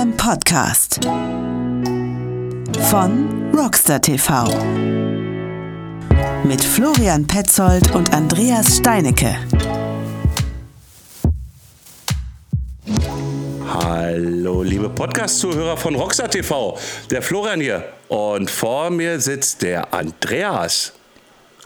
Ultram 0.00 0.16
Podcast 0.16 0.98
von 2.88 3.52
Rockstar 3.54 4.00
TV 4.00 4.44
mit 6.42 6.64
Florian 6.64 7.26
Petzold 7.26 7.94
und 7.94 8.10
Andreas 8.14 8.78
Steinecke. 8.78 9.36
Hallo, 13.68 14.62
liebe 14.62 14.88
Podcast-Zuhörer 14.88 15.76
von 15.76 15.94
Rockstar 15.94 16.30
TV. 16.30 16.78
Der 17.10 17.20
Florian 17.20 17.60
hier. 17.60 17.84
Und 18.08 18.50
vor 18.50 18.88
mir 18.88 19.20
sitzt 19.20 19.60
der 19.60 19.92
Andreas. 19.92 20.94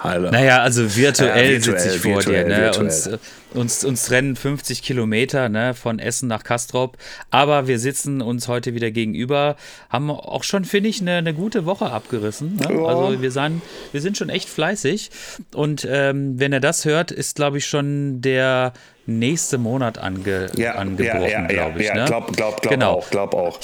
Hallo. 0.01 0.33
Naja, 0.33 0.59
also 0.61 0.83
virtuell, 0.97 1.29
ja, 1.29 1.51
virtuell 1.53 1.81
sitze 1.83 1.97
ich 1.97 2.03
vor 2.03 2.17
virtuell, 2.17 2.45
dir. 2.47 2.71
Ne? 2.73 2.79
Uns, 2.79 3.09
uns, 3.55 3.85
uns 3.85 4.05
trennen 4.05 4.37
50 4.37 4.83
Kilometer 4.83 5.49
ne? 5.49 5.75
von 5.75 5.99
Essen 5.99 6.29
nach 6.29 6.45
Kastrop. 6.45 6.99
Aber 7.31 7.67
wir 7.67 7.79
sitzen 7.79 8.21
uns 8.21 8.49
heute 8.49 8.75
wieder 8.75 8.91
gegenüber. 8.91 9.57
Haben 9.89 10.11
auch 10.11 10.45
schon, 10.45 10.65
finde 10.65 10.89
ich, 10.91 11.01
eine, 11.01 11.17
eine 11.17 11.35
gute 11.35 11.65
Woche 11.65 11.91
abgerissen. 11.91 12.57
Ne? 12.57 12.75
Ja. 12.75 12.85
Also 12.85 13.23
wir, 13.23 13.31
sahen, 13.31 13.63
wir 13.93 14.01
sind 14.01 14.17
schon 14.17 14.29
echt 14.29 14.49
fleißig. 14.49 15.11
Und 15.55 15.87
ähm, 15.91 16.39
wenn 16.39 16.53
er 16.53 16.61
das 16.61 16.85
hört, 16.85 17.11
ist, 17.11 17.37
glaube 17.37 17.59
ich, 17.59 17.67
schon 17.67 18.21
der 18.21 18.73
nächste 19.07 19.59
Monat 19.59 19.99
ange, 19.99 20.47
ja, 20.57 20.75
angebrochen, 20.77 21.23
ja, 21.23 21.41
ja, 21.41 21.47
glaube 21.47 21.81
ich. 21.81 21.87
Ja, 21.87 21.95
ne? 21.95 22.05
glaub, 22.07 22.35
glaub, 22.35 22.63
glaub 22.63 22.73
genau. 22.73 22.93
auch, 22.93 23.11
glaub 23.11 23.35
auch. 23.35 23.61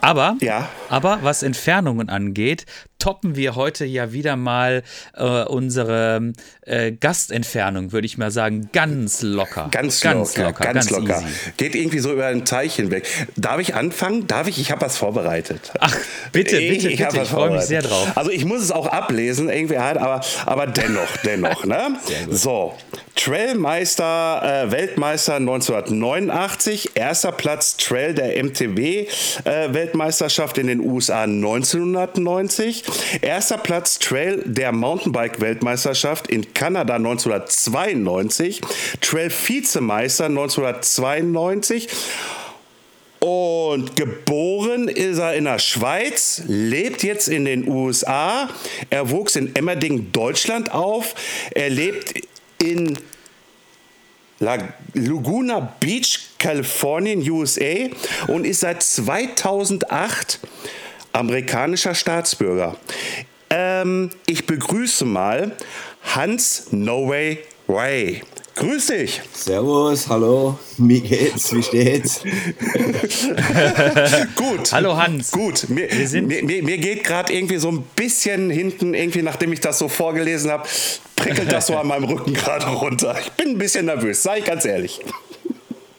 Aber, 0.00 0.36
ja. 0.40 0.68
aber 0.88 1.20
was 1.22 1.42
Entfernungen 1.42 2.08
angeht, 2.08 2.66
toppen 2.98 3.36
wir 3.36 3.54
heute 3.54 3.84
ja 3.84 4.12
wieder 4.12 4.36
mal 4.36 4.82
äh, 5.14 5.44
unsere 5.44 6.32
äh, 6.62 6.92
Gastentfernung, 6.92 7.92
würde 7.92 8.06
ich 8.06 8.18
mal 8.18 8.30
sagen, 8.30 8.68
ganz 8.72 9.07
locker. 9.22 9.68
Ganz, 9.70 10.00
ganz 10.00 10.36
locker, 10.36 10.48
locker, 10.48 10.64
ganz, 10.64 10.88
ganz 10.88 10.90
locker. 10.90 11.20
Easy. 11.20 11.52
Geht 11.56 11.74
irgendwie 11.74 11.98
so 11.98 12.12
über 12.12 12.26
ein 12.26 12.44
Teich 12.44 12.76
hinweg. 12.76 13.06
Darf 13.36 13.60
ich 13.60 13.74
anfangen? 13.74 14.26
Darf 14.26 14.48
ich? 14.48 14.58
Ich 14.58 14.70
habe 14.70 14.82
was 14.82 14.96
vorbereitet. 14.96 15.72
Ach, 15.80 15.94
bitte, 16.32 16.56
bitte, 16.56 16.88
ich, 16.88 16.98
bitte. 16.98 17.20
Ich 17.22 17.28
freue 17.28 17.50
mich 17.50 17.62
sehr 17.62 17.82
drauf. 17.82 18.12
Also 18.14 18.30
ich 18.30 18.44
muss 18.44 18.62
es 18.62 18.70
auch 18.70 18.86
ablesen, 18.86 19.48
irgendwie 19.48 19.78
halt, 19.78 19.98
aber, 19.98 20.20
aber 20.46 20.66
dennoch, 20.66 21.16
dennoch. 21.24 21.64
Ne? 21.64 21.96
So, 22.30 22.74
Trailmeister, 23.14 24.66
äh, 24.66 24.70
Weltmeister 24.70 25.36
1989, 25.36 26.90
erster 26.94 27.32
Platz 27.32 27.76
Trail 27.76 28.14
der 28.14 28.42
MTB 28.42 28.78
äh, 29.44 29.72
Weltmeisterschaft 29.72 30.58
in 30.58 30.68
den 30.68 30.80
USA 30.80 31.22
1990, 31.22 32.84
erster 33.20 33.58
Platz 33.58 33.98
Trail 33.98 34.42
der 34.46 34.72
Mountainbike 34.72 35.40
Weltmeisterschaft 35.40 36.28
in 36.28 36.54
Kanada 36.54 36.94
1992, 36.94 38.60
Trail 39.00 39.30
Vizemeister 39.30 40.26
1992 40.26 41.88
und 43.20 43.96
geboren 43.96 44.88
ist 44.88 45.18
er 45.18 45.34
in 45.34 45.44
der 45.44 45.58
Schweiz, 45.58 46.42
lebt 46.46 47.02
jetzt 47.02 47.28
in 47.28 47.44
den 47.44 47.68
USA. 47.68 48.48
Er 48.90 49.10
wuchs 49.10 49.34
in 49.34 49.54
Emmerding, 49.56 50.12
Deutschland 50.12 50.72
auf. 50.72 51.14
Er 51.50 51.68
lebt 51.68 52.14
in 52.62 52.96
Laguna 54.38 55.74
Beach, 55.80 56.20
Kalifornien, 56.38 57.28
USA 57.28 57.88
und 58.28 58.46
ist 58.46 58.60
seit 58.60 58.82
2008 58.82 60.38
amerikanischer 61.12 61.96
Staatsbürger. 61.96 62.76
Ähm, 63.50 64.10
ich 64.26 64.46
begrüße 64.46 65.04
mal 65.04 65.56
Hans 66.02 66.68
No 66.70 67.08
Way. 67.08 68.22
Grüß 68.58 68.86
dich. 68.86 69.22
Servus, 69.34 70.08
hallo, 70.08 70.58
wie 70.78 71.00
geht's, 71.00 71.54
wie 71.54 71.62
steht's? 71.62 72.22
gut. 74.34 74.72
Hallo 74.72 74.96
Hans. 74.96 75.30
Gut, 75.30 75.68
mir, 75.68 75.86
mir, 76.22 76.42
mir, 76.42 76.64
mir 76.64 76.78
geht 76.78 77.04
gerade 77.04 77.32
irgendwie 77.32 77.58
so 77.58 77.68
ein 77.68 77.84
bisschen 77.94 78.50
hinten, 78.50 78.94
irgendwie 78.94 79.22
nachdem 79.22 79.52
ich 79.52 79.60
das 79.60 79.78
so 79.78 79.86
vorgelesen 79.86 80.50
habe, 80.50 80.68
prickelt 81.14 81.52
das 81.52 81.68
so 81.68 81.76
an 81.76 81.86
meinem 81.86 82.02
Rücken 82.02 82.34
gerade 82.34 82.66
runter. 82.66 83.16
Ich 83.20 83.30
bin 83.30 83.50
ein 83.50 83.58
bisschen 83.58 83.86
nervös, 83.86 84.24
sage 84.24 84.40
ich 84.40 84.46
ganz 84.46 84.64
ehrlich. 84.64 84.98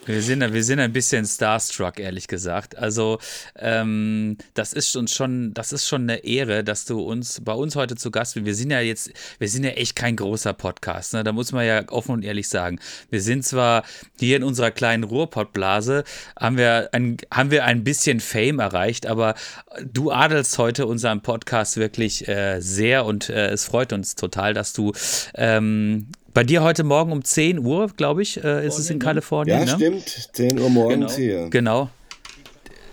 Wir 0.10 0.24
sind, 0.24 0.54
wir 0.54 0.64
sind 0.64 0.80
ein 0.80 0.92
bisschen 0.92 1.24
starstruck, 1.24 2.00
ehrlich 2.00 2.28
gesagt. 2.28 2.76
Also, 2.76 3.20
ähm, 3.56 4.38
das 4.56 4.74
ist 4.74 4.96
uns 4.96 5.14
schon, 5.14 5.54
das 5.54 5.72
ist 5.72 5.88
schon 5.88 6.02
eine 6.02 6.24
Ehre, 6.24 6.64
dass 6.64 6.86
du 6.86 7.00
uns 7.00 7.42
bei 7.46 7.54
uns 7.54 7.76
heute 7.76 7.96
zu 7.96 8.10
Gast 8.10 8.34
bist. 8.34 8.48
Wir 8.48 8.56
sind 8.56 8.72
ja 8.72 8.80
jetzt, 8.80 9.12
wir 9.38 9.48
sind 9.48 9.66
ja 9.66 9.70
echt 9.70 9.96
kein 9.96 10.16
großer 10.16 10.54
Podcast, 10.54 11.14
ne? 11.14 11.24
Da 11.24 11.32
muss 11.32 11.52
man 11.52 11.64
ja 11.64 11.88
offen 11.90 12.14
und 12.14 12.26
ehrlich 12.26 12.50
sagen. 12.50 12.80
Wir 13.12 13.22
sind 13.22 13.46
zwar 13.46 13.84
hier 14.18 14.38
in 14.38 14.44
unserer 14.44 14.72
kleinen 14.72 15.04
Ruhrpottblase, 15.04 16.04
haben 16.40 16.58
wir 16.58 16.90
ein, 16.92 17.18
haben 17.32 17.52
wir 17.52 17.66
ein 17.66 17.84
bisschen 17.84 18.20
Fame 18.20 18.58
erreicht, 18.58 19.06
aber 19.06 19.36
du 19.84 20.12
adelst 20.12 20.58
heute 20.58 20.88
unseren 20.88 21.22
Podcast 21.22 21.78
wirklich 21.78 22.28
äh, 22.28 22.62
sehr 22.62 23.06
und 23.06 23.30
äh, 23.30 23.50
es 23.50 23.66
freut 23.66 23.94
uns 23.94 24.16
total, 24.16 24.56
dass 24.56 24.74
du 24.74 24.92
ähm, 25.36 26.08
bei 26.34 26.44
dir 26.44 26.64
heute 26.64 26.84
Morgen 26.84 27.12
um 27.12 27.24
10 27.24 27.60
Uhr, 27.60 27.88
glaube 27.96 28.22
ich, 28.22 28.44
äh, 28.44 28.66
ist 28.66 28.78
es 28.78 28.90
in 28.90 29.00
Kalifornien. 29.00 29.60
Ja, 29.60 29.66
ne? 29.66 29.72
stimmt. 29.72 30.30
10 30.34 30.60
Uhr 30.60 30.70
morgens 30.70 31.16
genau. 31.16 31.40
hier. 31.40 31.50
Genau. 31.50 31.90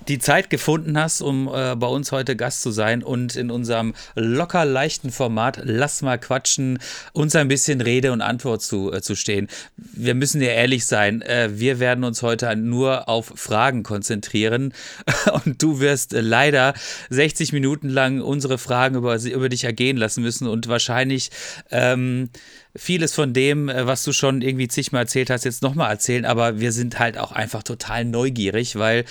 Die 0.08 0.18
Zeit 0.18 0.50
gefunden 0.50 0.98
hast, 0.98 1.20
um 1.20 1.48
äh, 1.52 1.74
bei 1.74 1.86
uns 1.86 2.12
heute 2.12 2.36
Gast 2.36 2.62
zu 2.62 2.70
sein 2.70 3.02
und 3.02 3.34
in 3.34 3.50
unserem 3.50 3.94
locker 4.14 4.64
leichten 4.64 5.10
Format 5.10 5.60
Lass 5.64 6.02
mal 6.02 6.18
quatschen, 6.18 6.78
uns 7.12 7.34
ein 7.34 7.48
bisschen 7.48 7.80
Rede 7.80 8.12
und 8.12 8.20
Antwort 8.20 8.62
zu, 8.62 8.92
äh, 8.92 9.02
zu 9.02 9.16
stehen. 9.16 9.48
Wir 9.76 10.14
müssen 10.14 10.40
ja 10.40 10.48
ehrlich 10.48 10.86
sein, 10.86 11.22
äh, 11.22 11.50
wir 11.54 11.80
werden 11.80 12.04
uns 12.04 12.22
heute 12.22 12.54
nur 12.54 13.08
auf 13.08 13.32
Fragen 13.34 13.82
konzentrieren 13.82 14.72
und 15.44 15.60
du 15.62 15.80
wirst 15.80 16.12
leider 16.12 16.74
60 17.10 17.52
Minuten 17.52 17.88
lang 17.88 18.20
unsere 18.20 18.58
Fragen 18.58 18.94
über, 18.94 19.16
über 19.16 19.48
dich 19.48 19.64
ergehen 19.64 19.96
lassen 19.96 20.22
müssen 20.22 20.46
und 20.46 20.68
wahrscheinlich 20.68 21.30
ähm, 21.70 22.30
vieles 22.76 23.12
von 23.14 23.32
dem, 23.32 23.68
äh, 23.68 23.86
was 23.86 24.04
du 24.04 24.12
schon 24.12 24.42
irgendwie 24.42 24.68
zigmal 24.68 25.02
erzählt 25.02 25.30
hast, 25.30 25.44
jetzt 25.44 25.62
nochmal 25.62 25.90
erzählen, 25.90 26.24
aber 26.24 26.60
wir 26.60 26.72
sind 26.72 26.98
halt 26.98 27.18
auch 27.18 27.32
einfach 27.32 27.62
total 27.62 28.04
neugierig, 28.04 28.76
weil 28.76 29.04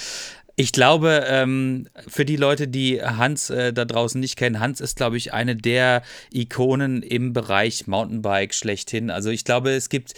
ich 0.55 0.71
glaube, 0.71 1.25
ähm, 1.27 1.87
für 2.07 2.23
die 2.23 2.37
Leute, 2.37 2.67
die 2.67 3.01
Hans 3.01 3.49
äh, 3.49 3.73
da 3.73 3.83
draußen 3.83 4.19
nicht 4.19 4.37
kennen, 4.37 4.59
Hans 4.59 4.79
ist, 4.79 4.95
glaube 4.95 5.17
ich, 5.17 5.33
eine 5.33 5.55
der 5.55 6.01
Ikonen 6.31 7.03
im 7.03 7.33
Bereich 7.33 7.87
Mountainbike 7.87 8.53
schlechthin. 8.53 9.09
Also 9.09 9.29
ich 9.29 9.43
glaube, 9.43 9.71
es 9.71 9.89
gibt 9.89 10.13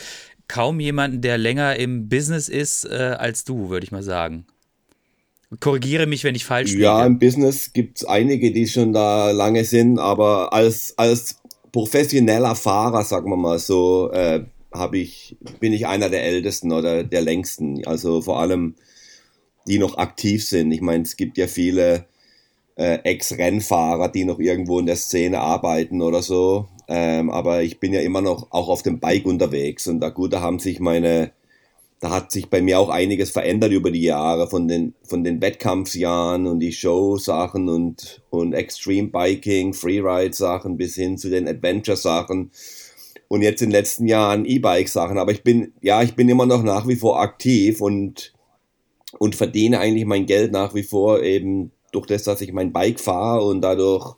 kaum 0.48 0.80
jemanden, 0.80 1.22
der 1.22 1.38
länger 1.38 1.76
im 1.78 2.08
Business 2.08 2.50
ist 2.50 2.86
äh, 2.86 3.16
als 3.18 3.46
du, 3.46 3.70
würde 3.70 3.84
ich 3.84 3.92
mal 3.92 4.04
sagen. 4.04 4.46
Korrigiere 5.60 6.06
mich, 6.06 6.24
wenn 6.24 6.36
ich 6.36 6.46
falsch 6.46 6.74
bin. 6.74 6.82
Ja, 6.82 7.06
im 7.06 7.20
Business 7.20 7.74
gibt 7.74 7.98
es 7.98 8.06
einige, 8.06 8.52
die 8.52 8.68
schon 8.68 8.94
da 8.94 9.32
lange 9.32 9.64
sind, 9.64 9.98
aber 9.98 10.54
als, 10.54 10.94
als 10.98 11.38
professioneller 11.72 12.56
Fahrer, 12.56 13.04
sagen 13.04 13.32
wir 13.32 13.38
mal 13.38 13.58
so, 13.58 14.12
äh, 14.12 14.44
habe 14.74 14.98
ich, 14.98 15.38
bin 15.60 15.74
ich 15.74 15.88
einer 15.88 16.10
der 16.10 16.24
ältesten 16.24 16.72
oder 16.72 17.04
der 17.04 17.22
längsten. 17.22 17.88
Also 17.88 18.22
vor 18.22 18.40
allem 18.40 18.76
die 19.68 19.80
noch 19.80 19.98
aktiv 19.98 20.46
sind. 20.46 20.72
Ich 20.72 20.82
meine, 20.82 21.04
es 21.04 21.18
gibt 21.18 21.38
ja 21.38 21.48
viele 21.48 22.06
äh, 22.76 23.00
Ex-Rennfahrer, 23.04 24.10
die 24.10 24.26
noch 24.26 24.40
irgendwo 24.40 24.80
in 24.80 24.86
der 24.86 24.96
Szene 24.96 25.40
arbeiten 25.40 26.02
oder 26.02 26.22
so. 26.22 26.68
Ähm, 26.88 27.30
aber 27.30 27.64
ich 27.64 27.80
bin 27.80 27.94
ja 27.94 28.02
immer 28.02 28.22
noch 28.22 28.52
auch 28.52 28.70
auf 28.70 28.82
dem 28.84 29.00
Bike 29.00 29.26
unterwegs 29.26 29.88
und 29.88 30.00
da 30.00 30.10
gut, 30.10 30.34
da 30.34 30.42
haben 30.42 30.60
sich 30.60 30.80
meine 30.80 31.32
da 32.00 32.12
hat 32.12 32.32
sich 32.32 32.50
bei 32.50 32.62
mir 32.62 32.80
auch 32.80 32.90
einiges 32.90 33.32
verändert 33.32 33.72
über 33.72 33.90
die 33.90 34.04
Jahre 34.04 34.48
von 34.48 34.68
den, 34.68 34.94
von 35.04 35.24
den 35.24 35.42
Wettkampfsjahren 35.42 36.46
und 36.46 36.60
die 36.60 36.72
Show-Sachen 36.72 37.70
und, 37.70 38.22
und 38.30 38.54
Extreme 38.54 39.08
Biking, 39.08 39.74
Freeride-Sachen 39.74 40.78
bis 40.78 40.96
hin 40.96 41.18
zu 41.18 41.30
den 41.30 41.48
Adventure-Sachen 41.48 42.52
und 43.30 43.42
jetzt 43.42 43.62
in 43.62 43.70
den 43.70 43.80
letzten 43.80 44.06
Jahren 44.06 44.46
E-Bike-Sachen. 44.46 45.18
Aber 45.18 45.32
ich 45.32 45.44
bin, 45.44 45.74
ja, 45.82 46.04
ich 46.04 46.16
bin 46.16 46.30
immer 46.30 46.46
noch 46.46 46.62
nach 46.62 46.88
wie 46.88 46.96
vor 46.96 47.20
aktiv 47.20 47.82
und, 47.82 48.34
und 49.20 49.36
verdiene 49.36 49.80
eigentlich 49.80 50.06
mein 50.06 50.26
Geld 50.26 50.52
nach 50.52 50.76
wie 50.76 50.84
vor 50.84 51.22
eben 51.24 51.72
durch 51.92 52.06
das, 52.06 52.24
dass 52.24 52.42
ich 52.42 52.52
mein 52.54 52.74
Bike 52.74 53.00
fahre 53.00 53.46
und 53.46 53.62
dadurch 53.62 54.16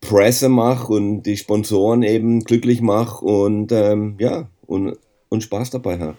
Presse 0.00 0.48
mache 0.48 0.92
und 0.92 1.22
die 1.22 1.36
Sponsoren 1.36 2.02
eben 2.02 2.44
glücklich 2.44 2.80
mache 2.80 3.24
und 3.24 3.72
ähm, 3.72 4.16
ja, 4.20 4.48
und 4.66 4.96
und 5.28 5.42
Spaß 5.42 5.70
dabei 5.70 5.98
hat. 5.98 6.16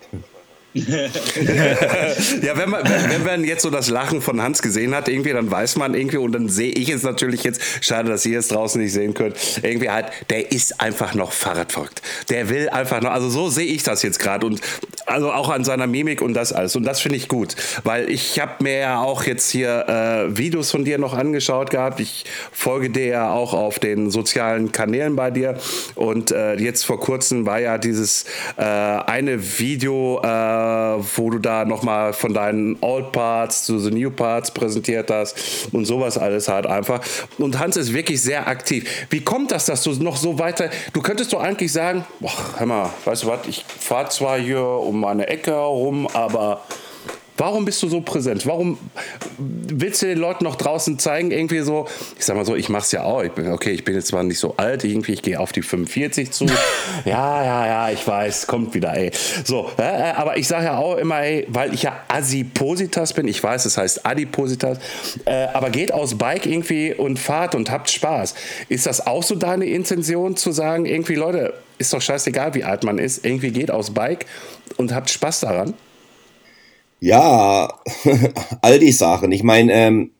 ja, 2.41 2.57
wenn 2.57 2.69
man, 2.69 2.83
wenn, 2.83 3.23
man 3.23 3.43
jetzt 3.43 3.63
so 3.63 3.69
das 3.69 3.89
Lachen 3.89 4.21
von 4.21 4.41
Hans 4.41 4.61
gesehen 4.61 4.95
hat, 4.95 5.07
irgendwie, 5.07 5.33
dann 5.33 5.49
weiß 5.49 5.75
man 5.77 5.93
irgendwie, 5.93 6.17
und 6.17 6.31
dann 6.31 6.49
sehe 6.49 6.71
ich 6.71 6.89
es 6.89 7.03
natürlich 7.03 7.43
jetzt, 7.43 7.61
schade, 7.81 8.09
dass 8.09 8.25
ihr 8.25 8.39
es 8.39 8.47
draußen 8.49 8.81
nicht 8.81 8.93
sehen 8.93 9.13
könnt, 9.13 9.35
irgendwie 9.63 9.89
halt, 9.89 10.07
der 10.29 10.51
ist 10.51 10.79
einfach 10.81 11.13
noch 11.13 11.31
Fahrradverrückt. 11.31 12.01
Der 12.29 12.49
will 12.49 12.69
einfach 12.69 13.01
noch, 13.01 13.11
also 13.11 13.29
so 13.29 13.49
sehe 13.49 13.67
ich 13.67 13.83
das 13.83 14.03
jetzt 14.03 14.19
gerade 14.19 14.45
und 14.45 14.61
also 15.05 15.31
auch 15.31 15.49
an 15.49 15.63
seiner 15.63 15.87
Mimik 15.87 16.21
und 16.21 16.33
das 16.33 16.53
alles. 16.53 16.75
Und 16.75 16.83
das 16.83 16.99
finde 16.99 17.17
ich 17.17 17.27
gut, 17.27 17.55
weil 17.83 18.09
ich 18.09 18.39
habe 18.39 18.63
mir 18.63 18.77
ja 18.77 19.01
auch 19.01 19.23
jetzt 19.23 19.49
hier 19.49 19.87
äh, 19.87 20.37
Videos 20.37 20.71
von 20.71 20.83
dir 20.83 20.97
noch 20.97 21.13
angeschaut 21.13 21.69
gehabt. 21.69 21.99
Ich 21.99 22.25
folge 22.51 22.89
dir 22.89 23.05
ja 23.05 23.31
auch 23.31 23.53
auf 23.53 23.79
den 23.79 24.11
sozialen 24.11 24.71
Kanälen 24.71 25.15
bei 25.15 25.31
dir. 25.31 25.57
Und 25.95 26.31
äh, 26.31 26.55
jetzt 26.55 26.85
vor 26.85 26.99
kurzem 26.99 27.45
war 27.45 27.59
ja 27.59 27.77
dieses 27.77 28.25
äh, 28.57 28.63
eine 28.63 29.59
Video, 29.59 30.19
äh, 30.21 30.27
wo 31.15 31.29
du 31.29 31.39
da 31.39 31.65
nochmal 31.65 32.13
von 32.13 32.33
deinen 32.33 32.77
Old 32.81 33.11
Parts 33.11 33.65
zu 33.65 33.79
The 33.79 33.91
New 33.91 34.11
Parts 34.11 34.51
präsentiert 34.51 35.11
hast 35.11 35.69
und 35.71 35.85
sowas 35.85 36.17
alles 36.17 36.47
halt 36.47 36.65
einfach. 36.65 37.01
Und 37.37 37.59
Hans 37.59 37.77
ist 37.77 37.93
wirklich 37.93 38.21
sehr 38.21 38.47
aktiv. 38.47 39.07
Wie 39.09 39.21
kommt 39.21 39.51
das, 39.51 39.65
dass 39.65 39.83
du 39.83 39.91
noch 40.03 40.17
so 40.17 40.39
weiter, 40.39 40.69
du 40.93 41.01
könntest 41.01 41.33
doch 41.33 41.41
eigentlich 41.41 41.71
sagen, 41.71 42.05
boah, 42.19 42.31
hör 42.57 42.65
mal, 42.65 42.89
weißt 43.05 43.23
du 43.23 43.27
was, 43.27 43.47
ich 43.47 43.65
fahre 43.79 44.09
zwar 44.09 44.39
hier 44.39 44.63
um 44.63 44.99
meine 44.99 45.27
Ecke 45.27 45.51
herum, 45.51 46.07
aber 46.13 46.61
Warum 47.37 47.65
bist 47.65 47.81
du 47.83 47.87
so 47.87 48.01
präsent? 48.01 48.45
Warum 48.47 48.79
willst 49.37 50.01
du 50.01 50.07
den 50.07 50.17
Leuten 50.17 50.43
noch 50.43 50.55
draußen 50.55 50.97
zeigen, 50.97 51.29
irgendwie 51.29 51.59
so, 51.59 51.87
ich 52.17 52.25
sag 52.25 52.35
mal 52.35 52.45
so, 52.45 52.55
ich 52.55 52.67
mach's 52.69 52.91
ja 52.91 53.03
auch. 53.03 53.21
Ich 53.21 53.31
bin, 53.31 53.51
okay, 53.51 53.71
ich 53.71 53.83
bin 53.83 53.93
jetzt 53.93 54.07
zwar 54.07 54.23
nicht 54.23 54.39
so 54.39 54.55
alt, 54.57 54.83
irgendwie, 54.83 55.13
ich 55.13 55.21
gehe 55.21 55.39
auf 55.39 55.51
die 55.51 55.61
45 55.61 56.31
zu. 56.31 56.45
ja, 57.05 57.43
ja, 57.43 57.67
ja, 57.67 57.89
ich 57.91 58.05
weiß, 58.07 58.47
kommt 58.47 58.73
wieder, 58.73 58.95
ey. 58.95 59.11
So, 59.43 59.69
äh, 59.77 59.83
aber 60.15 60.37
ich 60.37 60.47
sage 60.47 60.65
ja 60.65 60.77
auch 60.77 60.97
immer, 60.97 61.21
ey, 61.21 61.45
weil 61.49 61.73
ich 61.73 61.83
ja 61.83 62.03
Asipositas 62.07 63.13
bin, 63.13 63.27
ich 63.27 63.43
weiß, 63.43 63.65
es 63.65 63.75
das 63.75 63.83
heißt 63.83 64.05
Adipositas, 64.05 64.79
äh, 65.25 65.47
aber 65.53 65.69
geht 65.69 65.93
aus 65.93 66.17
Bike 66.17 66.47
irgendwie 66.47 66.93
und 66.93 67.19
fahrt 67.19 67.53
und 67.53 67.69
habt 67.69 67.89
Spaß. 67.89 68.33
Ist 68.69 68.87
das 68.87 69.05
auch 69.05 69.21
so 69.21 69.35
deine 69.35 69.65
Intention 69.65 70.35
zu 70.35 70.51
sagen, 70.51 70.85
irgendwie, 70.85 71.15
Leute, 71.15 71.53
ist 71.77 71.93
doch 71.93 72.01
scheißegal, 72.01 72.55
wie 72.55 72.63
alt 72.63 72.83
man 72.83 72.97
ist, 72.97 73.23
irgendwie 73.23 73.51
geht 73.51 73.69
aus 73.69 73.91
Bike 73.93 74.25
und 74.77 74.93
habt 74.93 75.11
Spaß 75.11 75.41
daran? 75.41 75.75
Ja, 76.99 77.73
all 78.61 78.79
die 78.79 78.91
Sachen. 78.91 79.31
Ich 79.31 79.43
meine, 79.43 79.73
ähm, 79.73 80.11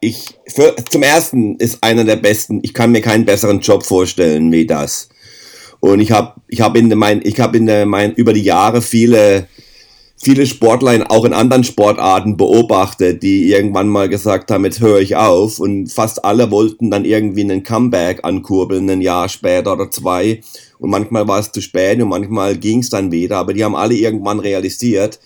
ich 0.00 0.38
für, 0.48 0.74
zum 0.90 1.02
ersten 1.02 1.56
ist 1.56 1.82
einer 1.82 2.04
der 2.04 2.16
besten. 2.16 2.60
Ich 2.62 2.74
kann 2.74 2.92
mir 2.92 3.00
keinen 3.00 3.24
besseren 3.24 3.60
Job 3.60 3.84
vorstellen 3.84 4.50
wie 4.52 4.66
das. 4.66 5.08
Und 5.80 6.00
ich 6.00 6.10
habe 6.12 6.34
ich 6.48 6.60
habe 6.60 6.78
in 6.78 6.88
mein 6.96 7.20
ich 7.22 7.38
habe 7.40 7.58
in 7.58 7.88
mein 7.88 8.14
über 8.14 8.32
die 8.32 8.42
Jahre 8.42 8.82
viele 8.82 9.48
viele 10.16 10.46
Sportler 10.46 11.10
auch 11.10 11.24
in 11.24 11.32
anderen 11.32 11.64
Sportarten 11.64 12.36
beobachtet, 12.36 13.22
die 13.22 13.50
irgendwann 13.50 13.88
mal 13.88 14.08
gesagt 14.08 14.50
haben, 14.50 14.64
jetzt 14.64 14.80
höre 14.80 15.00
ich 15.00 15.16
auf. 15.16 15.60
Und 15.60 15.92
fast 15.92 16.24
alle 16.24 16.50
wollten 16.50 16.90
dann 16.90 17.04
irgendwie 17.04 17.42
einen 17.42 17.62
Comeback 17.62 18.20
ankurbeln, 18.24 18.88
ein 18.90 19.02
Jahr 19.02 19.28
später 19.28 19.74
oder 19.74 19.90
zwei. 19.90 20.40
Und 20.78 20.90
manchmal 20.90 21.28
war 21.28 21.38
es 21.38 21.52
zu 21.52 21.60
spät 21.60 22.00
und 22.00 22.08
manchmal 22.08 22.56
ging 22.56 22.80
es 22.80 22.90
dann 22.90 23.12
wieder. 23.12 23.36
Aber 23.36 23.52
die 23.52 23.64
haben 23.64 23.76
alle 23.76 23.94
irgendwann 23.94 24.40
realisiert, 24.40 25.20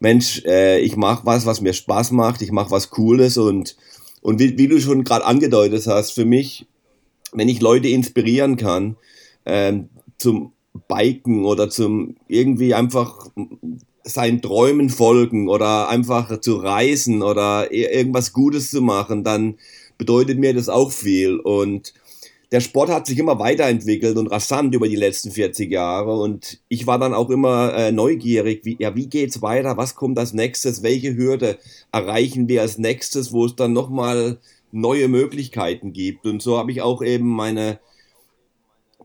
Mensch, 0.00 0.42
äh, 0.44 0.80
ich 0.80 0.96
mache 0.96 1.26
was, 1.26 1.46
was 1.46 1.60
mir 1.60 1.72
Spaß 1.72 2.12
macht, 2.12 2.42
ich 2.42 2.52
mache 2.52 2.70
was 2.70 2.90
Cooles 2.90 3.36
und, 3.36 3.76
und 4.22 4.38
wie, 4.38 4.56
wie 4.58 4.68
du 4.68 4.80
schon 4.80 5.04
gerade 5.04 5.24
angedeutet 5.24 5.86
hast, 5.86 6.12
für 6.12 6.24
mich, 6.24 6.66
wenn 7.32 7.48
ich 7.48 7.60
Leute 7.60 7.88
inspirieren 7.88 8.56
kann, 8.56 8.96
ähm, 9.44 9.88
zum 10.18 10.52
Biken 10.88 11.44
oder 11.44 11.70
zum 11.70 12.16
irgendwie 12.28 12.74
einfach 12.74 13.28
seinen 14.04 14.40
Träumen 14.40 14.90
folgen 14.90 15.48
oder 15.48 15.88
einfach 15.88 16.40
zu 16.40 16.56
reisen 16.56 17.22
oder 17.22 17.72
irgendwas 17.72 18.32
Gutes 18.32 18.70
zu 18.70 18.80
machen, 18.80 19.24
dann 19.24 19.56
bedeutet 19.98 20.38
mir 20.38 20.54
das 20.54 20.68
auch 20.68 20.92
viel. 20.92 21.38
Und 21.38 21.92
der 22.50 22.60
Sport 22.60 22.88
hat 22.88 23.06
sich 23.06 23.18
immer 23.18 23.38
weiterentwickelt 23.38 24.16
und 24.16 24.28
rasant 24.28 24.74
über 24.74 24.88
die 24.88 24.96
letzten 24.96 25.30
40 25.30 25.70
Jahre 25.70 26.18
und 26.18 26.60
ich 26.68 26.86
war 26.86 26.98
dann 26.98 27.12
auch 27.12 27.28
immer 27.28 27.74
äh, 27.74 27.92
neugierig, 27.92 28.64
wie, 28.64 28.76
ja, 28.78 28.96
wie 28.96 29.06
geht's 29.06 29.42
weiter, 29.42 29.76
was 29.76 29.94
kommt 29.94 30.18
als 30.18 30.32
nächstes, 30.32 30.82
welche 30.82 31.14
Hürde 31.14 31.58
erreichen 31.92 32.48
wir 32.48 32.62
als 32.62 32.78
nächstes, 32.78 33.32
wo 33.32 33.44
es 33.44 33.54
dann 33.54 33.74
nochmal 33.74 34.38
neue 34.72 35.08
Möglichkeiten 35.08 35.92
gibt? 35.92 36.26
Und 36.26 36.40
so 36.40 36.56
habe 36.56 36.72
ich 36.72 36.80
auch 36.80 37.02
eben 37.02 37.28
meine 37.28 37.80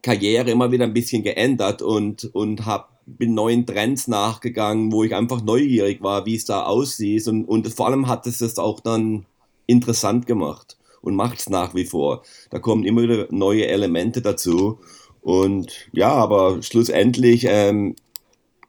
Karriere 0.02 0.52
immer 0.52 0.72
wieder 0.72 0.86
ein 0.86 0.94
bisschen 0.94 1.24
geändert 1.24 1.82
und, 1.82 2.30
und 2.34 2.66
hab, 2.66 3.02
bin 3.06 3.34
neuen 3.34 3.66
Trends 3.66 4.08
nachgegangen, 4.08 4.94
wo 4.94 5.04
ich 5.04 5.14
einfach 5.14 5.44
neugierig 5.44 6.02
war, 6.02 6.26
wie 6.26 6.36
es 6.36 6.46
da 6.46 6.64
aussieht 6.64 7.28
und, 7.28 7.44
und 7.44 7.68
vor 7.74 7.88
allem 7.88 8.08
hat 8.08 8.26
es 8.26 8.38
das 8.38 8.58
auch 8.58 8.80
dann 8.80 9.26
interessant 9.68 10.28
gemacht 10.28 10.78
und 11.04 11.16
macht 11.16 11.40
es 11.40 11.50
nach 11.50 11.76
wie 11.76 11.86
vor. 11.86 12.24
Da 12.50 12.60
kommen 12.60 12.84
immer 12.84 13.04
wieder 13.04 13.28
neue 13.30 13.68
Elemente 13.68 14.22
dazu. 14.22 14.80
Und 15.22 15.90
ja, 15.92 16.12
aber 16.12 16.62
schlussendlich, 16.64 17.46
ähm, 17.48 17.96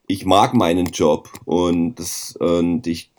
ich 0.07 0.25
mag 0.25 0.53
meinen 0.53 0.87
Job 0.87 1.29
und, 1.45 1.95
das, 1.95 2.35
und 2.37 2.85
ich, 2.87 3.11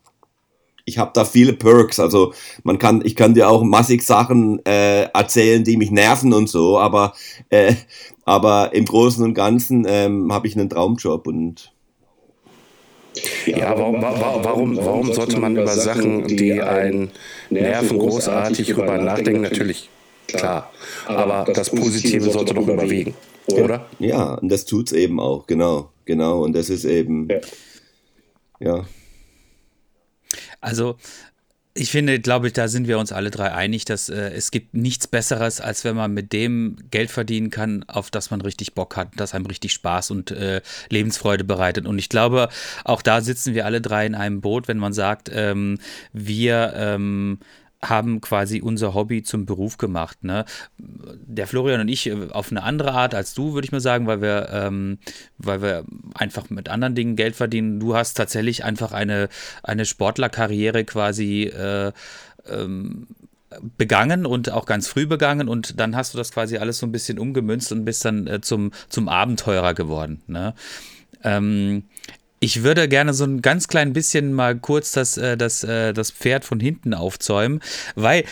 ich 0.85 0.99
habe 0.99 1.11
da 1.15 1.25
viele 1.25 1.55
Perks. 1.55 1.99
Also 1.99 2.35
man 2.63 2.79
kann, 2.79 3.03
ich 3.05 3.17
kann 3.17 3.35
dir 3.35 3.49
auch 3.49 3.63
massig 3.65 4.03
Sachen 4.03 4.65
äh, 4.67 5.05
erzählen, 5.05 5.65
die 5.65 5.79
mich 5.79 5.91
nerven 5.91 6.33
und 6.33 6.49
so, 6.49 6.79
aber, 6.79 7.15
äh, 7.49 7.75
aber 8.25 8.75
im 8.75 8.85
Großen 8.85 9.25
und 9.25 9.35
Ganzen 9.35 9.87
ähm, 9.89 10.33
habe 10.33 10.47
ich 10.47 10.57
einen 10.57 10.71
Traumjob 10.71 11.27
und 11.27 11.73
ja, 13.47 13.79
warum, 13.79 14.03
warum, 14.03 14.45
warum, 14.45 14.77
warum 14.77 15.13
sollte 15.13 15.39
man 15.39 15.57
über 15.57 15.69
Sachen, 15.69 16.27
die 16.27 16.61
einen 16.61 17.11
nerven, 17.51 17.99
großartig 17.99 18.69
drüber 18.69 18.99
nachdenken? 18.99 19.43
Natürlich, 19.43 19.89
klar. 20.27 20.73
Aber 21.07 21.51
das 21.53 21.71
Positive 21.71 22.31
sollte 22.31 22.55
doch 22.55 22.67
überwiegen, 22.67 23.15
oder? 23.47 23.87
Ja, 23.99 24.35
und 24.35 24.51
das 24.51 24.65
tut 24.65 24.89
es 24.89 24.93
eben 24.93 25.21
auch, 25.21 25.47
genau, 25.47 25.91
genau. 26.05 26.43
Und 26.43 26.55
das 26.55 26.71
ist 26.71 26.85
eben, 26.85 27.29
ja. 28.61 28.85
Also 30.61 30.97
ich 31.77 31.91
finde, 31.91 32.19
glaube 32.21 32.47
ich, 32.47 32.53
da 32.53 32.69
sind 32.69 32.89
wir 32.89 32.99
uns 32.99 33.13
alle 33.13 33.31
drei 33.31 33.53
einig, 33.53 33.85
dass 33.85 34.09
äh, 34.09 34.31
es 34.31 34.51
gibt 34.51 34.75
nichts 34.75 35.07
Besseres, 35.07 35.61
als 35.61 35.85
wenn 35.85 35.95
man 35.95 36.13
mit 36.13 36.33
dem 36.33 36.77
Geld 36.91 37.11
verdienen 37.11 37.51
kann, 37.51 37.85
auf 37.87 38.11
das 38.11 38.31
man 38.31 38.41
richtig 38.41 38.75
Bock 38.75 38.97
hat, 38.97 39.09
das 39.17 39.35
einem 39.35 39.47
richtig 39.47 39.73
Spaß 39.73 40.11
und 40.11 40.31
äh, 40.31 40.63
Lebensfreude 40.91 41.45
bereitet. 41.45 41.87
Und 41.87 41.99
ich 41.99 42.09
glaube, 42.09 42.49
auch 42.85 43.03
da 43.03 43.21
sitzen 43.21 43.55
wir 43.55 43.67
alle 43.67 43.81
drei 43.81 44.07
in 44.07 44.15
einem 44.15 44.41
Boot, 44.41 44.69
wenn 44.69 44.79
man 44.79 44.93
sagt, 44.93 45.31
ähm, 45.33 45.79
wir 46.13 46.73
ähm, 46.77 47.39
haben 47.83 48.21
quasi 48.21 48.61
unser 48.61 48.95
Hobby 48.95 49.23
zum 49.23 49.47
Beruf 49.47 49.79
gemacht. 49.79 50.25
Ne? 50.25 50.45
Der 50.79 51.47
Florian 51.47 51.81
und 51.81 51.89
ich 51.89 52.07
äh, 52.07 52.29
auf 52.31 52.51
eine 52.51 52.63
andere 52.63 52.93
Art 52.93 53.15
als 53.15 53.35
du, 53.35 53.55
würde 53.55 53.67
ich 53.67 53.73
mal 53.73 53.81
sagen, 53.81 54.07
weil 54.07 54.21
wir, 54.21 54.49
ähm, 54.51 54.99
weil 55.39 55.63
wir 55.63 55.85
einfach 56.15 56.51
mit 56.51 56.69
anderen 56.69 56.95
Dingen 56.95 57.17
Geld 57.17 57.37
verdienen. 57.37 57.81
Du 57.81 57.95
hast 57.95 58.15
tatsächlich 58.15 58.65
einfach 58.65 58.93
eine, 58.93 59.29
eine 59.63 59.85
Sportlerkarriere 59.85 60.85
quasi 60.85 61.45
äh, 61.45 61.93
ähm, 62.49 63.07
begangen 63.79 64.27
und 64.27 64.51
auch 64.51 64.67
ganz 64.67 64.89
früh 64.89 65.07
begangen 65.07 65.49
und 65.49 65.79
dann 65.81 65.97
hast 65.97 66.15
du 66.15 66.19
das 66.19 66.33
quasi 66.33 66.59
alles 66.59 66.79
so 66.79 66.87
ein 66.87 66.93
bisschen 66.93 67.19
umgemünzt 67.19 67.73
und 67.73 67.85
bist 67.85 68.05
dann 68.05 68.27
äh, 68.27 68.41
zum, 68.41 68.73
zum 68.89 69.09
Abenteurer 69.09 69.75
geworden. 69.75 70.23
Ne? 70.27 70.55
Ähm, 71.23 71.85
ich 72.47 72.63
würde 72.63 72.89
gerne 72.89 73.13
so 73.13 73.25
ein 73.25 73.43
ganz 73.43 73.67
klein 73.67 73.93
bisschen 73.93 74.33
mal 74.33 74.57
kurz 74.57 74.93
das, 74.93 75.19
äh, 75.19 75.37
das, 75.37 75.65
äh, 75.65 75.93
das 75.93 76.13
Pferd 76.13 76.45
von 76.45 76.61
hinten 76.61 76.95
aufzäumen, 76.95 77.61
weil 77.97 78.25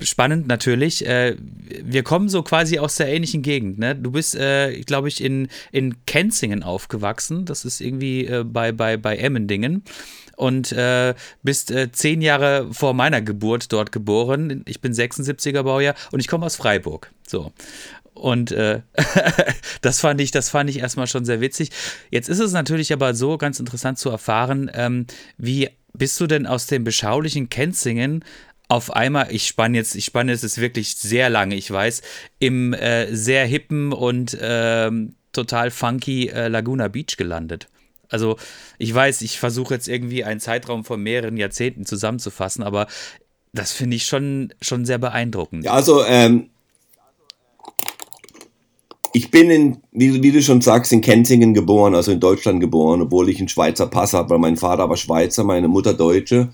spannend 0.00 0.46
natürlich. 0.46 1.06
Äh, 1.06 1.36
wir 1.82 2.02
kommen 2.02 2.28
so 2.28 2.42
quasi 2.42 2.78
aus 2.78 2.96
der 2.96 3.08
ähnlichen 3.08 3.40
Gegend. 3.40 3.78
Ne? 3.78 3.96
Du 3.96 4.10
bist, 4.10 4.36
äh, 4.36 4.82
glaube 4.82 5.08
ich, 5.08 5.24
in, 5.24 5.48
in 5.72 6.04
Kenzingen 6.04 6.62
aufgewachsen. 6.62 7.46
Das 7.46 7.64
ist 7.64 7.80
irgendwie 7.80 8.26
äh, 8.26 8.44
bei, 8.44 8.70
bei, 8.70 8.98
bei 8.98 9.16
Emmendingen. 9.16 9.82
Und 10.36 10.72
äh, 10.72 11.14
bist 11.42 11.72
zehn 11.92 12.20
Jahre 12.20 12.68
vor 12.72 12.92
meiner 12.92 13.22
Geburt 13.22 13.72
dort 13.72 13.92
geboren. 13.92 14.62
Ich 14.66 14.80
bin 14.80 14.92
76er 14.92 15.62
Baujahr 15.62 15.94
und 16.10 16.18
ich 16.18 16.26
komme 16.26 16.44
aus 16.44 16.56
Freiburg. 16.56 17.12
So. 17.26 17.52
Und 18.14 18.52
äh, 18.52 18.80
das 19.82 20.00
fand 20.00 20.20
ich, 20.20 20.30
das 20.30 20.48
fand 20.48 20.70
ich 20.70 20.78
erstmal 20.78 21.06
schon 21.06 21.24
sehr 21.24 21.40
witzig. 21.40 21.70
Jetzt 22.10 22.28
ist 22.28 22.38
es 22.38 22.52
natürlich 22.52 22.92
aber 22.92 23.14
so 23.14 23.36
ganz 23.38 23.60
interessant 23.60 23.98
zu 23.98 24.10
erfahren, 24.10 24.70
ähm, 24.72 25.06
wie 25.36 25.68
bist 25.92 26.20
du 26.20 26.26
denn 26.26 26.46
aus 26.46 26.66
dem 26.66 26.84
beschaulichen 26.84 27.48
Kenzingen 27.48 28.24
auf 28.68 28.94
einmal, 28.94 29.28
ich 29.30 29.46
spanne 29.46 29.76
jetzt, 29.76 29.94
ich 29.94 30.06
spanne 30.06 30.32
jetzt 30.32 30.60
wirklich 30.60 30.96
sehr 30.96 31.28
lange, 31.28 31.54
ich 31.54 31.70
weiß, 31.70 32.02
im 32.38 32.72
äh, 32.72 33.14
sehr 33.14 33.46
hippen 33.46 33.92
und 33.92 34.34
äh, 34.34 34.90
total 35.32 35.70
funky 35.70 36.28
äh, 36.28 36.48
Laguna 36.48 36.88
Beach 36.88 37.16
gelandet. 37.16 37.68
Also 38.08 38.36
ich 38.78 38.94
weiß, 38.94 39.22
ich 39.22 39.38
versuche 39.38 39.74
jetzt 39.74 39.88
irgendwie 39.88 40.24
einen 40.24 40.40
Zeitraum 40.40 40.84
von 40.84 41.02
mehreren 41.02 41.36
Jahrzehnten 41.36 41.84
zusammenzufassen, 41.84 42.62
aber 42.62 42.86
das 43.52 43.72
finde 43.72 43.96
ich 43.96 44.04
schon, 44.06 44.52
schon 44.60 44.84
sehr 44.84 44.98
beeindruckend. 44.98 45.64
Ja, 45.64 45.72
also 45.72 46.04
ähm, 46.04 46.50
bin 49.34 49.50
in, 49.50 49.78
wie, 49.90 50.22
wie, 50.22 50.30
du 50.30 50.40
schon 50.40 50.60
sagst, 50.60 50.92
in 50.92 51.00
Kenzingen 51.00 51.54
geboren, 51.54 51.96
also 51.96 52.12
in 52.12 52.20
Deutschland 52.20 52.60
geboren, 52.60 53.02
obwohl 53.02 53.28
ich 53.28 53.40
einen 53.40 53.48
Schweizer 53.48 53.88
Pass 53.88 54.12
habe, 54.12 54.30
weil 54.30 54.38
mein 54.38 54.56
Vater 54.56 54.88
war 54.88 54.96
Schweizer, 54.96 55.42
meine 55.42 55.66
Mutter 55.66 55.92
Deutsche. 55.92 56.50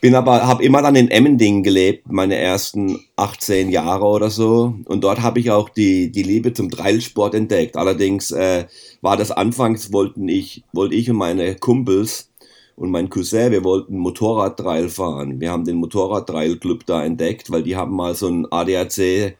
Bin 0.00 0.14
aber, 0.14 0.46
habe 0.46 0.62
immer 0.62 0.80
dann 0.80 0.94
in 0.94 1.10
Emmendingen 1.10 1.64
gelebt, 1.64 2.04
meine 2.12 2.36
ersten 2.36 3.00
18 3.16 3.68
Jahre 3.68 4.04
oder 4.04 4.30
so. 4.30 4.76
Und 4.84 5.02
dort 5.02 5.22
habe 5.22 5.40
ich 5.40 5.50
auch 5.50 5.68
die, 5.68 6.12
die 6.12 6.22
Liebe 6.22 6.52
zum 6.52 6.70
Trailsport 6.70 7.34
entdeckt. 7.34 7.76
Allerdings 7.76 8.30
äh, 8.30 8.66
war 9.00 9.16
das 9.16 9.32
anfangs, 9.32 9.92
wollten 9.92 10.28
ich, 10.28 10.62
wollte 10.72 10.94
ich 10.94 11.10
und 11.10 11.16
meine 11.16 11.56
Kumpels 11.56 12.30
und 12.76 12.92
mein 12.92 13.10
Cousin, 13.10 13.50
wir 13.50 13.64
wollten 13.64 13.98
Motorradtrail 13.98 14.88
fahren. 14.88 15.40
Wir 15.40 15.50
haben 15.50 15.64
den 15.64 15.78
Motorradtrail-Club 15.78 16.86
da 16.86 17.04
entdeckt, 17.04 17.50
weil 17.50 17.64
die 17.64 17.74
haben 17.74 17.96
mal 17.96 18.14
so 18.14 18.28
ein 18.28 18.46
ADAC 18.52 19.36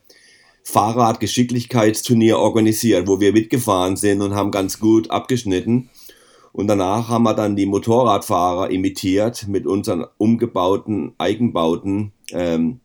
Fahrradgeschicklichkeitsturnier 0.64 2.38
organisiert, 2.38 3.06
wo 3.06 3.21
wir 3.21 3.33
mitgefahren 3.33 3.97
sind 3.97 4.23
und 4.23 4.35
haben 4.35 4.50
ganz 4.50 4.80
gut 4.80 5.11
abgeschnitten. 5.11 5.90
Und 6.52 6.68
danach 6.68 7.09
haben 7.09 7.25
wir 7.25 7.35
dann 7.35 7.56
die 7.56 7.66
Motorradfahrer 7.66 8.71
imitiert 8.71 9.49
mit 9.49 9.66
unseren 9.66 10.06
umgebauten 10.18 11.12
Eigenbauten. 11.18 12.12
Ähm, 12.33 12.80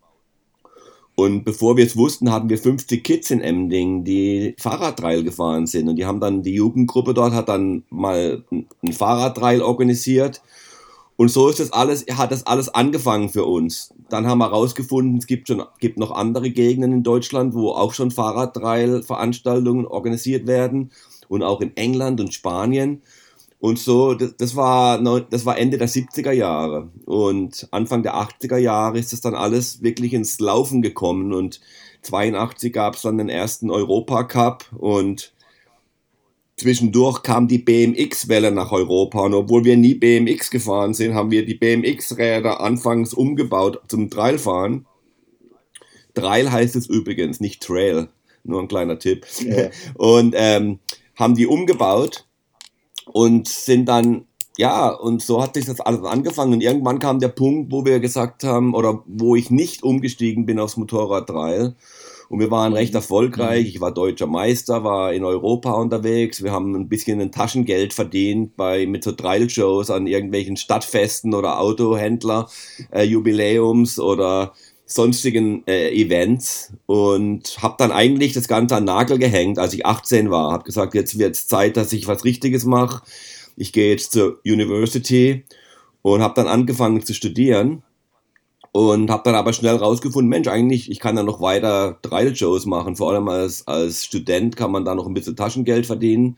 und 1.16 1.44
bevor 1.44 1.78
wir 1.78 1.86
es 1.86 1.98
wussten, 1.98 2.32
hatten 2.32 2.50
wir 2.50 2.58
50 2.58 3.04
Kids 3.04 3.30
in 3.30 3.42
Emding, 3.42 4.06
die 4.06 4.56
Fahrradtrail 4.58 5.24
gefahren 5.24 5.68
sind. 5.68 5.90
Und 5.90 5.98
die 5.98 6.06
haben 6.06 6.20
dann, 6.22 6.44
die 6.44 6.54
Jugendgruppe 6.54 7.14
dort 7.14 7.34
hat 7.34 7.50
dann 7.50 7.84
mal 7.90 8.44
ein 8.52 8.94
Fahrradtrail 8.94 9.62
organisiert. 9.62 10.42
Und 11.20 11.28
so 11.28 11.50
ist 11.50 11.60
das 11.60 11.74
alles, 11.74 12.06
hat 12.14 12.32
das 12.32 12.48
alles 12.48 12.70
angefangen 12.70 13.28
für 13.28 13.44
uns. 13.44 13.94
Dann 14.08 14.26
haben 14.26 14.38
wir 14.38 14.46
herausgefunden, 14.46 15.18
es 15.18 15.28
gibt 15.28 15.50
schon, 15.50 15.62
gibt 15.82 16.00
noch 16.00 16.12
andere 16.12 16.50
Gegenden 16.50 16.94
in 16.94 17.04
Deutschland, 17.04 17.54
wo 17.54 17.72
auch 17.72 17.94
schon 17.94 18.10
Fahrradtrail-Veranstaltungen 18.10 19.86
organisiert 19.86 20.48
werden. 20.48 20.92
Und 21.28 21.44
auch 21.44 21.60
in 21.60 21.76
England 21.76 22.22
und 22.22 22.34
Spanien. 22.34 23.02
Und 23.60 23.80
so, 23.80 24.14
das, 24.14 24.38
das, 24.38 24.56
war, 24.56 25.04
das 25.30 25.46
war 25.46 25.58
Ende 25.58 25.78
der 25.78 25.90
70er 25.90 26.32
Jahre. 26.32 26.88
Und 27.06 27.68
Anfang 27.72 28.02
der 28.02 28.16
80er 28.16 28.56
Jahre 28.56 28.98
ist 28.98 29.12
das 29.12 29.20
dann 29.20 29.36
alles 29.36 29.84
wirklich 29.84 30.14
ins 30.14 30.40
Laufen 30.40 30.82
gekommen. 30.82 31.34
Und 31.34 31.60
82 32.04 32.72
gab 32.72 32.96
es 32.96 33.02
dann 33.02 33.18
den 33.18 33.28
ersten 33.28 33.70
Europacup 33.72 34.68
und 34.78 35.34
zwischendurch 36.60 37.24
kam 37.24 37.48
die 37.48 37.58
BMX-Welle 37.58 38.52
nach 38.52 38.72
Europa. 38.72 39.22
Und 39.22 39.34
obwohl 39.34 39.66
wir 39.66 39.78
nie 39.78 39.96
BMX 39.96 40.52
gefahren 40.52 40.94
sind, 40.94 41.14
haben 41.14 41.32
wir 41.32 41.46
die 41.46 41.56
BMX-Räder 41.56 42.60
anfangs 42.60 43.14
umgebaut 43.14 43.82
zum 43.88 44.10
Trailfahren. 44.10 44.86
Trail 46.14 46.52
heißt 46.52 46.76
es 46.76 46.88
übrigens, 46.88 47.40
nicht 47.40 47.64
Trail. 47.64 48.10
Nur 48.44 48.62
ein 48.62 48.68
kleiner 48.68 49.00
Tipp. 49.00 49.26
Ja. 49.42 49.70
Und 49.96 50.34
ähm, 50.38 50.80
haben 51.16 51.36
die 51.36 51.48
umgebaut 51.48 52.26
und 53.06 53.48
sind 53.48 53.86
dann, 53.88 54.26
ja, 54.58 54.90
und 54.90 55.22
so 55.22 55.42
hat 55.42 55.56
sich 55.56 55.66
das 55.66 55.82
alles 55.82 56.04
angefangen. 56.04 56.54
Und 56.54 56.62
irgendwann 56.62 57.00
kam 57.00 57.20
der 57.20 57.28
Punkt, 57.28 57.72
wo 57.72 57.86
wir 57.86 58.00
gesagt 58.00 58.44
haben, 58.44 58.74
oder 58.74 59.04
wo 59.06 59.36
ich 59.36 59.52
nicht 59.52 59.84
umgestiegen 59.84 60.46
bin 60.46 60.60
aufs 60.60 60.78
Motorrad 60.78 61.28
Motorradtrail. 61.28 61.76
Und 62.30 62.40
wir 62.40 62.52
waren 62.52 62.74
recht 62.74 62.94
erfolgreich. 62.94 63.68
Ich 63.68 63.82
war 63.82 63.92
deutscher 63.92 64.28
Meister, 64.28 64.84
war 64.84 65.14
in 65.14 65.24
Europa 65.24 65.72
unterwegs. 65.72 66.44
Wir 66.44 66.52
haben 66.52 66.76
ein 66.76 66.88
bisschen 66.88 67.20
ein 67.20 67.32
Taschengeld 67.32 67.92
verdient 67.92 68.56
bei, 68.56 68.86
mit 68.86 69.04
so 69.04 69.12
Trail-Shows 69.12 69.90
an 69.90 70.06
irgendwelchen 70.06 70.56
Stadtfesten 70.56 71.34
oder 71.34 71.60
Autohändler, 71.60 72.48
äh, 72.92 73.04
Jubiläums 73.04 74.00
oder 74.00 74.54
sonstigen 74.86 75.64
äh, 75.68 75.90
Events 75.90 76.72
und 76.86 77.58
habe 77.62 77.76
dann 77.80 77.92
eigentlich 77.92 78.34
das 78.34 78.48
Ganze 78.48 78.76
an 78.76 78.86
Nagel 78.86 79.18
gehängt, 79.18 79.58
als 79.58 79.74
ich 79.74 79.88
18 79.88 80.30
war. 80.30 80.52
Habe 80.52 80.64
gesagt, 80.64 80.94
jetzt 80.94 81.18
wird 81.18 81.36
es 81.36 81.48
Zeit, 81.48 81.78
dass 81.78 81.94
ich 81.94 82.08
was 82.08 82.26
Richtiges 82.26 82.64
mache. 82.64 83.04
Ich 83.56 83.74
gehe 83.74 83.90
jetzt 83.90 84.12
zur 84.12 84.40
University 84.46 85.46
und 86.04 86.22
habe 86.22 86.36
dann 86.36 86.48
angefangen 86.48 87.04
zu 87.04 87.16
studieren 87.16 87.84
und 88.72 89.10
habe 89.10 89.24
dann 89.26 89.36
aber 89.36 89.54
schnell 89.54 89.76
rausgefunden, 89.76 90.30
Mensch, 90.30 90.48
eigentlich, 90.48 90.92
ich 90.92 91.00
kann 91.00 91.16
da 91.16 91.24
noch 91.24 91.42
weiter 91.42 91.98
Trail-Shows 92.02 92.66
machen. 92.66 92.96
Vor 92.96 93.12
allem 93.12 93.28
als, 93.28 93.68
als 93.68 94.06
Student 94.06 94.56
kann 94.56 94.72
man 94.72 94.86
da 94.86 94.96
noch 94.96 95.08
ein 95.08 95.14
bisschen 95.14 95.36
Taschengeld 95.36 95.86
verdienen. 95.86 96.38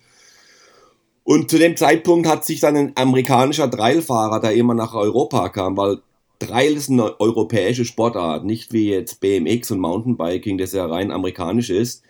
Und 1.23 1.49
zu 1.51 1.57
dem 1.57 1.77
Zeitpunkt 1.77 2.27
hat 2.27 2.45
sich 2.45 2.61
dann 2.61 2.75
ein 2.75 2.93
amerikanischer 2.95 3.69
Trailfahrer, 3.69 4.39
der 4.39 4.53
immer 4.53 4.73
nach 4.73 4.93
Europa 4.93 5.49
kam, 5.49 5.77
weil 5.77 5.99
Trail 6.39 6.75
ist 6.75 6.89
eine 6.89 7.19
europäische 7.19 7.85
Sportart, 7.85 8.45
nicht 8.45 8.73
wie 8.73 8.89
jetzt 8.89 9.19
BMX 9.19 9.71
und 9.71 9.79
Mountainbiking, 9.79 10.57
das 10.57 10.73
ja 10.73 10.87
rein 10.87 11.11
amerikanisch 11.11 11.69
ist. 11.69 12.03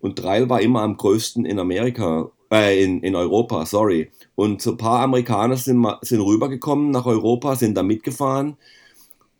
Und 0.00 0.16
Trail 0.16 0.50
war 0.50 0.60
immer 0.60 0.82
am 0.82 0.96
größten 0.96 1.46
in 1.46 1.58
Amerika, 1.58 2.30
äh, 2.52 2.84
in, 2.84 3.02
in 3.02 3.16
Europa, 3.16 3.64
sorry. 3.64 4.10
Und 4.34 4.60
so 4.60 4.72
ein 4.72 4.76
paar 4.76 5.00
Amerikaner 5.00 5.56
sind, 5.56 5.86
sind 6.02 6.20
rübergekommen 6.20 6.90
nach 6.90 7.06
Europa, 7.06 7.56
sind 7.56 7.76
da 7.76 7.82
mitgefahren. 7.82 8.56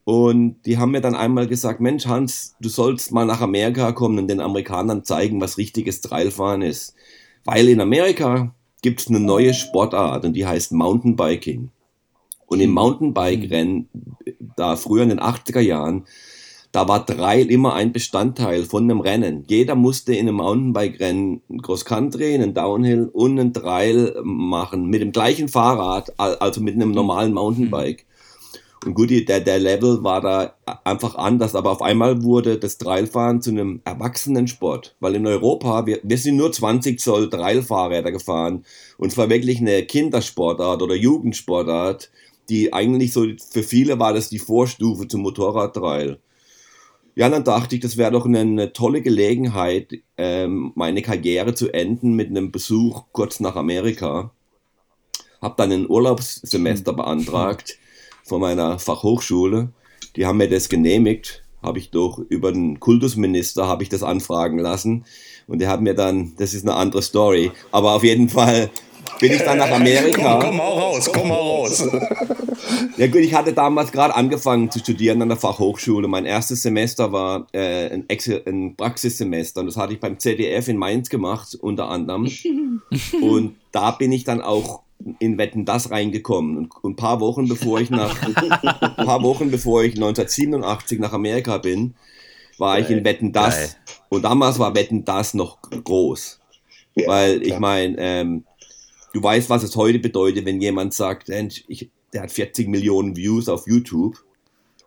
Und 0.04 0.56
die 0.66 0.78
haben 0.78 0.90
mir 0.90 1.00
dann 1.00 1.14
einmal 1.14 1.46
gesagt, 1.46 1.80
Mensch 1.80 2.06
Hans, 2.06 2.56
du 2.60 2.68
sollst 2.68 3.12
mal 3.12 3.24
nach 3.24 3.40
Amerika 3.40 3.92
kommen 3.92 4.18
und 4.18 4.28
den 4.28 4.40
Amerikanern 4.40 5.04
zeigen, 5.04 5.40
was 5.40 5.58
richtiges 5.58 6.00
Trailfahren 6.00 6.62
ist. 6.62 6.94
Weil 7.44 7.68
in 7.68 7.80
Amerika 7.80 8.54
gibt 8.82 9.00
es 9.00 9.08
eine 9.08 9.20
neue 9.20 9.54
Sportart 9.54 10.24
und 10.24 10.34
die 10.34 10.46
heißt 10.46 10.72
Mountainbiking. 10.72 11.70
Und 12.46 12.60
im 12.60 12.70
Mountainbike-Rennen, 12.70 13.88
da 14.56 14.76
früher 14.76 15.04
in 15.04 15.08
den 15.08 15.20
80er 15.20 15.60
Jahren, 15.60 16.04
da 16.72 16.88
war 16.88 17.06
Trail 17.06 17.50
immer 17.50 17.74
ein 17.74 17.92
Bestandteil 17.92 18.64
von 18.64 18.84
einem 18.84 19.00
Rennen. 19.00 19.44
Jeder 19.46 19.74
musste 19.74 20.14
in 20.14 20.26
einem 20.26 20.36
Mountainbike-Rennen 20.36 21.42
ein 21.48 21.62
Cross-Country, 21.62 22.34
einen 22.34 22.54
Downhill 22.54 23.08
und 23.12 23.38
einen 23.38 23.52
Trail 23.52 24.16
machen 24.24 24.86
mit 24.86 25.00
dem 25.00 25.12
gleichen 25.12 25.48
Fahrrad, 25.48 26.18
also 26.18 26.60
mit 26.60 26.74
einem 26.74 26.90
normalen 26.90 27.32
Mountainbike. 27.34 28.04
Gut, 28.84 29.10
der, 29.10 29.40
der 29.40 29.58
Level 29.60 30.02
war 30.02 30.20
da 30.20 30.54
einfach 30.82 31.14
anders, 31.14 31.54
aber 31.54 31.70
auf 31.70 31.82
einmal 31.82 32.24
wurde 32.24 32.58
das 32.58 32.78
Trailfahren 32.78 33.40
zu 33.40 33.50
einem 33.50 33.80
Erwachsenensport, 33.84 34.96
weil 34.98 35.14
in 35.14 35.26
Europa, 35.26 35.86
wir, 35.86 36.00
wir 36.02 36.18
sind 36.18 36.36
nur 36.36 36.50
20 36.50 36.98
Zoll 36.98 37.30
Trailfahrräder 37.30 38.10
gefahren 38.10 38.64
und 38.98 39.12
es 39.12 39.18
war 39.18 39.30
wirklich 39.30 39.60
eine 39.60 39.84
Kindersportart 39.84 40.82
oder 40.82 40.96
Jugendsportart 40.96 42.10
die 42.48 42.72
eigentlich 42.72 43.12
so, 43.12 43.26
für 43.50 43.62
viele 43.62 43.98
war 43.98 44.12
das 44.12 44.28
die 44.28 44.38
Vorstufe 44.38 45.08
zum 45.08 45.22
Motorradtrail. 45.22 46.18
Ja, 47.14 47.28
dann 47.28 47.44
dachte 47.44 47.76
ich, 47.76 47.80
das 47.80 47.96
wäre 47.96 48.10
doch 48.10 48.26
eine, 48.26 48.40
eine, 48.40 48.72
tolle 48.72 49.02
Gelegenheit, 49.02 49.92
ähm, 50.16 50.72
meine 50.74 51.02
Karriere 51.02 51.54
zu 51.54 51.72
enden 51.72 52.14
mit 52.14 52.28
einem 52.28 52.50
Besuch 52.50 53.04
kurz 53.12 53.40
nach 53.40 53.56
Amerika. 53.56 54.32
Hab 55.40 55.56
dann 55.56 55.72
ein 55.72 55.88
Urlaubssemester 55.88 56.92
beantragt 56.92 57.78
von 58.24 58.40
meiner 58.40 58.78
Fachhochschule. 58.78 59.68
Die 60.16 60.26
haben 60.26 60.38
mir 60.38 60.48
das 60.48 60.68
genehmigt. 60.68 61.42
Habe 61.62 61.78
ich 61.78 61.90
doch 61.90 62.18
über 62.18 62.52
den 62.52 62.80
Kultusminister 62.80 63.68
habe 63.68 63.82
ich 63.82 63.88
das 63.88 64.02
anfragen 64.02 64.58
lassen. 64.58 65.04
Und 65.46 65.60
der 65.60 65.68
hat 65.68 65.80
mir 65.80 65.94
dann, 65.94 66.32
das 66.38 66.54
ist 66.54 66.64
eine 66.64 66.74
andere 66.74 67.02
Story, 67.02 67.52
aber 67.70 67.94
auf 67.94 68.04
jeden 68.04 68.28
Fall 68.28 68.70
bin 69.20 69.32
ich 69.32 69.42
dann 69.42 69.58
nach 69.58 69.70
Amerika. 69.70 70.38
Komm, 70.40 70.50
komm 70.50 70.60
auch 70.60 70.80
raus, 70.80 71.10
komm 71.12 71.30
auch 71.30 71.58
raus. 71.60 71.88
Ja 72.96 73.06
gut, 73.06 73.22
ich 73.22 73.34
hatte 73.34 73.52
damals 73.52 73.90
gerade 73.90 74.14
angefangen 74.14 74.70
zu 74.70 74.78
studieren 74.78 75.22
an 75.22 75.28
der 75.28 75.38
Fachhochschule. 75.38 76.08
Mein 76.08 76.26
erstes 76.26 76.62
Semester 76.62 77.10
war 77.10 77.46
äh, 77.52 77.90
ein, 77.90 78.06
ein 78.46 78.76
Praxissemester 78.76 79.60
und 79.60 79.66
das 79.66 79.76
hatte 79.76 79.94
ich 79.94 80.00
beim 80.00 80.18
ZDF 80.18 80.68
in 80.68 80.76
Mainz 80.76 81.08
gemacht, 81.08 81.56
unter 81.60 81.88
anderem. 81.88 82.30
Und 83.22 83.56
da 83.72 83.92
bin 83.92 84.12
ich 84.12 84.24
dann 84.24 84.40
auch 84.40 84.81
in 85.18 85.38
Wetten 85.38 85.64
das 85.64 85.90
reingekommen 85.90 86.56
und 86.56 86.72
ein 86.84 86.96
paar 86.96 87.20
Wochen 87.20 87.48
bevor 87.48 87.80
ich 87.80 87.90
nach 87.90 88.20
ein 88.22 88.34
paar 89.04 89.22
Wochen 89.22 89.50
bevor 89.50 89.82
ich 89.82 89.94
1987 89.94 90.98
nach 90.98 91.12
Amerika 91.12 91.58
bin, 91.58 91.94
war 92.58 92.78
ich 92.78 92.90
in 92.90 93.04
Wetten 93.04 93.32
das 93.32 93.76
und 94.08 94.22
damals 94.22 94.58
war 94.58 94.74
Wetten 94.74 95.04
das 95.04 95.34
noch 95.34 95.58
groß, 95.62 96.40
weil 97.06 97.42
ich 97.46 97.58
meine 97.58 97.96
ähm, 97.98 98.44
du 99.12 99.22
weißt, 99.22 99.50
was 99.50 99.62
es 99.62 99.76
heute 99.76 99.98
bedeutet, 99.98 100.44
wenn 100.44 100.60
jemand 100.60 100.94
sagt, 100.94 101.28
ich, 101.28 101.90
der 102.12 102.22
hat 102.22 102.32
40 102.32 102.68
Millionen 102.68 103.16
Views 103.16 103.48
auf 103.48 103.66
YouTube. 103.66 104.16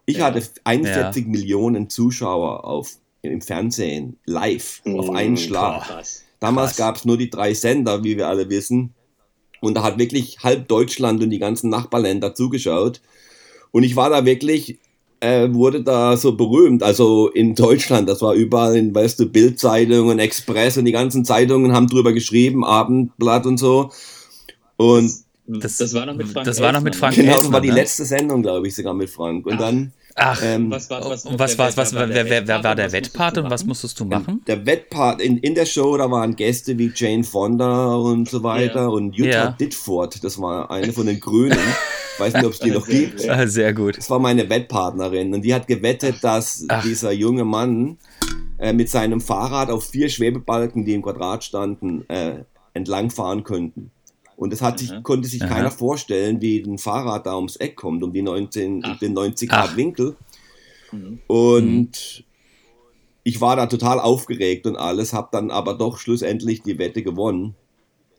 Ich 0.06 0.18
ja. 0.18 0.26
hatte 0.26 0.44
41 0.64 1.24
ja. 1.24 1.30
Millionen 1.30 1.90
Zuschauer 1.90 2.66
auf, 2.66 2.92
im 3.22 3.42
Fernsehen, 3.42 4.18
live, 4.26 4.82
mhm. 4.86 5.00
auf 5.00 5.10
einen 5.10 5.38
Schlag. 5.38 5.84
Krass. 5.84 6.24
Damals 6.40 6.76
gab 6.76 6.98
es 6.98 7.06
nur 7.06 7.18
die 7.18 7.30
drei 7.30 7.54
Sender, 7.54 8.04
wie 8.04 8.18
wir 8.18 8.28
alle 8.28 8.50
wissen. 8.50 8.94
Und 9.62 9.76
da 9.76 9.84
hat 9.84 9.98
wirklich 9.98 10.40
halb 10.44 10.68
Deutschland 10.68 11.24
und 11.24 11.30
die 11.30 11.40
ganzen 11.40 11.70
Nachbarländer 11.70 12.34
zugeschaut. 12.36 13.02
Und 13.72 13.84
ich 13.84 13.96
war 13.96 14.10
da 14.10 14.26
wirklich, 14.26 14.80
äh, 15.20 15.48
wurde 15.52 15.84
da 15.84 16.18
so 16.18 16.36
berühmt. 16.36 16.84
Also 16.84 17.30
in 17.30 17.56
Deutschland, 17.56 18.08
das 18.08 18.22
war 18.22 18.34
überall 18.34 18.76
in, 18.76 18.94
weißt 18.94 19.20
du, 19.20 19.26
Bildzeitung 19.28 20.10
und 20.10 20.20
Express 20.20 20.78
und 20.78 20.86
die 20.86 20.92
ganzen 20.92 21.26
Zeitungen 21.26 21.74
haben 21.74 21.88
drüber 21.88 22.14
geschrieben, 22.14 22.64
Abendblatt 22.64 23.46
und 23.46 23.58
so. 23.58 23.92
Und 24.78 25.12
das, 25.48 25.78
das 25.78 25.94
war 25.94 26.06
noch 26.06 26.16
mit 26.16 26.28
Frank. 26.28 26.46
Das 26.46 26.60
war 26.60 26.72
noch 26.72 26.82
mit 26.82 26.96
Frank. 26.96 27.16
Genau, 27.16 27.38
das 27.38 27.52
war 27.52 27.62
die 27.62 27.70
ne? 27.70 27.76
letzte 27.76 28.06
Sendung, 28.06 28.42
glaube 28.42 28.68
ich, 28.68 28.76
sogar 28.76 28.94
mit 28.94 29.10
Frank. 29.10 29.46
Und 29.46 29.54
Ach. 29.54 29.60
dann. 29.60 29.94
Ach, 30.18 30.42
ähm, 30.42 30.72
was 30.72 30.90
war, 30.90 31.04
was, 31.10 31.26
was, 31.26 31.58
was, 31.58 31.76
was, 31.76 31.94
wer, 31.94 32.10
wer, 32.10 32.48
wer 32.48 32.64
war 32.64 32.74
der 32.74 32.92
Wettpart 32.94 33.38
und 33.38 33.50
was 33.50 33.66
musstest 33.66 34.00
du 34.00 34.06
machen? 34.06 34.42
Der 34.48 34.66
Wettpart, 34.66 35.22
in, 35.22 35.38
in 35.40 35.56
der 35.56 35.66
Show, 35.66 35.98
da 35.98 36.10
waren 36.10 36.38
Gäste 36.38 36.78
wie 36.78 36.90
Jane 36.96 37.26
Fonda 37.26 37.96
und 37.96 38.30
so 38.30 38.42
weiter 38.42 38.84
ja. 38.84 38.88
und 38.88 39.14
Jutta 39.14 39.30
ja. 39.30 39.52
Ditford, 39.52 40.24
das 40.24 40.40
war 40.40 40.72
eine 40.72 40.94
von 40.94 41.06
den 41.06 41.20
Grünen. 41.20 41.60
weiß 42.18 42.34
nicht, 42.34 42.46
ob 42.46 42.54
es 42.54 42.60
die 42.60 42.72
noch 42.72 42.88
gibt. 42.88 43.28
Ah, 43.28 43.46
sehr 43.46 43.74
gut. 43.74 43.98
Das 43.98 44.10
war 44.10 44.20
meine 44.20 44.50
Wettpartnerin 44.50 45.34
und 45.34 45.42
die 45.42 45.54
hat 45.54 45.68
gewettet, 45.68 46.24
dass 46.24 46.64
Ach. 46.70 46.82
dieser 46.82 47.12
junge 47.12 47.44
Mann 47.44 47.98
äh, 48.58 48.72
mit 48.72 48.90
seinem 48.90 49.20
Fahrrad 49.20 49.70
auf 49.70 49.90
vier 49.90 50.08
Schwebebalken, 50.08 50.86
die 50.86 50.94
im 50.94 51.02
Quadrat 51.02 51.44
standen, 51.44 52.08
äh, 52.10 52.46
entlangfahren 52.74 53.44
könnten. 53.44 53.92
Und 54.38 54.52
es 54.54 54.62
hat 54.62 54.80
sich, 54.80 54.92
mhm. 54.92 55.04
konnte 55.04 55.28
sich 55.28 55.42
Aha. 55.44 55.54
keiner 55.54 55.72
vorstellen, 55.72 56.42
wie 56.42 56.60
ein 56.60 56.78
Fahrrad 56.78 57.26
da 57.26 57.36
ums 57.36 57.56
Eck 57.56 57.76
kommt, 57.76 58.04
um 58.04 58.12
die 58.12 58.22
19, 58.22 58.84
den 59.02 59.14
90 59.14 59.50
Grad 59.50 59.70
Ach. 59.72 59.78
Winkel. 59.78 60.16
Mhm. 60.92 61.20
Und 61.28 61.92
mhm. 62.18 62.24
ich 63.24 63.40
war 63.42 63.56
da 63.56 63.68
total 63.68 64.00
aufgeregt 64.00 64.68
und 64.68 64.76
alles, 64.76 65.14
habe 65.14 65.30
dann 65.32 65.52
aber 65.52 65.74
doch 65.74 65.98
schlussendlich 65.98 66.64
die 66.64 66.78
Wette 66.78 67.04
gewonnen. 67.04 67.56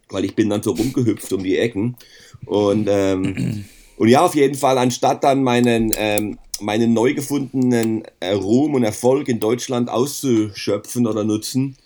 weil 0.08 0.24
ich 0.24 0.36
bin 0.36 0.48
dann 0.48 0.62
so 0.62 0.70
rumgehüpft 0.70 1.32
um 1.32 1.42
die 1.42 1.58
Ecken. 1.58 1.96
Und, 2.44 2.86
ähm, 2.88 3.64
und 3.96 4.08
ja, 4.08 4.24
auf 4.24 4.36
jeden 4.36 4.54
Fall, 4.54 4.78
anstatt 4.78 5.24
dann 5.24 5.42
meinen, 5.42 5.92
ähm, 5.96 6.38
meinen 6.60 6.92
neu 6.92 7.12
gefundenen 7.12 8.04
äh, 8.20 8.32
Ruhm 8.32 8.74
und 8.74 8.84
Erfolg 8.84 9.28
in 9.28 9.40
Deutschland 9.40 9.90
auszuschöpfen 9.90 11.06
oder 11.06 11.24
nutzen, 11.24 11.76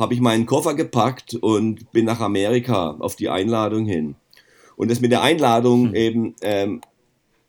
habe 0.00 0.14
ich 0.14 0.20
meinen 0.20 0.46
Koffer 0.46 0.74
gepackt 0.74 1.34
und 1.34 1.92
bin 1.92 2.04
nach 2.04 2.20
Amerika 2.20 2.96
auf 2.98 3.16
die 3.16 3.28
Einladung 3.28 3.86
hin. 3.86 4.16
Und 4.76 4.90
das 4.90 5.00
mit 5.00 5.12
der 5.12 5.22
Einladung 5.22 5.88
hm. 5.88 5.94
eben, 5.94 6.34
ähm, 6.40 6.80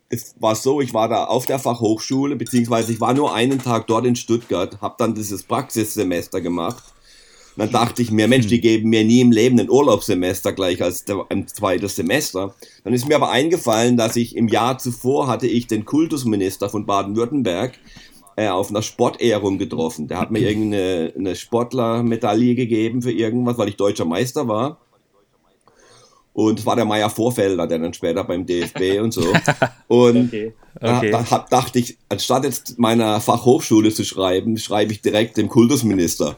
es 0.10 0.36
war 0.40 0.56
so, 0.56 0.82
ich 0.82 0.94
war 0.94 1.08
da 1.08 1.26
auf 1.26 1.46
der 1.46 1.60
Fachhochschule, 1.60 2.36
beziehungsweise 2.36 2.92
ich 2.92 3.00
war 3.00 3.14
nur 3.14 3.34
einen 3.34 3.60
Tag 3.60 3.88
dort 3.88 4.06
in 4.06 4.18
Stuttgart, 4.18 4.82
habe 4.82 4.96
dann 4.98 5.16
dieses 5.16 5.44
Praxissemester 5.44 6.42
gemacht. 6.42 6.84
Und 7.56 7.60
dann 7.60 7.72
dachte 7.72 8.02
ich 8.02 8.12
mir, 8.12 8.28
Mensch, 8.28 8.48
die 8.48 8.56
hm. 8.56 8.62
geben 8.62 8.90
mir 8.90 9.06
nie 9.06 9.22
im 9.22 9.32
Leben 9.32 9.60
ein 9.60 9.70
Urlaubssemester 9.70 10.52
gleich 10.52 10.82
als 10.82 11.06
ein 11.30 11.48
zweites 11.48 11.96
Semester. 11.96 12.54
Dann 12.84 12.94
ist 12.94 13.08
mir 13.08 13.16
aber 13.16 13.32
eingefallen, 13.32 13.98
dass 13.98 14.16
ich 14.16 14.36
im 14.36 14.48
Jahr 14.48 14.78
zuvor 14.78 15.28
hatte 15.28 15.48
ich 15.48 15.68
den 15.68 15.86
Kultusminister 15.86 16.70
von 16.70 16.86
Baden-Württemberg 16.86 17.80
äh, 18.42 18.50
auf 18.50 18.70
einer 18.70 18.82
Sportehrung 18.82 19.58
getroffen. 19.58 20.08
Der 20.08 20.20
hat 20.20 20.32
mir 20.32 20.40
irgendeine 20.40 21.14
eine 21.18 21.36
Sportlermedaille 21.36 22.56
gegeben 22.56 23.02
für 23.02 23.12
irgendwas, 23.12 23.58
weil 23.58 23.70
ich 23.70 23.78
deutscher 23.78 24.06
Meister 24.06 24.48
war. 24.48 24.80
Und 26.34 26.60
es 26.60 26.66
war 26.66 26.76
der 26.76 26.86
Meier 26.86 27.10
Vorfelder, 27.10 27.68
der 27.68 27.80
dann 27.80 27.94
später 27.94 28.24
beim 28.24 28.46
DFB 28.46 29.02
und 29.02 29.12
so. 29.14 29.22
Und 29.88 30.28
okay. 30.28 30.54
Okay. 30.80 31.12
Da, 31.12 31.24
da 31.30 31.46
dachte 31.50 31.80
ich, 31.80 31.98
anstatt 32.08 32.46
jetzt 32.46 32.80
meiner 32.80 33.20
Fachhochschule 33.20 33.92
zu 33.92 34.06
schreiben, 34.06 34.58
schreibe 34.58 34.94
ich 34.94 35.02
direkt 35.02 35.36
dem 35.36 35.50
Kultusminister. 35.50 36.38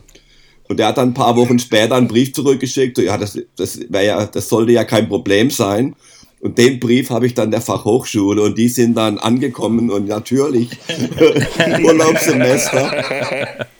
Und 0.67 0.79
der 0.79 0.87
hat 0.87 0.97
dann 0.97 1.09
ein 1.09 1.13
paar 1.13 1.35
Wochen 1.35 1.59
später 1.59 1.95
einen 1.95 2.07
Brief 2.07 2.33
zurückgeschickt. 2.33 2.97
Ja, 2.97 3.17
das, 3.17 3.37
das, 3.55 3.79
ja, 3.91 4.25
das 4.25 4.49
sollte 4.49 4.71
ja 4.71 4.83
kein 4.83 5.07
Problem 5.07 5.51
sein. 5.51 5.95
Und 6.43 6.57
den 6.57 6.77
Brief 6.77 7.09
habe 7.09 7.25
ich 7.25 7.35
dann 7.35 7.51
der 7.51 7.61
Fachhochschule 7.61 8.41
und 8.41 8.57
die 8.57 8.67
sind 8.67 8.97
dann 8.97 9.17
angekommen 9.17 9.89
und 9.89 10.09
natürlich 10.09 10.71
Urlaubssemester. 11.81 13.05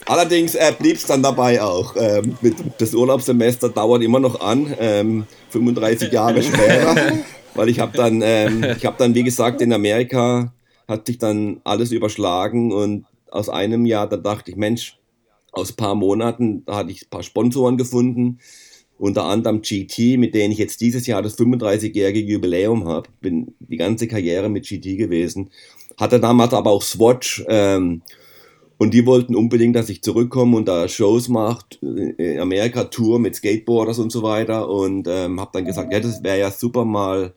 Allerdings 0.06 0.54
äh, 0.54 0.72
blieb 0.78 0.96
es 0.96 1.04
dann 1.04 1.22
dabei 1.22 1.60
auch. 1.60 1.94
Ähm, 1.98 2.38
mit, 2.40 2.56
das 2.78 2.94
Urlaubssemester 2.94 3.68
dauert 3.68 4.02
immer 4.02 4.18
noch 4.18 4.40
an, 4.40 4.74
ähm, 4.80 5.26
35 5.50 6.10
Jahre 6.10 6.42
später, 6.42 6.96
weil 7.54 7.68
ich 7.68 7.80
habe 7.80 7.94
dann, 7.94 8.22
ähm, 8.24 8.64
ich 8.74 8.86
habe 8.86 8.96
dann, 8.96 9.14
wie 9.14 9.24
gesagt, 9.24 9.60
in 9.60 9.70
Amerika 9.70 10.50
hat 10.88 11.06
sich 11.06 11.18
dann 11.18 11.60
alles 11.64 11.92
überschlagen 11.92 12.72
und 12.72 13.04
aus 13.30 13.50
einem 13.50 13.84
Jahr, 13.84 14.08
da 14.08 14.16
dachte 14.16 14.50
ich, 14.50 14.56
Mensch, 14.56 14.96
aus 15.52 15.72
ein 15.72 15.76
paar 15.76 15.94
Monaten, 15.94 16.64
da 16.64 16.76
hatte 16.76 16.92
ich 16.92 17.02
ein 17.02 17.10
paar 17.10 17.22
Sponsoren 17.22 17.76
gefunden, 17.76 18.38
unter 18.98 19.24
anderem 19.24 19.62
GT, 19.62 20.18
mit 20.18 20.34
denen 20.34 20.52
ich 20.52 20.58
jetzt 20.58 20.80
dieses 20.80 21.06
Jahr 21.06 21.22
das 21.22 21.38
35-jährige 21.38 22.20
Jubiläum 22.20 22.86
habe. 22.86 23.08
Bin 23.20 23.54
die 23.58 23.76
ganze 23.76 24.08
Karriere 24.08 24.48
mit 24.48 24.66
GT 24.66 24.96
gewesen. 24.96 25.50
Hatte 25.96 26.20
damals 26.20 26.54
aber 26.54 26.70
auch 26.70 26.82
Swatch. 26.82 27.44
Ähm, 27.48 28.02
und 28.76 28.92
die 28.92 29.06
wollten 29.06 29.36
unbedingt, 29.36 29.76
dass 29.76 29.88
ich 29.88 30.02
zurückkomme 30.02 30.56
und 30.56 30.66
da 30.66 30.88
Shows 30.88 31.28
macht, 31.28 31.78
in 31.82 32.38
Amerika 32.40 32.84
Tour 32.84 33.18
mit 33.18 33.36
Skateboarders 33.36 33.98
und 33.98 34.10
so 34.10 34.22
weiter. 34.22 34.68
Und 34.68 35.06
ähm, 35.08 35.40
habe 35.40 35.50
dann 35.52 35.64
gesagt, 35.64 35.92
ja, 35.92 36.00
das 36.00 36.22
wäre 36.22 36.38
ja 36.38 36.50
super 36.50 36.84
mal 36.84 37.34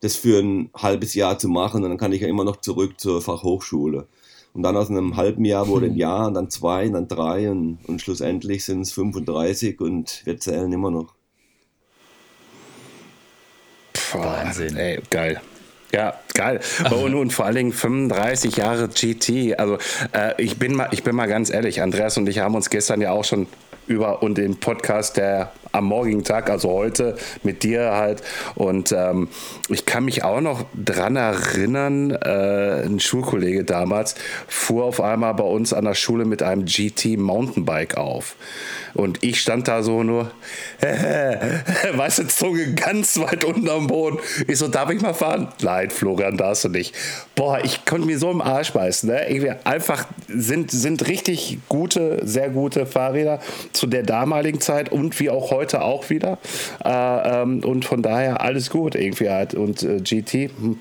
das 0.00 0.16
für 0.16 0.38
ein 0.40 0.70
halbes 0.74 1.14
Jahr 1.14 1.38
zu 1.38 1.48
machen. 1.48 1.82
Und 1.82 1.90
dann 1.90 1.98
kann 1.98 2.12
ich 2.12 2.22
ja 2.22 2.28
immer 2.28 2.44
noch 2.44 2.60
zurück 2.60 3.00
zur 3.00 3.22
Fachhochschule. 3.22 4.06
Und 4.54 4.62
dann 4.62 4.76
aus 4.76 4.88
einem 4.88 5.16
halben 5.16 5.44
Jahr 5.44 5.68
wurde 5.68 5.86
ein 5.86 5.96
Jahr, 5.96 6.28
und 6.28 6.34
dann 6.34 6.48
zwei, 6.48 6.86
und 6.86 6.94
dann 6.94 7.08
drei 7.08 7.50
und, 7.50 7.78
und 7.86 8.00
schlussendlich 8.00 8.64
sind 8.64 8.82
es 8.82 8.92
35 8.92 9.80
und 9.80 10.22
wir 10.24 10.38
zählen 10.38 10.72
immer 10.72 10.90
noch. 10.90 11.14
Puh, 13.92 14.18
Wahnsinn. 14.20 14.76
Ey, 14.76 15.00
geil. 15.10 15.40
Ja, 15.92 16.18
geil. 16.34 16.60
Und, 16.90 17.14
und, 17.14 17.32
vor 17.32 17.44
allen 17.44 17.54
Dingen 17.56 17.72
35 17.72 18.56
Jahre 18.56 18.88
GT. 18.88 19.58
Also 19.58 19.78
äh, 20.12 20.40
ich, 20.42 20.58
bin 20.58 20.74
mal, 20.74 20.88
ich 20.90 21.04
bin 21.04 21.14
mal 21.14 21.26
ganz 21.26 21.50
ehrlich, 21.50 21.82
Andreas 21.82 22.16
und 22.16 22.28
ich 22.28 22.38
haben 22.40 22.54
uns 22.54 22.70
gestern 22.70 23.00
ja 23.00 23.12
auch 23.12 23.24
schon 23.24 23.46
über 23.86 24.22
und 24.22 24.38
den 24.38 24.58
Podcast, 24.58 25.16
der 25.16 25.52
am 25.74 25.86
morgigen 25.86 26.24
Tag, 26.24 26.50
also 26.50 26.70
heute, 26.70 27.16
mit 27.42 27.62
dir 27.62 27.92
halt. 27.92 28.22
Und 28.54 28.92
ähm, 28.92 29.28
ich 29.68 29.86
kann 29.86 30.04
mich 30.04 30.22
auch 30.22 30.40
noch 30.40 30.64
dran 30.74 31.16
erinnern, 31.16 32.12
äh, 32.12 32.84
ein 32.84 33.00
Schulkollege 33.00 33.64
damals 33.64 34.14
fuhr 34.46 34.84
auf 34.84 35.00
einmal 35.00 35.34
bei 35.34 35.44
uns 35.44 35.72
an 35.72 35.84
der 35.84 35.94
Schule 35.94 36.24
mit 36.24 36.42
einem 36.42 36.64
GT 36.64 37.18
Mountainbike 37.18 37.96
auf. 37.96 38.36
Und 38.94 39.24
ich 39.24 39.40
stand 39.40 39.66
da 39.66 39.82
so 39.82 40.04
nur, 40.04 40.30
weißt 41.92 42.20
du, 42.20 42.26
Zunge 42.28 42.74
ganz 42.74 43.18
weit 43.18 43.44
unten 43.44 43.68
am 43.68 43.88
Boden. 43.88 44.18
Ich 44.46 44.58
so, 44.58 44.68
darf 44.68 44.88
ich 44.90 45.00
mal 45.00 45.14
fahren? 45.14 45.48
Nein, 45.62 45.90
Florian, 45.90 46.36
darfst 46.36 46.64
du 46.64 46.68
nicht. 46.68 46.94
Boah, 47.34 47.58
ich 47.64 47.84
konnte 47.84 48.06
mir 48.06 48.18
so 48.18 48.30
im 48.30 48.40
Arsch 48.40 48.72
beißen. 48.72 49.08
Ne? 49.08 49.28
Irgendwie 49.28 49.52
einfach 49.64 50.06
sind, 50.28 50.70
sind 50.70 51.08
richtig 51.08 51.58
gute, 51.68 52.20
sehr 52.24 52.50
gute 52.50 52.86
Fahrräder 52.86 53.40
zu 53.72 53.88
der 53.88 54.04
damaligen 54.04 54.60
Zeit 54.60 54.92
und 54.92 55.18
wie 55.18 55.28
auch 55.28 55.50
heute 55.50 55.63
auch 55.72 56.10
wieder. 56.10 56.38
Äh, 56.84 57.42
ähm, 57.42 57.64
und 57.64 57.84
von 57.84 58.02
daher 58.02 58.42
alles 58.42 58.70
gut 58.70 58.94
irgendwie 58.94 59.30
halt. 59.30 59.54
Und 59.54 59.82
äh, 59.82 60.00
GT, 60.00 60.50
hm, 60.50 60.78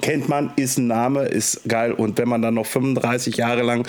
kennt 0.00 0.28
man, 0.28 0.52
ist 0.56 0.78
ein 0.78 0.86
Name, 0.86 1.24
ist 1.24 1.62
geil. 1.68 1.92
Und 1.92 2.18
wenn 2.18 2.28
man 2.28 2.42
dann 2.42 2.54
noch 2.54 2.66
35 2.66 3.36
Jahre 3.36 3.62
lang 3.62 3.86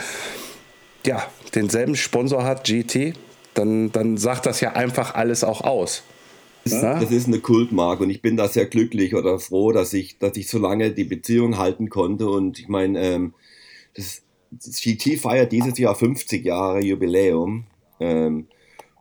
ja, 1.06 1.24
denselben 1.56 1.96
Sponsor 1.96 2.44
hat, 2.44 2.64
GT, 2.64 3.14
dann, 3.54 3.92
dann 3.92 4.18
sagt 4.18 4.46
das 4.46 4.62
ja 4.62 4.74
einfach 4.74 5.16
alles 5.16 5.44
auch 5.44 5.62
aus. 5.62 6.04
Das 7.00 7.12
ist 7.12 7.28
eine 7.28 7.40
Kultmarke 7.40 8.04
und 8.04 8.10
ich 8.10 8.22
bin 8.22 8.38
da 8.38 8.48
sehr 8.48 8.66
glücklich 8.66 9.16
oder 9.16 9.38
froh, 9.38 9.74
dass 9.74 9.94
ich, 9.94 10.18
dass 10.18 10.38
ich 10.38 10.48
so 10.48 10.60
lange 10.60 10.92
die 10.92 11.04
Beziehung 11.04 11.58
halten 11.58 11.90
konnte. 11.90 12.30
Und 12.30 12.58
ich 12.58 12.70
meine, 12.70 13.02
ähm, 13.02 13.34
das, 13.96 14.22
das 14.50 14.82
GT 14.82 15.20
feiert 15.20 15.52
dieses 15.52 15.78
Jahr 15.78 15.94
50 15.94 16.46
Jahre 16.46 16.82
Jubiläum. 16.82 17.66
Ähm, 18.00 18.48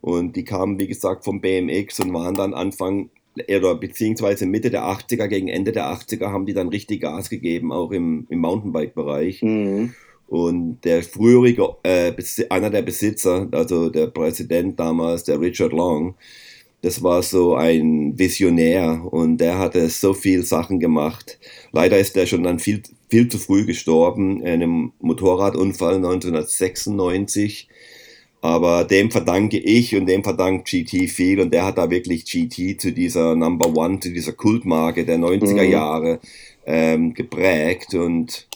und 0.02 0.36
die 0.36 0.44
kamen, 0.44 0.78
wie 0.78 0.88
gesagt, 0.88 1.24
vom 1.24 1.40
BMX 1.40 2.00
und 2.00 2.12
waren 2.12 2.34
dann 2.34 2.52
Anfang 2.52 3.08
oder 3.48 3.74
beziehungsweise 3.76 4.44
Mitte 4.44 4.70
der 4.70 4.82
80er, 4.82 5.26
gegen 5.28 5.48
Ende 5.48 5.72
der 5.72 5.86
80er 5.86 6.26
haben 6.26 6.44
die 6.44 6.52
dann 6.52 6.68
richtig 6.68 7.00
Gas 7.00 7.30
gegeben, 7.30 7.72
auch 7.72 7.90
im, 7.92 8.26
im 8.28 8.40
Mountainbike-Bereich. 8.40 9.42
Mhm. 9.42 9.94
Und 10.26 10.80
der 10.84 11.02
frühere, 11.02 11.76
äh, 11.82 12.12
einer 12.50 12.70
der 12.70 12.82
Besitzer, 12.82 13.48
also 13.52 13.90
der 13.90 14.08
Präsident 14.08 14.78
damals, 14.78 15.24
der 15.24 15.40
Richard 15.40 15.72
Long, 15.72 16.14
das 16.82 17.02
war 17.02 17.22
so 17.22 17.54
ein 17.54 18.18
Visionär 18.18 19.06
und 19.08 19.38
der 19.38 19.58
hatte 19.58 19.88
so 19.88 20.14
viel 20.14 20.42
Sachen 20.42 20.80
gemacht. 20.80 21.38
Leider 21.70 21.96
ist 21.98 22.16
er 22.16 22.26
schon 22.26 22.42
dann 22.42 22.58
viel, 22.58 22.82
viel 23.08 23.28
zu 23.28 23.38
früh 23.38 23.64
gestorben 23.64 24.40
in 24.40 24.62
einem 24.62 24.92
Motorradunfall 25.00 25.96
1996. 25.96 27.68
Aber 28.42 28.82
dem 28.82 29.12
verdanke 29.12 29.56
ich 29.56 29.94
und 29.94 30.06
dem 30.06 30.24
verdankt 30.24 30.68
GT 30.68 31.08
viel 31.08 31.40
und 31.40 31.54
der 31.54 31.64
hat 31.64 31.78
da 31.78 31.90
wirklich 31.90 32.24
GT 32.24 32.80
zu 32.80 32.92
dieser 32.92 33.36
Number 33.36 33.74
One, 33.74 34.00
zu 34.00 34.12
dieser 34.12 34.32
Kultmarke 34.32 35.04
der 35.04 35.16
90er 35.18 35.64
mhm. 35.64 35.70
Jahre 35.70 36.20
ähm, 36.66 37.14
geprägt 37.14 37.94
und 37.94 38.48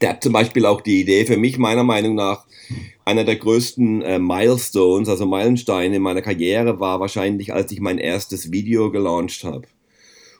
der 0.00 0.10
hat 0.10 0.22
zum 0.22 0.32
Beispiel 0.32 0.64
auch 0.64 0.80
die 0.80 1.00
Idee 1.00 1.26
für 1.26 1.36
mich 1.36 1.58
meiner 1.58 1.82
Meinung 1.82 2.14
nach 2.14 2.46
einer 3.04 3.24
der 3.24 3.34
größten 3.34 4.02
äh, 4.02 4.18
Milestones, 4.20 5.08
also 5.08 5.26
Meilensteine 5.26 5.96
in 5.96 6.02
meiner 6.02 6.22
Karriere 6.22 6.78
war 6.78 7.00
wahrscheinlich, 7.00 7.52
als 7.52 7.72
ich 7.72 7.80
mein 7.80 7.98
erstes 7.98 8.52
Video 8.52 8.92
gelauncht 8.92 9.42
habe. 9.42 9.66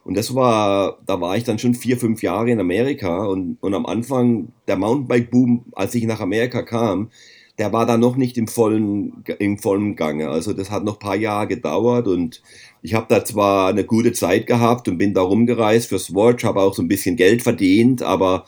Und 0.05 0.17
das 0.17 0.35
war, 0.35 0.99
da 1.05 1.21
war 1.21 1.37
ich 1.37 1.45
dann 1.45 1.59
schon 1.59 1.75
vier, 1.75 1.99
fünf 1.99 2.23
Jahre 2.23 2.51
in 2.51 2.61
Amerika 2.61 3.27
und, 3.27 3.59
und 3.61 3.75
am 3.75 3.87
Anfang 3.87 4.53
der 4.69 4.77
Mountainbike-Boom, 4.77 5.67
als 5.73 5.95
ich 5.95 6.05
nach 6.05 6.21
Amerika 6.21 6.63
kam, 6.63 7.11
der 7.59 7.73
war 7.73 7.87
da 7.87 7.97
noch 7.97 8.17
nicht 8.17 8.39
im 8.39 8.47
vollen, 8.47 9.25
im 9.39 9.59
vollen 9.59 9.97
Gange. 9.97 10.29
Also 10.29 10.53
das 10.53 10.71
hat 10.71 10.85
noch 10.85 10.95
ein 10.95 11.01
paar 11.01 11.17
Jahre 11.17 11.49
gedauert 11.49 12.07
und 12.07 12.41
ich 12.83 12.95
habe 12.95 13.07
da 13.09 13.25
zwar 13.25 13.69
eine 13.69 13.85
gute 13.85 14.13
Zeit 14.13 14.47
gehabt 14.47 14.89
und 14.89 14.99
bin 14.99 15.15
da 15.15 15.23
rumgereist 15.23 15.89
für 15.89 15.99
Swatch, 15.99 16.45
habe 16.45 16.61
auch 16.61 16.75
so 16.75 16.83
ein 16.83 16.89
bisschen 16.89 17.17
Geld 17.17 17.43
verdient, 17.43 18.03
aber 18.03 18.47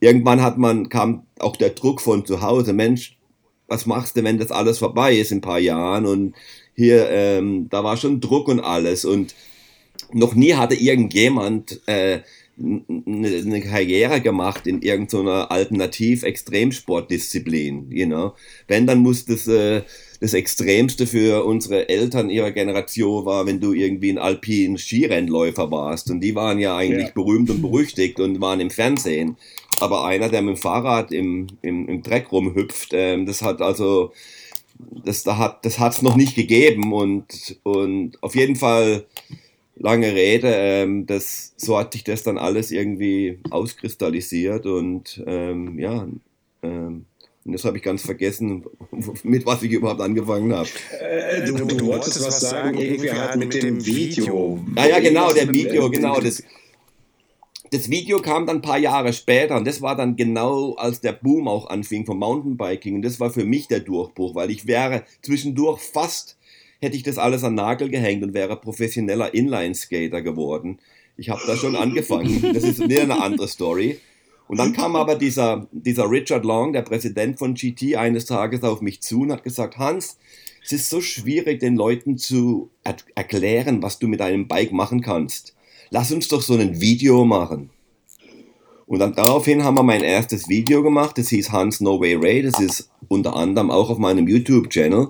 irgendwann 0.00 0.42
hat 0.42 0.56
man, 0.56 0.88
kam 0.88 1.24
auch 1.38 1.56
der 1.56 1.70
Druck 1.70 2.00
von 2.00 2.24
zu 2.24 2.40
Hause, 2.40 2.72
Mensch, 2.72 3.16
was 3.68 3.86
machst 3.86 4.16
du, 4.16 4.24
wenn 4.24 4.38
das 4.38 4.50
alles 4.50 4.78
vorbei 4.78 5.16
ist 5.16 5.32
in 5.32 5.38
ein 5.38 5.42
paar 5.42 5.58
Jahren? 5.58 6.06
Und 6.06 6.34
hier, 6.74 7.08
ähm, 7.10 7.68
da 7.70 7.84
war 7.84 7.96
schon 7.96 8.20
Druck 8.20 8.48
und 8.48 8.60
alles. 8.60 9.04
Und 9.04 9.34
noch 10.12 10.34
nie 10.34 10.54
hatte 10.54 10.74
irgendjemand 10.74 11.80
äh, 11.86 12.20
eine 12.58 13.60
Karriere 13.60 14.22
gemacht 14.22 14.66
in 14.66 14.80
irgendeiner 14.80 15.50
Alternativ-Extremsportdisziplin, 15.50 17.90
you 17.90 18.06
know. 18.06 18.32
Wenn, 18.66 18.86
dann 18.86 19.00
muss 19.00 19.26
das, 19.26 19.46
äh, 19.46 19.82
das 20.20 20.32
Extremste 20.32 21.06
für 21.06 21.44
unsere 21.44 21.90
Eltern 21.90 22.30
ihrer 22.30 22.52
Generation 22.52 23.26
war, 23.26 23.44
wenn 23.44 23.60
du 23.60 23.74
irgendwie 23.74 24.08
ein 24.10 24.18
alpin 24.18 24.78
Skirennläufer 24.78 25.70
warst. 25.70 26.10
Und 26.10 26.20
die 26.20 26.34
waren 26.34 26.58
ja 26.58 26.74
eigentlich 26.76 27.08
ja. 27.08 27.12
berühmt 27.12 27.50
und 27.50 27.60
berüchtigt 27.62 28.20
und 28.20 28.40
waren 28.40 28.60
im 28.60 28.70
Fernsehen. 28.70 29.36
Aber 29.80 30.06
einer, 30.06 30.30
der 30.30 30.40
mit 30.40 30.56
dem 30.56 30.60
Fahrrad 30.60 31.12
im, 31.12 31.48
im, 31.60 31.86
im 31.88 32.02
Dreck 32.02 32.32
rumhüpft, 32.32 32.92
ähm, 32.92 33.26
das 33.26 33.42
hat 33.42 33.60
also 33.60 34.12
das 35.04 35.22
da 35.22 35.38
hat 35.38 35.64
das 35.64 35.78
hat's 35.78 36.02
noch 36.02 36.16
nicht 36.16 36.34
gegeben 36.34 36.92
und 36.92 37.58
und 37.62 38.22
auf 38.22 38.34
jeden 38.34 38.56
Fall 38.56 39.06
lange 39.76 40.14
Rede, 40.14 40.48
ähm, 40.52 41.06
das, 41.06 41.52
so 41.56 41.78
hat 41.78 41.92
sich 41.92 42.04
das 42.04 42.22
dann 42.22 42.38
alles 42.38 42.70
irgendwie 42.70 43.38
auskristallisiert 43.50 44.66
und 44.66 45.22
ähm, 45.26 45.78
ja, 45.78 46.08
ähm, 46.62 47.04
und 47.46 47.52
das 47.52 47.64
habe 47.64 47.76
ich 47.76 47.84
ganz 47.84 48.02
vergessen, 48.02 48.64
mit 49.22 49.46
was 49.46 49.62
ich 49.62 49.70
überhaupt 49.70 50.00
angefangen 50.00 50.52
habe. 50.52 50.68
Äh, 51.00 51.46
du, 51.46 51.54
du, 51.54 51.66
du, 51.66 51.86
wolltest 51.86 52.26
was 52.26 52.40
sagen, 52.40 52.76
irgendwie 52.76 53.12
halt 53.12 53.36
mit 53.36 53.54
dem 53.54 53.86
Video. 53.86 54.58
Ah 54.74 54.86
ja, 54.88 54.98
genau, 54.98 55.32
der 55.32 55.48
Video, 55.48 55.88
genau. 55.88 56.18
Das, 56.20 56.42
das 57.70 57.88
Video 57.88 58.20
kam 58.20 58.46
dann 58.46 58.56
ein 58.56 58.62
paar 58.62 58.78
Jahre 58.78 59.12
später 59.12 59.56
und 59.56 59.64
das 59.64 59.80
war 59.80 59.94
dann 59.94 60.16
genau, 60.16 60.74
als 60.74 61.00
der 61.00 61.12
Boom 61.12 61.46
auch 61.46 61.68
anfing 61.68 62.04
vom 62.04 62.18
Mountainbiking. 62.18 62.96
Und 62.96 63.02
das 63.02 63.20
war 63.20 63.30
für 63.30 63.44
mich 63.44 63.68
der 63.68 63.80
Durchbruch, 63.80 64.34
weil 64.34 64.50
ich 64.50 64.66
wäre 64.66 65.04
zwischendurch 65.22 65.80
fast 65.80 66.35
hätte 66.80 66.96
ich 66.96 67.02
das 67.02 67.18
alles 67.18 67.44
an 67.44 67.54
Nagel 67.54 67.88
gehängt 67.88 68.22
und 68.22 68.34
wäre 68.34 68.56
professioneller 68.56 69.34
Inline-Skater 69.34 70.22
geworden. 70.22 70.78
Ich 71.16 71.30
habe 71.30 71.42
da 71.46 71.56
schon 71.56 71.76
angefangen. 71.76 72.52
Das 72.54 72.64
ist 72.64 72.80
wieder 72.80 73.02
eine 73.02 73.22
andere 73.22 73.48
Story. 73.48 73.98
Und 74.48 74.58
dann 74.58 74.72
kam 74.72 74.94
aber 74.94 75.16
dieser, 75.16 75.66
dieser 75.72 76.08
Richard 76.10 76.44
Long, 76.44 76.72
der 76.72 76.82
Präsident 76.82 77.38
von 77.38 77.54
GT, 77.54 77.96
eines 77.96 78.26
Tages 78.26 78.62
auf 78.62 78.80
mich 78.80 79.00
zu 79.02 79.22
und 79.22 79.32
hat 79.32 79.42
gesagt, 79.42 79.78
Hans, 79.78 80.18
es 80.64 80.72
ist 80.72 80.88
so 80.88 81.00
schwierig, 81.00 81.60
den 81.60 81.76
Leuten 81.76 82.16
zu 82.18 82.70
er 82.84 82.96
erklären, 83.14 83.82
was 83.82 83.98
du 83.98 84.08
mit 84.08 84.20
deinem 84.20 84.48
Bike 84.48 84.72
machen 84.72 85.00
kannst. 85.00 85.54
Lass 85.90 86.12
uns 86.12 86.28
doch 86.28 86.42
so 86.42 86.54
ein 86.54 86.80
Video 86.80 87.24
machen. 87.24 87.70
Und 88.86 89.00
dann 89.00 89.14
daraufhin 89.14 89.64
haben 89.64 89.76
wir 89.76 89.82
mein 89.82 90.02
erstes 90.02 90.48
Video 90.48 90.82
gemacht, 90.82 91.18
das 91.18 91.28
hieß 91.28 91.50
Hans 91.50 91.80
No 91.80 92.00
Way 92.00 92.14
Ray, 92.16 92.42
das 92.42 92.60
ist 92.60 92.90
unter 93.08 93.34
anderem 93.34 93.70
auch 93.70 93.90
auf 93.90 93.98
meinem 93.98 94.28
YouTube-Channel. 94.28 95.08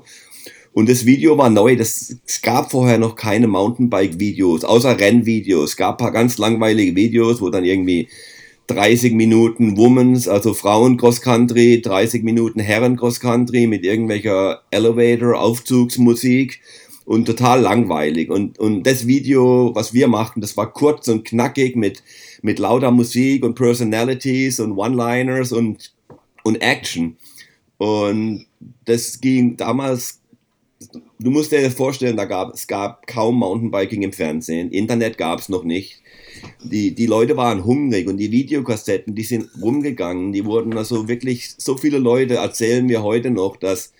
Und 0.76 0.90
das 0.90 1.06
Video 1.06 1.38
war 1.38 1.48
neu. 1.48 1.74
Das, 1.74 2.16
es 2.26 2.42
gab 2.42 2.70
vorher 2.70 2.98
noch 2.98 3.16
keine 3.16 3.46
Mountainbike-Videos, 3.46 4.62
außer 4.62 5.00
Rennvideos. 5.00 5.70
Es 5.70 5.76
gab 5.78 5.96
paar 5.96 6.12
ganz 6.12 6.36
langweilige 6.36 6.94
Videos, 6.94 7.40
wo 7.40 7.48
dann 7.48 7.64
irgendwie 7.64 8.08
30 8.66 9.14
Minuten 9.14 9.78
Womans, 9.78 10.28
also 10.28 10.52
Frauen 10.52 10.98
Cross 10.98 11.22
Country, 11.22 11.80
30 11.80 12.22
Minuten 12.24 12.60
Herren 12.60 12.98
Cross 12.98 13.20
Country 13.20 13.66
mit 13.66 13.84
irgendwelcher 13.84 14.60
Elevator, 14.70 15.40
Aufzugsmusik 15.40 16.60
und 17.06 17.24
total 17.24 17.62
langweilig. 17.62 18.28
Und, 18.28 18.58
und 18.58 18.82
das 18.82 19.06
Video, 19.06 19.70
was 19.74 19.94
wir 19.94 20.08
machten, 20.08 20.42
das 20.42 20.58
war 20.58 20.70
kurz 20.70 21.08
und 21.08 21.24
knackig 21.24 21.74
mit, 21.74 22.02
mit 22.42 22.58
lauter 22.58 22.90
Musik 22.90 23.46
und 23.46 23.54
Personalities 23.54 24.60
und 24.60 24.72
One-Liners 24.72 25.52
und, 25.52 25.94
und 26.44 26.56
Action. 26.60 27.16
Und 27.78 28.44
das 28.84 29.22
ging 29.22 29.56
damals 29.56 30.20
du 31.18 31.30
musst 31.30 31.52
dir 31.52 31.70
vorstellen, 31.70 32.16
da 32.16 32.24
gab, 32.24 32.54
es 32.54 32.66
gab 32.66 33.06
kaum 33.06 33.38
Mountainbiking 33.38 34.02
im 34.02 34.12
Fernsehen. 34.12 34.70
Internet 34.70 35.18
gab 35.18 35.40
es 35.40 35.48
noch 35.48 35.64
nicht. 35.64 36.02
Die, 36.62 36.94
die 36.94 37.06
Leute 37.06 37.36
waren 37.36 37.64
hungrig 37.64 38.06
und 38.08 38.18
die 38.18 38.30
Videokassetten, 38.30 39.14
die 39.14 39.22
sind 39.22 39.48
rumgegangen. 39.60 40.32
Die 40.32 40.44
wurden 40.44 40.76
also 40.76 41.08
wirklich, 41.08 41.54
so 41.56 41.76
viele 41.76 41.98
Leute 41.98 42.36
erzählen 42.36 42.84
mir 42.84 43.02
heute 43.02 43.30
noch, 43.30 43.56
dass 43.56 43.92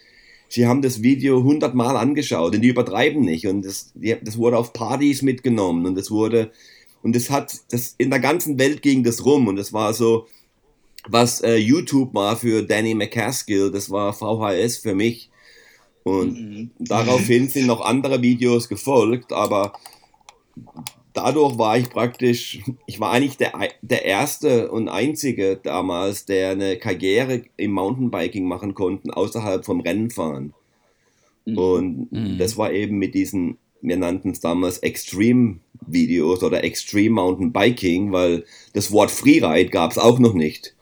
sie 0.48 0.66
haben 0.66 0.82
das 0.82 1.02
Video 1.02 1.42
hundertmal 1.42 1.96
angeschaut 1.96 2.54
und 2.54 2.60
die 2.60 2.68
übertreiben 2.68 3.22
nicht. 3.22 3.46
Und 3.46 3.64
das, 3.64 3.92
das 3.94 4.36
wurde 4.36 4.58
auf 4.58 4.72
Partys 4.72 5.22
mitgenommen 5.22 5.86
und 5.86 5.98
es 5.98 6.10
wurde, 6.10 6.52
und 7.02 7.16
das 7.16 7.30
hat, 7.30 7.54
das, 7.70 7.94
in 7.98 8.10
der 8.10 8.20
ganzen 8.20 8.58
Welt 8.58 8.82
ging 8.82 9.02
das 9.02 9.24
rum 9.24 9.48
und 9.48 9.58
es 9.58 9.72
war 9.72 9.94
so, 9.94 10.26
was 11.08 11.40
äh, 11.40 11.56
YouTube 11.56 12.12
war 12.14 12.36
für 12.36 12.62
Danny 12.62 12.94
McCaskill, 12.94 13.70
das 13.70 13.90
war 13.90 14.12
VHS 14.12 14.78
für 14.78 14.94
mich. 14.94 15.30
Und 16.07 16.38
mhm. 16.40 16.71
daraufhin 16.79 17.49
sind 17.49 17.66
noch 17.66 17.81
andere 17.81 18.23
Videos 18.23 18.69
gefolgt, 18.69 19.33
aber 19.33 19.73
dadurch 21.12 21.59
war 21.59 21.77
ich 21.77 21.90
praktisch, 21.90 22.61
ich 22.87 23.01
war 23.01 23.11
eigentlich 23.11 23.38
der, 23.38 23.53
der 23.83 24.05
erste 24.05 24.71
und 24.71 24.88
einzige 24.88 25.59
damals, 25.61 26.25
der 26.25 26.51
eine 26.51 26.77
Karriere 26.77 27.42
im 27.57 27.73
Mountainbiking 27.73 28.45
machen 28.45 28.75
konnte, 28.75 29.16
außerhalb 29.16 29.64
vom 29.64 29.81
Rennenfahren. 29.81 30.55
Mhm. 31.45 31.59
Und 31.59 32.12
mhm. 32.12 32.38
das 32.38 32.57
war 32.57 32.71
eben 32.71 32.99
mit 32.99 33.16
diesen, 33.16 33.59
wir 33.83 33.97
nannten 33.97 34.31
es 34.31 34.38
damals 34.38 34.79
Extreme 34.79 35.59
Videos 35.88 36.45
oder 36.45 36.62
Extreme 36.62 37.16
Mountain 37.16 37.53
Biking, 37.53 38.12
weil 38.12 38.45
das 38.75 38.92
Wort 38.92 39.11
Freeride 39.11 39.71
gab 39.71 39.90
es 39.90 39.99
auch 39.99 40.21
noch 40.21 40.35
nicht 40.35 40.75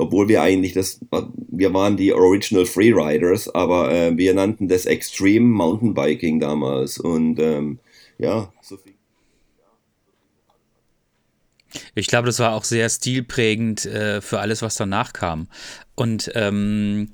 obwohl 0.00 0.28
wir 0.28 0.42
eigentlich 0.42 0.72
das, 0.72 1.00
wir 1.48 1.72
waren 1.74 1.96
die 1.96 2.12
Original 2.12 2.66
Freeriders, 2.66 3.48
aber 3.54 3.92
äh, 3.92 4.16
wir 4.16 4.34
nannten 4.34 4.68
das 4.68 4.86
Extreme 4.86 5.46
Mountainbiking 5.46 6.40
damals 6.40 6.98
und 6.98 7.38
ähm, 7.38 7.78
ja, 8.18 8.52
so 8.60 8.76
viel. 8.76 8.94
Ich 11.94 12.08
glaube, 12.08 12.26
das 12.26 12.38
war 12.38 12.54
auch 12.54 12.64
sehr 12.64 12.88
stilprägend 12.88 13.86
äh, 13.86 14.20
für 14.20 14.40
alles, 14.40 14.62
was 14.62 14.74
danach 14.74 15.12
kam. 15.12 15.46
Und 15.94 16.30
ähm, 16.34 17.12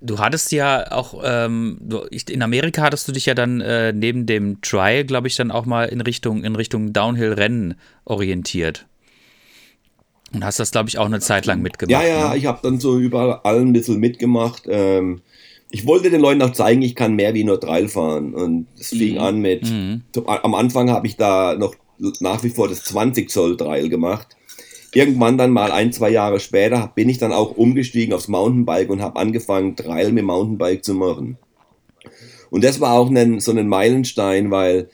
du 0.00 0.18
hattest 0.18 0.52
ja 0.52 0.92
auch, 0.92 1.20
ähm, 1.24 1.78
in 2.28 2.42
Amerika 2.42 2.82
hattest 2.82 3.08
du 3.08 3.12
dich 3.12 3.26
ja 3.26 3.34
dann 3.34 3.60
äh, 3.60 3.92
neben 3.92 4.26
dem 4.26 4.60
Trial, 4.60 5.04
glaube 5.04 5.28
ich, 5.28 5.36
dann 5.36 5.50
auch 5.50 5.66
mal 5.66 5.88
in 5.88 6.00
Richtung, 6.00 6.44
in 6.44 6.56
Richtung 6.56 6.92
Downhill-Rennen 6.92 7.74
orientiert. 8.04 8.86
Und 10.34 10.44
hast 10.44 10.58
das, 10.58 10.70
glaube 10.70 10.88
ich, 10.88 10.98
auch 10.98 11.06
eine 11.06 11.20
Zeit 11.20 11.46
lang 11.46 11.62
mitgemacht. 11.62 12.02
Ja, 12.02 12.08
ja, 12.08 12.30
ne? 12.30 12.36
ich 12.36 12.46
habe 12.46 12.60
dann 12.62 12.80
so 12.80 12.98
überall 12.98 13.40
ein 13.44 13.72
bisschen 13.72 13.98
mitgemacht. 13.98 14.64
Ähm, 14.68 15.20
ich 15.70 15.86
wollte 15.86 16.10
den 16.10 16.20
Leuten 16.20 16.42
auch 16.42 16.52
zeigen, 16.52 16.82
ich 16.82 16.94
kann 16.94 17.14
mehr 17.14 17.34
wie 17.34 17.44
nur 17.44 17.60
Trail 17.60 17.88
fahren. 17.88 18.34
Und 18.34 18.66
es 18.78 18.88
fing 18.88 19.14
mhm. 19.14 19.20
an 19.20 19.40
mit, 19.40 19.70
mhm. 19.70 20.02
am 20.26 20.54
Anfang 20.54 20.90
habe 20.90 21.06
ich 21.06 21.16
da 21.16 21.54
noch 21.58 21.74
nach 22.20 22.42
wie 22.42 22.50
vor 22.50 22.68
das 22.68 22.84
20 22.84 23.30
Zoll 23.30 23.56
Trail 23.56 23.88
gemacht. 23.88 24.36
Irgendwann 24.94 25.38
dann 25.38 25.50
mal 25.50 25.72
ein, 25.72 25.92
zwei 25.92 26.10
Jahre 26.10 26.40
später 26.40 26.92
bin 26.94 27.08
ich 27.08 27.18
dann 27.18 27.32
auch 27.32 27.56
umgestiegen 27.56 28.14
aufs 28.14 28.28
Mountainbike 28.28 28.90
und 28.90 29.00
habe 29.00 29.18
angefangen, 29.18 29.76
Trail 29.76 30.12
mit 30.12 30.24
Mountainbike 30.24 30.84
zu 30.84 30.94
machen. 30.94 31.38
Und 32.50 32.64
das 32.64 32.80
war 32.80 32.92
auch 32.92 33.10
ein, 33.10 33.40
so 33.40 33.52
ein 33.52 33.68
Meilenstein, 33.68 34.50
weil 34.50 34.90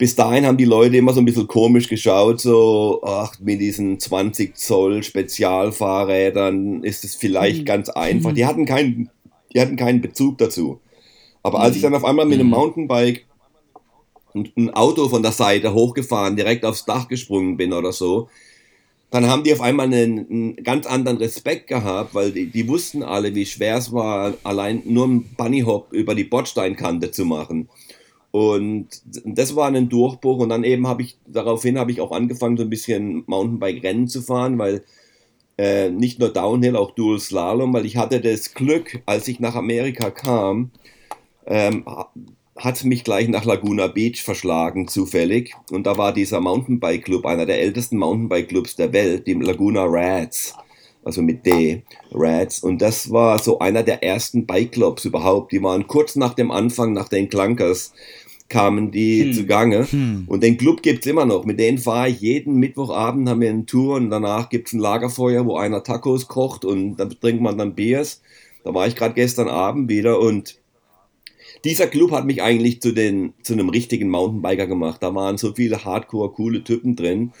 bis 0.00 0.16
dahin 0.16 0.46
haben 0.46 0.56
die 0.56 0.64
Leute 0.64 0.96
immer 0.96 1.12
so 1.12 1.20
ein 1.20 1.26
bisschen 1.26 1.46
komisch 1.46 1.86
geschaut, 1.86 2.40
so, 2.40 3.02
ach, 3.04 3.34
mit 3.38 3.60
diesen 3.60 4.00
20 4.00 4.56
Zoll 4.56 5.02
Spezialfahrrädern 5.02 6.82
ist 6.82 7.04
es 7.04 7.14
vielleicht 7.14 7.60
mhm. 7.60 7.64
ganz 7.66 7.90
einfach. 7.90 8.32
Die 8.32 8.46
hatten 8.46 8.64
keinen, 8.64 9.10
die 9.52 9.60
hatten 9.60 9.76
keinen 9.76 10.00
Bezug 10.00 10.38
dazu. 10.38 10.80
Aber 11.42 11.60
als 11.60 11.76
ich 11.76 11.82
dann 11.82 11.94
auf 11.94 12.06
einmal 12.06 12.24
mit 12.24 12.40
einem 12.40 12.46
mhm. 12.46 12.54
Mountainbike 12.54 13.26
und 14.32 14.56
ein 14.56 14.70
Auto 14.70 15.10
von 15.10 15.22
der 15.22 15.32
Seite 15.32 15.74
hochgefahren, 15.74 16.34
direkt 16.34 16.64
aufs 16.64 16.86
Dach 16.86 17.06
gesprungen 17.06 17.58
bin 17.58 17.74
oder 17.74 17.92
so, 17.92 18.30
dann 19.10 19.26
haben 19.26 19.44
die 19.44 19.52
auf 19.52 19.60
einmal 19.60 19.84
einen, 19.84 20.30
einen 20.30 20.56
ganz 20.64 20.86
anderen 20.86 21.18
Respekt 21.18 21.66
gehabt, 21.66 22.14
weil 22.14 22.32
die, 22.32 22.46
die, 22.46 22.66
wussten 22.68 23.02
alle, 23.02 23.34
wie 23.34 23.44
schwer 23.44 23.76
es 23.76 23.92
war, 23.92 24.32
allein 24.44 24.80
nur 24.86 25.04
einen 25.04 25.24
Bunnyhop 25.36 25.92
über 25.92 26.14
die 26.14 26.24
Bordsteinkante 26.24 27.10
zu 27.10 27.26
machen. 27.26 27.68
Und 28.32 28.88
das 29.24 29.56
war 29.56 29.68
ein 29.68 29.88
Durchbruch 29.88 30.38
und 30.38 30.50
dann 30.50 30.62
eben 30.64 30.86
habe 30.86 31.02
ich, 31.02 31.18
daraufhin 31.26 31.78
habe 31.78 31.90
ich 31.90 32.00
auch 32.00 32.12
angefangen, 32.12 32.56
so 32.56 32.62
ein 32.62 32.70
bisschen 32.70 33.24
Mountainbike-Rennen 33.26 34.06
zu 34.06 34.22
fahren, 34.22 34.58
weil 34.58 34.84
äh, 35.58 35.90
nicht 35.90 36.20
nur 36.20 36.28
Downhill, 36.32 36.76
auch 36.76 36.92
Dual 36.92 37.18
Slalom, 37.18 37.72
weil 37.74 37.86
ich 37.86 37.96
hatte 37.96 38.20
das 38.20 38.54
Glück, 38.54 39.02
als 39.04 39.26
ich 39.26 39.40
nach 39.40 39.56
Amerika 39.56 40.10
kam, 40.10 40.70
ähm, 41.46 41.84
hat 42.56 42.84
mich 42.84 43.04
gleich 43.04 43.28
nach 43.28 43.44
Laguna 43.44 43.88
Beach 43.88 44.22
verschlagen, 44.22 44.86
zufällig. 44.86 45.54
Und 45.70 45.86
da 45.86 45.98
war 45.98 46.12
dieser 46.12 46.40
Mountainbike-Club, 46.40 47.26
einer 47.26 47.46
der 47.46 47.60
ältesten 47.60 47.96
Mountainbike-Clubs 47.98 48.76
der 48.76 48.92
Welt, 48.92 49.26
die 49.26 49.34
Laguna 49.34 49.84
Rats, 49.86 50.54
also 51.04 51.22
mit 51.22 51.46
D, 51.46 51.82
Rats. 52.12 52.60
Und 52.60 52.82
das 52.82 53.10
war 53.10 53.38
so 53.38 53.58
einer 53.58 53.82
der 53.82 54.02
ersten 54.02 54.46
Bike-Clubs 54.46 55.04
überhaupt. 55.04 55.52
Die 55.52 55.62
waren 55.62 55.86
kurz 55.86 56.16
nach 56.16 56.34
dem 56.34 56.50
Anfang, 56.50 56.92
nach 56.92 57.08
den 57.08 57.28
Clunkers, 57.28 57.92
kamen 58.48 58.90
die 58.90 59.24
hm. 59.24 59.32
zugange. 59.32 59.86
Hm. 59.90 60.24
Und 60.26 60.42
den 60.42 60.58
Club 60.58 60.82
gibt's 60.82 61.06
immer 61.06 61.24
noch. 61.24 61.44
Mit 61.44 61.58
denen 61.58 61.78
fahre 61.78 62.10
ich 62.10 62.20
jeden 62.20 62.56
Mittwochabend, 62.56 63.28
haben 63.28 63.40
wir 63.40 63.50
eine 63.50 63.64
Tour 63.64 63.96
und 63.96 64.10
danach 64.10 64.50
gibt's 64.50 64.72
ein 64.72 64.80
Lagerfeuer, 64.80 65.46
wo 65.46 65.56
einer 65.56 65.82
Tacos 65.82 66.28
kocht 66.28 66.64
und 66.64 66.96
dann 66.96 67.10
trinkt 67.10 67.40
man 67.40 67.56
dann 67.56 67.74
Biers. 67.74 68.20
Da 68.64 68.74
war 68.74 68.86
ich 68.86 68.96
gerade 68.96 69.14
gestern 69.14 69.48
Abend 69.48 69.88
wieder 69.88 70.20
und 70.20 70.58
dieser 71.64 71.86
Club 71.86 72.10
hat 72.10 72.24
mich 72.24 72.42
eigentlich 72.42 72.80
zu, 72.80 72.92
den, 72.92 73.34
zu 73.42 73.52
einem 73.52 73.68
richtigen 73.68 74.08
Mountainbiker 74.08 74.66
gemacht. 74.66 75.02
Da 75.02 75.14
waren 75.14 75.36
so 75.36 75.54
viele 75.54 75.84
hardcore 75.84 76.32
coole 76.32 76.64
Typen 76.64 76.96
drin. 76.96 77.32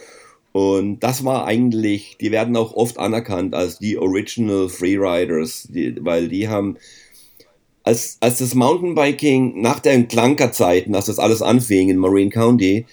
Und 0.52 1.00
das 1.00 1.24
war 1.24 1.46
eigentlich, 1.46 2.16
die 2.20 2.32
werden 2.32 2.56
auch 2.56 2.74
oft 2.74 2.98
anerkannt 2.98 3.54
als 3.54 3.78
die 3.78 3.96
Original 3.96 4.68
Freeriders, 4.68 5.68
die, 5.70 5.94
weil 6.00 6.28
die 6.28 6.48
haben 6.48 6.76
als, 7.82 8.18
als 8.20 8.38
das 8.38 8.54
Mountainbiking 8.54 9.60
nach 9.60 9.80
den 9.80 10.08
Klankerzeiten, 10.08 10.94
als 10.94 11.06
das 11.06 11.18
alles 11.18 11.42
anfing 11.42 11.88
in 11.88 11.96
Marine 11.96 12.30
County, 12.30 12.86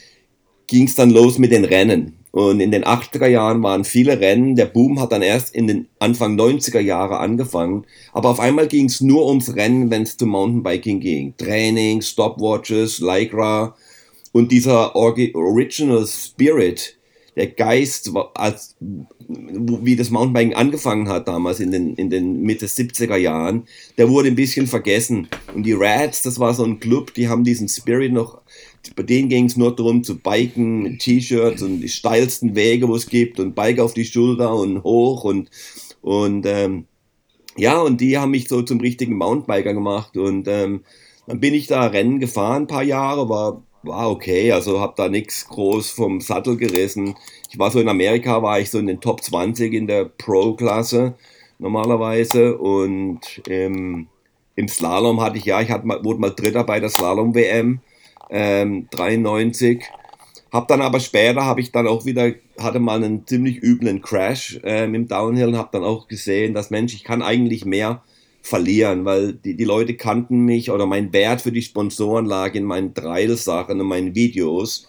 ging 0.68 0.86
es 0.86 0.96
dann 0.96 1.10
los 1.10 1.40
mit 1.40 1.52
den 1.52 1.66
Rennen. 1.66 2.14
Und 2.32 2.60
in 2.60 2.72
den 2.72 2.84
80er 2.84 3.28
Jahren 3.28 3.64
waren 3.64 3.84
viele 3.84 4.20
Rennen. 4.20 4.56
Der 4.56 4.66
Boom 4.66 5.00
hat 5.00 5.12
dann 5.12 5.24
erst 5.24 5.56
in 5.56 5.66
den 5.66 5.88
Anfang 5.98 6.38
90er 6.38 6.80
Jahre 6.80 7.18
angefangen. 7.18 7.86
Aber 8.14 8.30
auf 8.30 8.40
einmal 8.40 8.68
ging 8.68 8.86
es 8.86 9.02
nur 9.02 9.26
ums 9.28 9.56
Rennen, 9.56 9.90
wenn 9.90 10.04
es 10.04 10.18
zum 10.18 10.30
Mountainbiking 10.30 11.00
ging. 11.00 11.34
Training, 11.38 12.02
Stopwatches, 12.02 13.00
Lycra 13.00 13.76
und 14.34 14.52
dieser 14.52 14.96
Original 14.96 16.06
Spirit, 16.06 16.97
der 17.38 17.48
Geist, 17.48 18.12
als, 18.34 18.76
wie 18.80 19.96
das 19.96 20.10
Mountainbiking 20.10 20.56
angefangen 20.56 21.08
hat 21.08 21.28
damals 21.28 21.60
in 21.60 21.72
den, 21.72 21.94
in 21.96 22.10
den 22.10 22.42
Mitte 22.42 22.66
70er 22.66 23.16
Jahren, 23.16 23.68
der 23.98 24.10
wurde 24.10 24.28
ein 24.28 24.36
bisschen 24.36 24.66
vergessen. 24.66 25.28
Und 25.54 25.64
die 25.64 25.74
Rats, 25.74 26.24
das 26.24 26.40
war 26.40 26.54
so 26.56 26.64
ein 26.64 26.80
Club, 26.80 27.14
die 27.14 27.30
haben 27.30 27.44
diesen 27.44 27.70
Spirit 27.70 28.12
noch 28.12 28.42
bei 28.96 29.04
denen 29.04 29.30
ging 29.30 29.46
es 29.46 29.58
nur 29.58 29.76
darum 29.76 30.04
zu 30.04 30.18
biken 30.18 30.98
T-Shirts 30.98 31.62
und 31.62 31.82
die 31.82 31.90
steilsten 31.90 32.56
Wege, 32.56 32.88
wo 32.88 32.96
es 32.96 33.08
gibt 33.08 33.40
und 33.40 33.54
Bike 33.54 33.80
auf 33.80 33.94
die 33.94 34.06
Schulter 34.06 34.56
und 34.56 34.84
hoch 34.84 35.24
und, 35.24 35.50
und 36.02 36.46
ähm, 36.46 36.86
ja, 37.58 37.82
und 37.82 38.02
die 38.02 38.18
haben 38.18 38.32
mich 38.32 38.48
so 38.48 38.62
zum 38.62 38.80
richtigen 38.80 39.18
Mountainbiker 39.18 39.74
gemacht 39.74 40.16
und 40.16 40.48
ähm, 40.48 40.84
dann 41.26 41.40
bin 41.42 41.54
ich 41.54 41.68
da 41.68 41.88
Rennen 41.88 42.20
gefahren, 42.20 42.64
ein 42.64 42.68
paar 42.68 42.84
Jahre, 42.84 43.28
war, 43.28 43.64
war 43.88 44.10
okay, 44.10 44.52
also 44.52 44.80
habe 44.80 44.94
da 44.98 45.10
nichts 45.10 45.48
groß 45.48 45.90
vom 45.92 46.22
Sattel 46.22 46.58
gerissen. 46.58 47.16
Ich 47.50 47.58
war 47.58 47.72
so 47.72 47.80
in 47.80 47.90
Amerika, 47.90 48.42
war 48.42 48.60
ich 48.60 48.70
so 48.70 48.80
in 48.80 48.88
den 48.88 49.02
Top 49.02 49.24
20 49.24 49.74
in 49.74 49.88
der 49.88 50.06
Pro-Klasse 50.06 51.16
normalerweise 51.60 52.58
und 52.58 53.42
ähm, 53.48 54.08
im 54.56 54.68
Slalom 54.68 55.22
hatte 55.22 55.38
ich 55.38 55.46
ja, 55.46 55.62
ich 55.62 55.72
hatte 55.72 55.88
mal, 55.88 56.04
wurde 56.04 56.20
mal 56.20 56.32
Dritter 56.32 56.64
bei 56.64 56.80
der 56.80 56.90
Slalom-WM 56.90 57.80
ähm, 58.30 58.88
93. 58.92 59.84
Hab 60.52 60.68
dann 60.68 60.82
aber 60.82 61.00
später, 61.00 61.46
habe 61.46 61.62
ich 61.62 61.72
dann 61.72 61.88
auch 61.88 62.06
wieder, 62.06 62.32
hatte 62.60 62.80
mal 62.80 63.04
einen 63.04 63.28
ziemlich 63.28 63.62
üblen 63.62 64.02
Crash 64.02 64.60
ähm, 64.64 64.96
im 64.96 65.08
Downhill 65.08 65.50
und 65.50 65.58
habe 65.58 65.70
dann 65.72 65.84
auch 65.84 66.08
gesehen, 66.08 66.54
dass 66.54 66.70
Mensch, 66.70 66.94
ich 66.94 67.04
kann 67.04 67.22
eigentlich 67.22 67.66
mehr 67.66 68.02
verlieren, 68.48 69.06
weil 69.06 69.34
die, 69.34 69.56
die 69.56 69.64
Leute 69.66 69.96
kannten 69.96 70.40
mich 70.40 70.72
oder 70.72 70.86
mein 70.86 71.12
Wert 71.14 71.42
für 71.42 71.52
die 71.52 71.62
Sponsoren 71.62 72.26
lag 72.26 72.56
in 72.56 72.64
meinen 72.64 72.94
Trail-Sachen 72.94 73.80
und 73.80 73.88
meinen 73.88 74.16
Videos. 74.16 74.88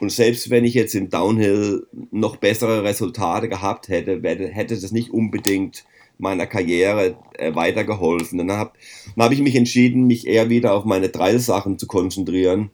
Und 0.00 0.10
selbst 0.10 0.50
wenn 0.50 0.64
ich 0.64 0.74
jetzt 0.74 0.94
im 0.94 1.10
Downhill 1.10 1.86
noch 2.10 2.36
bessere 2.36 2.84
Resultate 2.84 3.48
gehabt 3.48 3.88
hätte, 3.88 4.20
hätte 4.22 4.78
das 4.78 4.92
nicht 4.92 5.10
unbedingt 5.10 5.84
meiner 6.18 6.46
Karriere 6.46 7.16
äh, 7.38 7.54
weitergeholfen. 7.54 8.38
Dann 8.38 8.52
habe 8.52 8.72
hab 9.18 9.32
ich 9.32 9.40
mich 9.40 9.56
entschieden, 9.56 10.06
mich 10.06 10.26
eher 10.26 10.48
wieder 10.48 10.74
auf 10.74 10.84
meine 10.84 11.10
Trail-Sachen 11.10 11.78
zu 11.78 11.86
konzentrieren. 11.86 12.70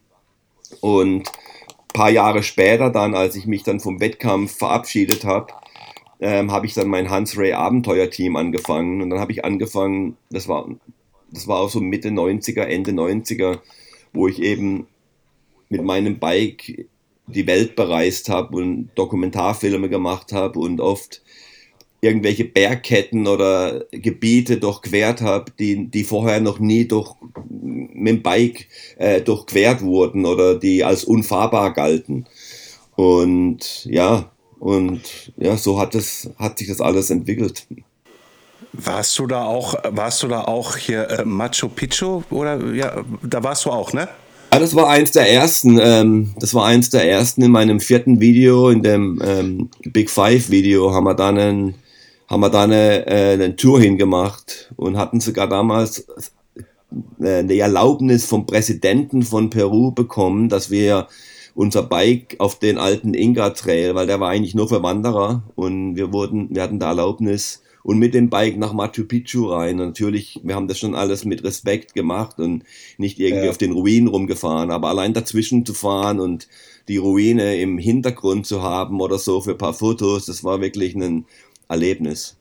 Und 0.80 1.28
ein 1.28 1.92
paar 1.92 2.11
Jahre 2.11 2.42
später 2.42 2.90
dann, 2.90 3.14
als 3.14 3.37
ich 3.37 3.46
mich 3.46 3.62
dann 3.62 3.80
vom 3.80 4.00
Wettkampf 4.00 4.56
verabschiedet 4.56 5.24
habe, 5.24 5.52
ähm, 6.20 6.52
habe 6.52 6.66
ich 6.66 6.74
dann 6.74 6.88
mein 6.88 7.11
Hans 7.11 7.37
Ray 7.37 7.52
Abenteuer-Team 7.52 8.37
angefangen. 8.37 9.02
Und 9.02 9.11
dann 9.11 9.20
habe 9.20 9.33
ich 9.33 9.44
angefangen, 9.44 10.16
das 10.30 10.48
war, 10.48 10.68
das 11.33 11.48
war 11.48 11.61
auch 11.61 11.70
so 11.70 11.80
Mitte 11.80 12.09
90er, 12.09 12.62
Ende 12.62 12.92
90er, 12.92 13.61
wo 14.12 14.28
ich 14.28 14.40
eben 14.40 14.87
mit 15.68 15.83
meinem 15.83 16.18
Bike 16.18 16.88
die 17.26 17.46
Welt 17.46 17.76
bereist 17.76 18.28
habe 18.28 18.56
und 18.56 18.90
Dokumentarfilme 18.96 19.88
gemacht 19.88 20.33
habe 20.33 20.59
und 20.59 20.80
oft 20.80 21.22
irgendwelche 22.00 22.44
Bergketten 22.44 23.26
oder 23.26 23.85
Gebiete 23.92 24.56
durchquert 24.56 25.20
habe, 25.20 25.52
die, 25.59 25.87
die 25.88 26.04
vorher 26.04 26.40
noch 26.40 26.59
nie 26.59 26.88
durch, 26.88 27.14
mit 27.48 28.09
dem 28.09 28.22
Bike 28.22 28.68
äh, 28.96 29.20
durchquert 29.20 29.83
wurden 29.83 30.24
oder 30.24 30.59
die 30.59 30.83
als 30.83 31.04
unfahrbar 31.04 31.72
galten. 31.72 32.26
Und 32.96 33.85
ja, 33.85 34.33
und 34.61 35.01
ja, 35.37 35.57
so 35.57 35.81
hat 35.81 35.94
es, 35.96 36.31
hat 36.38 36.59
sich 36.59 36.68
das 36.68 36.81
alles 36.81 37.11
entwickelt. 37.11 37.66
Warst 38.73 39.18
du 39.18 39.27
da 39.27 39.44
auch, 39.44 39.75
warst 39.88 40.23
du 40.23 40.29
da 40.29 40.42
auch 40.42 40.77
hier 40.77 41.09
äh, 41.11 41.25
Machu 41.25 41.68
Picchu 41.68 42.23
oder 42.31 42.73
ja, 42.73 43.03
da 43.23 43.42
warst 43.42 43.64
du 43.64 43.70
auch, 43.70 43.92
ne? 43.92 44.09
Ja, 44.53 44.59
das 44.61 44.75
war 44.75 44.88
eins 44.88 45.11
der 45.12 45.29
ersten. 45.29 45.79
Ähm, 45.81 46.35
das 46.38 46.55
war 46.55 46.66
eins 46.66 46.90
der 46.90 47.09
ersten 47.09 47.42
in 47.42 47.51
meinem 47.51 47.81
vierten 47.81 48.20
Video, 48.20 48.68
in 48.68 48.83
dem 48.83 49.20
ähm, 49.25 49.70
Big 49.87 50.11
Five 50.11 50.51
Video, 50.51 50.92
haben 50.92 51.05
wir 51.05 51.14
dann 51.14 51.38
einen 51.38 51.75
haben 52.31 52.40
wir 52.40 52.51
da 52.51 52.62
eine, 52.62 53.07
äh, 53.09 53.33
eine 53.33 53.57
Tour 53.57 53.81
hingemacht 53.81 54.73
und 54.77 54.96
hatten 54.96 55.18
sogar 55.18 55.49
damals 55.49 56.07
äh, 57.20 57.38
eine 57.38 57.57
Erlaubnis 57.57 58.25
vom 58.25 58.46
Präsidenten 58.46 59.25
von 59.25 59.51
Peru 59.51 59.90
bekommen, 59.90 60.49
dass 60.49 60.70
wir 60.70 61.09
unser 61.61 61.83
Bike 61.83 62.37
auf 62.38 62.59
den 62.59 62.79
alten 62.79 63.12
Inga 63.12 63.51
Trail, 63.51 63.94
weil 63.94 64.07
der 64.07 64.18
war 64.18 64.31
eigentlich 64.31 64.55
nur 64.55 64.66
für 64.66 64.83
Wanderer 64.83 65.42
und 65.57 65.94
wir 65.94 66.11
wurden, 66.11 66.49
wir 66.55 66.62
hatten 66.62 66.79
da 66.79 66.88
Erlaubnis 66.88 67.62
und 67.83 67.99
mit 67.99 68.14
dem 68.14 68.31
Bike 68.31 68.57
nach 68.57 68.73
Machu 68.73 69.05
Picchu 69.05 69.44
rein. 69.44 69.79
Und 69.79 69.88
natürlich, 69.88 70.40
wir 70.42 70.55
haben 70.55 70.68
das 70.68 70.79
schon 70.79 70.94
alles 70.94 71.27
mit 71.27 71.44
Respekt 71.44 71.92
gemacht 71.92 72.38
und 72.38 72.64
nicht 72.96 73.20
irgendwie 73.20 73.44
ja. 73.44 73.51
auf 73.51 73.59
den 73.59 73.73
Ruinen 73.73 74.09
rumgefahren, 74.09 74.70
aber 74.70 74.88
allein 74.88 75.12
dazwischen 75.12 75.66
zu 75.66 75.75
fahren 75.75 76.18
und 76.18 76.49
die 76.88 76.96
Ruine 76.96 77.61
im 77.61 77.77
Hintergrund 77.77 78.46
zu 78.46 78.62
haben 78.62 78.99
oder 78.99 79.18
so 79.18 79.42
für 79.42 79.51
ein 79.51 79.59
paar 79.59 79.75
Fotos, 79.75 80.25
das 80.25 80.42
war 80.42 80.62
wirklich 80.62 80.94
ein 80.94 81.27
Erlebnis. 81.68 82.39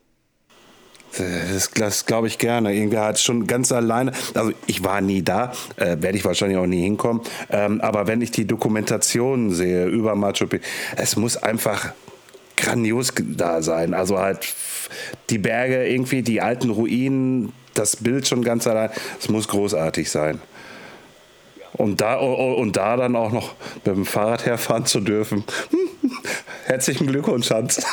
Das, 1.18 1.72
das 1.72 2.06
glaube 2.06 2.28
ich 2.28 2.38
gerne. 2.38 2.74
Irgendwie 2.74 2.98
hat 2.98 3.20
schon 3.20 3.48
ganz 3.48 3.72
alleine, 3.72 4.12
also 4.34 4.52
ich 4.68 4.84
war 4.84 5.02
nie 5.02 5.22
da, 5.22 5.52
äh, 5.76 5.98
werde 6.00 6.18
ich 6.18 6.26
wahrscheinlich 6.26 6.58
auch 6.58 6.68
nie 6.68 6.82
hinkommen, 6.82 7.22
ähm, 7.50 7.82
aber 7.82 8.08
wenn 8.08 8.22
ich 8.22 8.32
die 8.32 8.46
Dokumentationen 8.46 9.52
sehe 9.52 9.88
über 9.88 10.16
Machu 10.16 10.48
Picchu, 10.48 10.64
es 10.96 11.16
muss 11.16 11.36
einfach 11.38 11.94
grandios 12.58 13.14
da 13.18 13.62
sein. 13.62 13.94
Also 13.94 14.20
halt 14.20 14.54
die 15.30 15.38
Berge, 15.38 15.88
irgendwie 15.88 16.22
die 16.22 16.42
alten 16.42 16.70
Ruinen, 16.70 17.54
das 17.74 17.96
Bild 17.96 18.28
schon 18.28 18.44
ganz 18.44 18.68
allein, 18.68 18.90
es 19.20 19.30
muss 19.30 19.48
großartig 19.48 20.10
sein. 20.10 20.40
Und 21.74 22.02
da, 22.02 22.18
und 22.18 22.76
da 22.76 22.98
dann 22.98 23.16
auch 23.16 23.32
noch 23.32 23.56
mit 23.76 23.88
dem 23.88 24.06
Fahrrad 24.06 24.46
herfahren 24.46 24.86
zu 24.86 25.00
dürfen. 25.00 25.44
Herzlichen 26.70 27.08
Glückwunsch, 27.08 27.50
Hans. 27.50 27.84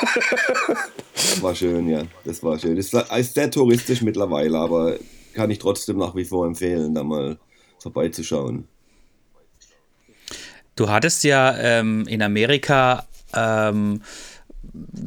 Das 1.14 1.42
war 1.42 1.54
schön, 1.54 1.88
ja. 1.88 2.02
Das 2.26 2.42
war 2.42 2.58
schön. 2.58 2.76
Es 2.76 2.92
ist 2.92 3.34
sehr 3.34 3.50
touristisch 3.50 4.02
mittlerweile, 4.02 4.58
aber 4.58 4.98
kann 5.32 5.50
ich 5.50 5.58
trotzdem 5.58 5.96
nach 5.96 6.14
wie 6.14 6.26
vor 6.26 6.46
empfehlen, 6.46 6.94
da 6.94 7.02
mal 7.02 7.38
vorbeizuschauen. 7.78 8.68
Du 10.74 10.90
hattest 10.90 11.24
ja 11.24 11.56
ähm, 11.56 12.06
in 12.06 12.20
Amerika 12.20 13.06
ähm, 13.34 14.02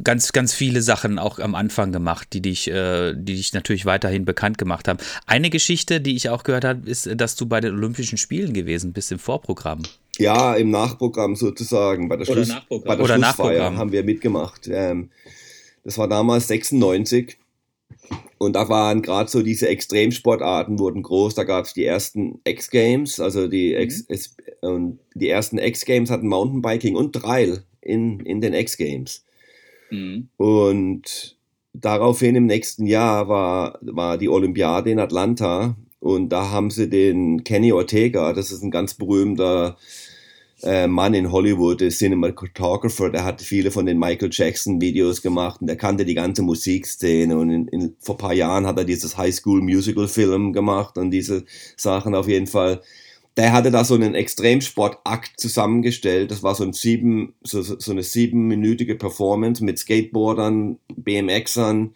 ganz, 0.02 0.32
ganz 0.32 0.52
viele 0.52 0.82
Sachen 0.82 1.20
auch 1.20 1.38
am 1.38 1.54
Anfang 1.54 1.92
gemacht, 1.92 2.26
die 2.32 2.42
dich, 2.42 2.68
äh, 2.68 3.14
die 3.14 3.36
dich 3.36 3.52
natürlich 3.52 3.86
weiterhin 3.86 4.24
bekannt 4.24 4.58
gemacht 4.58 4.88
haben. 4.88 4.98
Eine 5.26 5.48
Geschichte, 5.48 6.00
die 6.00 6.16
ich 6.16 6.28
auch 6.28 6.42
gehört 6.42 6.64
habe, 6.64 6.90
ist, 6.90 7.08
dass 7.14 7.36
du 7.36 7.46
bei 7.46 7.60
den 7.60 7.74
Olympischen 7.74 8.18
Spielen 8.18 8.52
gewesen 8.52 8.92
bist 8.92 9.12
im 9.12 9.20
Vorprogramm. 9.20 9.82
Ja, 10.20 10.54
im 10.54 10.70
Nachprogramm 10.70 11.36
sozusagen. 11.36 12.08
Bei 12.08 12.16
der, 12.16 12.26
Oder 12.26 12.34
Schluss, 12.34 12.48
Nachprogramm. 12.48 12.88
bei 12.88 12.96
der 12.96 13.04
Oder 13.04 13.14
Schlussfeier 13.14 13.46
Nachprogramm. 13.46 13.78
haben 13.78 13.92
wir 13.92 14.04
mitgemacht. 14.04 14.68
Ähm, 14.72 15.10
das 15.84 15.98
war 15.98 16.08
damals 16.08 16.48
96. 16.48 17.38
Und 18.38 18.54
da 18.54 18.68
waren 18.68 19.02
gerade 19.02 19.30
so 19.30 19.42
diese 19.42 19.68
Extremsportarten 19.68 20.78
wurden 20.78 21.02
groß. 21.02 21.34
Da 21.34 21.44
gab 21.44 21.66
es 21.66 21.74
die 21.74 21.84
ersten 21.84 22.40
X-Games, 22.44 23.20
also 23.20 23.48
die, 23.48 23.74
X, 23.74 24.04
es, 24.08 24.36
und 24.62 24.98
die 25.14 25.28
ersten 25.28 25.58
X-Games 25.58 26.10
hatten 26.10 26.28
Mountainbiking 26.28 26.96
und 26.96 27.12
Trail 27.12 27.64
in, 27.82 28.20
in 28.20 28.40
den 28.40 28.54
X-Games. 28.54 29.24
Mhm. 29.90 30.28
Und 30.36 31.36
daraufhin 31.72 32.36
im 32.36 32.46
nächsten 32.46 32.86
Jahr 32.86 33.28
war, 33.28 33.78
war 33.82 34.18
die 34.18 34.28
Olympiade 34.28 34.90
in 34.90 34.98
Atlanta 34.98 35.76
und 35.98 36.30
da 36.30 36.50
haben 36.50 36.70
sie 36.70 36.88
den 36.88 37.44
Kenny 37.44 37.72
Ortega, 37.72 38.32
das 38.32 38.50
ist 38.50 38.62
ein 38.62 38.70
ganz 38.70 38.94
berühmter 38.94 39.76
äh, 40.62 40.86
Mann 40.86 41.14
in 41.14 41.32
Hollywood, 41.32 41.80
der 41.80 41.90
Cinematographer, 41.90 43.10
der 43.10 43.24
hat 43.24 43.40
viele 43.40 43.70
von 43.70 43.86
den 43.86 43.98
Michael 43.98 44.30
Jackson 44.32 44.80
Videos 44.80 45.22
gemacht 45.22 45.60
und 45.60 45.66
der 45.66 45.76
kannte 45.76 46.04
die 46.04 46.14
ganze 46.14 46.42
Musikszene 46.42 47.36
und 47.36 47.50
in, 47.50 47.68
in, 47.68 47.96
vor 48.00 48.16
paar 48.16 48.34
Jahren 48.34 48.66
hat 48.66 48.78
er 48.78 48.84
dieses 48.84 49.16
High 49.16 49.34
School 49.34 49.62
Musical 49.62 50.08
Film 50.08 50.52
gemacht 50.52 50.98
und 50.98 51.10
diese 51.10 51.44
Sachen 51.76 52.14
auf 52.14 52.28
jeden 52.28 52.46
Fall. 52.46 52.80
Der 53.36 53.52
hatte 53.52 53.70
da 53.70 53.84
so 53.84 53.94
einen 53.94 54.14
Extremsportakt 54.14 55.40
zusammengestellt. 55.40 56.30
Das 56.30 56.42
war 56.42 56.54
so, 56.54 56.64
ein 56.64 56.72
sieben, 56.72 57.34
so, 57.42 57.62
so 57.62 57.92
eine 57.92 58.02
siebenminütige 58.02 58.96
Performance 58.96 59.64
mit 59.64 59.78
Skateboardern, 59.78 60.78
BMXern, 60.94 61.94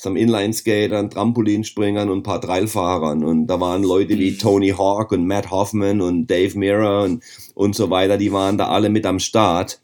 some 0.00 0.18
Inline-Skatern, 0.18 1.10
Trampolinspringern 1.10 2.08
und 2.08 2.20
ein 2.20 2.22
paar 2.22 2.40
Trailfahrern. 2.40 3.22
Und 3.22 3.48
da 3.48 3.60
waren 3.60 3.82
Leute 3.82 4.18
wie 4.18 4.36
Tony 4.36 4.70
Hawk 4.70 5.12
und 5.12 5.26
Matt 5.26 5.50
Hoffman 5.50 6.00
und 6.00 6.26
Dave 6.26 6.58
Mirror 6.58 7.04
und, 7.04 7.22
und 7.54 7.76
so 7.76 7.90
weiter, 7.90 8.16
die 8.16 8.32
waren 8.32 8.56
da 8.56 8.68
alle 8.68 8.88
mit 8.88 9.04
am 9.04 9.18
Start. 9.18 9.80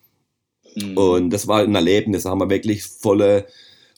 Und 0.95 1.31
das 1.31 1.47
war 1.49 1.61
ein 1.61 1.75
Erlebnis. 1.75 2.23
Da 2.23 2.31
haben 2.31 2.41
wir 2.41 2.51
wirklich 2.51 2.85
volle 2.85 3.47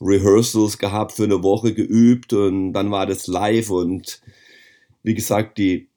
Rehearsals 0.00 0.78
gehabt, 0.78 1.12
für 1.12 1.24
eine 1.24 1.42
Woche 1.42 1.72
geübt 1.72 2.32
und 2.32 2.72
dann 2.72 2.90
war 2.90 3.06
das 3.06 3.26
live 3.26 3.70
und 3.70 4.20
wie 5.02 5.14
gesagt, 5.14 5.58
die 5.58 5.88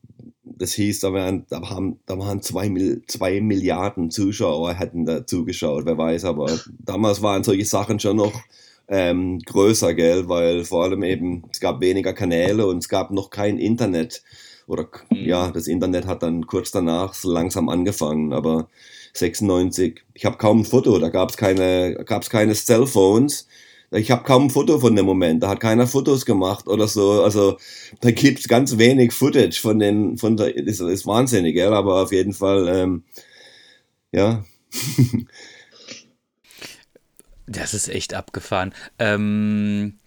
das 0.44 0.74
hieß, 0.74 1.02
da 1.02 1.14
waren, 1.14 1.46
da 1.50 1.62
haben, 1.70 2.00
da 2.06 2.18
waren 2.18 2.42
zwei, 2.42 2.70
Mil, 2.70 3.04
zwei 3.08 3.42
Milliarden 3.42 4.10
Zuschauer 4.10 4.74
hätten 4.74 5.06
da 5.06 5.26
zugeschaut, 5.26 5.86
wer 5.86 5.98
weiß, 5.98 6.26
aber 6.26 6.60
damals 6.80 7.22
waren 7.22 7.44
solche 7.44 7.66
Sachen 7.66 8.00
schon 8.00 8.18
noch 8.18 8.34
ähm, 8.92 9.40
größer, 9.40 9.96
gell, 9.96 10.30
weil 10.30 10.64
vor 10.64 10.84
allem 10.84 11.02
eben, 11.02 11.44
es 11.52 11.60
gab 11.60 11.82
weniger 11.82 12.14
Kanäle 12.14 12.68
und 12.68 12.78
es 12.78 12.90
gab 12.90 13.10
noch 13.10 13.32
kein 13.32 13.58
Internet. 13.58 14.22
Oder 14.68 14.88
mhm. 15.10 15.26
ja, 15.26 15.50
das 15.50 15.68
Internet 15.68 16.06
hat 16.06 16.22
dann 16.22 16.46
kurz 16.46 16.70
danach 16.72 17.16
so 17.16 17.32
langsam 17.32 17.70
angefangen, 17.70 18.34
aber 18.34 18.70
96, 19.14 20.02
ich 20.14 20.26
habe 20.26 20.38
kaum 20.38 20.60
ein 20.62 20.66
Foto, 20.66 21.00
da 21.00 21.10
gab 21.10 21.32
es 21.32 21.38
keine, 21.38 22.04
gab's 22.06 22.30
keine 22.30 22.54
Cellphones 22.54 23.48
ich 23.94 24.10
habe 24.10 24.24
kaum 24.24 24.46
ein 24.46 24.50
Foto 24.50 24.80
von 24.80 24.96
dem 24.96 25.06
Moment. 25.06 25.44
Da 25.44 25.50
hat 25.50 25.60
keiner 25.60 25.86
Fotos 25.86 26.26
gemacht 26.26 26.68
oder 26.68 26.88
so. 26.88 27.24
Also 27.24 27.58
da 28.00 28.12
gibt's 28.12 28.48
ganz 28.48 28.78
wenig 28.78 29.12
Footage 29.12 29.60
von 29.60 29.80
den, 29.80 30.18
von 30.18 30.38
der, 30.38 30.54
das 30.64 30.80
ist 30.80 31.06
wahnsinnig, 31.06 31.56
gell? 31.56 31.74
aber 31.74 32.02
auf 32.02 32.12
jeden 32.12 32.34
Fall, 32.34 32.68
ähm, 32.70 33.04
ja. 34.12 34.46
das 37.52 37.74
ist 37.74 37.90
echt 37.90 38.14
abgefahren. 38.14 38.74
Ähm, 39.00 40.00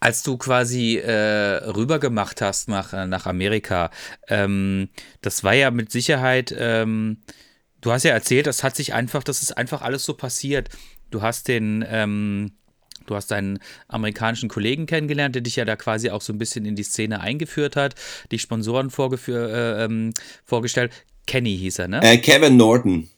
als 0.00 0.22
du 0.22 0.36
quasi 0.36 0.96
äh, 0.96 1.56
rübergemacht 1.64 2.40
hast 2.40 2.68
nach, 2.68 2.92
äh, 2.92 3.06
nach 3.06 3.26
Amerika, 3.26 3.90
ähm, 4.28 4.88
das 5.22 5.42
war 5.42 5.54
ja 5.54 5.70
mit 5.70 5.90
Sicherheit, 5.90 6.54
ähm, 6.56 7.18
du 7.80 7.92
hast 7.92 8.04
ja 8.04 8.12
erzählt, 8.12 8.46
das 8.46 8.62
hat 8.62 8.76
sich 8.76 8.94
einfach, 8.94 9.24
das 9.24 9.42
ist 9.42 9.56
einfach 9.56 9.82
alles 9.82 10.04
so 10.04 10.14
passiert. 10.14 10.68
Du 11.10 11.22
hast 11.22 11.48
den, 11.48 11.84
ähm, 11.88 12.52
Du 13.06 13.14
hast 13.14 13.30
deinen 13.30 13.60
amerikanischen 13.86 14.48
Kollegen 14.48 14.86
kennengelernt, 14.86 15.36
der 15.36 15.42
dich 15.42 15.54
ja 15.54 15.64
da 15.64 15.76
quasi 15.76 16.10
auch 16.10 16.22
so 16.22 16.32
ein 16.32 16.38
bisschen 16.38 16.64
in 16.64 16.74
die 16.74 16.82
Szene 16.82 17.20
eingeführt 17.20 17.76
hat, 17.76 17.94
dich 18.32 18.42
Sponsoren 18.42 18.90
äh, 19.28 19.84
ähm, 19.84 20.12
vorgestellt. 20.44 20.92
Kenny 21.26 21.56
hieß 21.56 21.78
er, 21.80 21.88
ne? 21.88 22.00
Äh, 22.02 22.18
Kevin 22.18 22.56
Norton. 22.56 23.08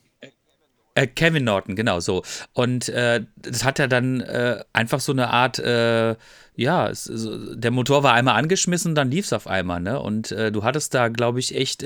Äh, 0.99 1.07
Kevin 1.07 1.45
Norton, 1.45 1.77
genau 1.77 2.01
so. 2.01 2.25
Und 2.55 2.89
äh, 2.89 3.23
das 3.37 3.63
hat 3.63 3.79
ja 3.79 3.87
dann 3.87 4.21
äh, 4.21 4.65
einfach 4.73 4.99
so 4.99 5.13
eine 5.13 5.31
Art, 5.31 5.61
äh, 5.61 6.17
ja, 6.57 6.89
es, 6.89 7.09
der 7.09 7.71
Motor 7.71 8.03
war 8.03 8.15
einmal 8.15 8.35
angeschmissen, 8.35 8.97
dann 8.97 9.09
lief 9.09 9.27
es 9.27 9.33
auf 9.33 9.47
einmal, 9.47 9.79
ne? 9.79 10.01
Und 10.01 10.33
äh, 10.33 10.51
du 10.51 10.65
hattest 10.65 10.95
da, 10.95 11.07
glaube 11.07 11.39
ich, 11.39 11.55
echt 11.55 11.85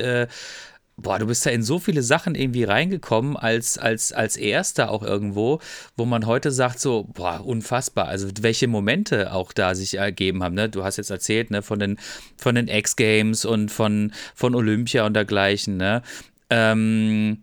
boah, 0.96 1.18
du 1.18 1.26
bist 1.26 1.44
da 1.44 1.50
in 1.50 1.62
so 1.62 1.78
viele 1.78 2.02
Sachen 2.02 2.34
irgendwie 2.34 2.64
reingekommen 2.64 3.36
als, 3.36 3.76
als, 3.78 4.12
als 4.12 4.36
Erster 4.36 4.90
auch 4.90 5.02
irgendwo, 5.02 5.58
wo 5.96 6.04
man 6.04 6.26
heute 6.26 6.50
sagt 6.50 6.78
so, 6.80 7.08
boah, 7.12 7.44
unfassbar. 7.44 8.06
Also 8.08 8.28
welche 8.40 8.68
Momente 8.68 9.32
auch 9.32 9.52
da 9.52 9.74
sich 9.74 9.94
ergeben 9.94 10.44
haben. 10.44 10.54
Ne? 10.54 10.68
Du 10.68 10.84
hast 10.84 10.98
jetzt 10.98 11.10
erzählt 11.10 11.50
ne, 11.50 11.62
von 11.62 11.78
den, 11.78 11.98
von 12.36 12.54
den 12.54 12.68
X-Games 12.68 13.44
und 13.44 13.70
von, 13.70 14.12
von 14.34 14.54
Olympia 14.54 15.04
und 15.04 15.14
dergleichen. 15.14 15.76
Ne? 15.76 16.02
Ähm, 16.50 17.42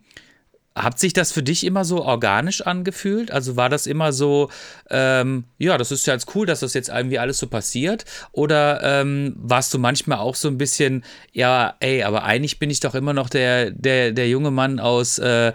hat 0.83 0.99
sich 0.99 1.13
das 1.13 1.31
für 1.31 1.43
dich 1.43 1.65
immer 1.65 1.85
so 1.85 2.03
organisch 2.03 2.61
angefühlt? 2.65 3.31
Also 3.31 3.55
war 3.55 3.69
das 3.69 3.87
immer 3.87 4.13
so, 4.13 4.49
ähm, 4.89 5.43
ja, 5.57 5.77
das 5.77 5.91
ist 5.91 6.07
ja 6.07 6.13
jetzt 6.13 6.33
cool, 6.35 6.45
dass 6.45 6.61
das 6.61 6.73
jetzt 6.73 6.89
irgendwie 6.89 7.19
alles 7.19 7.37
so 7.37 7.47
passiert? 7.47 8.05
Oder 8.31 8.81
ähm, 8.83 9.35
warst 9.37 9.73
du 9.73 9.79
manchmal 9.79 10.19
auch 10.19 10.35
so 10.35 10.47
ein 10.47 10.57
bisschen, 10.57 11.03
ja, 11.33 11.75
ey, 11.79 12.03
aber 12.03 12.23
eigentlich 12.23 12.59
bin 12.59 12.69
ich 12.69 12.79
doch 12.79 12.95
immer 12.95 13.13
noch 13.13 13.29
der, 13.29 13.71
der, 13.71 14.11
der 14.11 14.29
junge 14.29 14.51
Mann 14.51 14.79
aus, 14.79 15.19
äh, 15.19 15.53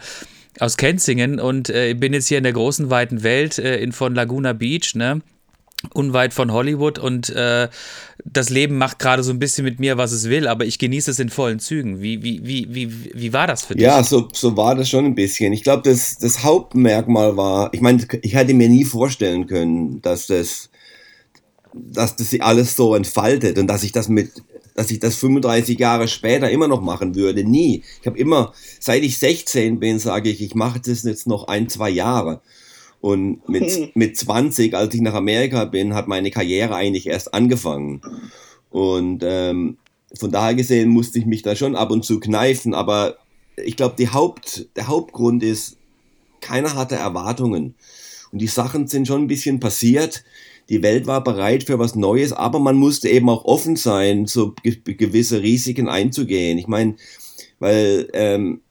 aus 0.61 0.77
Kenzingen 0.77 1.41
und 1.41 1.71
äh, 1.71 1.95
bin 1.95 2.13
jetzt 2.13 2.29
hier 2.29 2.39
in 2.39 2.45
der 2.45 2.53
großen, 2.53 2.91
weiten 2.91 3.23
Welt 3.23 3.59
äh, 3.59 3.79
in, 3.79 3.93
von 3.93 4.15
Laguna 4.15 4.53
Beach, 4.53 4.95
ne? 4.95 5.21
Unweit 5.92 6.33
von 6.35 6.53
Hollywood 6.53 6.99
und 6.99 7.31
äh, 7.31 7.68
das 8.25 8.51
Leben 8.51 8.79
macht 8.79 8.99
gerade 8.99 9.23
so 9.23 9.33
ein 9.33 9.38
bisschen 9.38 9.64
mit 9.64 9.81
mir, 9.81 9.99
was 9.99 10.12
es 10.12 10.29
will, 10.29 10.49
aber 10.49 10.64
ich 10.64 10.79
genieße 10.79 11.11
es 11.11 11.18
in 11.18 11.29
vollen 11.29 11.59
Zügen. 11.59 12.01
Wie, 12.01 12.23
wie, 12.23 12.44
wie, 12.44 12.75
wie, 12.75 13.11
wie 13.12 13.33
war 13.33 13.47
das 13.47 13.62
für 13.62 13.75
dich? 13.75 13.83
Ja, 13.83 14.03
so, 14.03 14.29
so 14.33 14.57
war 14.57 14.75
das 14.75 14.88
schon 14.88 15.05
ein 15.05 15.14
bisschen. 15.14 15.53
Ich 15.53 15.62
glaube, 15.62 15.83
das, 15.83 16.18
das 16.18 16.42
Hauptmerkmal 16.42 17.37
war, 17.37 17.73
ich 17.73 17.81
meine, 17.81 18.07
ich 18.23 18.35
hätte 18.35 18.55
mir 18.55 18.68
nie 18.68 18.85
vorstellen 18.85 19.47
können, 19.47 20.01
dass 20.03 20.27
das, 20.27 20.70
dass 21.73 22.16
das 22.16 22.31
sich 22.31 22.42
alles 22.42 22.77
so 22.77 22.94
entfaltet 22.94 23.59
und 23.59 23.66
dass 23.66 23.83
ich 23.83 23.92
das 23.92 24.09
mit, 24.09 24.31
dass 24.75 24.90
ich 24.90 25.01
das 25.01 25.16
35 25.16 25.79
Jahre 25.79 26.09
später 26.09 26.51
immer 26.51 26.68
noch 26.68 26.81
machen 26.81 27.14
würde. 27.14 27.44
Nie. 27.44 27.83
Ich 28.01 28.07
habe 28.07 28.18
immer, 28.18 28.53
seit 28.81 29.03
ich 29.03 29.18
16 29.18 29.79
bin, 29.79 29.99
sage 29.99 30.31
ich, 30.31 30.42
ich 30.42 30.55
mache 30.55 30.81
das 30.81 31.03
jetzt 31.05 31.27
noch 31.27 31.49
ein, 31.49 31.68
zwei 31.68 31.90
Jahre. 31.90 32.40
Und 33.05 33.47
mit, 33.51 33.95
mit 33.95 34.17
20, 34.17 34.73
als 34.73 34.95
ich 34.95 35.03
nach 35.03 35.12
Amerika 35.12 35.67
bin, 35.67 35.93
hat 35.93 36.09
meine 36.09 36.31
Karriere 36.31 36.75
eigentlich 36.75 37.07
erst 37.07 37.35
angefangen. 37.35 38.01
Und 38.71 39.23
ähm, 39.23 39.77
von 40.19 40.31
daher 40.31 40.55
gesehen 40.55 40.88
musste 40.88 41.19
ich 41.19 41.27
mich 41.27 41.43
da 41.43 41.55
schon 41.55 41.77
ab 41.77 41.90
und 41.90 42.07
zu 42.07 42.19
kneifen. 42.19 42.73
Aber 42.73 43.19
ich 43.62 43.77
glaube, 43.77 44.11
Haupt, 44.14 44.69
der 44.75 44.88
Hauptgrund 44.88 45.43
ist, 45.43 45.77
keiner 46.40 46.77
hatte 46.77 46.95
Erwartungen. 46.95 47.75
Und 48.33 48.38
die 48.40 48.47
Sachen 48.47 48.87
sind 48.87 49.07
schon 49.07 49.25
ein 49.25 49.29
bisschen 49.29 49.61
passiert. 49.61 50.25
Die 50.71 50.83
Welt 50.83 51.07
war 51.07 51.23
bereit 51.23 51.64
für 51.64 51.79
was 51.79 51.95
Neues, 51.97 52.33
aber 52.33 52.59
man 52.59 52.77
musste 52.77 53.11
eben 53.11 53.29
auch 53.29 53.45
offen 53.45 53.77
sein, 53.77 54.25
so 54.25 54.55
gewisse 54.62 55.43
Risiken 55.43 55.90
einzugehen. 55.90 56.57
Ich 56.57 56.69
meine, 56.69 56.97
weil 57.59 58.09
ähm, 58.14 58.62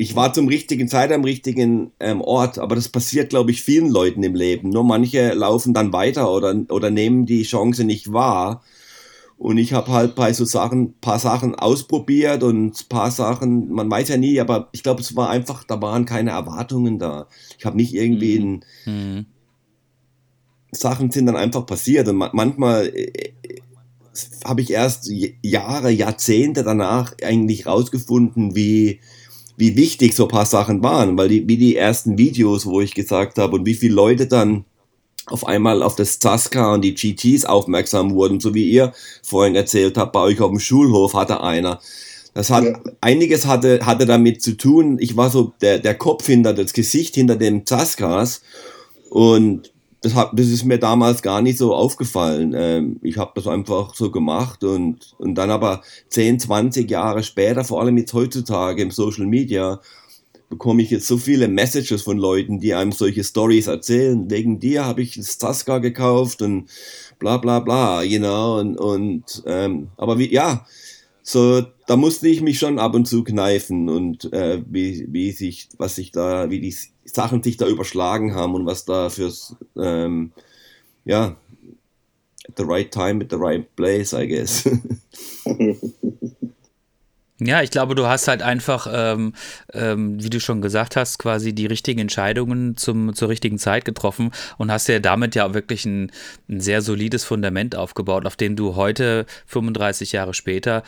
ich 0.00 0.16
war 0.16 0.32
zum 0.32 0.48
richtigen 0.48 0.88
Zeit 0.88 1.12
am 1.12 1.24
richtigen 1.24 1.92
ähm, 2.00 2.22
Ort, 2.22 2.58
aber 2.58 2.74
das 2.74 2.88
passiert, 2.88 3.28
glaube 3.28 3.50
ich, 3.50 3.62
vielen 3.62 3.90
Leuten 3.90 4.22
im 4.22 4.34
Leben. 4.34 4.70
Nur 4.70 4.82
manche 4.82 5.34
laufen 5.34 5.74
dann 5.74 5.92
weiter 5.92 6.32
oder, 6.32 6.54
oder 6.70 6.88
nehmen 6.88 7.26
die 7.26 7.42
Chance 7.42 7.84
nicht 7.84 8.10
wahr. 8.10 8.62
Und 9.36 9.58
ich 9.58 9.74
habe 9.74 9.92
halt 9.92 10.14
bei 10.14 10.32
so 10.32 10.46
Sachen, 10.46 10.94
paar 11.00 11.18
Sachen 11.18 11.54
ausprobiert 11.54 12.42
und 12.42 12.88
paar 12.88 13.10
Sachen, 13.10 13.70
man 13.72 13.90
weiß 13.90 14.08
ja 14.08 14.16
nie, 14.16 14.40
aber 14.40 14.70
ich 14.72 14.82
glaube, 14.82 15.02
es 15.02 15.16
war 15.16 15.28
einfach, 15.28 15.64
da 15.64 15.82
waren 15.82 16.06
keine 16.06 16.30
Erwartungen 16.30 16.98
da. 16.98 17.26
Ich 17.58 17.66
habe 17.66 17.76
nicht 17.76 17.92
irgendwie 17.92 18.36
in, 18.36 18.64
mhm. 18.86 19.26
Sachen 20.72 21.10
sind 21.10 21.26
dann 21.26 21.36
einfach 21.36 21.66
passiert 21.66 22.08
und 22.08 22.16
manchmal 22.16 22.86
äh, 22.86 23.34
habe 24.46 24.62
ich 24.62 24.70
erst 24.70 25.10
Jahre, 25.42 25.90
Jahrzehnte 25.90 26.64
danach 26.64 27.14
eigentlich 27.22 27.66
rausgefunden, 27.66 28.56
wie, 28.56 29.00
wie 29.60 29.76
wichtig 29.76 30.14
so 30.14 30.24
ein 30.24 30.30
paar 30.30 30.46
Sachen 30.46 30.82
waren, 30.82 31.16
weil 31.16 31.28
die, 31.28 31.46
wie 31.46 31.56
die 31.56 31.76
ersten 31.76 32.18
Videos, 32.18 32.66
wo 32.66 32.80
ich 32.80 32.94
gesagt 32.94 33.38
habe 33.38 33.56
und 33.56 33.66
wie 33.66 33.74
viele 33.74 33.94
Leute 33.94 34.26
dann 34.26 34.64
auf 35.26 35.46
einmal 35.46 35.82
auf 35.82 35.94
das 35.94 36.18
Zasca 36.18 36.74
und 36.74 36.82
die 36.82 36.94
GTs 36.94 37.44
aufmerksam 37.44 38.12
wurden, 38.14 38.40
so 38.40 38.54
wie 38.54 38.68
ihr 38.68 38.92
vorhin 39.22 39.54
erzählt 39.54 39.96
habt, 39.96 40.12
bei 40.12 40.20
euch 40.20 40.40
auf 40.40 40.50
dem 40.50 40.58
Schulhof 40.58 41.14
hatte 41.14 41.42
einer. 41.42 41.80
Das 42.34 42.50
hat, 42.50 42.64
ja. 42.64 42.80
einiges 43.00 43.46
hatte, 43.46 43.84
hatte 43.84 44.06
damit 44.06 44.42
zu 44.42 44.56
tun. 44.56 44.98
Ich 45.00 45.16
war 45.16 45.30
so 45.30 45.52
der, 45.60 45.78
der 45.78 45.94
Kopf 45.94 46.26
hinter, 46.26 46.54
das 46.54 46.72
Gesicht 46.72 47.14
hinter 47.14 47.36
dem 47.36 47.66
Zaskas 47.66 48.42
und 49.10 49.72
das, 50.02 50.14
hat, 50.14 50.30
das 50.32 50.46
ist 50.46 50.64
mir 50.64 50.78
damals 50.78 51.22
gar 51.22 51.42
nicht 51.42 51.58
so 51.58 51.74
aufgefallen. 51.74 52.54
Ähm, 52.56 53.00
ich 53.02 53.18
habe 53.18 53.32
das 53.34 53.46
einfach 53.46 53.94
so 53.94 54.10
gemacht 54.10 54.64
und, 54.64 55.14
und 55.18 55.34
dann 55.34 55.50
aber 55.50 55.82
10, 56.08 56.40
20 56.40 56.90
Jahre 56.90 57.22
später, 57.22 57.64
vor 57.64 57.80
allem 57.80 57.98
jetzt 57.98 58.14
heutzutage 58.14 58.82
im 58.82 58.90
Social 58.90 59.26
Media, 59.26 59.80
bekomme 60.48 60.82
ich 60.82 60.90
jetzt 60.90 61.06
so 61.06 61.16
viele 61.16 61.48
Messages 61.48 62.02
von 62.02 62.18
Leuten, 62.18 62.58
die 62.58 62.74
einem 62.74 62.92
solche 62.92 63.22
Stories 63.22 63.68
erzählen. 63.68 64.28
Wegen 64.30 64.58
dir 64.58 64.84
habe 64.84 65.02
ich 65.02 65.14
das 65.14 65.64
gekauft 65.64 66.42
und 66.42 66.68
bla 67.18 67.36
bla 67.36 67.60
bla, 67.60 68.02
you 68.02 68.18
know, 68.18 68.58
und, 68.58 68.76
und 68.76 69.42
ähm, 69.46 69.88
aber 69.96 70.18
wie, 70.18 70.32
ja, 70.32 70.66
so, 71.30 71.64
da 71.86 71.96
musste 71.96 72.26
ich 72.28 72.40
mich 72.40 72.58
schon 72.58 72.78
ab 72.78 72.94
und 72.94 73.06
zu 73.06 73.22
kneifen 73.22 73.88
und 73.88 74.32
äh, 74.32 74.62
wie, 74.66 75.06
wie 75.10 75.30
sich, 75.30 75.68
was 75.78 75.94
sich 75.94 76.10
da, 76.10 76.50
wie 76.50 76.60
die 76.60 76.74
Sachen 77.04 77.42
sich 77.42 77.56
da 77.56 77.68
überschlagen 77.68 78.34
haben 78.34 78.54
und 78.54 78.66
was 78.66 78.84
da 78.84 79.10
fürs, 79.10 79.54
ähm, 79.76 80.32
ja, 81.04 81.36
at 82.48 82.56
the 82.56 82.64
right 82.66 82.90
time, 82.90 83.22
at 83.22 83.30
the 83.30 83.36
right 83.36 83.64
place, 83.76 84.12
I 84.12 84.26
guess. 84.26 84.68
Ja, 87.42 87.62
ich 87.62 87.70
glaube, 87.70 87.94
du 87.94 88.06
hast 88.06 88.28
halt 88.28 88.42
einfach, 88.42 88.86
ähm, 88.92 89.32
ähm, 89.72 90.22
wie 90.22 90.28
du 90.28 90.40
schon 90.40 90.60
gesagt 90.60 90.94
hast, 90.94 91.18
quasi 91.18 91.54
die 91.54 91.64
richtigen 91.64 91.98
Entscheidungen 91.98 92.76
zum, 92.76 93.14
zur 93.14 93.30
richtigen 93.30 93.58
Zeit 93.58 93.86
getroffen 93.86 94.30
und 94.58 94.70
hast 94.70 94.88
ja 94.88 94.98
damit 94.98 95.34
ja 95.34 95.54
wirklich 95.54 95.86
ein, 95.86 96.12
ein 96.50 96.60
sehr 96.60 96.82
solides 96.82 97.24
Fundament 97.24 97.76
aufgebaut, 97.76 98.26
auf 98.26 98.36
dem 98.36 98.56
du 98.56 98.76
heute, 98.76 99.24
35 99.46 100.12
Jahre 100.12 100.34
später, 100.34 100.82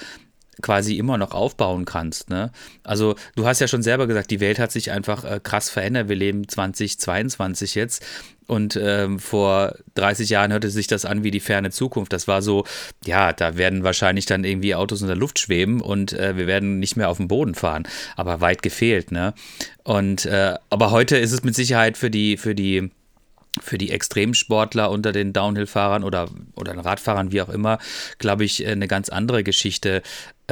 quasi 0.60 0.98
immer 0.98 1.16
noch 1.16 1.32
aufbauen 1.32 1.84
kannst. 1.84 2.28
Ne? 2.28 2.50
Also 2.84 3.14
du 3.36 3.46
hast 3.46 3.60
ja 3.60 3.68
schon 3.68 3.83
selber 3.83 4.06
gesagt, 4.06 4.31
die 4.31 4.40
Welt 4.40 4.58
hat 4.58 4.70
sich 4.70 4.90
einfach 4.90 5.24
äh, 5.24 5.40
krass 5.42 5.70
verändert. 5.70 6.08
Wir 6.08 6.16
leben 6.16 6.46
2022 6.46 7.74
jetzt 7.74 8.04
und 8.46 8.77
ähm, 8.77 9.18
vor 9.18 9.77
30 9.94 10.29
Jahren 10.29 10.52
hörte 10.52 10.68
sich 10.68 10.87
das 10.87 11.06
an 11.06 11.24
wie 11.24 11.31
die 11.31 11.40
ferne 11.40 11.70
Zukunft. 11.70 12.12
Das 12.12 12.29
war 12.29 12.42
so, 12.42 12.64
ja, 13.04 13.33
da 13.33 13.56
werden 13.56 13.83
wahrscheinlich 13.83 14.27
dann 14.27 14.44
irgendwie 14.44 14.74
Autos 14.74 15.00
in 15.00 15.06
der 15.06 15.16
Luft 15.16 15.38
schweben 15.38 15.81
und 15.81 16.12
äh, 16.12 16.37
wir 16.37 16.46
werden 16.46 16.79
nicht 16.79 16.96
mehr 16.96 17.08
auf 17.08 17.16
dem 17.16 17.29
Boden 17.29 17.54
fahren. 17.54 17.85
Aber 18.16 18.40
weit 18.42 18.62
gefehlt, 18.62 19.10
ne? 19.10 19.33
Und 19.85 20.27
äh, 20.27 20.56
aber 20.68 20.90
heute 20.90 21.16
ist 21.16 21.33
es 21.33 21.44
mit 21.44 21.54
Sicherheit 21.54 21.96
für 21.96 22.10
die, 22.10 22.37
für 22.37 22.54
die 22.54 22.90
für 23.60 23.77
die 23.79 23.90
Extremsportler 23.90 24.90
unter 24.90 25.12
den 25.12 25.33
Downhill-Fahrern 25.33 26.04
oder, 26.04 26.31
oder 26.56 26.77
Radfahrern, 26.77 27.33
wie 27.33 27.42
auch 27.42 27.50
immer, 27.50 27.79
glaube 28.18 28.44
ich, 28.44 28.66
eine 28.66 28.88
ganz 28.88 29.08
andere 29.10 29.44
Geschichte. 29.44 30.02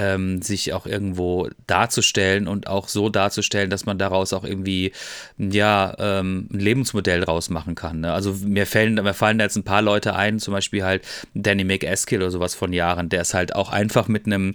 Ähm, 0.00 0.40
sich 0.40 0.72
auch 0.72 0.86
irgendwo 0.86 1.48
darzustellen 1.66 2.48
und 2.48 2.66
auch 2.66 2.88
so 2.88 3.10
darzustellen, 3.10 3.68
dass 3.68 3.84
man 3.84 3.98
daraus 3.98 4.32
auch 4.32 4.44
irgendwie 4.44 4.92
ja 5.36 5.94
ähm, 5.98 6.48
ein 6.50 6.58
Lebensmodell 6.58 7.20
draus 7.20 7.50
machen 7.50 7.74
kann. 7.74 8.00
Ne? 8.00 8.12
Also 8.12 8.34
mir 8.42 8.66
fallen, 8.66 8.94
mir 8.94 9.14
fallen 9.14 9.38
da 9.38 9.44
jetzt 9.44 9.56
ein 9.56 9.64
paar 9.64 9.82
Leute 9.82 10.16
ein, 10.16 10.38
zum 10.38 10.54
Beispiel 10.54 10.82
halt 10.84 11.02
Danny 11.34 11.64
McEskill 11.64 12.20
oder 12.20 12.30
sowas 12.30 12.54
von 12.54 12.72
Jahren, 12.72 13.10
der 13.10 13.20
es 13.20 13.34
halt 13.34 13.54
auch 13.54 13.70
einfach 13.70 14.08
mit 14.08 14.26
einem 14.26 14.54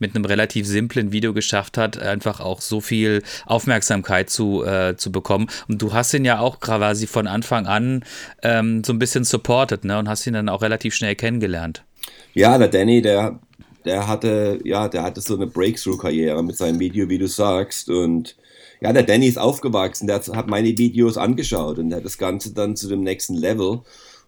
mit 0.00 0.14
einem 0.14 0.24
relativ 0.24 0.66
simplen 0.66 1.12
Video 1.12 1.32
geschafft 1.32 1.78
hat, 1.78 1.96
einfach 1.98 2.40
auch 2.40 2.60
so 2.60 2.80
viel 2.80 3.22
Aufmerksamkeit 3.46 4.28
zu, 4.28 4.64
äh, 4.64 4.96
zu 4.96 5.12
bekommen. 5.12 5.46
Und 5.68 5.80
du 5.80 5.92
hast 5.92 6.12
ihn 6.14 6.24
ja 6.24 6.40
auch 6.40 6.58
quasi 6.58 7.06
von 7.06 7.28
Anfang 7.28 7.66
an 7.66 8.04
ähm, 8.42 8.82
so 8.84 8.92
ein 8.92 8.98
bisschen 8.98 9.22
supported, 9.22 9.84
ne? 9.84 9.96
Und 9.96 10.08
hast 10.08 10.26
ihn 10.26 10.34
dann 10.34 10.48
auch 10.48 10.62
relativ 10.62 10.96
schnell 10.96 11.14
kennengelernt. 11.14 11.84
Ja, 12.34 12.58
der 12.58 12.68
Danny, 12.68 13.00
der, 13.00 13.38
der 13.84 14.08
hatte, 14.08 14.60
ja, 14.64 14.88
der 14.88 15.02
hatte 15.02 15.20
so 15.20 15.34
eine 15.34 15.46
Breakthrough-Karriere 15.46 16.42
mit 16.42 16.56
seinem 16.56 16.80
Video, 16.80 17.08
wie 17.08 17.18
du 17.18 17.28
sagst. 17.28 17.90
Und 17.90 18.36
ja, 18.80 18.92
der 18.92 19.02
Danny 19.02 19.26
ist 19.26 19.38
aufgewachsen, 19.38 20.06
der 20.06 20.20
hat 20.20 20.48
meine 20.48 20.76
Videos 20.76 21.16
angeschaut 21.16 21.78
und 21.78 21.94
hat 21.94 22.04
das 22.04 22.18
Ganze 22.18 22.52
dann 22.54 22.76
zu 22.76 22.88
dem 22.88 23.02
nächsten 23.02 23.34
Level. 23.34 23.80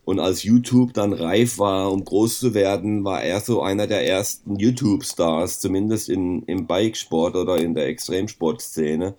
Und 0.04 0.20
als 0.20 0.44
YouTube 0.44 0.94
dann 0.94 1.12
reif 1.12 1.59
war, 1.59 1.90
um 1.90 2.04
groß 2.04 2.38
zu 2.38 2.54
werden, 2.54 3.04
war 3.04 3.22
er 3.24 3.40
so 3.40 3.62
einer 3.62 3.88
der 3.88 4.07
ersten 4.07 4.57
YouTube-Stars, 4.57 5.59
zumindest 5.59 6.09
in, 6.09 6.42
im 6.44 6.66
Bikesport 6.68 7.34
oder 7.34 7.57
in 7.57 7.74
der 7.74 7.86
Extremsportszene. 7.86 9.14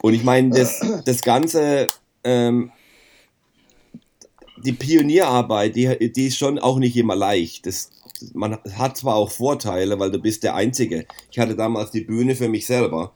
Und 0.00 0.14
ich 0.14 0.22
meine, 0.22 0.50
das, 0.50 0.80
das 1.04 1.22
Ganze, 1.22 1.88
ähm, 2.22 2.70
die 4.64 4.72
Pionierarbeit, 4.72 5.74
die, 5.74 6.12
die 6.12 6.28
ist 6.28 6.38
schon 6.38 6.60
auch 6.60 6.78
nicht 6.78 6.96
immer 6.96 7.16
leicht. 7.16 7.66
Das, 7.66 7.90
man 8.32 8.58
hat 8.74 8.96
zwar 8.96 9.16
auch 9.16 9.30
Vorteile, 9.30 9.98
weil 9.98 10.10
du 10.10 10.18
bist 10.18 10.42
der 10.42 10.54
Einzige. 10.54 11.06
Ich 11.30 11.38
hatte 11.38 11.56
damals 11.56 11.90
die 11.90 12.02
Bühne 12.02 12.34
für 12.34 12.48
mich 12.48 12.66
selber, 12.66 13.12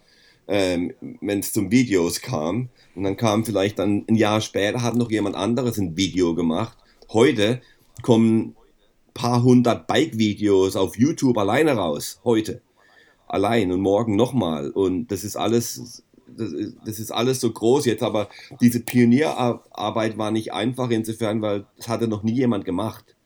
ähm, 0.47 0.93
wenn 1.21 1.41
es 1.41 1.53
zum 1.53 1.71
Videos 1.71 2.21
kam. 2.21 2.69
Und 2.95 3.05
dann 3.05 3.17
kam 3.17 3.45
vielleicht 3.45 3.79
dann 3.79 4.05
ein 4.09 4.17
Jahr 4.17 4.41
später, 4.41 4.83
hat 4.83 4.97
noch 4.97 5.11
jemand 5.11 5.37
anderes 5.37 5.79
ein 5.79 5.97
Video 5.97 6.35
gemacht. 6.35 6.77
Heute 7.11 7.61
kommen 8.03 8.55
paar 9.15 9.43
hundert 9.43 9.87
Bike-Videos 9.87 10.77
auf 10.77 10.97
YouTube 10.97 11.39
alleine 11.39 11.73
raus. 11.73 12.21
Heute. 12.25 12.61
Allein 13.27 13.73
und 13.73 13.81
morgen 13.81 14.17
nochmal. 14.17 14.71
Und 14.71 15.09
das 15.09 15.23
ist 15.23 15.37
alles, 15.37 16.03
das 16.29 16.99
ist 16.99 17.11
alles 17.11 17.41
so 17.41 17.51
groß 17.53 17.85
jetzt. 17.87 18.03
Aber 18.03 18.29
diese 18.61 18.81
Pionierarbeit 18.81 20.19
war 20.19 20.31
nicht 20.31 20.53
einfach 20.53 20.91
insofern, 20.91 21.43
weil 21.43 21.67
das 21.77 21.89
hatte 21.89 22.09
noch 22.09 22.23
nie 22.23 22.33
jemand 22.33 22.65
gemacht. 22.65 23.17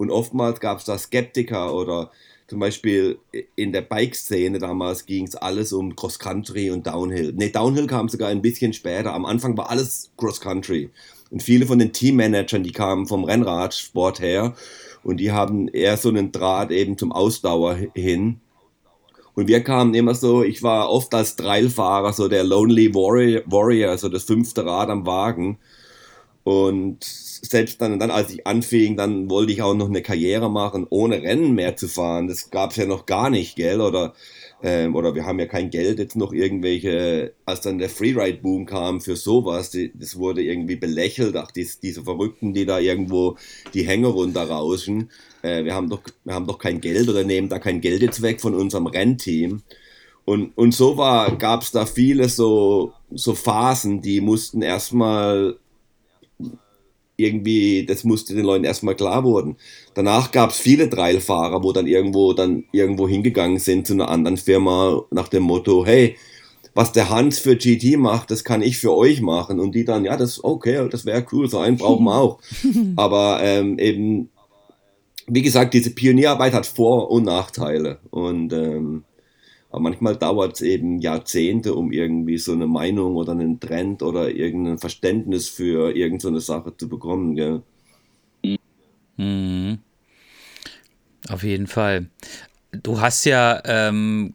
Und 0.00 0.10
oftmals 0.10 0.60
gab 0.60 0.78
es 0.78 0.86
da 0.86 0.96
Skeptiker 0.96 1.74
oder 1.74 2.10
zum 2.48 2.58
Beispiel 2.58 3.18
in 3.54 3.70
der 3.70 3.82
Bike-Szene 3.82 4.58
damals 4.58 5.04
ging 5.04 5.26
es 5.26 5.36
alles 5.36 5.74
um 5.74 5.94
Cross-Country 5.94 6.70
und 6.70 6.86
Downhill. 6.86 7.34
Ne, 7.34 7.50
Downhill 7.50 7.86
kam 7.86 8.08
sogar 8.08 8.30
ein 8.30 8.40
bisschen 8.40 8.72
später. 8.72 9.12
Am 9.12 9.26
Anfang 9.26 9.58
war 9.58 9.68
alles 9.68 10.10
Cross-Country. 10.16 10.88
Und 11.30 11.42
viele 11.42 11.66
von 11.66 11.78
den 11.78 11.92
Teammanagern, 11.92 12.62
die 12.62 12.72
kamen 12.72 13.06
vom 13.06 13.24
Rennradsport 13.24 14.20
her 14.20 14.54
und 15.04 15.18
die 15.18 15.32
haben 15.32 15.68
eher 15.68 15.98
so 15.98 16.08
einen 16.08 16.32
Draht 16.32 16.70
eben 16.70 16.96
zum 16.96 17.12
Ausdauer 17.12 17.76
hin. 17.94 18.40
Und 19.34 19.48
wir 19.48 19.62
kamen 19.62 19.92
immer 19.92 20.14
so, 20.14 20.42
ich 20.42 20.62
war 20.62 20.88
oft 20.88 21.12
als 21.12 21.36
Dreilfahrer, 21.36 22.14
so 22.14 22.26
der 22.26 22.44
Lonely 22.44 22.94
Warrior, 22.94 23.42
Warrior 23.44 23.98
so 23.98 24.08
das 24.08 24.24
fünfte 24.24 24.64
Rad 24.64 24.88
am 24.88 25.04
Wagen. 25.04 25.58
Und 26.42 27.04
selbst 27.42 27.80
dann, 27.80 27.98
dann, 27.98 28.10
als 28.10 28.30
ich 28.30 28.46
anfing, 28.46 28.96
dann 28.96 29.30
wollte 29.30 29.52
ich 29.52 29.62
auch 29.62 29.74
noch 29.74 29.88
eine 29.88 30.02
Karriere 30.02 30.50
machen, 30.50 30.86
ohne 30.90 31.22
Rennen 31.22 31.54
mehr 31.54 31.76
zu 31.76 31.88
fahren. 31.88 32.28
Das 32.28 32.50
gab 32.50 32.70
es 32.70 32.76
ja 32.76 32.86
noch 32.86 33.06
gar 33.06 33.30
nicht, 33.30 33.56
gell? 33.56 33.80
Oder, 33.80 34.14
ähm, 34.62 34.94
oder 34.94 35.14
wir 35.14 35.24
haben 35.24 35.38
ja 35.38 35.46
kein 35.46 35.70
Geld 35.70 35.98
jetzt 35.98 36.16
noch 36.16 36.32
irgendwelche, 36.32 37.32
als 37.46 37.62
dann 37.62 37.78
der 37.78 37.88
Freeride-Boom 37.88 38.66
kam 38.66 39.00
für 39.00 39.16
sowas, 39.16 39.70
die, 39.70 39.92
das 39.94 40.18
wurde 40.18 40.42
irgendwie 40.42 40.76
belächelt, 40.76 41.36
ach, 41.36 41.50
die, 41.50 41.66
diese 41.82 42.04
Verrückten, 42.04 42.52
die 42.54 42.66
da 42.66 42.78
irgendwo 42.78 43.36
die 43.74 43.86
Hänge 43.86 44.08
runterrauschen. 44.08 45.10
Äh, 45.42 45.64
wir, 45.64 45.74
haben 45.74 45.88
doch, 45.88 46.02
wir 46.24 46.34
haben 46.34 46.46
doch 46.46 46.58
kein 46.58 46.80
Geld 46.80 47.08
oder 47.08 47.24
nehmen 47.24 47.48
da 47.48 47.58
kein 47.58 47.80
Geld 47.80 48.02
jetzt 48.02 48.22
weg 48.22 48.40
von 48.40 48.54
unserem 48.54 48.86
Rennteam. 48.86 49.62
Und, 50.26 50.56
und 50.56 50.74
so 50.74 50.96
war, 50.96 51.36
gab 51.36 51.62
es 51.62 51.72
da 51.72 51.86
viele 51.86 52.28
so, 52.28 52.92
so 53.10 53.34
Phasen, 53.34 54.02
die 54.02 54.20
mussten 54.20 54.62
erstmal 54.62 55.56
irgendwie, 57.22 57.86
das 57.86 58.04
musste 58.04 58.34
den 58.34 58.44
Leuten 58.44 58.64
erstmal 58.64 58.94
klar 58.94 59.24
wurden. 59.24 59.56
Danach 59.94 60.32
gab 60.32 60.50
es 60.50 60.58
viele 60.58 60.88
Trailfahrer, 60.88 61.62
wo 61.62 61.72
dann 61.72 61.86
irgendwo 61.86 62.32
dann 62.32 62.64
irgendwo 62.72 63.08
hingegangen 63.08 63.58
sind 63.58 63.86
zu 63.86 63.94
einer 63.94 64.08
anderen 64.08 64.36
Firma 64.36 65.02
nach 65.10 65.28
dem 65.28 65.44
Motto, 65.44 65.84
hey, 65.84 66.16
was 66.74 66.92
der 66.92 67.10
Hans 67.10 67.38
für 67.38 67.56
GT 67.56 67.98
macht, 67.98 68.30
das 68.30 68.44
kann 68.44 68.62
ich 68.62 68.78
für 68.78 68.94
euch 68.94 69.20
machen. 69.20 69.60
Und 69.60 69.74
die 69.74 69.84
dann, 69.84 70.04
ja, 70.04 70.16
das 70.16 70.42
okay, 70.42 70.88
das 70.90 71.04
wäre 71.04 71.26
cool, 71.32 71.48
so 71.48 71.58
einen 71.58 71.76
brauchen 71.76 72.04
wir 72.04 72.14
auch. 72.14 72.38
Aber 72.96 73.40
ähm, 73.42 73.78
eben, 73.78 74.30
wie 75.26 75.42
gesagt, 75.42 75.74
diese 75.74 75.90
Pionierarbeit 75.90 76.52
hat 76.52 76.66
Vor- 76.66 77.10
und 77.10 77.24
Nachteile. 77.24 77.98
Und 78.10 78.52
ähm, 78.52 79.04
aber 79.70 79.82
manchmal 79.82 80.16
dauert 80.16 80.54
es 80.54 80.62
eben 80.62 80.98
Jahrzehnte, 80.98 81.74
um 81.74 81.92
irgendwie 81.92 82.38
so 82.38 82.52
eine 82.52 82.66
Meinung 82.66 83.14
oder 83.14 83.32
einen 83.32 83.60
Trend 83.60 84.02
oder 84.02 84.28
irgendein 84.30 84.78
Verständnis 84.78 85.48
für 85.48 85.94
irgendeine 85.94 86.40
so 86.40 86.52
Sache 86.54 86.76
zu 86.76 86.88
bekommen. 86.88 87.36
Gell? 87.36 87.62
Mhm. 89.16 89.78
Auf 91.28 91.44
jeden 91.44 91.68
Fall. 91.68 92.06
Du 92.72 93.00
hast 93.00 93.24
ja 93.26 93.62
ähm, 93.64 94.34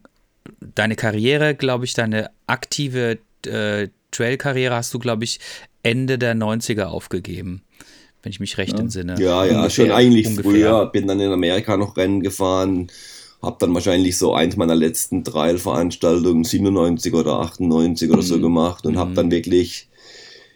deine 0.74 0.96
Karriere, 0.96 1.54
glaube 1.54 1.84
ich, 1.84 1.92
deine 1.92 2.30
aktive 2.46 3.18
äh, 3.44 3.88
Trail-Karriere 4.12 4.74
hast 4.74 4.94
du, 4.94 4.98
glaube 4.98 5.24
ich, 5.24 5.40
Ende 5.82 6.16
der 6.16 6.34
90er 6.34 6.84
aufgegeben, 6.84 7.62
wenn 8.22 8.30
ich 8.30 8.40
mich 8.40 8.56
recht 8.56 8.72
ja. 8.72 8.78
entsinne. 8.78 9.16
Ja, 9.18 9.44
ja, 9.44 9.58
ungefähr, 9.58 9.70
schon 9.70 9.90
eigentlich 9.90 10.28
ungefähr. 10.28 10.50
früher. 10.50 10.86
Bin 10.86 11.06
dann 11.06 11.20
in 11.20 11.30
Amerika 11.30 11.76
noch 11.76 11.96
Rennen 11.98 12.22
gefahren 12.22 12.88
habe 13.46 13.56
dann 13.60 13.72
wahrscheinlich 13.72 14.18
so 14.18 14.34
eins 14.34 14.56
meiner 14.56 14.74
letzten 14.74 15.24
Trail-Veranstaltungen 15.24 16.44
97 16.44 17.14
oder 17.14 17.40
98 17.40 18.10
oder 18.10 18.22
so 18.22 18.36
mhm. 18.36 18.42
gemacht 18.42 18.84
und 18.84 18.94
mhm. 18.94 18.98
habe 18.98 19.14
dann 19.14 19.30
wirklich, 19.30 19.88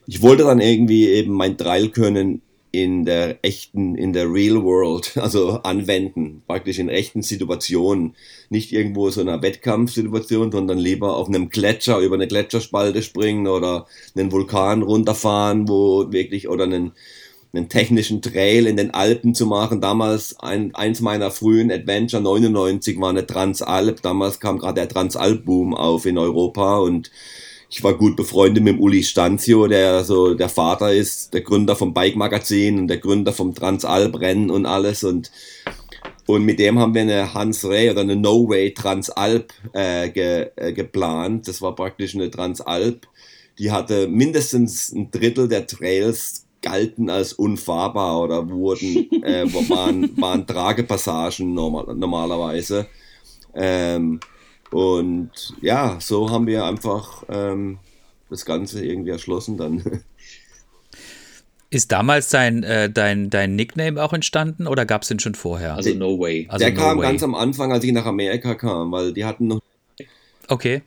ich 0.06 0.20
wollte 0.20 0.42
dann 0.42 0.60
irgendwie 0.60 1.08
eben 1.08 1.32
mein 1.32 1.56
Trail 1.56 1.88
können 1.88 2.42
in 2.72 3.04
der 3.04 3.38
echten, 3.42 3.96
in 3.96 4.12
der 4.12 4.32
Real 4.32 4.62
World, 4.62 5.16
also 5.16 5.62
anwenden, 5.62 6.42
praktisch 6.46 6.78
in 6.78 6.88
echten 6.88 7.22
Situationen, 7.22 8.14
nicht 8.48 8.72
irgendwo 8.72 9.10
so 9.10 9.20
einer 9.20 9.42
Wettkampfsituation, 9.42 10.52
sondern 10.52 10.78
lieber 10.78 11.16
auf 11.16 11.28
einem 11.28 11.48
Gletscher 11.48 11.98
über 11.98 12.14
eine 12.16 12.28
Gletscherspalte 12.28 13.02
springen 13.02 13.46
oder 13.46 13.86
einen 14.14 14.30
Vulkan 14.30 14.82
runterfahren, 14.82 15.68
wo 15.68 16.12
wirklich, 16.12 16.48
oder 16.48 16.64
einen, 16.64 16.92
einen 17.52 17.68
technischen 17.68 18.22
Trail 18.22 18.66
in 18.66 18.76
den 18.76 18.92
Alpen 18.92 19.34
zu 19.34 19.46
machen. 19.46 19.80
Damals 19.80 20.38
ein, 20.40 20.74
eins 20.74 21.00
meiner 21.00 21.30
frühen 21.30 21.72
Adventure 21.72 22.22
99 22.22 23.00
war 23.00 23.10
eine 23.10 23.26
Transalp. 23.26 24.02
Damals 24.02 24.38
kam 24.40 24.58
gerade 24.58 24.74
der 24.74 24.88
Transalp-Boom 24.88 25.74
auf 25.74 26.06
in 26.06 26.18
Europa 26.18 26.78
und 26.78 27.10
ich 27.68 27.84
war 27.84 27.94
gut 27.94 28.16
befreundet 28.16 28.64
mit 28.64 28.80
Uli 28.80 29.02
Stanzio, 29.02 29.68
der 29.68 30.04
so 30.04 30.34
der 30.34 30.48
Vater 30.48 30.92
ist, 30.92 31.32
der 31.34 31.42
Gründer 31.42 31.76
vom 31.76 31.94
Bike 31.94 32.16
Magazin 32.16 32.80
und 32.80 32.88
der 32.88 32.98
Gründer 32.98 33.32
vom 33.32 33.54
Transalp 33.54 34.20
Rennen 34.20 34.50
und 34.50 34.66
alles 34.66 35.04
und 35.04 35.30
und 36.26 36.44
mit 36.44 36.60
dem 36.60 36.78
haben 36.78 36.94
wir 36.94 37.02
eine 37.02 37.34
Hans 37.34 37.64
Ray 37.64 37.90
oder 37.90 38.02
eine 38.02 38.14
No 38.14 38.48
Way 38.48 38.74
Transalp 38.74 39.52
äh, 39.72 40.10
ge, 40.10 40.50
äh, 40.54 40.72
geplant. 40.72 41.48
Das 41.48 41.60
war 41.60 41.74
praktisch 41.74 42.14
eine 42.14 42.30
Transalp. 42.30 43.08
Die 43.58 43.72
hatte 43.72 44.06
mindestens 44.06 44.92
ein 44.92 45.10
Drittel 45.10 45.48
der 45.48 45.66
Trails 45.66 46.46
galten 46.62 47.10
als 47.10 47.32
unfahrbar 47.32 48.20
oder 48.20 48.48
wurden, 48.48 49.10
äh, 49.22 49.44
waren, 49.68 50.20
waren 50.20 50.46
Tragepassagen 50.46 51.54
normal, 51.54 51.94
normalerweise. 51.94 52.86
Ähm, 53.54 54.20
und 54.70 55.30
ja, 55.60 55.96
so 56.00 56.30
haben 56.30 56.46
wir 56.46 56.64
einfach 56.64 57.24
ähm, 57.28 57.78
das 58.28 58.44
Ganze 58.44 58.84
irgendwie 58.84 59.10
erschlossen 59.10 59.56
dann. 59.56 60.02
Ist 61.70 61.92
damals 61.92 62.30
dein, 62.30 62.64
äh, 62.64 62.90
dein, 62.90 63.30
dein 63.30 63.54
Nickname 63.54 64.02
auch 64.02 64.12
entstanden 64.12 64.66
oder 64.66 64.84
gab 64.86 65.02
es 65.02 65.08
den 65.08 65.20
schon 65.20 65.36
vorher? 65.36 65.76
Also 65.76 65.94
No 65.94 66.18
Way. 66.18 66.46
Also 66.50 66.64
der 66.64 66.74
no 66.74 66.80
kam 66.80 66.98
way. 66.98 67.02
ganz 67.06 67.22
am 67.22 67.34
Anfang, 67.34 67.72
als 67.72 67.84
ich 67.84 67.92
nach 67.92 68.06
Amerika 68.06 68.54
kam, 68.54 68.90
weil 68.90 69.12
die 69.12 69.24
hatten 69.24 69.46
noch. 69.46 69.60
Okay 70.48 70.82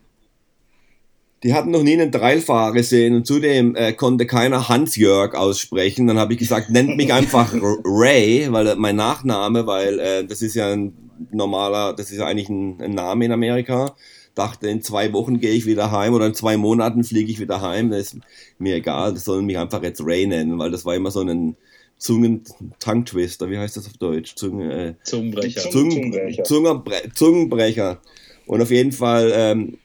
die 1.44 1.54
hatten 1.54 1.72
noch 1.72 1.84
nie 1.84 1.94
einen 1.94 2.12
Dreilfahrer 2.12 2.72
gesehen 2.72 3.16
und 3.16 3.28
zudem 3.28 3.76
äh, 3.76 3.94
konnte 3.94 4.26
keiner 4.26 4.70
Hans-Jörg 4.70 5.36
aussprechen. 5.36 6.08
Dann 6.08 6.18
habe 6.18 6.34
ich 6.34 6.40
gesagt, 6.40 6.70
nennt 6.70 6.96
mich 6.96 7.14
einfach 7.14 7.54
Ray, 7.54 8.48
weil 8.50 8.68
äh, 8.68 8.76
mein 8.76 8.96
Nachname, 8.96 9.68
weil 9.68 10.00
äh, 10.00 10.26
das 10.26 10.42
ist 10.42 10.56
ja 10.56 10.72
ein 10.72 10.94
normaler, 11.32 11.94
das 11.94 12.12
ist 12.12 12.18
ja 12.18 12.26
eigentlich 12.26 12.50
ein, 12.50 12.82
ein 12.82 12.92
Name 12.92 13.26
in 13.26 13.32
Amerika. 13.34 13.96
Dachte, 14.36 14.68
in 14.68 14.82
zwei 14.82 15.14
Wochen 15.14 15.40
gehe 15.40 15.52
ich 15.52 15.66
wieder 15.66 15.92
heim 15.92 16.14
oder 16.14 16.26
in 16.26 16.34
zwei 16.34 16.58
Monaten 16.58 17.04
fliege 17.04 17.30
ich 17.30 17.40
wieder 17.40 17.62
heim. 17.62 17.92
Das 17.92 18.14
ist 18.14 18.18
mir 18.58 18.76
egal, 18.76 19.14
das 19.14 19.26
sollen 19.26 19.46
mich 19.46 19.58
einfach 19.58 19.84
jetzt 19.84 20.02
Ray 20.04 20.26
nennen, 20.26 20.58
weil 20.58 20.72
das 20.72 20.86
war 20.86 20.96
immer 20.96 21.12
so 21.12 21.22
ein 21.22 21.56
Zungen, 21.98 22.44
Tongue-Twister, 22.80 23.50
wie 23.50 23.58
heißt 23.58 23.78
das 23.78 23.86
auf 23.86 23.98
Deutsch? 23.98 24.36
Zunge, 24.36 24.74
äh, 24.74 24.94
Zungenbrecher. 25.04 25.70
Zungen, 25.70 25.92
Zungenbrecher. 25.92 26.44
Zungenbre 26.44 26.96
Zungenbrecher. 27.14 28.02
Und 28.46 28.62
auf 28.62 28.72
jeden 28.72 28.92
Fall 28.92 29.32
ähm, 29.34 29.78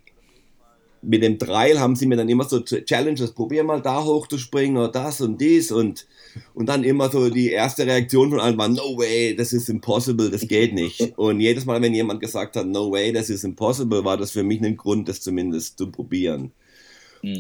mit 1.09 1.22
dem 1.22 1.38
Trail 1.38 1.80
haben 1.80 1.96
sie 1.96 2.06
mir 2.06 2.16
dann 2.16 2.28
immer 2.28 2.44
so 2.44 2.59
Ch- 2.59 2.84
Challenges, 2.84 3.32
probier 3.32 3.64
mal 3.64 3.80
da 3.80 4.04
hochzuspringen 4.04 4.76
oder 4.76 4.88
das 4.88 5.20
und 5.20 5.40
dies 5.40 5.72
und, 5.72 6.06
und 6.54 6.68
dann 6.68 6.84
immer 6.84 7.11
so 7.11 7.30
die 7.30 7.50
erste 7.50 7.86
Reaktion 7.86 8.30
von 8.30 8.40
allen 8.40 8.59
war, 8.59 8.68
no 8.68 8.96
way, 8.98 9.34
das 9.34 9.52
ist 9.52 9.68
impossible, 9.70 10.30
das 10.30 10.46
geht 10.46 10.74
nicht. 10.74 11.14
Und 11.16 11.40
jedes 11.40 11.64
Mal, 11.64 11.80
wenn 11.80 11.94
jemand 11.94 12.20
gesagt 12.20 12.56
hat, 12.56 12.66
no 12.66 12.90
way, 12.92 13.12
das 13.12 13.30
ist 13.30 13.42
impossible, 13.44 14.04
war 14.04 14.18
das 14.18 14.32
für 14.32 14.42
mich 14.42 14.61
ein 14.62 14.76
Grund, 14.76 15.09
das 15.09 15.20
zumindest 15.22 15.78
zu 15.78 15.90
probieren. 15.90 16.52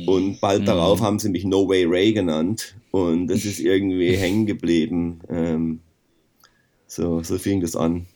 Und 0.06 0.40
bald 0.40 0.66
darauf 0.66 1.00
haben 1.02 1.18
sie 1.18 1.28
mich 1.28 1.44
No 1.44 1.68
Way 1.68 1.84
Ray 1.84 2.12
genannt 2.12 2.74
und 2.90 3.28
das 3.28 3.44
ist 3.44 3.60
irgendwie 3.60 4.16
hängen 4.16 4.46
geblieben. 4.46 5.20
Ähm, 5.28 5.80
so, 6.86 7.22
so 7.22 7.38
fing 7.38 7.60
das 7.60 7.76
an. 7.76 8.06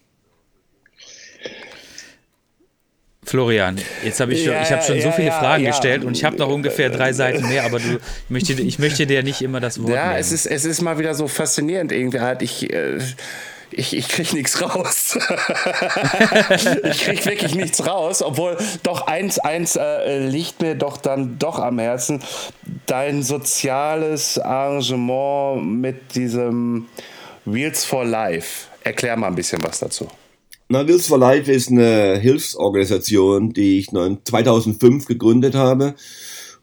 Florian, 3.32 3.80
jetzt 4.04 4.20
habe 4.20 4.34
ich 4.34 4.44
schon, 4.44 4.52
Ja, 4.52 4.60
ich 4.60 4.70
habe 4.70 4.82
schon 4.82 5.00
so 5.00 5.06
ja, 5.06 5.12
viele 5.12 5.28
ja, 5.28 5.38
Fragen 5.38 5.64
gestellt 5.64 6.04
und 6.04 6.14
ich 6.14 6.22
habe 6.22 6.36
noch 6.36 6.50
ungefähr 6.50 6.90
drei 6.90 7.14
Seiten 7.14 7.48
mehr, 7.48 7.64
aber 7.64 7.78
du, 7.78 7.94
ich 7.94 8.28
möchte, 8.28 8.52
ich 8.52 8.78
möchte 8.78 9.06
dir 9.06 9.22
nicht 9.22 9.40
immer 9.40 9.58
das 9.58 9.82
Wort 9.82 9.94
Ja, 9.94 10.08
nehmen. 10.08 10.20
es 10.20 10.32
ist, 10.32 10.44
es 10.44 10.66
ist 10.66 10.82
mal 10.82 10.98
wieder 10.98 11.14
so 11.14 11.26
faszinierend 11.28 11.92
irgendwie 11.92 12.20
halt. 12.20 12.42
Ich, 12.42 12.70
äh, 12.70 12.98
ich, 13.70 13.96
ich 13.96 14.08
krieg 14.08 14.34
nichts 14.34 14.60
raus. 14.60 15.16
ich 16.84 17.04
krieg 17.04 17.24
wirklich 17.24 17.54
nichts 17.54 17.86
raus, 17.86 18.20
obwohl 18.20 18.58
doch 18.82 19.06
eins, 19.06 19.38
eins 19.38 19.76
äh, 19.76 20.18
liegt 20.18 20.60
mir 20.60 20.74
doch 20.74 20.98
dann 20.98 21.38
doch 21.38 21.58
am 21.58 21.78
Herzen. 21.78 22.22
Dein 22.84 23.22
soziales 23.22 24.38
Arrangement 24.38 25.80
mit 25.80 26.14
diesem 26.16 26.86
Wheels 27.46 27.82
for 27.82 28.04
Life. 28.04 28.66
Erklär 28.84 29.16
mal 29.16 29.28
ein 29.28 29.36
bisschen 29.36 29.62
was 29.62 29.78
dazu. 29.78 30.06
Na, 30.68 30.86
Wills 30.86 31.06
for 31.06 31.18
Life 31.18 31.50
ist 31.50 31.70
eine 31.70 32.18
Hilfsorganisation, 32.18 33.52
die 33.52 33.78
ich 33.78 33.88
2005 33.88 35.06
gegründet 35.06 35.54
habe. 35.54 35.94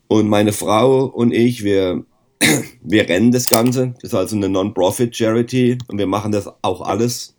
Und 0.07 0.27
meine 0.27 0.53
Frau 0.53 1.05
und 1.05 1.31
ich, 1.31 1.63
wir, 1.63 2.05
wir 2.83 3.07
rennen 3.07 3.31
das 3.31 3.49
Ganze. 3.49 3.93
Das 4.01 4.11
ist 4.11 4.15
also 4.15 4.35
eine 4.35 4.49
Non-Profit-Charity. 4.49 5.77
Und 5.87 5.97
wir 5.97 6.07
machen 6.07 6.31
das 6.31 6.49
auch 6.61 6.81
alles 6.81 7.35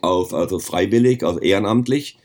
auf, 0.00 0.32
also 0.32 0.58
freiwillig, 0.58 1.22
also 1.22 1.40
ehrenamtlich. 1.40 2.16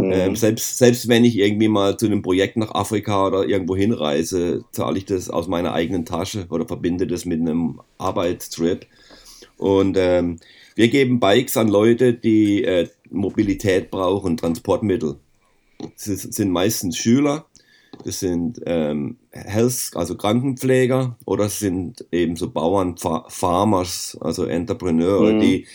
Ähm, 0.00 0.36
selbst, 0.36 0.78
selbst 0.78 1.08
wenn 1.08 1.24
ich 1.24 1.36
irgendwie 1.36 1.66
mal 1.66 1.96
zu 1.96 2.06
einem 2.06 2.22
Projekt 2.22 2.56
nach 2.56 2.72
Afrika 2.72 3.26
oder 3.26 3.48
irgendwo 3.48 3.74
hinreise, 3.74 4.64
zahle 4.70 4.96
ich 4.96 5.06
das 5.06 5.28
aus 5.28 5.48
meiner 5.48 5.72
eigenen 5.72 6.04
Tasche 6.04 6.46
oder 6.50 6.68
verbinde 6.68 7.08
das 7.08 7.24
mit 7.24 7.40
einem 7.40 7.80
Arbeitstrip. 7.98 8.86
Und 9.56 9.96
ähm, 9.98 10.38
wir 10.78 10.86
geben 10.86 11.18
Bikes 11.18 11.56
an 11.56 11.66
Leute, 11.66 12.14
die 12.14 12.62
äh, 12.62 12.86
Mobilität 13.10 13.90
brauchen, 13.90 14.36
Transportmittel. 14.36 15.16
Das 15.96 16.06
ist, 16.06 16.32
sind 16.34 16.52
meistens 16.52 16.96
Schüler, 16.96 17.46
das 18.04 18.20
sind 18.20 18.60
ähm, 18.64 19.16
Health, 19.32 19.90
also 19.94 20.16
Krankenpfleger 20.16 21.18
oder 21.24 21.46
es 21.46 21.58
sind 21.58 22.06
eben 22.12 22.36
so 22.36 22.50
Bauern, 22.50 22.96
Fa 22.96 23.24
Farmers, 23.28 24.16
also 24.20 24.44
Entrepreneure, 24.44 25.40
die, 25.40 25.66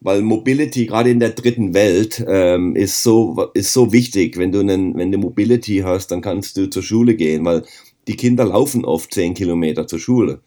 weil 0.00 0.22
Mobility 0.22 0.86
gerade 0.86 1.10
in 1.10 1.18
der 1.18 1.30
dritten 1.30 1.74
Welt 1.74 2.24
ähm, 2.28 2.76
ist 2.76 3.02
so 3.02 3.50
ist 3.54 3.72
so 3.72 3.92
wichtig. 3.92 4.36
Wenn 4.36 4.52
du 4.52 4.60
einen, 4.60 4.96
wenn 4.96 5.10
du 5.10 5.18
Mobility 5.18 5.78
hast, 5.78 6.12
dann 6.12 6.20
kannst 6.20 6.56
du 6.56 6.70
zur 6.70 6.84
Schule 6.84 7.16
gehen, 7.16 7.44
weil 7.44 7.64
die 8.06 8.16
Kinder 8.16 8.44
laufen 8.44 8.84
oft 8.84 9.12
zehn 9.12 9.34
Kilometer 9.34 9.88
zur 9.88 9.98
Schule. 9.98 10.40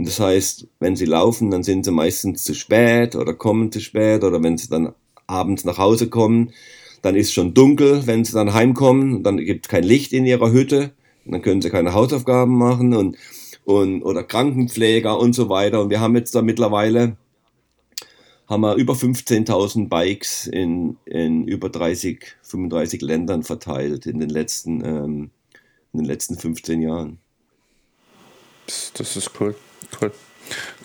Und 0.00 0.06
das 0.06 0.18
heißt, 0.18 0.66
wenn 0.78 0.96
sie 0.96 1.04
laufen, 1.04 1.50
dann 1.50 1.62
sind 1.62 1.84
sie 1.84 1.90
meistens 1.90 2.42
zu 2.42 2.54
spät 2.54 3.14
oder 3.16 3.34
kommen 3.34 3.70
zu 3.70 3.80
spät 3.80 4.24
oder 4.24 4.42
wenn 4.42 4.56
sie 4.56 4.70
dann 4.70 4.94
abends 5.26 5.66
nach 5.66 5.76
Hause 5.76 6.08
kommen, 6.08 6.54
dann 7.02 7.16
ist 7.16 7.34
schon 7.34 7.52
dunkel, 7.52 8.06
wenn 8.06 8.24
sie 8.24 8.32
dann 8.32 8.54
heimkommen, 8.54 9.22
dann 9.22 9.36
gibt 9.36 9.68
kein 9.68 9.84
Licht 9.84 10.14
in 10.14 10.24
ihrer 10.24 10.52
Hütte, 10.52 10.92
dann 11.26 11.42
können 11.42 11.60
sie 11.60 11.68
keine 11.68 11.92
Hausaufgaben 11.92 12.56
machen 12.56 12.94
und, 12.94 13.18
und 13.66 14.02
oder 14.02 14.24
Krankenpfleger 14.24 15.18
und 15.18 15.34
so 15.34 15.50
weiter. 15.50 15.82
Und 15.82 15.90
wir 15.90 16.00
haben 16.00 16.16
jetzt 16.16 16.34
da 16.34 16.40
mittlerweile 16.40 17.18
haben 18.46 18.62
wir 18.62 18.76
über 18.76 18.94
15.000 18.94 19.90
Bikes 19.90 20.46
in, 20.46 20.96
in 21.04 21.46
über 21.46 21.68
30, 21.68 22.24
35 22.40 23.02
Ländern 23.02 23.42
verteilt 23.42 24.06
in 24.06 24.18
den 24.18 24.30
letzten, 24.30 24.82
ähm, 24.82 25.30
in 25.92 25.98
den 25.98 26.06
letzten 26.06 26.38
15 26.38 26.80
Jahren. 26.80 27.18
Das 28.94 29.14
ist 29.14 29.32
cool. 29.38 29.54
Cool. 30.00 30.12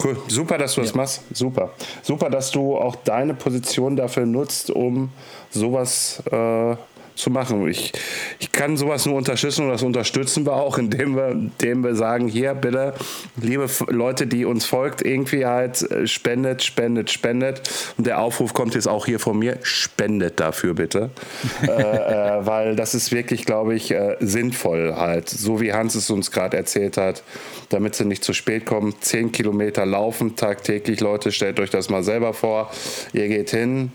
Cool. 0.03 0.17
Super, 0.27 0.57
dass 0.57 0.75
du 0.75 0.81
das 0.81 0.93
machst. 0.93 1.21
Super. 1.33 1.71
Super, 2.03 2.29
dass 2.29 2.51
du 2.51 2.77
auch 2.77 2.95
deine 2.97 3.33
Position 3.33 3.95
dafür 3.95 4.25
nutzt, 4.25 4.69
um 4.69 5.09
sowas 5.49 6.21
äh, 6.31 6.75
zu 7.15 7.29
machen. 7.29 7.67
Ich, 7.67 7.93
ich 8.39 8.51
kann 8.51 8.77
sowas 8.77 9.05
nur 9.05 9.15
unterstützen 9.15 9.65
und 9.65 9.71
das 9.71 9.83
unterstützen 9.83 10.45
wir 10.45 10.53
auch, 10.53 10.77
indem 10.77 11.15
wir, 11.15 11.29
indem 11.29 11.83
wir 11.83 11.95
sagen, 11.95 12.27
hier 12.27 12.53
bitte, 12.53 12.93
liebe 13.41 13.67
Leute, 13.87 14.27
die 14.27 14.45
uns 14.45 14.65
folgt, 14.65 15.01
irgendwie 15.01 15.45
halt 15.45 15.81
äh, 15.89 16.07
spendet, 16.07 16.63
spendet, 16.63 17.09
spendet. 17.09 17.61
Und 17.97 18.05
der 18.05 18.19
Aufruf 18.19 18.53
kommt 18.53 18.75
jetzt 18.75 18.87
auch 18.87 19.05
hier 19.05 19.19
von 19.19 19.39
mir, 19.39 19.57
spendet 19.63 20.39
dafür 20.39 20.73
bitte. 20.73 21.09
äh, 21.63 21.65
äh, 21.67 22.45
weil 22.45 22.75
das 22.75 22.93
ist 22.93 23.11
wirklich, 23.11 23.45
glaube 23.45 23.75
ich, 23.75 23.91
äh, 23.91 24.17
sinnvoll 24.19 24.95
halt. 24.95 25.29
So 25.29 25.61
wie 25.61 25.73
Hans 25.73 25.95
es 25.95 26.09
uns 26.09 26.31
gerade 26.31 26.57
erzählt 26.57 26.97
hat, 26.97 27.23
damit 27.69 27.95
sie 27.95 28.05
nicht 28.05 28.23
zu 28.23 28.33
spät 28.33 28.65
kommen. 28.65 28.93
Zehn 28.99 29.31
Kilometer 29.31 29.85
laufen 29.85 30.35
tagtäglich, 30.35 30.99
Leute, 30.99 31.31
stellt 31.31 31.59
euch 31.59 31.69
das 31.69 31.89
mal 31.89 32.03
selber 32.03 32.33
vor. 32.33 32.69
Ihr 33.13 33.27
geht 33.27 33.51
hin, 33.51 33.91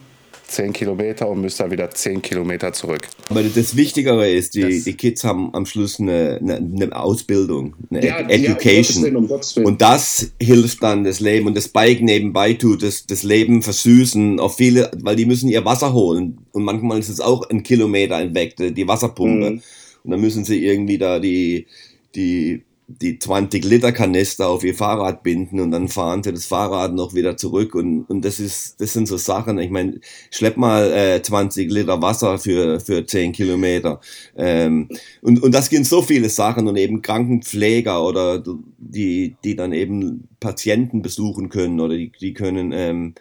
10 0.51 0.73
Kilometer 0.73 1.29
und 1.29 1.41
müsst 1.41 1.61
dann 1.61 1.71
wieder 1.71 1.91
10 1.91 2.21
Kilometer 2.23 2.73
zurück. 2.73 3.07
Aber 3.29 3.43
das 3.43 3.77
Wichtigere 3.77 4.29
ist, 4.29 4.55
die, 4.55 4.63
Das- 4.63 4.85
die 4.85 4.95
Kids 4.95 5.23
haben 5.25 5.55
am 5.55 5.65
Schluss 5.65 6.01
eine, 6.01 6.39
eine, 6.41 6.57
eine 6.57 6.97
Ausbildung, 6.97 7.75
eine 7.91 8.05
Ja, 8.05 8.19
Ed- 8.21 8.41
ja, 8.43 8.51
um 8.51 8.55
Gottes 8.55 8.67
Willen, 8.67 8.85
Education. 9.05 9.17
um 9.17 9.29
Gottes 9.29 9.57
Willen. 9.57 9.67
Und 9.67 9.81
das 9.81 10.33
hilft 10.41 10.83
dann 10.83 11.05
das 11.05 11.21
Leben. 11.21 11.47
Und 11.47 11.57
das 11.57 11.69
Bike 11.69 12.03
nebenbei 12.03 12.55
tut 12.55 12.83
das, 12.83 13.07
das 13.07 13.23
Leben 13.23 13.63
versüßen. 13.63 14.41
Auf 14.41 14.57
viele, 14.57 14.91
weil 15.03 15.17
die 15.17 15.27
müssen 15.27 15.49
ihr 15.49 15.65
Wasser 15.65 15.93
holen. 15.93 16.39
Und 16.53 16.65
manchmal 16.65 16.99
ist 16.99 17.09
es 17.09 17.21
auch 17.21 17.49
ein 17.49 17.63
Kilometer 17.63 18.35
weg, 18.35 18.57
die 18.59 18.89
Wasserpumpe. 18.89 19.51
Mhm. 19.53 19.63
Und 20.03 20.11
dann 20.11 20.21
müssen 20.21 20.45
sie 20.45 20.65
irgendwie 20.65 20.99
da 20.99 21.19
die, 21.21 21.67
die, 22.15 22.63
die 23.01 23.19
20 23.19 23.65
Liter 23.65 23.93
Kanister 23.93 24.49
auf 24.49 24.65
ihr 24.65 24.75
Fahrrad 24.75 25.23
binden 25.23 25.61
und 25.61 25.71
dann 25.71 25.89
fahren 25.89 26.23
sie 26.23 26.33
das 26.33 26.47
Fahrrad 26.47 26.95
noch 26.95 27.15
wieder 27.15 27.37
zurück 27.37 27.75
und, 27.75 28.03
und 28.05 28.25
das 28.25 28.41
ist, 28.41 28.81
das 28.81 28.93
sind 28.93 29.07
so 29.07 29.17
Sachen. 29.17 29.59
Ich 29.59 29.71
meine, 29.71 30.01
schlepp 30.31 30.57
mal 30.57 30.93
äh, 30.93 31.23
20 31.23 31.71
Liter 31.71 32.03
Wasser 32.03 32.39
für, 32.39 32.81
für 32.81 33.07
10 33.07 33.33
Kilometer. 33.33 34.01
Ähm, 34.37 34.89
und, 35.23 35.43
und 35.43 35.55
das 35.55 35.67
sind 35.67 35.87
so 35.87 36.03
viele 36.03 36.29
Sachen 36.29 36.67
und 36.67 36.77
eben 36.77 37.03
Krankenpfleger 37.03 38.05
oder 38.05 38.43
die, 38.79 39.37
die 39.45 39.57
dann 39.57 39.73
eben 39.73 40.29
Patienten 40.41 41.03
besuchen 41.03 41.49
können 41.49 41.81
oder 41.81 41.97
die, 41.97 42.11
die 42.21 42.35
können 42.35 42.73
ähm, 42.73 43.15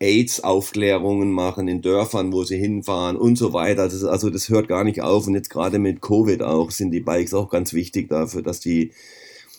AIDS-Aufklärungen 0.00 1.30
machen 1.30 1.68
in 1.68 1.80
Dörfern, 1.80 2.32
wo 2.32 2.44
sie 2.44 2.58
hinfahren 2.58 3.16
und 3.16 3.36
so 3.36 3.52
weiter. 3.52 3.84
Das, 3.84 4.04
also 4.04 4.30
das 4.30 4.48
hört 4.48 4.68
gar 4.68 4.84
nicht 4.84 5.02
auf. 5.02 5.26
Und 5.26 5.34
jetzt 5.34 5.50
gerade 5.50 5.78
mit 5.78 6.00
Covid 6.00 6.42
auch 6.42 6.70
sind 6.70 6.90
die 6.90 7.00
Bikes 7.00 7.34
auch 7.34 7.48
ganz 7.48 7.72
wichtig 7.72 8.08
dafür, 8.08 8.42
dass 8.42 8.60
die, 8.60 8.92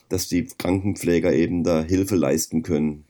dass 0.10 0.28
die 0.28 0.46
Krankenpfleger 0.46 1.34
eben 1.34 1.64
da 1.64 1.82
Hilfe 1.84 2.16
leisten 2.16 2.64
können. 2.64 3.05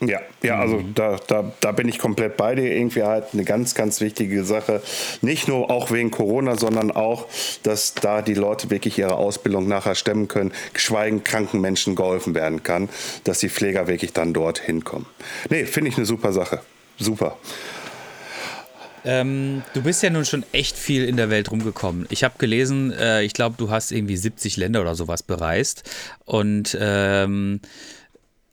Ja, 0.00 0.20
ja, 0.44 0.60
also 0.60 0.80
da, 0.94 1.16
da, 1.26 1.52
da 1.60 1.72
bin 1.72 1.88
ich 1.88 1.98
komplett 1.98 2.36
bei 2.36 2.54
dir. 2.54 2.72
Irgendwie 2.72 3.02
halt 3.02 3.26
eine 3.32 3.44
ganz, 3.44 3.74
ganz 3.74 4.00
wichtige 4.00 4.44
Sache. 4.44 4.80
Nicht 5.22 5.48
nur 5.48 5.70
auch 5.70 5.90
wegen 5.90 6.12
Corona, 6.12 6.56
sondern 6.56 6.92
auch, 6.92 7.26
dass 7.64 7.94
da 7.94 8.22
die 8.22 8.34
Leute 8.34 8.70
wirklich 8.70 8.96
ihre 8.98 9.16
Ausbildung 9.16 9.66
nachher 9.66 9.96
stemmen 9.96 10.28
können, 10.28 10.52
geschweigen 10.72 11.24
kranken 11.24 11.60
Menschen 11.60 11.96
geholfen 11.96 12.36
werden 12.36 12.62
kann, 12.62 12.88
dass 13.24 13.40
die 13.40 13.48
Pfleger 13.48 13.88
wirklich 13.88 14.12
dann 14.12 14.32
dort 14.32 14.60
hinkommen. 14.60 15.06
Nee, 15.50 15.64
finde 15.64 15.90
ich 15.90 15.96
eine 15.96 16.06
super 16.06 16.32
Sache. 16.32 16.60
Super. 16.98 17.36
Ähm, 19.04 19.62
du 19.74 19.82
bist 19.82 20.02
ja 20.02 20.10
nun 20.10 20.24
schon 20.24 20.44
echt 20.52 20.76
viel 20.76 21.04
in 21.04 21.16
der 21.16 21.30
Welt 21.30 21.50
rumgekommen. 21.50 22.06
Ich 22.10 22.24
habe 22.24 22.34
gelesen, 22.38 22.92
äh, 22.92 23.22
ich 23.22 23.32
glaube, 23.32 23.56
du 23.58 23.70
hast 23.70 23.90
irgendwie 23.90 24.16
70 24.16 24.56
Länder 24.56 24.80
oder 24.80 24.94
sowas 24.94 25.22
bereist. 25.22 25.88
Und 26.24 26.76
ähm, 26.80 27.60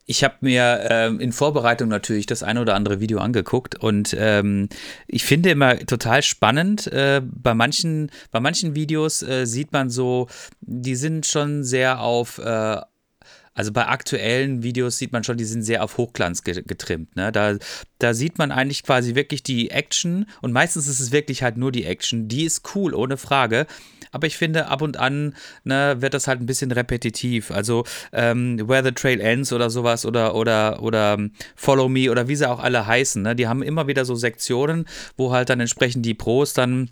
ich 0.06 0.22
habe 0.22 0.36
mir 0.40 0.86
ähm, 0.88 1.20
in 1.20 1.32
Vorbereitung 1.32 1.88
natürlich 1.88 2.26
das 2.26 2.44
eine 2.44 2.60
oder 2.60 2.74
andere 2.74 3.00
Video 3.00 3.18
angeguckt 3.18 3.74
und 3.74 4.16
ähm, 4.18 4.68
ich 5.08 5.24
finde 5.24 5.50
immer 5.50 5.78
total 5.80 6.22
spannend. 6.22 6.86
Äh, 6.86 7.20
bei 7.24 7.54
manchen, 7.54 8.10
bei 8.30 8.38
manchen 8.38 8.76
Videos 8.76 9.22
äh, 9.22 9.46
sieht 9.46 9.72
man 9.72 9.90
so, 9.90 10.28
die 10.60 10.94
sind 10.94 11.26
schon 11.26 11.64
sehr 11.64 12.00
auf 12.00 12.38
äh, 12.38 12.80
Also 13.54 13.72
bei 13.72 13.88
aktuellen 13.88 14.62
Videos 14.62 14.98
sieht 14.98 15.12
man 15.12 15.24
schon, 15.24 15.38
die 15.38 15.44
sind 15.44 15.62
sehr 15.62 15.82
auf 15.82 15.96
Hochglanz 15.96 16.44
getrimmt. 16.44 17.16
Ne? 17.16 17.32
Da, 17.32 17.56
da 17.98 18.14
sieht 18.14 18.38
man 18.38 18.52
eigentlich 18.52 18.84
quasi 18.84 19.14
wirklich 19.14 19.42
die 19.42 19.70
Action 19.70 20.26
und 20.42 20.52
meistens 20.52 20.86
ist 20.86 21.00
es 21.00 21.10
wirklich 21.10 21.42
halt 21.42 21.56
nur 21.56 21.72
die 21.72 21.84
Action. 21.84 22.28
Die 22.28 22.44
ist 22.44 22.62
cool, 22.74 22.94
ohne 22.94 23.16
Frage. 23.16 23.66
Aber 24.16 24.26
ich 24.26 24.38
finde, 24.38 24.68
ab 24.68 24.80
und 24.80 24.96
an 24.96 25.34
ne, 25.64 25.96
wird 26.00 26.14
das 26.14 26.26
halt 26.26 26.40
ein 26.40 26.46
bisschen 26.46 26.72
repetitiv. 26.72 27.50
Also 27.50 27.84
ähm, 28.14 28.66
Where 28.66 28.82
the 28.82 28.92
Trail 28.92 29.20
Ends 29.20 29.52
oder 29.52 29.68
sowas 29.68 30.06
oder, 30.06 30.34
oder, 30.34 30.82
oder 30.82 31.12
ähm, 31.18 31.32
Follow 31.54 31.90
Me 31.90 32.10
oder 32.10 32.26
wie 32.26 32.34
sie 32.34 32.48
auch 32.48 32.60
alle 32.60 32.86
heißen. 32.86 33.20
Ne? 33.20 33.36
Die 33.36 33.46
haben 33.46 33.62
immer 33.62 33.88
wieder 33.88 34.06
so 34.06 34.14
Sektionen, 34.14 34.86
wo 35.18 35.32
halt 35.32 35.50
dann 35.50 35.60
entsprechend 35.60 36.06
die 36.06 36.14
Pros 36.14 36.54
dann 36.54 36.88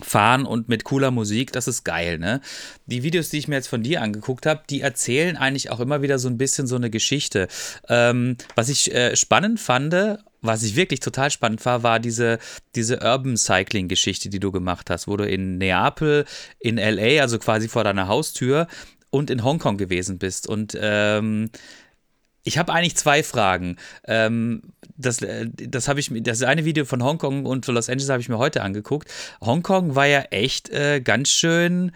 fahren 0.00 0.46
und 0.46 0.68
mit 0.68 0.84
cooler 0.84 1.10
Musik, 1.10 1.50
das 1.50 1.66
ist 1.66 1.82
geil, 1.82 2.18
ne? 2.18 2.40
Die 2.86 3.02
Videos, 3.02 3.28
die 3.28 3.38
ich 3.38 3.48
mir 3.48 3.56
jetzt 3.56 3.66
von 3.66 3.82
dir 3.82 4.00
angeguckt 4.00 4.46
habe, 4.46 4.62
die 4.70 4.80
erzählen 4.80 5.36
eigentlich 5.36 5.70
auch 5.70 5.80
immer 5.80 6.00
wieder 6.02 6.20
so 6.20 6.28
ein 6.28 6.38
bisschen 6.38 6.68
so 6.68 6.76
eine 6.76 6.88
Geschichte. 6.88 7.48
Ähm, 7.88 8.36
was 8.54 8.68
ich 8.68 8.94
äh, 8.94 9.16
spannend 9.16 9.58
fand, 9.58 9.92
was 10.42 10.62
ich 10.62 10.76
wirklich 10.76 11.00
total 11.00 11.30
spannend 11.30 11.64
war, 11.64 11.82
war 11.82 12.00
diese, 12.00 12.38
diese 12.74 13.00
Urban 13.00 13.36
Cycling 13.36 13.88
Geschichte, 13.88 14.28
die 14.28 14.40
du 14.40 14.52
gemacht 14.52 14.90
hast, 14.90 15.08
wo 15.08 15.16
du 15.16 15.26
in 15.26 15.58
Neapel, 15.58 16.24
in 16.58 16.76
LA, 16.76 17.20
also 17.20 17.38
quasi 17.38 17.68
vor 17.68 17.84
deiner 17.84 18.08
Haustür 18.08 18.66
und 19.10 19.30
in 19.30 19.44
Hongkong 19.44 19.76
gewesen 19.76 20.18
bist 20.18 20.48
und 20.48 20.76
ähm, 20.80 21.50
ich 22.42 22.58
habe 22.58 22.72
eigentlich 22.72 22.96
zwei 22.96 23.22
Fragen. 23.22 23.76
Ähm, 24.06 24.62
das, 24.96 25.20
äh, 25.22 25.46
das 25.54 25.88
habe 25.88 26.00
ich 26.00 26.10
das 26.22 26.42
eine 26.42 26.64
Video 26.64 26.84
von 26.84 27.02
Hongkong 27.02 27.44
und 27.44 27.66
Los 27.66 27.88
Angeles 27.88 28.10
habe 28.10 28.22
ich 28.22 28.28
mir 28.28 28.38
heute 28.38 28.62
angeguckt. 28.62 29.10
Hongkong 29.40 29.94
war 29.94 30.06
ja 30.06 30.22
echt 30.30 30.70
äh, 30.70 31.00
ganz 31.00 31.28
schön 31.28 31.92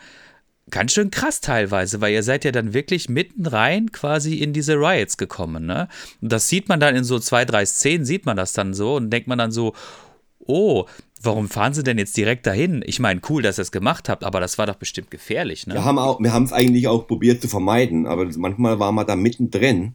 ganz 0.71 0.93
schön 0.93 1.11
krass 1.11 1.41
teilweise, 1.41 2.01
weil 2.01 2.13
ihr 2.13 2.23
seid 2.23 2.45
ja 2.45 2.53
dann 2.53 2.75
wirklich 2.75 3.09
mitten 3.09 3.47
rein 3.47 3.93
quasi 3.93 4.37
in 4.39 4.53
diese 4.53 4.75
Riots 4.75 5.17
gekommen, 5.17 5.67
ne? 5.67 5.89
Und 6.21 6.33
das 6.33 6.49
sieht 6.49 6.69
man 6.69 6.81
dann 6.81 6.97
in 6.97 7.05
so 7.05 7.19
zwei, 7.19 7.45
drei 7.45 7.67
Szenen, 7.67 8.05
sieht 8.05 8.27
man 8.27 8.37
das 8.37 8.53
dann 8.53 8.75
so 8.75 8.97
und 8.97 9.11
denkt 9.11 9.29
man 9.29 9.39
dann 9.39 9.53
so, 9.53 9.75
oh, 10.41 10.87
warum 11.23 11.49
fahren 11.49 11.75
sie 11.75 11.83
denn 11.83 11.99
jetzt 11.99 12.17
direkt 12.17 12.47
dahin? 12.47 12.83
Ich 12.87 13.01
meine, 13.01 13.21
cool, 13.29 13.43
dass 13.43 13.59
ihr 13.59 13.63
es 13.63 13.73
gemacht 13.73 14.09
habt, 14.09 14.25
aber 14.25 14.41
das 14.41 14.59
war 14.59 14.67
doch 14.67 14.77
bestimmt 14.77 15.11
gefährlich, 15.11 15.67
ne? 15.67 15.75
Wir 15.75 15.85
haben 15.85 15.99
auch, 15.99 16.21
wir 16.21 16.33
haben 16.33 16.45
es 16.45 16.53
eigentlich 16.53 16.89
auch 16.89 17.07
probiert 17.07 17.43
zu 17.43 17.49
vermeiden, 17.49 18.07
aber 18.07 18.27
manchmal 18.37 18.79
war 18.79 18.93
man 18.93 19.07
da 19.07 19.17
mittendrin 19.17 19.95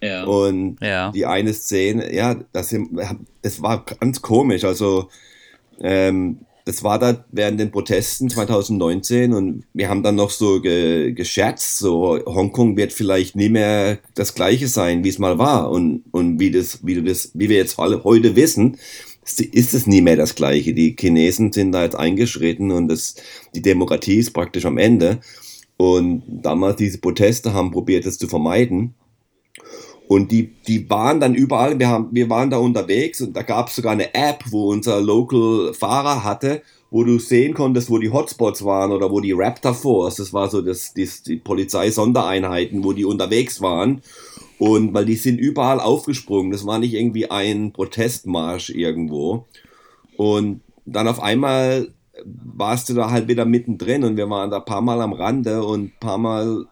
ja. 0.00 0.24
Und 0.24 0.78
ja. 0.80 1.10
die 1.10 1.26
eine 1.26 1.52
Szene, 1.54 2.14
ja, 2.14 2.36
das, 2.52 2.74
das 3.42 3.62
war 3.62 3.84
ganz 3.84 4.20
komisch. 4.22 4.64
Also, 4.64 5.08
ähm, 5.80 6.40
das 6.66 6.82
war 6.82 6.98
da 6.98 7.24
während 7.30 7.60
den 7.60 7.70
Protesten 7.70 8.28
2019 8.28 9.32
und 9.32 9.64
wir 9.72 9.88
haben 9.88 10.02
dann 10.02 10.16
noch 10.16 10.30
so 10.30 10.60
ge 10.60 11.12
gescherzt, 11.12 11.78
so 11.78 12.18
Hongkong 12.26 12.76
wird 12.76 12.92
vielleicht 12.92 13.36
nie 13.36 13.48
mehr 13.48 14.00
das 14.14 14.34
gleiche 14.34 14.66
sein, 14.66 15.04
wie 15.04 15.08
es 15.08 15.20
mal 15.20 15.38
war 15.38 15.70
und, 15.70 16.02
und 16.10 16.40
wie 16.40 16.50
das, 16.50 16.84
wie 16.84 17.00
das, 17.00 17.30
wie 17.34 17.48
wir 17.48 17.56
jetzt 17.56 17.78
alle 17.78 18.02
heute 18.02 18.34
wissen, 18.34 18.78
ist 19.22 19.74
es 19.74 19.86
nie 19.86 20.02
mehr 20.02 20.16
das 20.16 20.34
gleiche. 20.34 20.74
Die 20.74 20.96
Chinesen 20.98 21.52
sind 21.52 21.70
da 21.70 21.84
jetzt 21.84 21.96
eingeschritten 21.96 22.72
und 22.72 22.88
das, 22.88 23.14
die 23.54 23.62
Demokratie 23.62 24.16
ist 24.16 24.32
praktisch 24.32 24.66
am 24.66 24.76
Ende. 24.76 25.20
Und 25.76 26.22
damals 26.26 26.76
diese 26.76 26.98
Proteste 26.98 27.52
haben 27.52 27.70
probiert, 27.70 28.06
das 28.06 28.18
zu 28.18 28.26
vermeiden. 28.26 28.94
Und 30.08 30.30
die, 30.30 30.54
die 30.68 30.88
waren 30.88 31.20
dann 31.20 31.34
überall, 31.34 31.78
wir, 31.78 31.88
haben, 31.88 32.08
wir 32.12 32.30
waren 32.30 32.50
da 32.50 32.58
unterwegs 32.58 33.20
und 33.20 33.36
da 33.36 33.42
gab 33.42 33.68
es 33.68 33.76
sogar 33.76 33.92
eine 33.92 34.14
App, 34.14 34.44
wo 34.50 34.70
unser 34.70 35.00
Local-Fahrer 35.00 36.22
hatte, 36.22 36.62
wo 36.90 37.02
du 37.02 37.18
sehen 37.18 37.54
konntest, 37.54 37.90
wo 37.90 37.98
die 37.98 38.12
Hotspots 38.12 38.64
waren 38.64 38.92
oder 38.92 39.10
wo 39.10 39.20
die 39.20 39.32
Raptor 39.32 39.74
Force, 39.74 40.16
das 40.16 40.32
war 40.32 40.48
so 40.48 40.62
das, 40.62 40.94
das, 40.94 41.22
die 41.22 41.36
Polizei-Sondereinheiten, 41.36 42.84
wo 42.84 42.92
die 42.92 43.04
unterwegs 43.04 43.60
waren. 43.60 44.02
Und 44.58 44.94
weil 44.94 45.04
die 45.04 45.16
sind 45.16 45.38
überall 45.38 45.80
aufgesprungen, 45.80 46.50
das 46.50 46.64
war 46.64 46.78
nicht 46.78 46.94
irgendwie 46.94 47.30
ein 47.30 47.72
Protestmarsch 47.72 48.70
irgendwo. 48.70 49.44
Und 50.16 50.62
dann 50.86 51.08
auf 51.08 51.20
einmal 51.20 51.88
warst 52.24 52.88
du 52.88 52.94
da 52.94 53.10
halt 53.10 53.28
wieder 53.28 53.44
mittendrin 53.44 54.04
und 54.04 54.16
wir 54.16 54.30
waren 54.30 54.50
da 54.50 54.60
paar 54.60 54.80
Mal 54.80 55.02
am 55.02 55.12
Rande 55.12 55.62
und 55.64 55.98
paar 56.00 56.16
Mal 56.16 56.66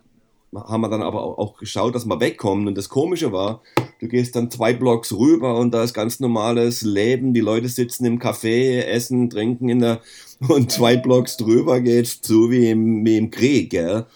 haben 0.55 0.81
wir 0.81 0.89
dann 0.89 1.03
aber 1.03 1.39
auch 1.39 1.57
geschaut, 1.57 1.95
dass 1.95 2.07
wir 2.07 2.21
wegkommen. 2.21 2.69
Und 2.69 2.77
das 2.77 2.89
Komische 2.89 3.33
war, 3.33 3.63
du 4.01 4.09
gehst 4.09 4.37
dann 4.37 4.51
zwei 4.51 4.73
Blocks 4.73 5.13
rüber 5.13 5.59
und 5.59 5.73
da 5.73 5.83
ist 5.83 5.95
ganz 5.95 6.21
normales 6.21 6.83
Leben. 6.83 7.35
Die 7.35 7.41
Leute 7.41 7.69
sitzen 7.69 8.05
im 8.05 8.19
Café, 8.19 8.83
essen, 8.83 9.31
trinken 9.31 9.69
in 9.69 9.81
der 9.81 10.01
und 10.49 10.71
zwei 10.71 10.97
Blocks 10.97 11.37
drüber 11.37 11.81
geht's 11.81 12.21
zu 12.21 12.51
wie 12.51 12.71
im, 12.71 13.05
wie 13.05 13.17
im 13.17 13.31
Krieg. 13.31 13.71
Gell? 13.71 14.07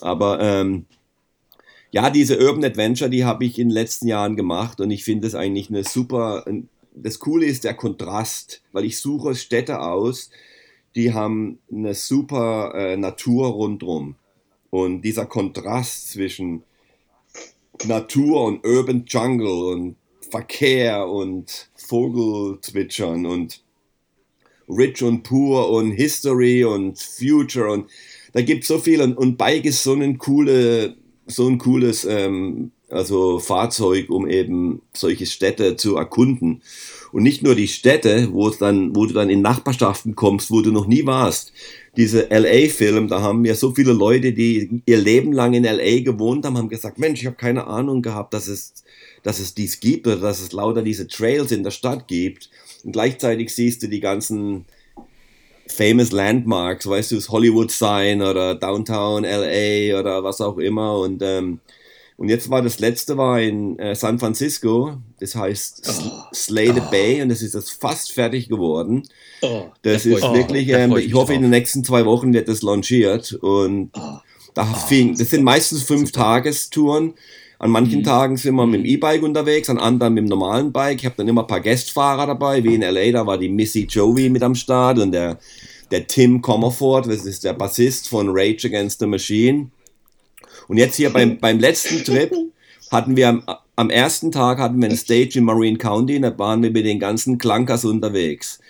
Aber 0.00 0.40
ähm, 0.40 0.86
ja, 1.90 2.10
diese 2.10 2.38
Urban 2.38 2.64
Adventure, 2.64 3.10
die 3.10 3.24
habe 3.24 3.44
ich 3.44 3.58
in 3.58 3.68
den 3.68 3.74
letzten 3.74 4.08
Jahren 4.08 4.36
gemacht 4.36 4.80
und 4.80 4.90
ich 4.90 5.04
finde 5.04 5.26
es 5.26 5.34
eigentlich 5.34 5.70
eine 5.70 5.84
super. 5.84 6.44
Das 6.94 7.18
Coole 7.18 7.46
ist 7.46 7.64
der 7.64 7.74
Kontrast, 7.74 8.62
weil 8.72 8.84
ich 8.84 8.98
suche 8.98 9.34
Städte 9.34 9.80
aus, 9.80 10.30
die 10.94 11.12
haben 11.12 11.58
eine 11.70 11.94
super 11.94 12.72
äh, 12.74 12.96
Natur 12.96 13.48
rundrum. 13.48 14.16
Und 14.84 15.02
dieser 15.02 15.24
Kontrast 15.24 16.10
zwischen 16.10 16.62
Natur 17.86 18.44
und 18.44 18.66
Urban 18.66 19.04
Jungle 19.06 19.72
und 19.72 19.96
Verkehr 20.30 21.08
und 21.08 21.70
Vogelzwitschern 21.76 23.24
und 23.24 23.62
Rich 24.68 25.02
und 25.02 25.22
Poor 25.22 25.70
und 25.70 25.92
History 25.92 26.64
und 26.64 26.98
Future 26.98 27.70
und 27.70 27.88
da 28.32 28.42
gibt 28.42 28.62
es 28.62 28.68
so 28.68 28.78
viel 28.78 29.00
und, 29.00 29.16
und 29.16 29.38
Bike 29.38 29.64
ist 29.64 29.82
so 29.82 29.94
ein 29.94 30.18
coole, 30.18 30.96
so 31.26 31.48
ein 31.48 31.56
cooles 31.56 32.04
ähm, 32.04 32.72
also 32.90 33.38
Fahrzeug, 33.38 34.10
um 34.10 34.28
eben 34.28 34.82
solche 34.92 35.26
Städte 35.26 35.76
zu 35.76 35.96
erkunden. 35.96 36.62
Und 37.12 37.22
nicht 37.22 37.42
nur 37.42 37.54
die 37.54 37.68
Städte, 37.68 38.28
wo 38.32 38.50
dann, 38.50 38.94
wo 38.94 39.06
du 39.06 39.14
dann 39.14 39.30
in 39.30 39.40
Nachbarschaften 39.40 40.14
kommst, 40.14 40.50
wo 40.50 40.60
du 40.60 40.70
noch 40.70 40.86
nie 40.86 41.06
warst 41.06 41.52
diese 41.96 42.28
LA-Film, 42.28 43.08
da 43.08 43.22
haben 43.22 43.40
mir 43.40 43.54
so 43.54 43.72
viele 43.72 43.92
Leute, 43.92 44.32
die 44.32 44.82
ihr 44.84 44.98
Leben 44.98 45.32
lang 45.32 45.54
in 45.54 45.64
LA 45.64 46.00
gewohnt 46.00 46.44
haben, 46.44 46.58
haben 46.58 46.68
gesagt, 46.68 46.98
Mensch, 46.98 47.20
ich 47.20 47.26
habe 47.26 47.36
keine 47.36 47.66
Ahnung 47.66 48.02
gehabt, 48.02 48.34
dass 48.34 48.48
es, 48.48 48.84
dass 49.22 49.38
es 49.38 49.54
dies 49.54 49.80
gibt 49.80 50.06
oder 50.06 50.16
dass 50.16 50.40
es 50.40 50.52
lauter 50.52 50.82
diese 50.82 51.08
Trails 51.08 51.52
in 51.52 51.62
der 51.62 51.70
Stadt 51.70 52.06
gibt. 52.06 52.50
Und 52.84 52.92
gleichzeitig 52.92 53.54
siehst 53.54 53.82
du 53.82 53.88
die 53.88 54.00
ganzen 54.00 54.66
famous 55.66 56.12
Landmarks, 56.12 56.86
weißt 56.86 57.12
du, 57.12 57.16
das 57.16 57.30
Hollywood 57.30 57.70
Sign 57.70 58.22
oder 58.22 58.54
Downtown 58.54 59.24
LA 59.24 59.98
oder 59.98 60.22
was 60.22 60.40
auch 60.40 60.58
immer. 60.58 60.98
Und 60.98 61.22
ähm, 61.22 61.60
und 62.18 62.30
jetzt 62.30 62.48
war 62.48 62.62
das 62.62 62.78
letzte 62.78 63.18
war 63.18 63.40
in 63.40 63.78
äh, 63.78 63.94
San 63.94 64.18
Francisco, 64.18 64.96
das 65.20 65.34
heißt 65.34 65.82
oh. 65.86 66.34
Slay 66.34 66.72
the 66.72 66.80
oh. 66.80 66.90
Bay 66.90 67.20
und 67.20 67.28
das 67.28 67.42
ist 67.42 67.54
jetzt 67.54 67.72
fast 67.72 68.12
fertig 68.12 68.48
geworden. 68.48 69.02
Oh. 69.42 69.64
Das 69.82 70.06
ist 70.06 70.22
wirklich, 70.22 70.68
ähm, 70.70 70.96
ich, 70.96 71.12
hoffe 71.12 71.34
in 71.34 71.42
den 71.42 71.50
nächsten 71.50 71.84
zwei 71.84 72.06
Wochen 72.06 72.32
wird 72.32 72.48
das 72.48 72.62
launchiert 72.62 73.34
und 73.34 73.90
da 74.54 74.64
fing, 74.64 75.16
das 75.16 75.28
sind 75.30 75.44
meistens 75.44 75.82
fünf 75.82 76.12
Tagestouren. 76.12 77.14
An 77.58 77.70
manchen 77.70 78.00
mhm. 78.00 78.04
Tagen 78.04 78.36
sind 78.36 78.54
wir 78.54 78.66
mit 78.66 78.80
dem 78.80 78.82
mhm. 78.82 78.86
E-Bike 78.86 79.22
unterwegs, 79.22 79.70
an 79.70 79.78
anderen 79.78 80.14
mit 80.14 80.24
dem 80.24 80.28
normalen 80.28 80.72
Bike. 80.72 80.98
Ich 80.98 81.06
habe 81.06 81.16
dann 81.16 81.28
immer 81.28 81.42
ein 81.42 81.46
paar 81.46 81.60
Gastfahrer 81.60 82.26
dabei, 82.26 82.62
wie 82.64 82.74
in 82.74 82.82
LA, 82.82 83.12
da 83.12 83.26
war 83.26 83.38
die 83.38 83.48
Missy 83.48 83.86
Joey 83.88 84.28
mit 84.28 84.42
am 84.42 84.54
Start 84.54 84.98
und 84.98 85.12
der, 85.12 85.38
der 85.90 86.06
Tim 86.06 86.42
Comerford, 86.42 87.06
das 87.06 87.24
ist 87.24 87.44
der 87.44 87.54
Bassist 87.54 88.08
von 88.08 88.28
Rage 88.30 88.66
Against 88.66 89.00
the 89.00 89.06
Machine. 89.06 89.70
Und 90.68 90.76
jetzt 90.76 90.96
hier 90.96 91.10
beim, 91.10 91.38
beim 91.38 91.58
letzten 91.58 92.04
Trip 92.04 92.32
hatten 92.90 93.16
wir 93.16 93.28
am, 93.28 93.42
am 93.76 93.90
ersten 93.90 94.32
Tag 94.32 94.58
hatten 94.58 94.80
wir 94.80 94.88
eine 94.88 94.96
Stage 94.96 95.38
in 95.38 95.44
Marine 95.44 95.78
County, 95.78 96.20
da 96.20 96.36
waren 96.38 96.62
wir 96.62 96.70
mit 96.70 96.86
den 96.86 96.98
ganzen 96.98 97.38
Klankers 97.38 97.84
unterwegs. 97.84 98.60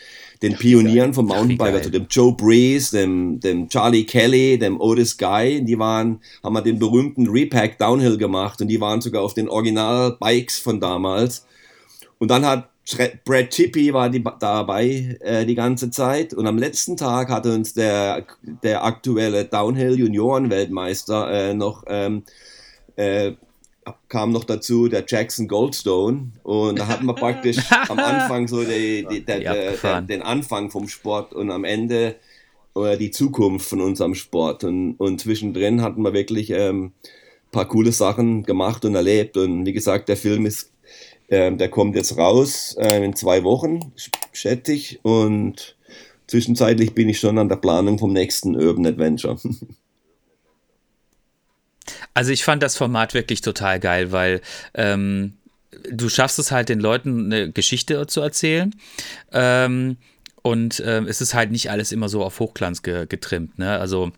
Den 0.42 0.54
Pionieren 0.54 1.14
vom 1.14 1.26
Mountainbike, 1.26 1.74
also 1.74 1.88
dem 1.88 2.06
Joe 2.10 2.34
Breeze, 2.34 2.94
dem, 2.94 3.40
dem 3.40 3.68
Charlie 3.70 4.04
Kelly, 4.04 4.58
dem 4.58 4.78
Otis 4.78 5.16
Guy, 5.16 5.64
die 5.64 5.78
waren, 5.78 6.20
haben 6.42 6.52
wir 6.52 6.60
den 6.60 6.78
berühmten 6.78 7.26
Repack 7.28 7.78
Downhill 7.78 8.18
gemacht 8.18 8.60
und 8.60 8.68
die 8.68 8.80
waren 8.80 9.00
sogar 9.00 9.22
auf 9.22 9.32
den 9.32 9.48
Original-Bikes 9.48 10.58
von 10.58 10.78
damals. 10.78 11.46
Und 12.18 12.30
dann 12.30 12.44
hat 12.44 12.68
Brad 13.24 13.50
Tippy 13.50 13.92
war 13.92 14.08
die, 14.08 14.22
dabei 14.38 15.18
äh, 15.20 15.44
die 15.44 15.56
ganze 15.56 15.90
Zeit. 15.90 16.32
Und 16.32 16.46
am 16.46 16.56
letzten 16.56 16.96
Tag 16.96 17.30
hatte 17.30 17.52
uns 17.52 17.74
der, 17.74 18.24
der 18.62 18.84
aktuelle 18.84 19.44
Downhill 19.44 19.98
Junioren 19.98 20.50
Weltmeister 20.50 21.30
äh, 21.30 21.54
noch 21.54 21.84
ähm, 21.88 22.22
äh, 22.94 23.32
kam 24.08 24.32
noch 24.32 24.44
dazu 24.44 24.88
der 24.88 25.04
Jackson 25.06 25.48
Goldstone. 25.48 26.32
Und 26.44 26.78
da 26.78 26.86
hatten 26.86 27.06
wir 27.06 27.14
praktisch 27.14 27.58
am 27.88 27.98
Anfang 27.98 28.46
so 28.46 28.62
die, 28.62 29.06
die, 29.08 29.24
der, 29.24 29.40
der, 29.40 30.02
den 30.02 30.22
Anfang 30.22 30.70
vom 30.70 30.88
Sport 30.88 31.32
und 31.34 31.50
am 31.50 31.64
Ende 31.64 32.16
die 32.98 33.10
Zukunft 33.10 33.70
von 33.70 33.80
unserem 33.80 34.14
Sport. 34.14 34.62
Und, 34.62 34.96
und 34.96 35.18
zwischendrin 35.18 35.80
hatten 35.80 36.02
wir 36.02 36.12
wirklich 36.12 36.50
ähm, 36.50 36.92
paar 37.50 37.66
coole 37.68 37.90
Sachen 37.90 38.42
gemacht 38.42 38.84
und 38.84 38.94
erlebt. 38.94 39.36
Und 39.38 39.64
wie 39.64 39.72
gesagt 39.72 40.10
der 40.10 40.16
Film 40.18 40.44
ist 40.44 40.72
ähm, 41.28 41.58
der 41.58 41.68
kommt 41.68 41.96
jetzt 41.96 42.16
raus 42.16 42.76
äh, 42.78 43.04
in 43.04 43.14
zwei 43.14 43.44
Wochen, 43.44 43.92
schätze 44.32 44.72
ich. 44.72 45.00
Und 45.02 45.76
zwischenzeitlich 46.26 46.94
bin 46.94 47.08
ich 47.08 47.18
schon 47.18 47.38
an 47.38 47.48
der 47.48 47.56
Planung 47.56 47.98
vom 47.98 48.12
nächsten 48.12 48.56
Urban 48.56 48.86
Adventure. 48.86 49.38
Also 52.14 52.32
ich 52.32 52.44
fand 52.44 52.62
das 52.62 52.76
Format 52.76 53.12
wirklich 53.12 53.42
total 53.42 53.78
geil, 53.78 54.10
weil 54.10 54.40
ähm, 54.72 55.34
du 55.90 56.08
schaffst 56.08 56.38
es 56.38 56.50
halt 56.50 56.70
den 56.70 56.80
Leuten 56.80 57.26
eine 57.26 57.52
Geschichte 57.52 58.06
zu 58.06 58.22
erzählen. 58.22 58.74
Ähm, 59.32 59.98
und 60.42 60.80
äh, 60.80 61.00
es 61.02 61.20
ist 61.20 61.34
halt 61.34 61.50
nicht 61.50 61.70
alles 61.70 61.92
immer 61.92 62.08
so 62.08 62.24
auf 62.24 62.40
Hochglanz 62.40 62.82
ge 62.82 63.06
getrimmt. 63.06 63.58
Ne? 63.58 63.78
Also 63.78 64.12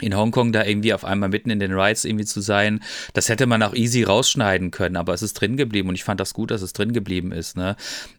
in 0.00 0.16
Hongkong 0.16 0.52
da 0.52 0.64
irgendwie 0.64 0.94
auf 0.94 1.04
einmal 1.04 1.28
mitten 1.28 1.50
in 1.50 1.60
den 1.60 1.72
Rides 1.72 2.04
irgendwie 2.04 2.24
zu 2.24 2.40
sein, 2.40 2.82
das 3.12 3.28
hätte 3.28 3.46
man 3.46 3.62
auch 3.62 3.74
easy 3.74 4.02
rausschneiden 4.02 4.70
können, 4.70 4.96
aber 4.96 5.12
es 5.12 5.22
ist 5.22 5.34
drin 5.34 5.56
geblieben 5.56 5.88
und 5.88 5.94
ich 5.94 6.04
fand 6.04 6.18
das 6.18 6.34
gut, 6.34 6.50
dass 6.50 6.62
es 6.62 6.72
drin 6.72 6.92
geblieben 6.92 7.30
ist. 7.30 7.56
Ne? 7.56 7.76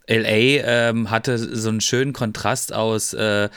LA 0.08 0.62
ähm, 0.90 1.10
hatte 1.10 1.38
so 1.38 1.70
einen 1.70 1.82
schönen 1.82 2.14
Kontrast 2.14 2.74
aus 2.74 3.14
äh, 3.14 3.50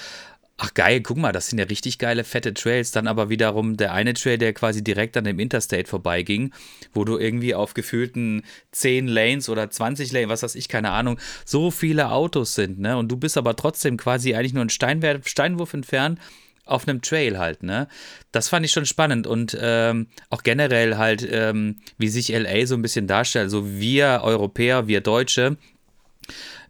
Ach 0.58 0.72
geil, 0.72 1.02
guck 1.02 1.18
mal, 1.18 1.32
das 1.32 1.48
sind 1.48 1.58
ja 1.58 1.66
richtig 1.66 1.98
geile 1.98 2.24
fette 2.24 2.54
Trails. 2.54 2.90
Dann 2.90 3.08
aber 3.08 3.28
wiederum 3.28 3.76
der 3.76 3.92
eine 3.92 4.14
Trail, 4.14 4.38
der 4.38 4.54
quasi 4.54 4.82
direkt 4.82 5.14
an 5.18 5.24
dem 5.24 5.38
Interstate 5.38 5.86
vorbeiging, 5.86 6.50
wo 6.94 7.04
du 7.04 7.18
irgendwie 7.18 7.54
auf 7.54 7.74
gefühlten 7.74 8.42
10 8.72 9.06
Lanes 9.06 9.50
oder 9.50 9.68
20 9.68 10.12
Lanes, 10.12 10.30
was 10.30 10.42
weiß 10.42 10.54
ich, 10.54 10.68
keine 10.68 10.92
Ahnung, 10.92 11.18
so 11.44 11.70
viele 11.70 12.10
Autos 12.10 12.54
sind, 12.54 12.78
ne? 12.78 12.96
Und 12.96 13.08
du 13.08 13.18
bist 13.18 13.36
aber 13.36 13.54
trotzdem 13.54 13.98
quasi 13.98 14.34
eigentlich 14.34 14.54
nur 14.54 14.62
einen 14.62 14.70
Steinwurf, 14.70 15.28
Steinwurf 15.28 15.74
entfernt 15.74 16.18
auf 16.66 16.86
einem 16.86 17.00
Trail 17.00 17.38
halt, 17.38 17.62
ne? 17.62 17.88
Das 18.32 18.48
fand 18.48 18.66
ich 18.66 18.72
schon 18.72 18.86
spannend 18.86 19.26
und 19.26 19.56
ähm, 19.60 20.08
auch 20.28 20.42
generell 20.42 20.96
halt, 20.96 21.26
ähm, 21.30 21.76
wie 21.96 22.08
sich 22.08 22.28
LA 22.28 22.66
so 22.66 22.74
ein 22.74 22.82
bisschen 22.82 23.06
darstellt. 23.06 23.50
So 23.50 23.78
wir 23.78 24.20
Europäer, 24.22 24.86
wir 24.88 25.00
Deutsche, 25.00 25.56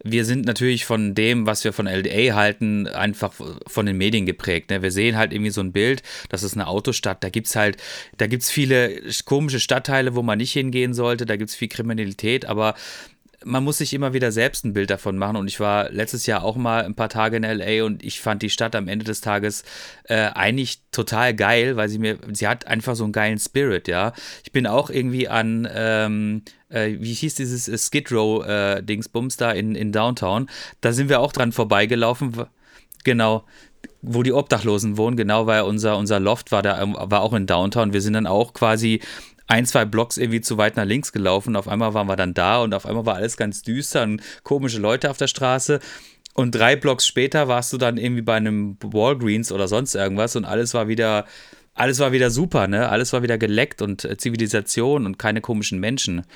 wir 0.05 0.25
sind 0.25 0.47
natürlich 0.47 0.85
von 0.85 1.15
dem, 1.15 1.47
was 1.47 1.65
wir 1.65 1.73
von 1.73 1.87
LA 1.87 2.35
halten, 2.35 2.87
einfach 2.87 3.33
von 3.67 3.87
den 3.87 3.97
Medien 3.97 4.27
geprägt. 4.27 4.71
Ne? 4.71 4.83
Wir 4.83 4.93
sehen 4.93 5.17
halt 5.17 5.33
irgendwie 5.33 5.51
so 5.51 5.61
ein 5.61 5.73
Bild, 5.73 6.03
das 6.29 6.43
ist 6.43 6.55
eine 6.55 6.67
Autostadt, 6.67 7.25
da 7.25 7.31
gibt 7.31 7.49
es 7.49 7.57
halt, 7.57 7.79
da 8.19 8.27
gibt 8.27 8.45
viele 8.45 9.01
komische 9.25 9.61
Stadtteile, 9.61 10.15
wo 10.15 10.23
man 10.23 10.39
nicht 10.39 10.53
hingehen 10.53 10.95
sollte, 10.95 11.27
da 11.27 11.37
gibt 11.37 11.51
es 11.51 11.57
viel 11.57 11.69
Kriminalität, 11.69 12.45
aber 12.45 12.75
man 13.47 13.63
muss 13.63 13.79
sich 13.79 13.95
immer 13.95 14.13
wieder 14.13 14.33
selbst 14.33 14.65
ein 14.65 14.73
Bild 14.73 14.91
davon 14.91 15.17
machen. 15.17 15.37
Und 15.37 15.47
ich 15.47 15.61
war 15.61 15.91
letztes 15.91 16.27
Jahr 16.27 16.43
auch 16.43 16.57
mal 16.57 16.85
ein 16.85 16.95
paar 16.95 17.09
Tage 17.09 17.37
in 17.37 17.45
LA 17.45 17.85
und 17.85 18.05
ich 18.05 18.21
fand 18.21 18.43
die 18.43 18.51
Stadt 18.51 18.75
am 18.75 18.89
Ende 18.89 19.05
des 19.05 19.21
Tages 19.21 19.63
äh, 20.05 20.31
eigentlich 20.35 20.81
total 20.91 21.33
geil, 21.33 21.77
weil 21.77 21.89
sie 21.89 21.99
mir, 21.99 22.19
sie 22.33 22.49
hat 22.49 22.67
einfach 22.67 22.97
so 22.97 23.05
einen 23.05 23.13
geilen 23.13 23.39
Spirit, 23.39 23.87
ja. 23.89 24.13
Ich 24.45 24.53
bin 24.53 24.67
auch 24.67 24.91
irgendwie 24.91 25.29
an, 25.29 25.69
ähm, 25.73 26.43
äh, 26.69 26.97
wie 26.99 27.15
hieß 27.15 27.37
dieses 27.37 27.69
äh, 27.69 27.79
Skid 27.79 28.11
Row 28.11 28.45
äh, 28.45 28.83
da 29.39 29.53
in, 29.53 29.77
in 29.77 29.93
Downtown. 29.93 30.51
Da 30.81 30.93
sind 30.93 31.09
wir 31.09 31.21
auch 31.21 31.33
dran 31.33 31.53
vorbeigelaufen. 31.53 32.47
Genau 33.05 33.45
wo 34.03 34.23
die 34.23 34.33
Obdachlosen 34.33 34.97
wohnen, 34.97 35.17
genau, 35.17 35.47
weil 35.47 35.63
unser, 35.63 35.97
unser 35.97 36.21
Loft 36.21 36.53
war 36.53 36.63
da, 36.63 36.81
war 37.11 37.23
auch 37.23 37.33
in 37.33 37.47
Downtown. 37.47 37.93
Wir 37.93 38.01
sind 38.01 38.13
dann 38.13 38.27
auch 38.27 38.53
quasi 38.53 39.01
ein, 39.47 39.67
zwei 39.67 39.85
Blocks 39.85 40.17
irgendwie 40.17 40.41
zu 40.41 40.59
weit 40.59 40.77
nach 40.77 40.85
links 40.85 41.13
gelaufen. 41.13 41.57
Auf 41.57 41.69
einmal 41.69 41.95
waren 41.95 42.09
wir 42.09 42.17
dann 42.17 42.35
da 42.35 42.63
und 42.63 42.75
auf 42.75 42.87
einmal 42.87 43.07
war 43.07 43.15
alles 43.15 43.37
ganz 43.37 43.63
düster 43.63 44.03
und 44.03 44.21
komische 44.43 44.79
Leute 44.79 45.11
auf 45.11 45.19
der 45.19 45.29
Straße. 45.29 45.81
Und 46.35 46.55
drei 46.55 46.77
Blocks 46.77 47.07
später 47.07 47.49
warst 47.49 47.73
du 47.73 47.79
dann 47.79 47.97
irgendwie 47.97 48.23
bei 48.23 48.35
einem 48.35 48.77
Walgreens 48.83 49.53
oder 49.53 49.69
sonst 49.69 49.95
irgendwas 49.95 50.37
und 50.37 50.45
alles 50.45 50.75
war 50.75 50.89
wieder, 50.89 51.25
alles 51.75 51.99
war 51.99 52.13
wieder 52.13 52.31
super, 52.31 52.67
ne? 52.67 52.89
Alles 52.89 53.13
war 53.13 53.23
wieder 53.23 53.39
geleckt 53.39 53.81
und 53.81 54.05
äh, 54.05 54.17
Zivilisation 54.19 55.07
und 55.07 55.19
keine 55.19 55.41
komischen 55.41 55.81
Menschen. 55.81 56.27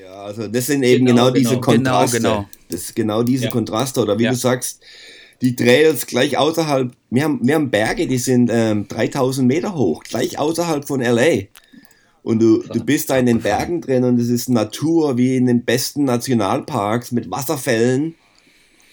Ja, 0.00 0.22
also 0.22 0.46
das 0.46 0.66
sind 0.66 0.82
eben 0.84 1.06
genau, 1.06 1.32
genau 1.32 1.34
diese 1.34 1.50
genau. 1.50 1.60
Kontraste. 1.60 2.16
Genau, 2.18 2.36
genau. 2.36 2.48
Das 2.68 2.80
ist 2.82 2.94
genau 2.94 3.22
diese 3.22 3.46
ja. 3.46 3.50
Kontraste. 3.50 4.00
Oder 4.00 4.18
wie 4.18 4.24
ja. 4.24 4.30
du 4.30 4.36
sagst, 4.36 4.80
die 5.40 5.56
Trails 5.56 6.06
gleich 6.06 6.38
außerhalb, 6.38 6.92
wir 7.10 7.24
haben, 7.24 7.40
wir 7.42 7.56
haben 7.56 7.70
Berge, 7.70 8.06
die 8.06 8.18
sind 8.18 8.48
ähm, 8.52 8.86
3000 8.86 9.46
Meter 9.46 9.74
hoch, 9.74 10.04
gleich 10.04 10.38
außerhalb 10.38 10.86
von 10.86 11.00
LA. 11.00 11.46
Und 12.22 12.40
du, 12.40 12.62
du 12.62 12.84
bist 12.84 13.10
da 13.10 13.18
in 13.18 13.26
den 13.26 13.40
Bergen 13.40 13.80
drin 13.80 14.04
und 14.04 14.20
es 14.20 14.28
ist 14.28 14.48
Natur 14.48 15.18
wie 15.18 15.36
in 15.36 15.46
den 15.46 15.64
besten 15.64 16.04
Nationalparks 16.04 17.10
mit 17.10 17.30
Wasserfällen. 17.30 18.14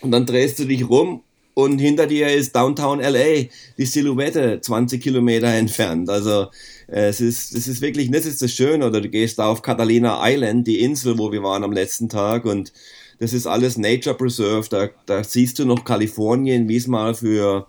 Und 0.02 0.12
dann 0.12 0.26
drehst 0.26 0.58
du 0.60 0.66
dich 0.66 0.90
rum 0.90 1.22
und 1.54 1.80
hinter 1.80 2.08
dir 2.08 2.34
ist 2.34 2.56
Downtown 2.56 3.02
LA, 3.02 3.48
die 3.78 3.86
Silhouette 3.86 4.62
20 4.62 5.04
Kilometer 5.04 5.48
entfernt. 5.48 6.10
Also 6.10 6.48
äh, 6.88 7.10
es 7.10 7.20
ist, 7.20 7.54
es 7.54 7.68
ist 7.68 7.82
wirklich, 7.82 8.10
das 8.12 8.26
ist 8.26 8.42
das 8.42 8.54
Schöne. 8.54 8.88
Oder 8.88 9.02
du 9.02 9.10
gehst 9.10 9.40
da 9.40 9.48
auf 9.48 9.62
Catalina 9.62 10.22
Island, 10.24 10.68
die 10.68 10.80
Insel, 10.80 11.18
wo 11.18 11.32
wir 11.32 11.44
waren 11.44 11.64
am 11.66 11.74
letzten 11.74 12.08
Tag 12.08 12.46
und 12.46 12.72
das 13.20 13.34
ist 13.34 13.46
alles 13.46 13.78
Nature 13.78 14.16
Preserve. 14.16 14.70
Da, 14.70 14.90
da 15.06 15.24
siehst 15.24 15.60
du 15.60 15.66
noch 15.66 15.84
Kalifornien, 15.84 16.70
wie 16.70 16.78
es 16.78 16.88
mal 16.88 17.14
für 17.14 17.68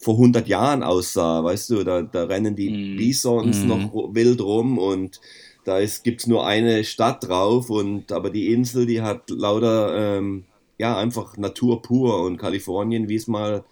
vor 0.00 0.14
100 0.14 0.48
Jahren 0.48 0.82
aussah, 0.82 1.44
weißt 1.44 1.70
du, 1.70 1.84
da, 1.84 2.00
da 2.02 2.24
rennen 2.24 2.56
die 2.56 2.70
mm. 2.70 2.96
Bisons 2.96 3.58
mm. 3.58 3.68
noch 3.68 4.14
wild 4.14 4.40
rum 4.40 4.78
und 4.78 5.20
da 5.64 5.78
gibt 6.02 6.22
es 6.22 6.26
nur 6.26 6.46
eine 6.46 6.84
Stadt 6.84 7.28
drauf 7.28 7.68
und 7.68 8.10
aber 8.10 8.30
die 8.30 8.52
Insel, 8.52 8.86
die 8.86 9.02
hat 9.02 9.28
lauter 9.28 10.16
ähm, 10.18 10.44
ja 10.78 10.96
einfach 10.96 11.36
Natur 11.36 11.82
pur 11.82 12.22
und 12.22 12.38
Kalifornien, 12.38 13.10
wie 13.10 13.16
es 13.16 13.26
mal 13.26 13.62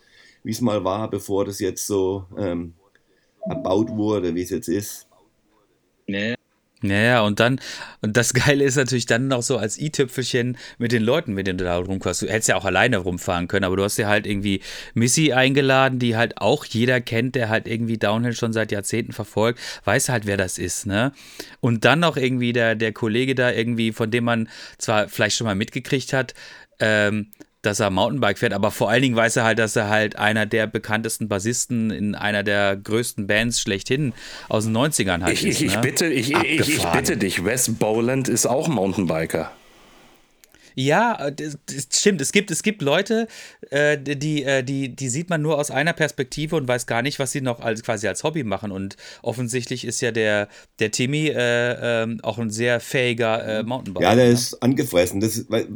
wie 0.45 0.51
es 0.51 0.61
mal 0.61 0.85
war, 0.85 1.09
bevor 1.09 1.47
das 1.47 1.61
jetzt 1.61 1.87
so 1.87 2.27
ähm, 2.37 2.75
erbaut 3.49 3.91
wurde, 3.91 4.35
wie 4.35 4.43
es 4.43 4.51
jetzt 4.51 4.69
ist. 4.69 5.09
Nee, 6.07 6.35
ja, 6.83 7.23
und 7.23 7.41
dann, 7.41 7.61
und 8.03 8.17
das 8.17 8.33
Geile 8.35 8.65
ist 8.65 8.77
natürlich 8.77 9.07
dann 9.07 9.29
noch 9.29 9.43
so 9.43 9.59
als 9.59 9.79
i-Tüpfelchen 9.79 10.57
mit 10.79 10.93
den 10.93 11.03
Leuten, 11.03 11.35
mit 11.35 11.47
denen 11.47 11.59
du 11.59 11.65
da 11.65 11.77
rumkommst. 11.77 12.23
Du 12.23 12.27
hättest 12.27 12.49
ja 12.49 12.57
auch 12.57 12.65
alleine 12.65 12.99
rumfahren 12.99 13.49
können, 13.49 13.65
aber 13.65 13.77
du 13.77 13.83
hast 13.83 13.97
ja 13.97 14.09
halt 14.09 14.27
irgendwie 14.27 14.61
Missy 14.95 15.33
eingeladen, 15.33 15.99
die 15.99 16.17
halt 16.17 16.39
auch 16.39 16.65
jeder 16.65 17.01
kennt, 17.01 17.35
der 17.35 17.49
halt 17.49 17.67
irgendwie 17.67 17.99
Downhill 17.99 18.35
schon 18.35 18.53
seit 18.53 18.71
Jahrzehnten 18.71 19.13
verfolgt, 19.13 19.61
weiß 19.85 20.09
halt, 20.09 20.27
wer 20.27 20.37
das 20.37 20.59
ist, 20.59 20.87
ne? 20.87 21.13
Und 21.61 21.85
dann 21.85 22.01
noch 22.01 22.17
irgendwie 22.17 22.53
der, 22.53 22.75
der 22.77 22.93
Kollege 22.93 23.35
da 23.35 23.51
irgendwie, 23.51 23.93
von 23.93 24.11
dem 24.11 24.25
man 24.25 24.49
zwar 24.79 25.09
vielleicht 25.09 25.37
schon 25.37 25.47
mal 25.47 25.55
mitgekriegt 25.55 26.13
hat, 26.13 26.35
ähm, 26.81 27.29
dass 27.69 27.81
er 27.81 27.91
Mountainbike 27.91 28.39
fährt, 28.39 28.55
aber 28.55 28.71
vor 28.71 28.91
allen 28.91 29.03
Dingen 29.03 29.17
weiß 29.17 29.37
er 29.37 29.45
halt, 29.45 29.59
dass 29.59 29.77
er 29.77 29.89
halt 29.89 30.17
einer 30.17 30.47
der 30.47 30.67
bekanntesten 30.67 31.29
Bassisten 31.29 31.91
in 31.91 32.15
einer 32.15 32.43
der 32.43 32.77
größten 32.77 33.27
Bands 33.27 33.61
schlechthin 33.61 34.15
aus 34.49 34.65
den 34.65 34.77
90ern 34.77 35.23
halt 35.23 35.35
ich, 35.35 35.47
ist. 35.47 35.61
Ich, 35.61 35.75
ne? 35.75 35.81
bitte, 35.83 36.07
ich, 36.07 36.33
ich, 36.33 36.61
ich, 36.69 36.83
bitte 36.93 37.17
dich, 37.17 37.45
Wes 37.45 37.75
Boland 37.75 38.29
ist 38.29 38.47
auch 38.47 38.69
Mountainbiker. 38.69 39.53
Ja, 40.75 41.31
das, 41.33 41.59
das 41.67 41.89
stimmt. 41.91 42.21
Es 42.21 42.31
gibt, 42.31 42.53
es 42.53 42.63
gibt 42.63 42.83
Leute, 42.83 43.27
äh, 43.71 43.99
die, 43.99 44.45
äh, 44.45 44.63
die, 44.63 44.95
die 44.95 45.09
sieht 45.09 45.29
man 45.29 45.43
nur 45.43 45.59
aus 45.59 45.73
einer 45.73 45.93
Perspektive 45.93 46.55
und 46.55 46.69
weiß 46.69 46.87
gar 46.87 47.03
nicht, 47.03 47.19
was 47.19 47.33
sie 47.33 47.41
noch 47.41 47.59
als, 47.59 47.83
quasi 47.83 48.07
als 48.07 48.23
Hobby 48.23 48.45
machen. 48.45 48.71
Und 48.71 48.97
offensichtlich 49.21 49.85
ist 49.85 50.01
ja 50.01 50.13
der, 50.13 50.47
der 50.79 50.93
Timmy 50.93 51.31
äh, 51.31 52.03
ähm, 52.05 52.21
auch 52.23 52.39
ein 52.39 52.51
sehr 52.51 52.79
fähiger 52.79 53.59
äh, 53.59 53.63
Mountainbiker. 53.65 54.09
Ja, 54.09 54.15
der 54.15 54.27
ne? 54.27 54.31
ist 54.31 54.63
angefressen. 54.63 55.19
Das, 55.19 55.47
weil, 55.49 55.67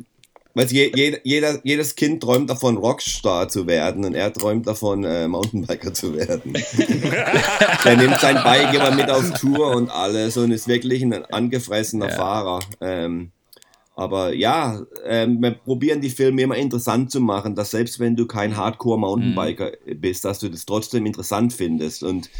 weil 0.55 0.67
je, 0.67 1.19
jeder, 1.25 1.59
jedes 1.65 1.95
Kind 1.95 2.23
träumt 2.23 2.51
davon, 2.51 2.77
Rockstar 2.77 3.49
zu 3.49 3.67
werden 3.67 4.05
und 4.05 4.15
er 4.15 4.33
träumt 4.33 4.67
davon, 4.67 5.05
äh, 5.05 5.27
Mountainbiker 5.29 5.95
zu 5.95 6.15
werden. 6.15 6.55
er 7.85 7.97
nimmt 7.97 8.21
sein 8.21 8.37
Bike 8.43 8.75
immer 8.75 8.91
mit 8.91 9.11
auf 9.11 9.33
Tour 9.41 9.75
und 9.75 9.91
alles 9.91 10.37
und 10.37 10.51
ist 10.51 10.69
wirklich 10.69 11.03
ein 11.03 11.25
angefressener 11.27 12.11
ja. 12.11 12.17
Fahrer. 12.17 12.61
Ähm, 12.81 13.33
aber 13.95 14.35
ja, 14.35 14.81
ähm, 15.05 15.41
wir 15.43 15.53
probieren 15.53 16.01
die 16.01 16.11
Filme 16.11 16.43
immer 16.43 16.57
interessant 16.57 17.11
zu 17.11 17.21
machen, 17.21 17.55
dass 17.55 17.73
selbst 17.73 18.01
wenn 18.01 18.17
du 18.17 18.27
kein 18.27 18.57
Hardcore-Mountainbiker 18.57 19.73
mhm. 19.87 20.01
bist, 20.01 20.25
dass 20.25 20.39
du 20.39 20.49
das 20.49 20.65
trotzdem 20.65 21.05
interessant 21.05 21.53
findest. 21.53 22.03
Und 22.03 22.31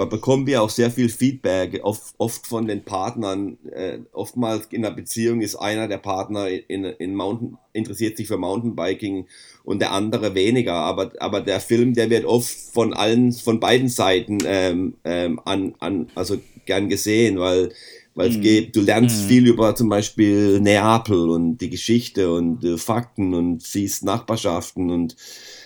da 0.00 0.06
bekommen 0.06 0.46
wir 0.46 0.62
auch 0.62 0.70
sehr 0.70 0.90
viel 0.90 1.10
Feedback, 1.10 1.80
oft, 1.82 2.14
oft 2.16 2.46
von 2.46 2.66
den 2.66 2.84
Partnern. 2.84 3.58
Äh, 3.70 3.98
oftmals 4.12 4.68
in 4.70 4.80
der 4.80 4.92
Beziehung 4.92 5.42
ist 5.42 5.56
einer 5.56 5.88
der 5.88 5.98
Partner 5.98 6.48
in, 6.48 6.84
in 6.86 7.14
Mountain, 7.14 7.58
interessiert 7.74 8.16
sich 8.16 8.26
für 8.26 8.38
Mountainbiking 8.38 9.26
und 9.62 9.82
der 9.82 9.92
andere 9.92 10.34
weniger. 10.34 10.72
Aber, 10.72 11.12
aber 11.18 11.42
der 11.42 11.60
Film, 11.60 11.92
der 11.92 12.08
wird 12.08 12.24
oft 12.24 12.48
von 12.48 12.94
allen, 12.94 13.32
von 13.32 13.60
beiden 13.60 13.88
Seiten 13.88 14.38
ähm, 14.46 14.94
ähm, 15.04 15.38
an, 15.44 15.74
an, 15.80 16.06
also 16.14 16.38
gern 16.64 16.88
gesehen, 16.88 17.38
weil 17.38 17.70
weil 18.14 18.30
es 18.30 18.38
mm. 18.38 18.40
geht, 18.40 18.76
du 18.76 18.80
lernst 18.80 19.24
mm. 19.24 19.28
viel 19.28 19.46
über 19.46 19.76
zum 19.76 19.88
Beispiel 19.88 20.60
Neapel 20.60 21.30
und 21.30 21.58
die 21.58 21.70
Geschichte 21.70 22.32
und 22.32 22.64
äh, 22.64 22.76
Fakten 22.76 23.34
und 23.34 23.62
siehst 23.62 24.02
Nachbarschaften 24.02 24.90
und 24.90 25.14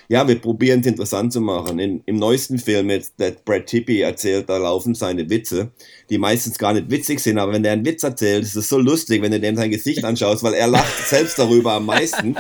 ja, 0.08 0.26
wir 0.28 0.36
probieren 0.36 0.80
es 0.80 0.86
interessant 0.86 1.32
zu 1.32 1.40
machen. 1.40 1.78
In, 1.78 2.02
Im 2.06 2.16
neuesten 2.16 2.58
Film 2.58 2.90
jetzt, 2.90 3.14
der 3.18 3.32
Brad 3.32 3.66
Tippy 3.66 4.00
erzählt, 4.00 4.48
da 4.48 4.56
laufen 4.56 4.94
seine 4.94 5.28
Witze, 5.30 5.70
die 6.10 6.18
meistens 6.18 6.58
gar 6.58 6.74
nicht 6.74 6.90
witzig 6.90 7.20
sind, 7.20 7.38
aber 7.38 7.52
wenn 7.52 7.62
der 7.62 7.72
einen 7.72 7.84
Witz 7.84 8.02
erzählt, 8.02 8.44
ist 8.44 8.56
es 8.56 8.68
so 8.68 8.78
lustig, 8.78 9.22
wenn 9.22 9.32
du 9.32 9.40
dem 9.40 9.56
sein 9.56 9.70
Gesicht 9.70 10.04
anschaust, 10.04 10.42
weil 10.42 10.54
er 10.54 10.66
lacht 10.66 11.08
selbst 11.08 11.38
darüber 11.38 11.72
am 11.72 11.86
meisten. 11.86 12.36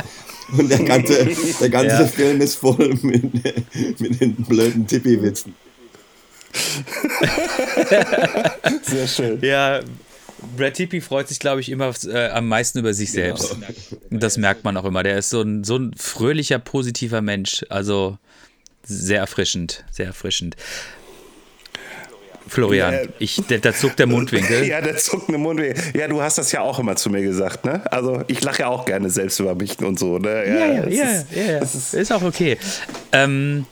Und 0.56 0.70
der 0.70 0.84
ganze, 0.84 1.26
der 1.60 1.70
ganze 1.70 2.02
ja. 2.02 2.06
Film 2.06 2.40
ist 2.40 2.56
voll 2.56 2.98
mit, 3.02 3.24
mit 3.98 4.20
den 4.20 4.36
blöden 4.36 4.86
Tippy-Witzen. 4.86 5.54
Sehr 8.82 9.08
schön. 9.08 9.40
Ja, 9.42 9.80
Brad 10.56 10.74
Tippy 10.74 11.00
freut 11.00 11.28
sich, 11.28 11.38
glaube 11.38 11.60
ich, 11.60 11.70
immer 11.70 11.92
äh, 12.06 12.28
am 12.28 12.48
meisten 12.48 12.78
über 12.78 12.94
sich 12.94 13.12
genau. 13.12 13.36
selbst. 13.36 13.56
Und 14.10 14.22
das 14.22 14.36
merkt 14.36 14.64
man 14.64 14.76
auch 14.76 14.84
immer. 14.84 15.02
Der 15.02 15.18
ist 15.18 15.30
so 15.30 15.42
ein, 15.42 15.64
so 15.64 15.76
ein 15.76 15.92
fröhlicher, 15.96 16.58
positiver 16.58 17.22
Mensch. 17.22 17.64
Also 17.68 18.18
sehr 18.82 19.20
erfrischend, 19.20 19.84
sehr 19.90 20.06
erfrischend. 20.06 20.56
Florian. 22.46 22.92
Ja. 22.92 23.00
Ich, 23.18 23.42
da, 23.48 23.56
da 23.56 23.72
zuckt 23.72 23.98
der 23.98 24.06
Mundwinkel. 24.06 24.64
Ja, 24.68 24.80
der 24.80 24.96
zuckt 24.96 25.28
der 25.30 25.38
Mundwinkel. 25.38 25.82
Ja, 25.98 26.08
du 26.08 26.20
hast 26.20 26.38
das 26.38 26.52
ja 26.52 26.60
auch 26.60 26.78
immer 26.78 26.94
zu 26.96 27.08
mir 27.10 27.22
gesagt, 27.22 27.64
ne? 27.64 27.80
Also 27.90 28.22
ich 28.28 28.42
lache 28.42 28.60
ja 28.60 28.68
auch 28.68 28.84
gerne 28.84 29.08
selbst 29.10 29.40
über 29.40 29.54
mich 29.54 29.78
und 29.78 29.98
so, 29.98 30.18
ne? 30.18 30.46
Ja, 30.46 30.66
ja, 30.74 30.82
das 30.82 30.94
ja, 30.94 31.04
ist- 31.04 31.26
ja, 31.34 31.42
ja. 31.52 32.00
Ist, 32.02 32.12
auch 32.12 32.22
okay. 32.22 32.58
Ähm, 33.12 33.66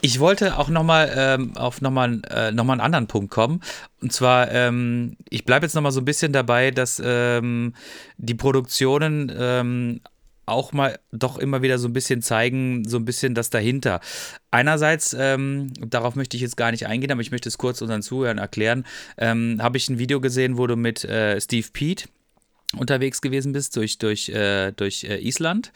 ich 0.00 0.20
wollte 0.20 0.58
auch 0.58 0.68
nochmal 0.68 1.12
ähm, 1.14 1.56
auf 1.56 1.80
nochmal 1.80 2.22
äh, 2.30 2.52
noch 2.52 2.68
einen 2.68 2.80
anderen 2.80 3.06
Punkt 3.06 3.30
kommen. 3.30 3.60
Und 4.00 4.12
zwar, 4.12 4.50
ähm, 4.50 5.16
ich 5.28 5.44
bleibe 5.44 5.66
jetzt 5.66 5.74
nochmal 5.74 5.92
so 5.92 6.00
ein 6.00 6.04
bisschen 6.04 6.32
dabei, 6.32 6.70
dass 6.70 7.00
ähm, 7.04 7.74
die 8.16 8.34
Produktionen 8.34 9.32
ähm, 9.36 10.00
auch 10.46 10.72
mal 10.72 10.98
doch 11.12 11.38
immer 11.38 11.62
wieder 11.62 11.78
so 11.78 11.88
ein 11.88 11.92
bisschen 11.92 12.22
zeigen, 12.22 12.86
so 12.86 12.96
ein 12.96 13.04
bisschen 13.04 13.34
das 13.34 13.50
dahinter. 13.50 14.00
Einerseits, 14.50 15.16
ähm, 15.18 15.72
darauf 15.74 16.16
möchte 16.16 16.36
ich 16.36 16.42
jetzt 16.42 16.56
gar 16.56 16.72
nicht 16.72 16.86
eingehen, 16.86 17.12
aber 17.12 17.20
ich 17.20 17.30
möchte 17.30 17.48
es 17.48 17.58
kurz 17.58 17.80
unseren 17.80 18.02
Zuhörern 18.02 18.38
erklären, 18.38 18.84
ähm, 19.16 19.58
habe 19.60 19.76
ich 19.76 19.88
ein 19.88 19.98
Video 19.98 20.20
gesehen, 20.20 20.58
wo 20.58 20.66
du 20.66 20.76
mit 20.76 21.04
äh, 21.04 21.40
Steve 21.40 21.68
Pete 21.72 22.08
unterwegs 22.76 23.20
gewesen 23.20 23.52
bist 23.52 23.76
durch, 23.76 23.98
durch, 23.98 24.28
äh, 24.28 24.72
durch 24.72 25.04
äh, 25.04 25.18
Island. 25.18 25.72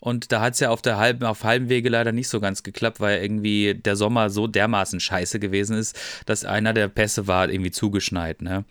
Und 0.00 0.32
da 0.32 0.40
hat 0.40 0.54
es 0.54 0.60
ja 0.60 0.70
auf 0.70 0.82
der 0.82 0.96
halben, 0.96 1.24
auf 1.24 1.44
halbem 1.44 1.68
Wege 1.68 1.88
leider 1.88 2.10
nicht 2.10 2.28
so 2.28 2.40
ganz 2.40 2.64
geklappt, 2.64 2.98
weil 2.98 3.22
irgendwie 3.22 3.74
der 3.74 3.94
Sommer 3.94 4.30
so 4.30 4.48
dermaßen 4.48 4.98
scheiße 4.98 5.38
gewesen 5.38 5.76
ist, 5.76 5.96
dass 6.26 6.44
einer 6.44 6.72
der 6.72 6.88
Pässe 6.88 7.28
war 7.28 7.48
irgendwie 7.48 7.70
zugeschneit. 7.70 8.42
Ne? 8.42 8.64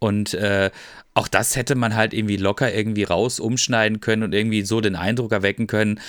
Und 0.00 0.34
äh, 0.34 0.70
auch 1.14 1.28
das 1.28 1.54
hätte 1.54 1.76
man 1.76 1.94
halt 1.94 2.12
irgendwie 2.12 2.36
locker 2.36 2.74
irgendwie 2.74 3.04
raus 3.04 3.38
umschneiden 3.38 4.00
können 4.00 4.24
und 4.24 4.34
irgendwie 4.34 4.62
so 4.62 4.80
den 4.80 4.96
Eindruck 4.96 5.30
erwecken 5.30 5.68
können, 5.68 6.00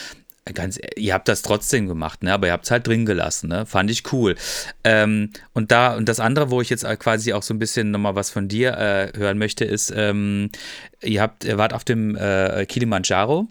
Ganz, 0.54 0.78
ihr 0.98 1.14
habt 1.14 1.30
das 1.30 1.42
trotzdem 1.42 1.88
gemacht, 1.88 2.22
ne? 2.22 2.34
aber 2.34 2.48
ihr 2.48 2.54
habt 2.54 2.66
es 2.66 2.72
halt 2.72 2.86
drin 2.86 3.06
gelassen, 3.06 3.48
ne? 3.48 3.66
Fand 3.66 3.90
ich 3.90 4.12
cool. 4.12 4.36
Ähm, 4.84 5.30
und 5.54 5.72
da, 5.72 5.96
und 5.96 6.10
das 6.10 6.20
andere, 6.20 6.52
wo 6.52 6.60
ich 6.60 6.70
jetzt 6.70 6.84
quasi 7.00 7.32
auch 7.32 7.44
so 7.44 7.54
ein 7.54 7.60
bisschen 7.60 7.92
nochmal 7.92 8.16
was 8.16 8.30
von 8.30 8.50
dir 8.50 8.78
äh, 8.78 9.18
hören 9.18 9.38
möchte, 9.38 9.64
ist, 9.64 9.94
ähm, 9.96 10.50
ihr 11.02 11.22
habt, 11.22 11.46
ihr 11.46 11.58
wart 11.58 11.74
auf 11.74 11.86
dem 11.86 12.18
äh, 12.18 12.66
Kilimanjaro 12.66 13.48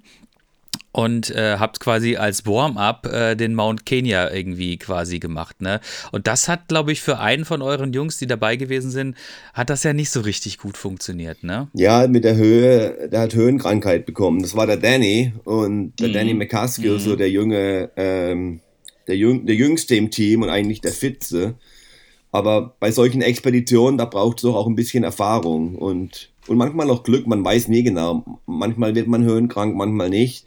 und 0.93 1.31
äh, 1.31 1.57
habt 1.59 1.81
quasi 1.81 2.17
als 2.17 2.47
Warm-up 2.47 3.07
äh, 3.07 3.35
den 3.35 3.55
Mount 3.55 3.87
Kenya 3.87 4.31
irgendwie 4.31 4.77
quasi 4.77 5.19
gemacht, 5.19 5.61
ne? 5.61 5.81
Und 6.13 6.27
das 6.27 6.49
hat, 6.49 6.69
glaube 6.69 6.93
ich, 6.93 7.01
für 7.01 7.19
einen 7.19 7.45
von 7.45 7.63
euren 7.63 7.93
Jungs, 7.93 8.19
die 8.19 8.27
dabei 8.27 8.57
gewesen 8.57 8.91
sind, 8.91 9.17
hat 9.55 9.71
das 9.71 9.85
ja 9.85 9.93
nicht 9.93 10.11
so 10.11 10.21
richtig 10.21 10.59
gut 10.59 10.77
funktioniert, 10.77 11.45
ne? 11.45 11.69
Ja, 11.73 12.07
mit 12.07 12.25
der 12.25 12.37
Höhe, 12.37 13.09
der 13.09 13.21
hat 13.21 13.35
Höhenkrankheit 13.35 14.05
bekommen. 14.05 14.43
Das 14.43 14.55
war 14.55 14.67
der 14.67 14.77
Danny 14.77 15.33
und 15.45 15.95
der 15.99 16.11
Danny 16.11 16.35
McCaskill, 16.35 17.01
so 17.01 17.17
der 17.17 17.31
junge, 17.31 17.91
ähm, 17.97 18.61
der, 19.07 19.17
Jüng, 19.17 19.47
der 19.47 19.55
jüngste 19.55 19.97
im 19.97 20.11
Team 20.11 20.43
und 20.43 20.51
eigentlich 20.51 20.81
der 20.81 20.93
Fitze. 20.93 21.55
Aber 22.33 22.77
bei 22.81 22.91
solchen 22.91 23.23
Expeditionen, 23.23 23.99
da 23.99 24.07
braucht 24.07 24.39
es 24.39 24.43
doch 24.43 24.57
auch 24.57 24.67
ein 24.67 24.75
bisschen 24.75 25.05
Erfahrung 25.05 25.77
und, 25.77 26.32
und 26.49 26.57
manchmal 26.57 26.91
auch 26.91 27.03
Glück, 27.03 27.27
man 27.27 27.45
weiß 27.45 27.69
nie 27.69 27.83
genau. 27.83 28.41
Manchmal 28.47 28.95
wird 28.95 29.09
man 29.09 29.25
höhenkrank, 29.25 29.77
manchmal 29.77 30.11
nicht. 30.11 30.47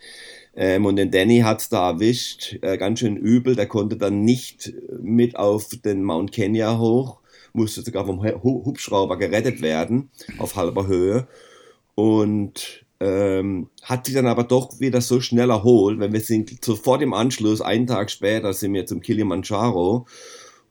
Ähm, 0.55 0.85
und 0.85 0.95
den 0.95 1.11
Danny 1.11 1.39
hat's 1.39 1.69
da 1.69 1.91
erwischt, 1.91 2.57
äh, 2.61 2.77
ganz 2.77 2.99
schön 2.99 3.17
übel. 3.17 3.55
Der 3.55 3.67
konnte 3.67 3.97
dann 3.97 4.23
nicht 4.23 4.73
mit 5.01 5.35
auf 5.35 5.69
den 5.83 6.03
Mount 6.03 6.31
Kenya 6.31 6.77
hoch, 6.77 7.19
musste 7.53 7.81
sogar 7.81 8.05
vom 8.05 8.23
Hu- 8.23 8.65
Hubschrauber 8.65 9.17
gerettet 9.17 9.61
werden, 9.61 10.09
auf 10.37 10.55
halber 10.55 10.87
Höhe. 10.87 11.27
Und 11.95 12.85
ähm, 13.01 13.69
hat 13.81 14.05
sich 14.05 14.15
dann 14.15 14.27
aber 14.27 14.43
doch 14.43 14.79
wieder 14.79 15.01
so 15.01 15.19
schnell 15.19 15.49
erholt, 15.49 15.99
weil 15.99 16.13
wir 16.13 16.21
sind 16.21 16.63
sofort 16.63 17.01
im 17.01 17.13
Anschluss, 17.13 17.59
einen 17.59 17.87
Tag 17.87 18.09
später, 18.09 18.53
sind 18.53 18.73
wir 18.73 18.85
zum 18.85 19.01
Kilimanjaro 19.01 20.07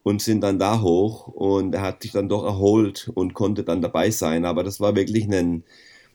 und 0.05 0.21
sind 0.21 0.43
dann 0.43 0.59
da 0.59 0.81
hoch 0.83 1.27
und 1.29 1.75
er 1.75 1.81
hat 1.81 2.03
sich 2.03 2.13
dann 2.13 2.29
doch 2.29 2.45
erholt 2.45 3.11
und 3.15 3.35
konnte 3.35 3.65
dann 3.65 3.81
dabei 3.81 4.11
sein. 4.11 4.45
Aber 4.45 4.63
das 4.63 4.79
war 4.79 4.95
wirklich 4.95 5.25
ein, 5.25 5.65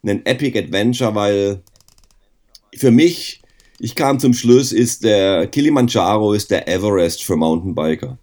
ein 0.05 0.25
Epic 0.25 0.57
Adventure, 0.57 1.15
weil 1.15 1.63
für 2.77 2.91
mich, 2.91 3.41
ich 3.79 3.95
kam 3.95 4.19
zum 4.19 4.33
Schluss, 4.33 4.71
ist 4.71 5.03
der 5.03 5.47
Kilimanjaro 5.47 6.33
ist 6.33 6.51
der 6.51 6.67
Everest 6.67 7.23
für 7.23 7.35
Mountainbiker. 7.35 8.19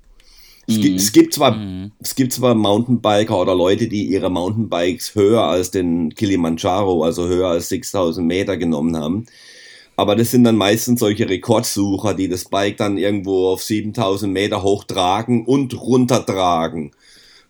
Es, 0.68 0.80
gibt, 0.80 1.00
es, 1.00 1.12
gibt 1.12 1.34
zwar, 1.34 1.58
es 1.98 2.14
gibt 2.14 2.32
zwar 2.32 2.54
Mountainbiker 2.54 3.40
oder 3.40 3.54
Leute, 3.54 3.88
die 3.88 4.06
ihre 4.06 4.30
Mountainbikes 4.30 5.16
höher 5.16 5.42
als 5.42 5.72
den 5.72 6.14
Kilimanjaro, 6.14 7.02
also 7.02 7.26
höher 7.26 7.48
als 7.48 7.68
6000 7.70 8.24
Meter 8.24 8.56
genommen 8.56 8.96
haben. 8.96 9.26
Aber 9.96 10.14
das 10.14 10.30
sind 10.30 10.44
dann 10.44 10.56
meistens 10.56 11.00
solche 11.00 11.28
Rekordsucher, 11.28 12.14
die 12.14 12.28
das 12.28 12.44
Bike 12.44 12.76
dann 12.76 12.98
irgendwo 12.98 13.48
auf 13.48 13.62
7000 13.62 14.30
Meter 14.30 14.62
hochtragen 14.62 15.46
und 15.46 15.74
runtertragen. 15.80 16.92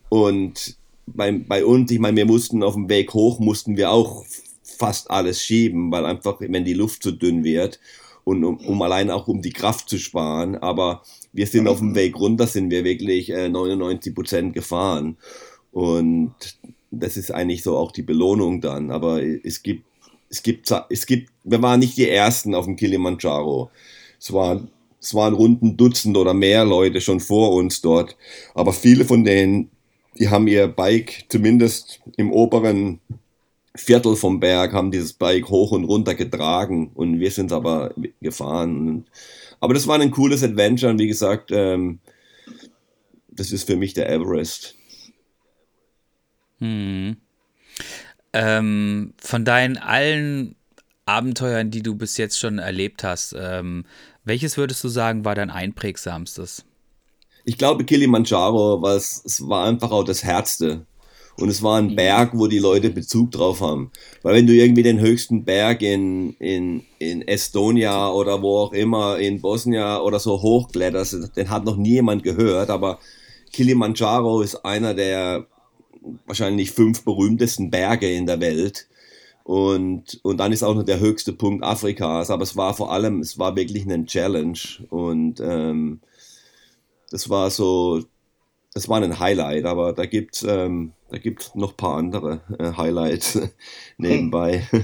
Und 0.09 0.77
bei, 1.07 1.33
bei 1.33 1.65
uns, 1.65 1.91
ich 1.91 1.99
meine, 1.99 2.17
wir 2.17 2.27
mussten 2.27 2.63
auf 2.63 2.75
dem 2.75 2.89
Weg 2.89 3.15
hoch, 3.15 3.41
mussten 3.41 3.77
wir 3.77 3.91
auch 3.91 4.25
fast 4.63 5.11
alles 5.11 5.43
schieben, 5.43 5.91
weil 5.91 6.07
einfach, 6.07 6.37
wenn 6.41 6.65
die 6.65 6.75
Luft 6.75 7.03
zu 7.03 7.13
dünn 7.13 7.43
wird 7.45 7.81
und 8.25 8.45
um, 8.45 8.59
um 8.59 8.83
allein 8.83 9.11
auch 9.11 9.27
um 9.29 9.43
die 9.43 9.53
Kraft 9.53 9.89
zu 9.89 9.99
sparen. 9.99 10.57
Aber 10.57 11.03
wir 11.33 11.47
sind 11.47 11.67
auf 11.67 11.79
dem 11.79 11.95
Weg 11.95 12.19
runter, 12.19 12.47
sind 12.47 12.71
wir 12.71 12.85
wirklich 12.85 13.31
äh, 13.31 13.49
99 13.49 14.15
Prozent 14.15 14.55
gefahren. 14.55 15.17
Und 15.73 16.35
das 16.91 17.17
ist 17.17 17.31
eigentlich 17.31 17.63
so 17.63 17.77
auch 17.77 17.93
die 17.93 18.03
Belohnung 18.03 18.61
dann. 18.61 18.91
Aber 18.91 19.23
es 19.23 19.63
gibt, 19.63 19.85
es 20.29 20.43
gibt, 20.43 20.73
es 20.91 21.07
gibt, 21.07 21.31
wir 21.45 21.63
waren 21.63 21.81
nicht 21.81 21.97
die 21.97 22.09
Ersten 22.09 22.55
auf 22.55 22.65
dem 22.65 22.77
Kilimanjaro. 22.77 23.71
Es 24.19 24.33
waren, 24.33 24.71
es 25.01 25.15
waren 25.15 25.35
rund 25.35 25.63
ein 25.63 25.77
Dutzend 25.77 26.17
oder 26.17 26.35
mehr 26.35 26.65
Leute 26.65 27.01
schon 27.01 27.21
vor 27.21 27.53
uns 27.53 27.81
dort. 27.81 28.17
Aber 28.55 28.73
viele 28.73 29.05
von 29.05 29.25
denen, 29.25 29.71
die 30.19 30.29
haben 30.29 30.49
ihr 30.49 30.67
Bike 30.67 31.25
zumindest 31.29 32.01
im 32.17 32.33
oberen 32.33 33.01
Viertel 33.77 34.17
vom 34.17 34.41
Berg 34.41 34.73
haben 34.73 34.91
dieses 34.91 35.13
Bike 35.13 35.49
hoch 35.49 35.73
und 35.73 35.85
runter 35.85 36.15
getragen 36.15 36.91
und 36.95 37.21
wir 37.21 37.31
sind 37.31 37.53
aber 37.53 37.95
gefahren. 38.21 39.07
Aber 39.61 39.75
das 39.75 39.87
war 39.87 40.01
ein 40.01 40.11
cooles 40.11 40.43
Adventure 40.43 40.91
und 40.91 40.99
wie 40.99 41.07
gesagt, 41.07 41.51
ähm, 41.53 42.01
das 43.29 43.53
ist 43.53 43.65
für 43.65 43.77
mich 43.77 43.93
der 43.93 44.09
Everest. 44.09 44.75
Hm. 46.59 47.19
Ähm, 48.33 49.15
von 49.19 49.45
deinen 49.45 49.79
allen 49.79 50.57
Abenteuern, 51.07 51.71
die 51.71 51.83
du 51.83 51.95
bis 51.95 52.17
jetzt 52.17 52.39
schon 52.39 52.59
erlebt 52.59 53.05
hast, 53.05 53.35
ähm, 53.39 53.85
welches 54.25 54.57
würdest 54.57 54.83
du 54.83 54.89
sagen, 54.89 55.25
war 55.25 55.35
dein 55.35 55.51
einprägsamstes? 55.51 56.65
Ich 57.45 57.59
glaube 57.59 57.85
Kilimanjaro, 57.85 58.83
weil 58.83 58.97
es, 58.97 59.23
es 59.25 59.49
war 59.49 59.67
einfach 59.67 59.93
auch 59.93 60.03
das 60.03 60.25
Herzte. 60.25 60.85
Und 61.39 61.51
es 61.51 61.63
war 61.63 61.79
ein 61.79 61.95
Berg, 61.95 62.31
wo 62.33 62.47
die 62.47 62.59
Leute 62.59 62.91
Bezug 62.91 63.31
drauf 63.31 63.61
haben. 63.61 63.93
Weil 64.23 64.35
wenn 64.35 64.47
du 64.47 64.55
irgendwie 64.55 64.83
den 64.83 64.99
höchsten 64.99 65.45
Berg 65.45 65.83
in, 65.83 66.33
in, 66.39 66.83
in 66.99 67.23
Estonia 67.29 68.11
oder 68.11 68.41
wo 68.41 68.59
auch 68.59 68.73
immer, 68.73 69.19
in 69.19 69.43
Bosnien 69.43 69.99
oder 69.99 70.19
so 70.19 70.41
hochkletterst, 70.41 71.37
den 71.37 71.51
hat 71.51 71.65
noch 71.65 71.77
nie 71.77 71.91
jemand 71.91 72.23
gehört. 72.23 72.71
Aber 72.71 72.99
Kilimanjaro 73.53 74.41
ist 74.41 74.65
einer 74.65 74.95
der 74.95 75.47
wahrscheinlich 76.27 76.71
fünf 76.73 77.05
berühmtesten 77.05 77.71
Berge 77.71 78.13
in 78.13 78.27
der 78.27 78.41
Welt. 78.41 78.89
Und, 79.45 80.19
und 80.23 80.39
dann 80.39 80.53
ist 80.53 80.65
auch 80.65 80.75
noch 80.75 80.83
der 80.83 81.01
höchste 81.01 81.33
Punkt 81.33 81.65
Afrikas. 81.65 82.31
Aber 82.31 82.43
es 82.43 82.57
war 82.57 82.75
vor 82.75 82.93
allem, 82.93 83.21
es 83.21 83.39
war 83.39 83.55
wirklich 83.57 83.85
eine 83.85 84.05
Challenge. 84.05 84.59
Und 84.91 85.41
ähm, 85.41 86.01
das 87.11 87.31
war 87.31 87.51
so, 87.51 88.03
das 88.75 88.89
war 88.89 89.01
ein 89.01 89.19
Highlight, 89.21 89.65
aber 89.65 89.93
da 89.93 90.05
gibt's 90.07 90.43
ähm, 90.43 90.93
da 91.09 91.19
gibt's 91.19 91.55
noch 91.55 91.73
ein 91.73 91.77
paar 91.77 91.97
andere 91.97 92.41
äh, 92.59 92.73
Highlights 92.77 93.39
nebenbei. 93.97 94.67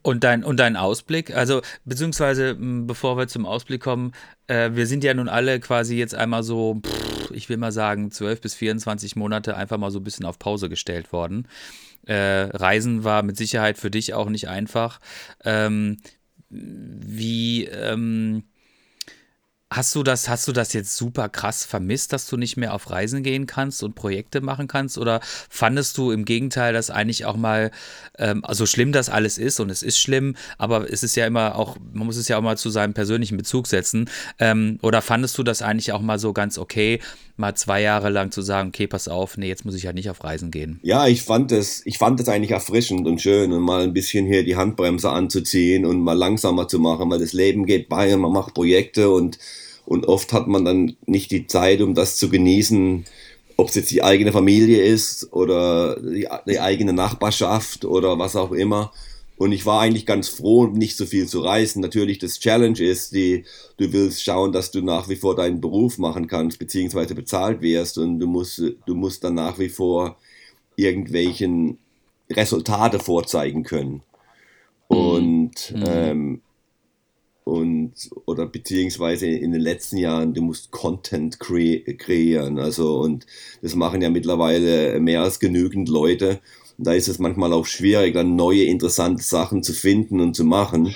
Und 0.00 0.24
dein, 0.24 0.44
und 0.44 0.58
dein 0.58 0.76
Ausblick, 0.76 1.36
also 1.36 1.60
beziehungsweise 1.84 2.56
bevor 2.58 3.18
wir 3.18 3.26
zum 3.26 3.44
Ausblick 3.44 3.82
kommen, 3.82 4.12
äh, 4.46 4.70
wir 4.72 4.86
sind 4.86 5.04
ja 5.04 5.12
nun 5.12 5.28
alle 5.28 5.60
quasi 5.60 5.96
jetzt 5.98 6.14
einmal 6.14 6.44
so, 6.44 6.80
pff, 6.82 7.07
ich 7.38 7.48
will 7.48 7.56
mal 7.56 7.72
sagen, 7.72 8.10
12 8.10 8.40
bis 8.40 8.54
24 8.54 9.16
Monate 9.16 9.56
einfach 9.56 9.78
mal 9.78 9.90
so 9.90 10.00
ein 10.00 10.04
bisschen 10.04 10.26
auf 10.26 10.38
Pause 10.38 10.68
gestellt 10.68 11.12
worden. 11.12 11.48
Äh, 12.06 12.50
Reisen 12.54 13.04
war 13.04 13.22
mit 13.22 13.36
Sicherheit 13.36 13.78
für 13.78 13.90
dich 13.90 14.14
auch 14.14 14.28
nicht 14.28 14.48
einfach. 14.48 15.00
Ähm, 15.44 15.98
wie, 16.50 17.64
ähm, 17.64 18.44
Hast 19.70 19.94
du 19.94 20.02
das, 20.02 20.30
hast 20.30 20.48
du 20.48 20.52
das 20.52 20.72
jetzt 20.72 20.96
super 20.96 21.28
krass 21.28 21.66
vermisst, 21.66 22.14
dass 22.14 22.26
du 22.26 22.38
nicht 22.38 22.56
mehr 22.56 22.72
auf 22.72 22.88
Reisen 22.88 23.22
gehen 23.22 23.44
kannst 23.46 23.82
und 23.82 23.94
Projekte 23.94 24.40
machen 24.40 24.66
kannst? 24.66 24.96
Oder 24.96 25.20
fandest 25.22 25.98
du 25.98 26.10
im 26.10 26.24
Gegenteil, 26.24 26.72
dass 26.72 26.88
eigentlich 26.88 27.26
auch 27.26 27.36
mal, 27.36 27.70
ähm, 28.16 28.42
also 28.46 28.64
schlimm 28.64 28.92
das 28.92 29.10
alles 29.10 29.36
ist 29.36 29.60
und 29.60 29.68
es 29.68 29.82
ist 29.82 29.98
schlimm, 29.98 30.36
aber 30.56 30.90
es 30.90 31.02
ist 31.02 31.16
ja 31.16 31.26
immer 31.26 31.54
auch, 31.56 31.76
man 31.92 32.06
muss 32.06 32.16
es 32.16 32.28
ja 32.28 32.38
auch 32.38 32.42
mal 32.42 32.56
zu 32.56 32.70
seinem 32.70 32.94
persönlichen 32.94 33.36
Bezug 33.36 33.66
setzen. 33.66 34.08
Ähm, 34.38 34.78
oder 34.80 35.02
fandest 35.02 35.36
du 35.36 35.42
das 35.42 35.60
eigentlich 35.60 35.92
auch 35.92 36.00
mal 36.00 36.18
so 36.18 36.32
ganz 36.32 36.56
okay, 36.56 37.00
mal 37.38 37.54
zwei 37.54 37.82
Jahre 37.82 38.10
lang 38.10 38.30
zu 38.30 38.42
sagen, 38.42 38.68
okay, 38.68 38.86
pass 38.86 39.08
auf, 39.08 39.36
nee, 39.36 39.48
jetzt 39.48 39.64
muss 39.64 39.74
ich 39.74 39.86
halt 39.86 39.94
nicht 39.94 40.10
auf 40.10 40.24
Reisen 40.24 40.50
gehen? 40.50 40.80
Ja, 40.82 41.06
ich 41.06 41.22
fand 41.22 41.52
es, 41.52 41.86
ich 41.86 41.98
fand 41.98 42.20
es 42.20 42.28
eigentlich 42.28 42.52
erfrischend 42.52 43.06
und 43.06 43.20
schön 43.20 43.52
und 43.52 43.62
mal 43.62 43.82
ein 43.82 43.92
bisschen 43.92 44.26
hier 44.26 44.44
die 44.44 44.56
Handbremse 44.56 45.10
anzuziehen 45.10 45.84
und 45.84 46.00
mal 46.00 46.12
langsamer 46.12 46.68
zu 46.68 46.78
machen, 46.78 47.10
weil 47.10 47.20
das 47.20 47.32
Leben 47.32 47.66
geht 47.66 47.88
bei 47.88 48.14
und 48.14 48.20
man 48.20 48.32
macht 48.32 48.54
Projekte 48.54 49.10
und 49.10 49.38
Und 49.88 50.04
oft 50.06 50.34
hat 50.34 50.48
man 50.48 50.66
dann 50.66 50.96
nicht 51.06 51.30
die 51.30 51.46
Zeit, 51.46 51.80
um 51.80 51.94
das 51.94 52.18
zu 52.18 52.28
genießen, 52.28 53.06
ob 53.56 53.70
es 53.70 53.74
jetzt 53.74 53.90
die 53.90 54.02
eigene 54.02 54.32
Familie 54.32 54.82
ist 54.82 55.32
oder 55.32 55.98
die, 55.98 56.28
die 56.46 56.60
eigene 56.60 56.92
Nachbarschaft 56.92 57.86
oder 57.86 58.18
was 58.18 58.36
auch 58.36 58.52
immer. 58.52 58.92
Und 59.38 59.52
ich 59.52 59.64
war 59.64 59.80
eigentlich 59.80 60.04
ganz 60.04 60.28
froh, 60.28 60.66
nicht 60.66 60.96
so 60.96 61.06
viel 61.06 61.28
zu 61.28 61.40
reisen. 61.40 61.80
Natürlich, 61.80 62.18
das 62.18 62.40
Challenge 62.40 62.80
ist, 62.80 63.14
die, 63.14 63.44
du 63.76 63.92
willst 63.92 64.24
schauen, 64.24 64.50
dass 64.50 64.72
du 64.72 64.82
nach 64.82 65.08
wie 65.08 65.16
vor 65.16 65.36
deinen 65.36 65.60
Beruf 65.60 65.98
machen 65.98 66.26
kannst, 66.26 66.58
beziehungsweise 66.58 67.14
bezahlt 67.14 67.62
wirst. 67.62 67.98
Und 67.98 68.18
du 68.18 68.26
musst, 68.26 68.58
du 68.58 68.94
musst 68.96 69.22
dann 69.22 69.34
nach 69.34 69.60
wie 69.60 69.68
vor 69.68 70.18
irgendwelchen 70.74 71.78
Resultate 72.28 72.98
vorzeigen 72.98 73.62
können. 73.62 74.02
Und, 74.88 75.72
mhm. 75.72 75.84
ähm, 75.86 76.40
und, 77.44 77.92
oder 78.26 78.44
beziehungsweise 78.46 79.26
in 79.26 79.52
den 79.52 79.60
letzten 79.60 79.98
Jahren, 79.98 80.34
du 80.34 80.42
musst 80.42 80.72
Content 80.72 81.38
kre 81.38 81.80
kreieren. 81.96 82.58
Also, 82.58 82.98
und 82.98 83.24
das 83.62 83.76
machen 83.76 84.02
ja 84.02 84.10
mittlerweile 84.10 84.98
mehr 84.98 85.22
als 85.22 85.38
genügend 85.38 85.88
Leute. 85.88 86.40
Da 86.78 86.92
ist 86.92 87.08
es 87.08 87.18
manchmal 87.18 87.52
auch 87.52 87.66
schwierig, 87.66 88.14
dann 88.14 88.36
neue 88.36 88.64
interessante 88.64 89.22
Sachen 89.22 89.62
zu 89.62 89.72
finden 89.72 90.20
und 90.20 90.34
zu 90.34 90.44
machen. 90.44 90.94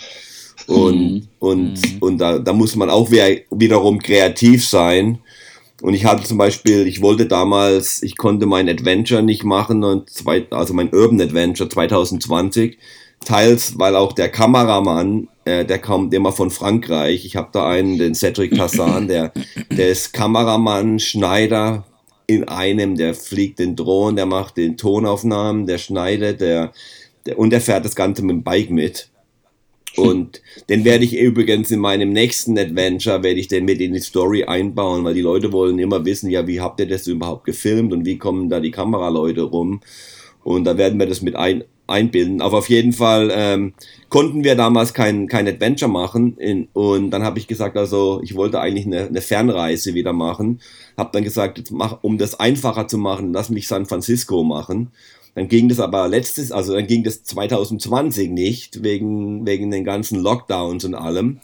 Und, 0.67 1.15
mhm. 1.15 1.29
und, 1.41 1.73
mhm. 1.73 1.99
und 2.01 2.19
da, 2.19 2.39
da 2.39 2.53
muss 2.53 2.77
man 2.77 2.89
auch 2.89 3.11
wieder, 3.11 3.29
wiederum 3.51 3.99
kreativ 3.99 4.67
sein. 4.67 5.19
Und 5.83 5.95
ich 5.95 6.05
hatte 6.05 6.23
zum 6.23 6.39
Beispiel, 6.39 6.87
ich 6.87 7.03
wollte 7.03 7.27
damals, 7.27 8.03
ich 8.05 8.17
konnte 8.17 8.47
mein 8.47 8.69
Adventure 8.69 9.23
nicht 9.23 9.43
machen, 9.43 9.83
und 9.83 10.09
zwei, 10.09 10.47
also 10.51 10.73
mein 10.75 10.95
Urban 10.95 11.21
Adventure 11.21 11.69
2020, 11.69 12.79
teils 13.25 13.79
weil 13.79 13.97
auch 13.97 14.13
der 14.13 14.29
Kameramann, 14.29 15.29
äh, 15.45 15.65
der 15.65 15.81
kommt 15.81 16.15
immer 16.15 16.31
von 16.31 16.51
Frankreich. 16.51 17.25
Ich 17.25 17.35
habe 17.35 17.49
da 17.53 17.69
einen, 17.69 17.99
den 17.99 18.15
Cedric 18.15 18.55
Tassan, 18.55 19.09
der, 19.09 19.33
der 19.71 19.89
ist 19.89 20.13
Kameramann, 20.13 21.01
Schneider, 21.01 21.85
in 22.35 22.45
einem, 22.45 22.97
der 22.97 23.15
fliegt 23.15 23.59
den 23.59 23.77
Drohnen, 23.77 24.17
der 24.17 24.27
macht 24.27 24.57
den 24.57 24.77
Tonaufnahmen, 24.77 25.67
der 25.67 25.79
schneidet, 25.79 26.41
der, 26.41 26.73
der 27.27 27.39
und 27.39 27.51
der 27.51 27.61
fährt 27.61 27.85
das 27.85 27.95
Ganze 27.95 28.23
mit 28.23 28.37
dem 28.37 28.43
Bike 28.43 28.71
mit. 28.71 29.09
Und 29.97 30.41
den 30.69 30.85
werde 30.85 31.05
ich 31.05 31.17
übrigens 31.17 31.71
in 31.71 31.81
meinem 31.81 32.11
nächsten 32.11 32.59
Adventure, 32.59 33.23
werde 33.23 33.41
ich 33.41 33.49
den 33.49 33.65
mit 33.65 33.81
in 33.81 33.93
die 33.93 34.01
Story 34.01 34.45
einbauen, 34.45 35.05
weil 35.05 35.15
die 35.15 35.21
Leute 35.21 35.53
wollen 35.53 35.79
immer 35.79 36.05
wissen, 36.05 36.31
ja, 36.31 36.47
wie 36.47 36.61
habt 36.61 36.81
ihr 36.81 36.87
das 36.89 37.07
überhaupt 37.07 37.45
gefilmt 37.45 37.93
und 37.93 38.05
wie 38.05 38.19
kommen 38.19 38.49
da 38.49 38.61
die 38.61 38.71
Kameraleute 38.71 39.43
rum? 39.43 39.81
Und 40.45 40.65
da 40.65 40.77
werden 40.77 40.99
wir 40.99 41.07
das 41.07 41.23
mit 41.23 41.37
ein, 41.37 41.65
einbilden. 41.87 42.41
Aber 42.41 42.59
auf 42.59 42.69
jeden 42.69 42.93
Fall 42.93 43.31
ähm, 43.33 43.75
konnten 44.09 44.45
wir 44.45 44.55
damals 44.55 44.95
kein, 44.95 45.27
kein 45.29 45.49
Adventure 45.49 45.91
machen. 45.91 46.37
In, 46.39 46.69
und 46.73 47.11
dann 47.11 47.23
habe 47.23 47.39
ich 47.39 47.47
gesagt, 47.47 47.77
also 47.77 48.21
ich 48.23 48.35
wollte 48.35 48.61
eigentlich 48.61 48.87
eine, 48.87 49.07
eine 49.07 49.21
Fernreise 49.21 49.95
wieder 49.95 50.13
machen. 50.13 50.61
Habe 50.97 51.11
dann 51.13 51.25
gesagt, 51.25 51.71
mach, 51.71 51.99
um 52.03 52.19
das 52.19 52.39
einfacher 52.39 52.89
zu 52.89 52.99
machen, 52.99 53.33
lass 53.33 53.51
mich 53.51 53.69
San 53.69 53.87
Francisco 53.87 54.43
machen. 54.45 54.91
Dann 55.35 55.49
ging 55.49 55.69
das 55.69 55.81
aber 55.81 56.09
letztes, 56.09 56.53
also 56.53 56.75
dann 56.75 56.87
ging 56.87 57.05
das 57.05 57.25
2020 57.25 58.31
nicht, 58.31 58.83
wegen, 58.83 59.47
wegen 59.47 59.71
den 59.71 59.85
ganzen 59.85 60.21
Lockdowns 60.21 60.85
und 60.85 60.95
allem. 60.95 61.41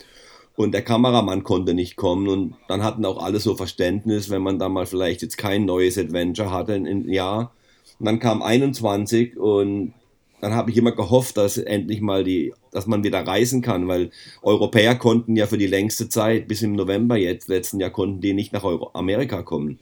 Und 0.57 0.73
der 0.73 0.83
Kameramann 0.83 1.45
konnte 1.45 1.73
nicht 1.73 1.97
kommen 1.97 2.29
und 2.29 2.55
dann 2.67 2.83
hatten 2.83 3.05
auch 3.05 3.23
alle 3.23 3.39
so 3.39 3.55
Verständnis, 3.55 4.29
wenn 4.29 4.43
man 4.43 4.59
da 4.59 4.69
mal 4.69 4.87
vielleicht 4.87 5.23
jetzt 5.23 5.39
kein 5.39 5.65
neues 5.65 5.97
Adventure 5.97 6.51
hatte 6.51 6.75
im 6.75 7.09
Jahr. 7.09 7.53
Und 7.99 8.07
dann 8.07 8.19
kam 8.19 8.43
21 8.43 9.37
und 9.39 9.95
dann 10.41 10.55
habe 10.55 10.71
ich 10.71 10.77
immer 10.77 10.93
gehofft, 10.93 11.37
dass 11.37 11.59
endlich 11.59 12.01
mal 12.01 12.25
die, 12.25 12.55
dass 12.71 12.87
man 12.87 13.03
wieder 13.03 13.27
reisen 13.27 13.63
kann, 13.63 13.89
weil 13.89 14.11
Europäer 14.43 14.95
konnten 14.95 15.37
ja 15.37 15.47
für 15.47 15.59
die 15.59 15.67
längste 15.67 16.09
Zeit, 16.09 16.49
bis 16.49 16.63
im 16.63 16.73
November 16.75 17.17
jetzt, 17.17 17.49
letzten 17.49 17.81
Jahr, 17.81 17.91
konnten 17.91 18.21
die 18.21 18.35
nicht 18.35 18.53
nach 18.53 18.65
Euro 18.65 18.91
Amerika 18.95 19.43
kommen. 19.43 19.79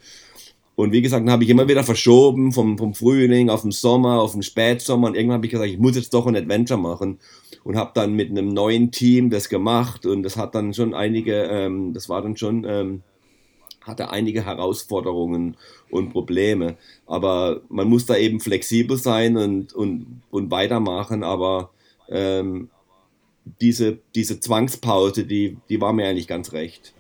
Und 0.77 0.93
wie 0.93 1.01
gesagt, 1.01 1.25
dann 1.25 1.33
habe 1.33 1.43
ich 1.43 1.51
immer 1.51 1.69
wieder 1.69 1.85
verschoben 1.85 2.53
vom, 2.53 2.77
vom 2.77 2.93
Frühling 2.93 3.49
auf 3.49 3.63
den 3.63 3.71
Sommer, 3.71 4.21
auf 4.21 4.33
den 4.33 4.43
Spätsommer. 4.43 5.09
Und 5.09 5.15
irgendwann 5.15 5.39
habe 5.39 5.47
ich 5.47 5.53
gesagt, 5.53 5.71
ich 5.71 5.79
muss 5.79 5.97
jetzt 5.97 6.13
doch 6.13 6.27
ein 6.27 6.37
Adventure 6.37 6.79
machen. 6.79 7.19
Und 7.65 7.77
habe 7.77 7.93
dann 7.95 8.13
mit 8.13 8.31
einem 8.31 8.49
neuen 8.49 8.91
Team 8.91 9.31
das 9.31 9.49
gemacht. 9.49 10.05
Und 10.05 10.23
das 10.23 10.37
hat 10.37 10.55
dann 10.55 10.75
schon 10.75 10.93
einige, 10.93 11.45
ähm, 11.45 11.95
das 11.95 12.11
war 12.11 12.21
dann 12.21 12.37
schon, 12.37 12.67
ähm, 12.69 13.03
hatte 13.81 14.11
einige 14.11 14.45
Herausforderungen 14.45 15.57
und 15.91 16.11
Probleme. 16.11 16.77
Aber 17.07 17.61
man 17.69 17.89
muss 17.89 18.07
da 18.07 18.17
eben 18.17 18.41
flexibel 18.41 18.97
sein 18.97 19.37
und, 19.37 19.73
und, 19.73 20.23
und 20.31 20.51
weitermachen. 20.51 21.23
Aber 21.23 21.71
ähm, 22.09 22.69
diese, 23.61 23.99
diese 24.15 24.41
Zwangspause, 24.41 25.25
die, 25.25 25.57
die 25.69 25.81
war 25.81 25.93
mir 25.93 26.09
eigentlich 26.09 26.29
ganz 26.29 26.53
recht. 26.53 26.93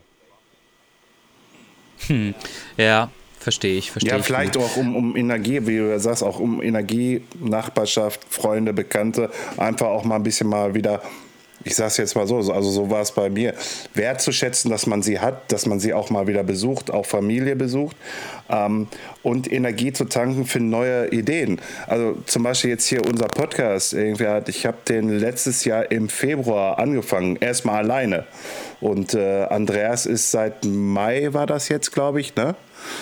Hm. 2.07 2.35
Ja, 2.77 3.11
verstehe 3.39 3.77
ich, 3.77 3.91
verstehe 3.91 4.13
ja, 4.13 4.17
ich. 4.19 4.23
Ja, 4.23 4.27
vielleicht 4.27 4.55
gut. 4.55 4.63
auch 4.63 4.77
um, 4.77 4.95
um 4.95 5.17
Energie, 5.17 5.67
wie 5.67 5.79
du 5.79 5.99
sagst, 5.99 6.23
auch 6.23 6.39
um 6.39 6.63
Energie, 6.63 7.23
Nachbarschaft, 7.41 8.21
Freunde, 8.29 8.73
Bekannte, 8.73 9.31
einfach 9.57 9.89
auch 9.89 10.05
mal 10.05 10.17
ein 10.17 10.23
bisschen 10.23 10.49
mal 10.49 10.75
wieder 10.75 11.03
ich 11.67 11.75
sage 11.75 11.89
es 11.89 11.97
jetzt 11.97 12.15
mal 12.15 12.29
so, 12.29 12.37
also 12.37 12.71
so 12.71 12.91
war 12.91 13.03
es 13.03 13.11
bei 13.11 13.29
mir, 13.29 13.53
wertzuschätzen, 13.93 14.71
dass 14.71 14.87
man 14.87 15.03
sie 15.03 15.19
hat, 15.19 15.51
dass 15.51 15.67
man 15.67 15.81
sie 15.81 15.93
auch 15.93 16.11
mal 16.11 16.29
wieder 16.29 16.45
besucht, 16.45 16.93
auch 16.93 17.07
Familie 17.07 17.57
besucht 17.57 17.97
ähm, 18.49 18.87
und 19.25 19.53
Energie 19.53 19.93
zu 19.93 20.05
tanken 20.05 20.47
für 20.47 20.61
neue 20.61 21.09
Ideen. 21.09 21.61
Also 21.89 22.19
zum 22.27 22.45
Beispiel 22.45 22.71
jetzt 22.71 22.87
hier 22.87 23.05
unser 23.05 23.27
Podcast, 23.27 23.95
irgendwie 23.95 24.29
hat, 24.29 24.49
ich 24.49 24.65
habe 24.65 24.77
den 24.89 25.09
letztes 25.19 25.65
Jahr 25.65 25.91
im 25.91 26.09
Februar 26.09 26.79
angefangen, 26.79 27.35
erstmal 27.41 27.79
alleine 27.79 28.27
und 28.81 29.15
äh, 29.15 29.45
Andreas 29.45 30.07
ist 30.07 30.31
seit 30.31 30.65
Mai, 30.65 31.33
war 31.33 31.47
das 31.47 31.69
jetzt, 31.69 31.93
glaube 31.93 32.21
ich, 32.21 32.37
ne? 32.37 32.55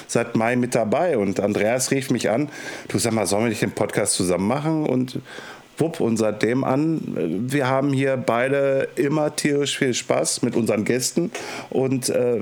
seit 0.06 0.36
Mai 0.36 0.56
mit 0.56 0.74
dabei 0.74 1.18
und 1.18 1.40
Andreas 1.40 1.90
rief 1.90 2.10
mich 2.10 2.30
an, 2.30 2.48
du 2.88 2.98
sag 2.98 3.12
mal, 3.12 3.26
sollen 3.26 3.44
wir 3.44 3.48
nicht 3.50 3.62
den 3.62 3.72
Podcast 3.72 4.14
zusammen 4.14 4.46
machen 4.46 4.86
und 4.86 5.20
wupp, 5.78 6.00
und 6.00 6.16
seitdem 6.16 6.64
an, 6.64 7.00
wir 7.48 7.68
haben 7.68 7.92
hier 7.92 8.16
beide 8.16 8.88
immer 8.96 9.34
tierisch 9.34 9.78
viel 9.78 9.94
Spaß 9.94 10.42
mit 10.42 10.56
unseren 10.56 10.84
Gästen 10.84 11.30
und, 11.70 12.08
äh, 12.08 12.40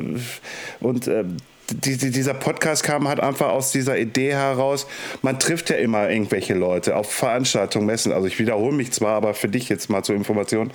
und 0.80 1.07
äh, 1.07 1.24
die, 1.70 1.97
die, 1.97 2.11
dieser 2.11 2.35
Podcast 2.35 2.83
kam 2.83 3.09
halt 3.09 3.20
einfach 3.20 3.49
aus 3.49 3.72
dieser 3.72 3.99
Idee 3.99 4.33
heraus, 4.33 4.87
man 5.22 5.39
trifft 5.39 5.70
ja 5.70 5.76
immer 5.76 6.11
irgendwelche 6.11 6.55
Leute 6.55 6.97
auf 6.97 7.11
Veranstaltungen, 7.11 7.87
Messen. 7.87 8.12
Also 8.12 8.26
ich 8.26 8.39
wiederhole 8.39 8.74
mich 8.74 8.93
zwar, 8.93 9.16
aber 9.16 9.35
für 9.35 9.49
dich 9.49 9.68
jetzt 9.68 9.89
mal 9.89 10.03
zur 10.03 10.14
Information. 10.14 10.70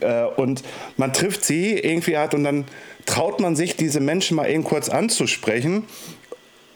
Äh, 0.00 0.24
und 0.24 0.62
man 0.96 1.12
trifft 1.12 1.44
sie 1.44 1.78
irgendwie 1.78 2.18
halt 2.18 2.34
und 2.34 2.44
dann 2.44 2.64
traut 3.06 3.40
man 3.40 3.56
sich, 3.56 3.76
diese 3.76 4.00
Menschen 4.00 4.36
mal 4.36 4.48
eben 4.50 4.64
kurz 4.64 4.88
anzusprechen. 4.88 5.84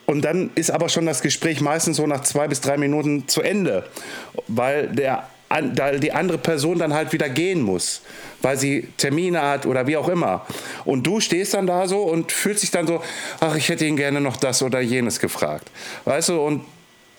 Und 0.07 0.25
dann 0.25 0.51
ist 0.55 0.71
aber 0.71 0.89
schon 0.89 1.05
das 1.05 1.21
Gespräch 1.21 1.61
meistens 1.61 1.97
so 1.97 2.07
nach 2.07 2.23
zwei 2.23 2.49
bis 2.49 2.61
drei 2.61 2.77
Minuten 2.77 3.29
zu 3.29 3.43
Ende, 3.43 3.85
weil 4.47 4.89
der 4.89 5.29
die 6.01 6.13
andere 6.13 6.39
Person 6.39 6.79
dann 6.79 6.93
halt 6.93 7.13
wieder 7.13 7.29
gehen 7.29 7.63
muss, 7.63 8.03
weil 8.43 8.57
sie 8.57 8.89
Termine 8.97 9.43
hat 9.43 9.65
oder 9.65 9.87
wie 9.87 9.97
auch 9.97 10.09
immer. 10.09 10.45
Und 10.85 11.07
du 11.07 11.21
stehst 11.21 11.55
dann 11.55 11.69
da 11.69 11.87
so 11.87 12.03
und 12.03 12.33
fühlst 12.33 12.65
dich 12.65 12.73
dann 12.73 12.87
so, 12.87 13.01
ach, 13.39 13.55
ich 13.55 13.69
hätte 13.69 13.87
ihn 13.87 13.97
gerne 13.97 14.21
noch 14.21 14.37
das 14.37 14.63
oder 14.63 14.81
jenes 14.81 15.21
gefragt. 15.21 15.71
Weißt 16.05 16.31
du, 16.31 16.41
und 16.41 16.65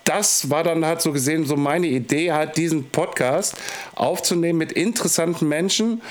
das 0.04 0.50
war 0.50 0.62
dann 0.62 0.84
halt 0.84 1.00
so 1.00 1.12
gesehen 1.12 1.46
so 1.46 1.56
meine 1.56 1.86
Idee, 1.86 2.32
halt 2.32 2.56
diesen 2.56 2.90
Podcast 2.90 3.54
aufzunehmen 3.94 4.58
mit 4.58 4.72
interessanten 4.72 5.48
Menschen, 5.48 6.02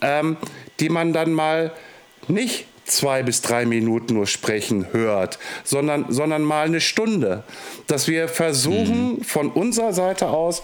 ähm, 0.00 0.36
die 0.80 0.88
man 0.88 1.12
dann 1.12 1.32
mal 1.32 1.72
nicht 2.28 2.66
zwei 2.84 3.22
bis 3.22 3.40
drei 3.42 3.66
Minuten 3.66 4.14
nur 4.14 4.26
sprechen 4.26 4.86
hört, 4.92 5.38
sondern, 5.64 6.06
sondern 6.08 6.42
mal 6.42 6.66
eine 6.66 6.80
Stunde. 6.80 7.44
Dass 7.86 8.08
wir 8.08 8.28
versuchen, 8.28 9.16
mhm. 9.16 9.22
von 9.22 9.50
unserer 9.50 9.92
Seite 9.92 10.28
aus 10.28 10.62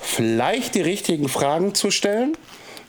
vielleicht 0.00 0.74
die 0.74 0.80
richtigen 0.80 1.28
Fragen 1.28 1.74
zu 1.74 1.90
stellen, 1.90 2.36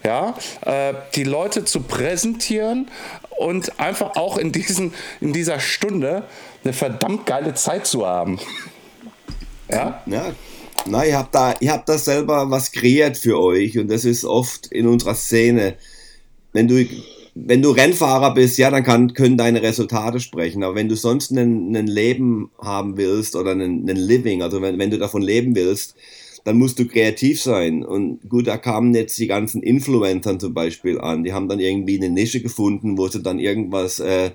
ja, 0.03 0.35
äh, 0.65 0.93
die 1.15 1.23
Leute 1.23 1.63
zu 1.63 1.81
präsentieren 1.81 2.89
und 3.37 3.79
einfach 3.79 4.15
auch 4.15 4.37
in, 4.37 4.51
diesen, 4.51 4.93
in 5.21 5.31
dieser 5.33 5.59
Stunde 5.59 6.23
eine 6.63 6.73
verdammt 6.73 7.25
geile 7.25 7.53
Zeit 7.53 7.85
zu 7.85 8.05
haben. 8.05 8.39
ja? 9.69 10.01
ja. 10.05 10.33
Na, 10.85 11.05
ihr 11.05 11.17
habt 11.17 11.33
da, 11.33 11.55
ihr 11.61 11.71
habt 11.71 11.87
da 11.87 11.97
selber 11.97 12.49
was 12.51 12.73
kreiert 12.73 13.17
für 13.17 13.39
euch 13.39 13.77
und 13.77 13.87
das 13.89 14.03
ist 14.03 14.25
oft 14.25 14.67
in 14.67 14.85
unserer 14.87 15.15
Szene. 15.15 15.75
Wenn 16.51 16.67
du 16.67 16.85
wenn 17.35 17.61
du 17.61 17.71
Rennfahrer 17.71 18.33
bist, 18.33 18.57
ja, 18.57 18.69
dann 18.69 18.83
kann, 18.83 19.13
können 19.13 19.37
deine 19.37 19.63
Resultate 19.63 20.19
sprechen. 20.19 20.63
Aber 20.63 20.75
wenn 20.75 20.89
du 20.89 20.95
sonst 20.95 21.31
ein 21.31 21.87
Leben 21.87 22.51
haben 22.59 22.97
willst 22.97 23.35
oder 23.35 23.51
einen, 23.51 23.87
Living, 23.87 24.43
also 24.43 24.61
wenn, 24.61 24.77
wenn 24.77 24.91
du 24.91 24.99
davon 24.99 25.21
leben 25.21 25.55
willst, 25.55 25.95
dann 26.43 26.57
musst 26.57 26.77
du 26.77 26.85
kreativ 26.85 27.41
sein. 27.41 27.83
Und 27.83 28.29
gut, 28.29 28.47
da 28.47 28.57
kamen 28.57 28.93
jetzt 28.93 29.17
die 29.17 29.27
ganzen 29.27 29.63
Influencern 29.63 30.39
zum 30.39 30.53
Beispiel 30.53 30.99
an. 30.99 31.23
Die 31.23 31.33
haben 31.33 31.47
dann 31.47 31.59
irgendwie 31.59 31.97
eine 31.97 32.09
Nische 32.09 32.41
gefunden, 32.41 32.97
wo 32.97 33.07
sie 33.07 33.23
dann 33.23 33.39
irgendwas 33.39 33.99
äh, 33.99 34.31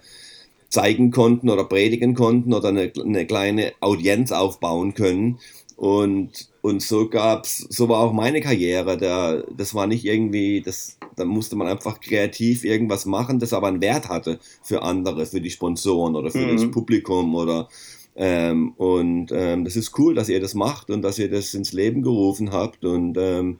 zeigen 0.68 1.10
konnten 1.10 1.50
oder 1.50 1.64
predigen 1.64 2.14
konnten 2.14 2.52
oder 2.52 2.68
eine, 2.68 2.90
eine 3.04 3.26
kleine 3.26 3.72
Audienz 3.80 4.32
aufbauen 4.32 4.94
können. 4.94 5.38
Und, 5.76 6.47
und 6.68 6.82
so 6.82 7.08
gab's, 7.08 7.66
so 7.68 7.88
war 7.88 8.00
auch 8.00 8.12
meine 8.12 8.40
Karriere. 8.40 8.96
Da, 8.96 9.42
das 9.56 9.74
war 9.74 9.86
nicht 9.86 10.04
irgendwie, 10.04 10.60
das, 10.60 10.98
da 11.16 11.24
musste 11.24 11.56
man 11.56 11.66
einfach 11.66 12.00
kreativ 12.00 12.64
irgendwas 12.64 13.06
machen, 13.06 13.38
das 13.38 13.52
aber 13.52 13.68
einen 13.68 13.80
Wert 13.80 14.08
hatte 14.08 14.38
für 14.62 14.82
andere, 14.82 15.26
für 15.26 15.40
die 15.40 15.50
Sponsoren 15.50 16.14
oder 16.14 16.30
für 16.30 16.46
das 16.46 16.70
Publikum 16.70 17.34
oder 17.34 17.68
ähm, 18.18 18.72
und 18.76 19.30
ähm, 19.32 19.64
das 19.64 19.76
ist 19.76 19.96
cool, 19.96 20.14
dass 20.14 20.28
ihr 20.28 20.40
das 20.40 20.54
macht 20.54 20.90
und 20.90 21.02
dass 21.02 21.20
ihr 21.20 21.30
das 21.30 21.54
ins 21.54 21.72
Leben 21.72 22.02
gerufen 22.02 22.50
habt. 22.50 22.84
Und 22.84 23.16
ähm, 23.16 23.58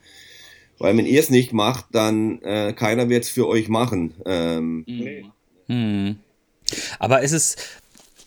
weil 0.79 0.97
wenn 0.97 1.07
ihr 1.07 1.21
es 1.21 1.31
nicht 1.31 1.53
macht, 1.53 1.87
dann 1.93 2.43
äh, 2.43 2.73
keiner 2.73 3.09
wird 3.09 3.23
es 3.23 3.31
für 3.31 3.47
euch 3.47 3.69
machen. 3.69 4.15
Ähm, 4.27 4.85
Hm. 5.69 6.17
Aber 6.99 7.23
es 7.23 7.33
ist, 7.33 7.59
es 7.59 7.78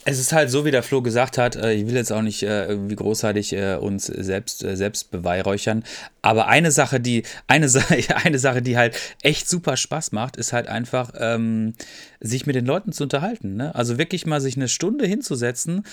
ist 0.05 0.33
halt 0.33 0.49
so, 0.49 0.65
wie 0.65 0.71
der 0.71 0.83
Flo 0.83 1.01
gesagt 1.01 1.37
hat, 1.37 1.55
äh, 1.55 1.73
ich 1.73 1.85
will 1.85 1.95
jetzt 1.95 2.11
auch 2.11 2.21
nicht 2.21 2.43
äh, 2.43 2.65
irgendwie 2.65 2.95
großartig 2.95 3.53
äh, 3.53 3.75
uns 3.75 4.05
selbst, 4.05 4.59
selbst 4.59 5.11
beweihräuchern, 5.11 5.83
aber 6.21 6.47
eine 6.47 6.71
Sache, 6.71 6.99
die, 6.99 7.23
eine, 7.47 7.67
eine 8.23 8.39
Sache, 8.39 8.61
die 8.61 8.77
halt 8.77 8.97
echt 9.21 9.47
super 9.47 9.77
Spaß 9.77 10.11
macht, 10.11 10.37
ist 10.37 10.53
halt 10.53 10.67
einfach, 10.67 11.13
ähm, 11.17 11.73
sich 12.19 12.45
mit 12.45 12.55
den 12.55 12.65
Leuten 12.65 12.91
zu 12.91 13.03
unterhalten. 13.03 13.55
Ne? 13.55 13.75
Also 13.75 13.97
wirklich 13.97 14.25
mal 14.25 14.41
sich 14.41 14.55
eine 14.55 14.67
Stunde 14.67 15.05
hinzusetzen 15.05 15.83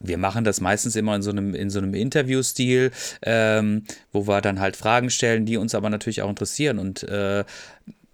wir 0.00 0.18
machen 0.18 0.44
das 0.44 0.60
meistens 0.60 0.96
immer 0.96 1.16
in 1.16 1.22
so 1.22 1.30
einem, 1.30 1.54
in 1.54 1.70
so 1.70 1.78
einem 1.78 1.94
Interviewstil, 1.94 2.92
ähm, 3.22 3.84
wo 4.12 4.26
wir 4.28 4.40
dann 4.40 4.60
halt 4.60 4.76
Fragen 4.76 5.10
stellen, 5.10 5.44
die 5.44 5.56
uns 5.56 5.74
aber 5.74 5.90
natürlich 5.90 6.22
auch 6.22 6.30
interessieren. 6.30 6.78
Und 6.78 7.02
äh, 7.04 7.44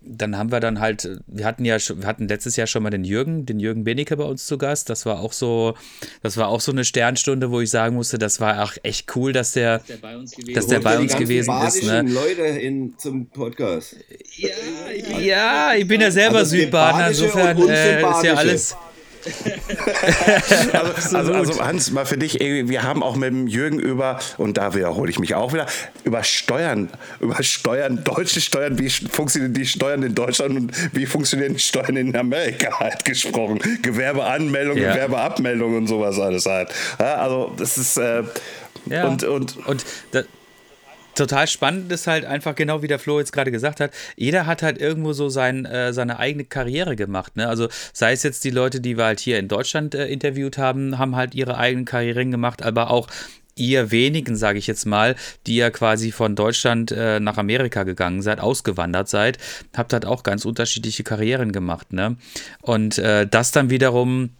dann 0.06 0.36
haben 0.36 0.52
wir 0.52 0.60
dann 0.60 0.80
halt, 0.80 1.08
wir 1.26 1.44
hatten 1.46 1.64
ja, 1.64 1.78
schon- 1.78 2.00
wir 2.02 2.06
hatten 2.06 2.28
letztes 2.28 2.56
Jahr 2.56 2.66
schon 2.66 2.82
mal 2.82 2.90
den 2.90 3.04
Jürgen, 3.04 3.46
den 3.46 3.58
Jürgen 3.60 3.84
Benecke 3.84 4.16
bei 4.16 4.24
uns 4.24 4.46
zu 4.46 4.58
Gast. 4.58 4.90
Das 4.90 5.06
war 5.06 5.20
auch 5.20 5.32
so, 5.32 5.74
das 6.22 6.36
war 6.36 6.48
auch 6.48 6.60
so 6.60 6.72
eine 6.72 6.84
Sternstunde, 6.84 7.50
wo 7.50 7.60
ich 7.60 7.70
sagen 7.70 7.94
musste, 7.96 8.18
das 8.18 8.40
war 8.40 8.62
auch 8.62 8.72
echt 8.82 9.14
cool, 9.16 9.32
dass 9.32 9.52
der, 9.52 9.78
dass 9.78 9.86
der 9.86 9.96
bei 9.96 10.16
uns 10.16 10.36
holt 10.36 11.18
ihr 11.18 11.18
die 11.18 11.24
gewesen 11.24 11.50
ganzen 11.50 11.78
ist. 11.80 11.86
Ne? 11.86 12.02
Leute 12.12 12.42
in, 12.42 12.94
zum 12.98 13.26
Podcast. 13.30 13.96
Ja, 15.20 15.74
ich 15.74 15.86
bin 15.86 16.00
ja 16.00 16.10
selber 16.10 16.38
Also 16.38 16.56
Südbadener, 16.56 17.08
insofern 17.08 17.56
äh, 17.68 18.00
ist 18.02 18.22
ja 18.24 18.34
alles. 18.34 18.76
Also, 20.72 21.16
also, 21.16 21.32
also 21.32 21.64
Hans, 21.64 21.90
mal 21.90 22.06
für 22.06 22.18
dich, 22.18 22.38
wir 22.40 22.82
haben 22.82 23.02
auch 23.02 23.16
mit 23.16 23.30
dem 23.30 23.46
Jürgen 23.46 23.78
über, 23.78 24.18
und 24.38 24.56
da 24.56 24.74
wiederhole 24.74 25.10
ich 25.10 25.18
mich 25.18 25.34
auch 25.34 25.52
wieder, 25.52 25.66
über 26.04 26.22
Steuern, 26.24 26.90
über 27.20 27.42
Steuern, 27.42 28.02
deutsche 28.04 28.40
Steuern, 28.40 28.78
wie 28.78 28.90
funktionieren 28.90 29.54
die 29.54 29.66
Steuern 29.66 30.02
in 30.02 30.14
Deutschland 30.14 30.56
und 30.56 30.94
wie 30.94 31.06
funktionieren 31.06 31.54
die 31.54 31.60
Steuern 31.60 31.96
in 31.96 32.16
Amerika 32.16 32.78
halt 32.80 33.04
gesprochen. 33.04 33.60
Gewerbeanmeldung, 33.82 34.76
Ja. 34.76 34.92
Gewerbeabmeldung 34.92 35.76
und 35.76 35.86
sowas 35.86 36.18
alles 36.18 36.46
halt. 36.46 36.70
Also 36.98 37.52
das 37.56 37.78
ist 37.78 37.96
äh, 37.96 38.22
Ja. 38.86 39.06
und, 39.08 39.24
und 39.24 39.56
Und 39.66 39.84
da, 40.12 40.22
total 41.14 41.46
spannend 41.46 41.90
ist 41.92 42.06
halt 42.06 42.24
einfach 42.24 42.54
genau 42.54 42.82
wie 42.82 42.88
der 42.88 42.98
Flo 42.98 43.18
jetzt 43.18 43.32
gerade 43.32 43.50
gesagt 43.50 43.80
hat, 43.80 43.92
jeder 44.16 44.46
hat 44.46 44.62
halt 44.62 44.78
irgendwo 44.78 45.12
so 45.12 45.28
sein, 45.28 45.64
äh, 45.64 45.92
seine 45.92 46.18
eigene 46.18 46.44
Karriere 46.44 46.96
gemacht. 46.96 47.36
Ne? 47.36 47.48
Also 47.48 47.68
sei 47.92 48.12
es 48.12 48.22
jetzt 48.22 48.44
die 48.44 48.50
Leute, 48.50 48.80
die 48.80 48.96
wir 48.96 49.04
halt 49.04 49.20
hier 49.20 49.38
in 49.38 49.48
Deutschland 49.48 49.94
äh, 49.94 50.06
interviewt 50.06 50.58
haben, 50.58 50.98
haben 50.98 51.16
halt 51.16 51.34
ihre 51.34 51.56
eigenen 51.56 51.84
Karrieren 51.84 52.30
gemacht, 52.30 52.62
aber 52.62 52.90
auch 52.90 53.08
ihr 53.56 53.90
wenigen, 53.90 54.36
sage 54.36 54.58
ich 54.58 54.66
jetzt 54.66 54.84
mal, 54.84 55.14
die 55.46 55.56
ja 55.56 55.70
quasi 55.70 56.10
von 56.12 56.34
Deutschland 56.34 56.90
äh, 56.90 57.20
nach 57.20 57.38
Amerika 57.38 57.84
gegangen 57.84 58.22
seid, 58.22 58.40
ausgewandert 58.40 59.08
seid, 59.08 59.38
habt 59.76 59.92
halt 59.92 60.06
auch 60.06 60.22
ganz 60.22 60.44
unterschiedliche 60.44 61.04
Karrieren 61.04 61.52
gemacht. 61.52 61.92
Ne? 61.92 62.16
Und 62.62 62.98
äh, 62.98 63.26
das 63.26 63.52
dann 63.52 63.70
wiederum 63.70 64.30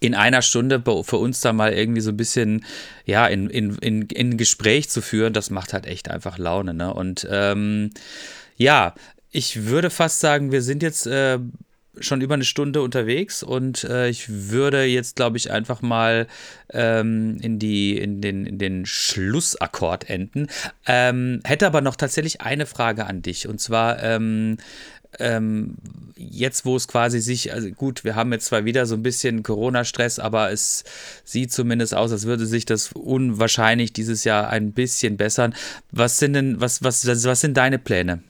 in 0.00 0.14
einer 0.14 0.42
Stunde 0.42 0.82
für 1.04 1.16
uns 1.16 1.40
da 1.40 1.52
mal 1.52 1.72
irgendwie 1.72 2.00
so 2.00 2.10
ein 2.10 2.16
bisschen, 2.16 2.64
ja, 3.04 3.26
in, 3.26 3.48
in, 3.50 3.76
in, 3.76 4.02
in 4.02 4.36
Gespräch 4.36 4.88
zu 4.88 5.00
führen, 5.00 5.32
das 5.32 5.50
macht 5.50 5.72
halt 5.72 5.86
echt 5.86 6.10
einfach 6.10 6.38
Laune, 6.38 6.74
ne? 6.74 6.92
Und 6.92 7.26
ähm, 7.30 7.90
ja, 8.56 8.94
ich 9.30 9.66
würde 9.66 9.90
fast 9.90 10.20
sagen, 10.20 10.52
wir 10.52 10.62
sind 10.62 10.82
jetzt 10.82 11.06
äh, 11.06 11.38
schon 12.00 12.20
über 12.20 12.34
eine 12.34 12.44
Stunde 12.44 12.82
unterwegs 12.82 13.42
und 13.42 13.84
äh, 13.84 14.08
ich 14.08 14.28
würde 14.28 14.84
jetzt, 14.84 15.16
glaube 15.16 15.36
ich, 15.36 15.50
einfach 15.50 15.82
mal 15.82 16.26
ähm, 16.72 17.38
in, 17.40 17.58
die, 17.58 17.96
in, 17.96 18.20
den, 18.20 18.46
in 18.46 18.58
den 18.58 18.86
Schlussakkord 18.86 20.08
enden. 20.10 20.48
Ähm, 20.86 21.40
hätte 21.44 21.66
aber 21.66 21.80
noch 21.80 21.96
tatsächlich 21.96 22.40
eine 22.40 22.66
Frage 22.66 23.06
an 23.06 23.22
dich 23.22 23.48
und 23.48 23.60
zwar, 23.60 24.02
ähm, 24.02 24.58
ähm, 25.18 25.76
jetzt, 26.16 26.64
wo 26.64 26.76
es 26.76 26.88
quasi 26.88 27.20
sich, 27.20 27.52
also 27.52 27.70
gut, 27.70 28.04
wir 28.04 28.14
haben 28.14 28.32
jetzt 28.32 28.46
zwar 28.46 28.64
wieder 28.64 28.86
so 28.86 28.94
ein 28.94 29.02
bisschen 29.02 29.42
Corona-Stress, 29.42 30.18
aber 30.18 30.50
es 30.50 30.84
sieht 31.24 31.52
zumindest 31.52 31.94
aus, 31.94 32.12
als 32.12 32.26
würde 32.26 32.46
sich 32.46 32.64
das 32.64 32.92
unwahrscheinlich 32.92 33.92
dieses 33.92 34.24
Jahr 34.24 34.48
ein 34.48 34.72
bisschen 34.72 35.16
bessern. 35.16 35.54
Was 35.90 36.18
sind 36.18 36.32
denn, 36.32 36.60
was, 36.60 36.82
was, 36.82 37.06
was, 37.06 37.40
sind 37.40 37.56
deine 37.56 37.78
Pläne? 37.78 38.22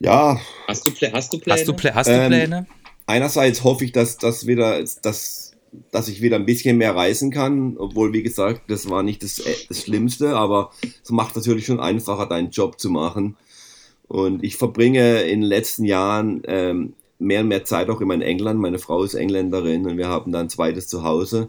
Ja, 0.00 0.40
Hast 0.66 0.86
du, 0.86 0.90
hast 1.12 1.32
du 1.32 1.38
Pläne? 1.38 1.58
Hast 1.58 1.68
du, 1.68 1.94
hast 1.94 2.08
du 2.08 2.12
Ähm, 2.12 2.28
Pläne? 2.28 2.66
einerseits 3.06 3.64
hoffe 3.64 3.84
ich, 3.84 3.92
dass 3.92 4.16
das 4.16 4.46
wieder, 4.46 4.82
dass, 5.02 5.52
dass 5.90 6.08
ich 6.08 6.22
wieder 6.22 6.36
ein 6.36 6.46
bisschen 6.46 6.78
mehr 6.78 6.94
reisen 6.94 7.30
kann, 7.30 7.76
obwohl, 7.78 8.12
wie 8.12 8.22
gesagt, 8.22 8.62
das 8.70 8.88
war 8.88 9.02
nicht 9.02 9.22
das, 9.22 9.38
äh, 9.38 9.54
das 9.68 9.82
Schlimmste, 9.82 10.36
aber 10.36 10.70
es 11.02 11.10
macht 11.10 11.36
natürlich 11.36 11.66
schon 11.66 11.80
einfacher, 11.80 12.26
deinen 12.26 12.50
Job 12.50 12.80
zu 12.80 12.90
machen. 12.90 13.36
Und 14.12 14.44
ich 14.44 14.56
verbringe 14.56 15.22
in 15.22 15.40
den 15.40 15.48
letzten 15.48 15.86
Jahren 15.86 16.42
ähm, 16.44 16.92
mehr 17.18 17.40
und 17.40 17.48
mehr 17.48 17.64
Zeit 17.64 17.88
auch 17.88 18.02
immer 18.02 18.12
in 18.12 18.20
England. 18.20 18.60
Meine 18.60 18.78
Frau 18.78 19.02
ist 19.04 19.14
Engländerin 19.14 19.86
und 19.86 19.96
wir 19.96 20.08
haben 20.08 20.32
da 20.32 20.40
ein 20.40 20.50
zweites 20.50 20.86
Zuhause. 20.86 21.48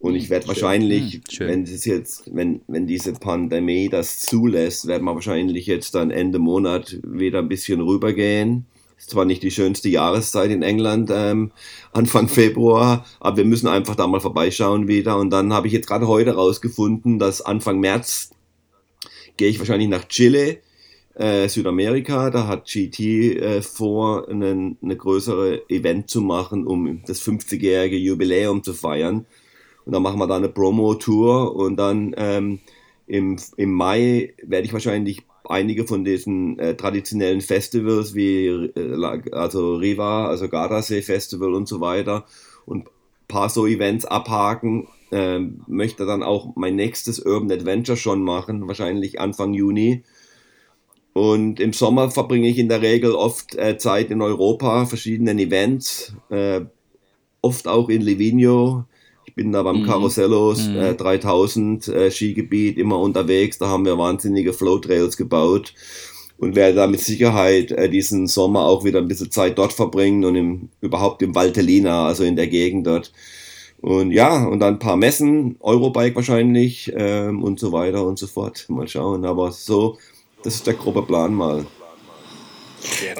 Und 0.00 0.16
ich 0.16 0.28
werde 0.28 0.48
wahrscheinlich, 0.48 1.20
Hm, 1.38 1.46
wenn 1.46 1.62
es 1.62 1.84
jetzt, 1.84 2.34
wenn, 2.34 2.60
wenn 2.66 2.88
diese 2.88 3.12
Pandemie 3.12 3.88
das 3.88 4.18
zulässt, 4.18 4.88
werden 4.88 5.04
wir 5.04 5.14
wahrscheinlich 5.14 5.68
jetzt 5.68 5.94
dann 5.94 6.10
Ende 6.10 6.40
Monat 6.40 6.98
wieder 7.06 7.38
ein 7.38 7.48
bisschen 7.48 7.80
rübergehen. 7.80 8.66
Ist 8.98 9.10
zwar 9.10 9.24
nicht 9.24 9.44
die 9.44 9.52
schönste 9.52 9.88
Jahreszeit 9.88 10.50
in 10.50 10.64
England, 10.64 11.10
ähm, 11.12 11.52
Anfang 11.92 12.26
Februar, 12.26 13.06
aber 13.20 13.36
wir 13.36 13.44
müssen 13.44 13.68
einfach 13.68 13.94
da 13.94 14.08
mal 14.08 14.18
vorbeischauen 14.18 14.88
wieder. 14.88 15.18
Und 15.18 15.30
dann 15.30 15.52
habe 15.52 15.68
ich 15.68 15.72
jetzt 15.72 15.86
gerade 15.86 16.08
heute 16.08 16.34
rausgefunden, 16.34 17.20
dass 17.20 17.42
Anfang 17.42 17.78
März 17.78 18.30
gehe 19.36 19.48
ich 19.48 19.60
wahrscheinlich 19.60 19.88
nach 19.88 20.08
Chile, 20.08 20.58
äh, 21.16 21.48
Südamerika. 21.48 22.30
Da 22.30 22.46
hat 22.46 22.66
GT 22.66 23.00
äh, 23.00 23.62
vor, 23.62 24.28
einen, 24.28 24.78
eine 24.82 24.96
größere 24.96 25.68
Event 25.68 26.08
zu 26.10 26.20
machen, 26.20 26.66
um 26.66 27.02
das 27.06 27.22
50-jährige 27.22 27.96
Jubiläum 27.96 28.62
zu 28.62 28.74
feiern. 28.74 29.26
Und 29.84 29.92
dann 29.92 30.02
machen 30.02 30.18
wir 30.18 30.26
da 30.26 30.36
eine 30.36 30.48
Promo-Tour 30.48 31.54
und 31.54 31.76
dann 31.76 32.14
ähm, 32.16 32.60
im, 33.06 33.36
im 33.56 33.72
Mai 33.72 34.34
werde 34.42 34.66
ich 34.66 34.72
wahrscheinlich 34.72 35.22
einige 35.48 35.86
von 35.86 36.04
diesen 36.04 36.58
äh, 36.58 36.74
traditionellen 36.76 37.40
Festivals 37.40 38.14
wie 38.14 38.46
äh, 38.46 39.30
also 39.30 39.76
Riva, 39.76 40.26
also 40.26 40.48
Gardasee 40.48 41.02
Festival 41.02 41.54
und 41.54 41.68
so 41.68 41.80
weiter 41.80 42.26
und 42.64 42.88
paar 43.28 43.48
so 43.48 43.66
Events 43.66 44.04
abhaken. 44.04 44.88
Ähm, 45.12 45.62
möchte 45.68 46.04
dann 46.04 46.24
auch 46.24 46.56
mein 46.56 46.74
nächstes 46.74 47.20
Urban 47.20 47.52
Adventure 47.52 47.96
schon 47.96 48.22
machen, 48.22 48.66
wahrscheinlich 48.66 49.20
Anfang 49.20 49.54
Juni. 49.54 50.02
Und 51.16 51.60
im 51.60 51.72
Sommer 51.72 52.10
verbringe 52.10 52.46
ich 52.46 52.58
in 52.58 52.68
der 52.68 52.82
Regel 52.82 53.12
oft 53.12 53.54
äh, 53.54 53.78
Zeit 53.78 54.10
in 54.10 54.20
Europa, 54.20 54.84
verschiedenen 54.84 55.38
Events, 55.38 56.14
äh, 56.28 56.60
oft 57.40 57.66
auch 57.66 57.88
in 57.88 58.02
Livigno. 58.02 58.84
Ich 59.24 59.34
bin 59.34 59.50
da 59.50 59.62
beim 59.62 59.82
Carussellos 59.84 60.68
äh, 60.68 60.94
3000 60.94 61.88
äh, 61.88 62.10
Skigebiet 62.10 62.76
immer 62.76 63.00
unterwegs. 63.00 63.56
Da 63.56 63.68
haben 63.68 63.86
wir 63.86 63.96
wahnsinnige 63.96 64.52
Flow-Trails 64.52 65.16
gebaut 65.16 65.72
und 66.36 66.54
werde 66.54 66.74
da 66.74 66.86
mit 66.86 67.00
Sicherheit 67.00 67.72
äh, 67.72 67.88
diesen 67.88 68.26
Sommer 68.26 68.66
auch 68.66 68.84
wieder 68.84 68.98
ein 68.98 69.08
bisschen 69.08 69.30
Zeit 69.30 69.56
dort 69.56 69.72
verbringen 69.72 70.22
und 70.22 70.36
im, 70.36 70.68
überhaupt 70.82 71.22
im 71.22 71.34
Valtellina, 71.34 72.08
also 72.08 72.24
in 72.24 72.36
der 72.36 72.48
Gegend 72.48 72.86
dort. 72.86 73.10
Und 73.80 74.10
ja, 74.10 74.46
und 74.46 74.60
dann 74.60 74.74
ein 74.74 74.80
paar 74.80 74.98
Messen, 74.98 75.56
Eurobike 75.60 76.16
wahrscheinlich 76.16 76.92
ähm, 76.94 77.42
und 77.42 77.58
so 77.58 77.72
weiter 77.72 78.06
und 78.06 78.18
so 78.18 78.26
fort. 78.26 78.66
Mal 78.68 78.86
schauen. 78.86 79.24
Aber 79.24 79.50
so, 79.50 79.96
das 80.46 80.54
ist 80.56 80.66
der 80.66 80.74
grobe 80.74 81.02
Plan 81.02 81.34
mal. 81.34 81.66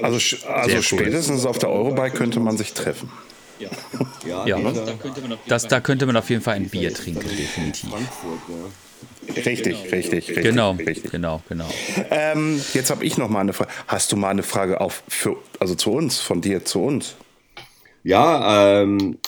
also, 0.02 0.36
also 0.48 0.82
spätestens 0.82 1.44
auf 1.44 1.58
der 1.58 1.70
Eurobike 1.70 2.16
könnte 2.16 2.40
man 2.40 2.56
sich 2.56 2.72
treffen. 2.72 3.10
Ja. 3.58 3.68
Ja, 4.26 4.44
Ja. 4.46 4.58
dieser- 4.58 4.84
Da 4.86 4.92
könnte 4.94 5.20
man 5.20 5.32
auf 5.32 5.38
jeden 5.38 5.48
Das, 5.48 5.62
Fall- 5.62 5.70
da 5.70 5.80
könnte 5.80 6.06
man 6.06 6.16
auf 6.16 6.28
jeden 6.30 6.42
Fall 6.42 6.54
ein 6.56 6.68
Bier 6.68 6.92
trinken, 6.92 7.28
definitiv. 7.28 7.90
Richtig, 9.28 9.76
richtig, 9.92 10.28
richtig. 10.28 10.42
Genau, 10.42 10.72
richtig. 10.72 11.10
genau, 11.10 11.42
genau. 11.48 11.68
Ähm, 12.10 12.60
jetzt 12.74 12.90
habe 12.90 13.04
ich 13.04 13.18
noch 13.18 13.28
mal 13.28 13.40
eine 13.40 13.52
Frage. 13.52 13.70
Hast 13.88 14.10
du 14.12 14.16
mal 14.16 14.28
eine 14.30 14.42
Frage 14.42 14.80
auf 14.80 15.02
für, 15.08 15.36
also 15.60 15.74
zu 15.74 15.90
uns, 15.92 16.18
von 16.20 16.40
dir 16.40 16.64
zu 16.64 16.80
uns? 16.82 17.14
Ja, 18.04 18.82
ähm, 18.82 19.18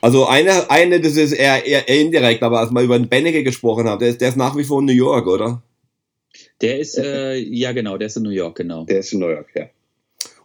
also 0.00 0.26
eine, 0.26 0.70
eine, 0.70 1.00
das 1.00 1.16
ist 1.16 1.32
eher, 1.32 1.64
eher 1.66 1.86
indirekt, 1.88 2.42
aber 2.42 2.60
als 2.60 2.70
wir 2.70 2.80
über 2.82 2.98
den 2.98 3.08
Benneke 3.08 3.44
gesprochen 3.44 3.88
haben, 3.88 3.98
der 3.98 4.08
ist, 4.10 4.20
der 4.20 4.30
ist 4.30 4.36
nach 4.36 4.56
wie 4.56 4.64
vor 4.64 4.80
in 4.80 4.86
New 4.86 4.92
York, 4.92 5.26
oder? 5.26 5.62
Der 6.60 6.78
ist, 6.78 6.98
äh, 6.98 7.36
ja 7.36 7.72
genau, 7.72 7.96
der 7.98 8.06
ist 8.06 8.16
in 8.16 8.24
New 8.24 8.30
York, 8.30 8.56
genau. 8.56 8.84
Der 8.84 9.00
ist 9.00 9.12
in 9.12 9.20
New 9.20 9.28
York, 9.28 9.48
ja. 9.54 9.66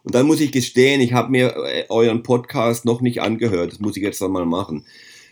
Und 0.04 0.14
dann 0.14 0.26
muss 0.26 0.40
ich 0.40 0.52
gestehen, 0.52 1.00
ich 1.00 1.12
habe 1.12 1.30
mir 1.30 1.54
äh, 1.66 1.84
euren 1.88 2.22
Podcast 2.22 2.84
noch 2.84 3.00
nicht 3.00 3.20
angehört. 3.22 3.72
Das 3.72 3.80
muss 3.80 3.96
ich 3.96 4.02
jetzt 4.02 4.20
dann 4.20 4.30
mal 4.30 4.44
machen. 4.44 4.84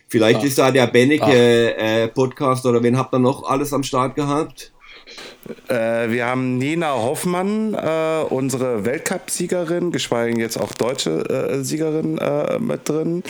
Vielleicht 0.09 0.41
Ach. 0.41 0.45
ist 0.45 0.59
da 0.59 0.71
der 0.71 0.87
Benneke 0.87 1.77
äh, 1.77 2.09
Podcast 2.09 2.67
oder 2.67 2.83
wen 2.83 2.97
habt 2.97 3.15
ihr 3.15 3.19
noch 3.19 3.45
alles 3.45 3.73
am 3.73 3.83
Start 3.83 4.17
gehabt? 4.17 4.73
Äh, 5.69 6.11
wir 6.11 6.27
haben 6.27 6.59
Nina 6.59 6.95
Hoffmann, 6.95 7.75
äh, 7.75 8.25
unsere 8.29 8.85
Weltcup-Siegerin, 8.85 9.91
geschweige 9.91 10.33
denn 10.33 10.41
jetzt 10.41 10.57
auch 10.57 10.73
deutsche 10.73 11.29
äh, 11.29 11.65
Siegerin 11.65 12.19
äh, 12.19 12.59
mit 12.59 12.89
drin. 12.89 13.23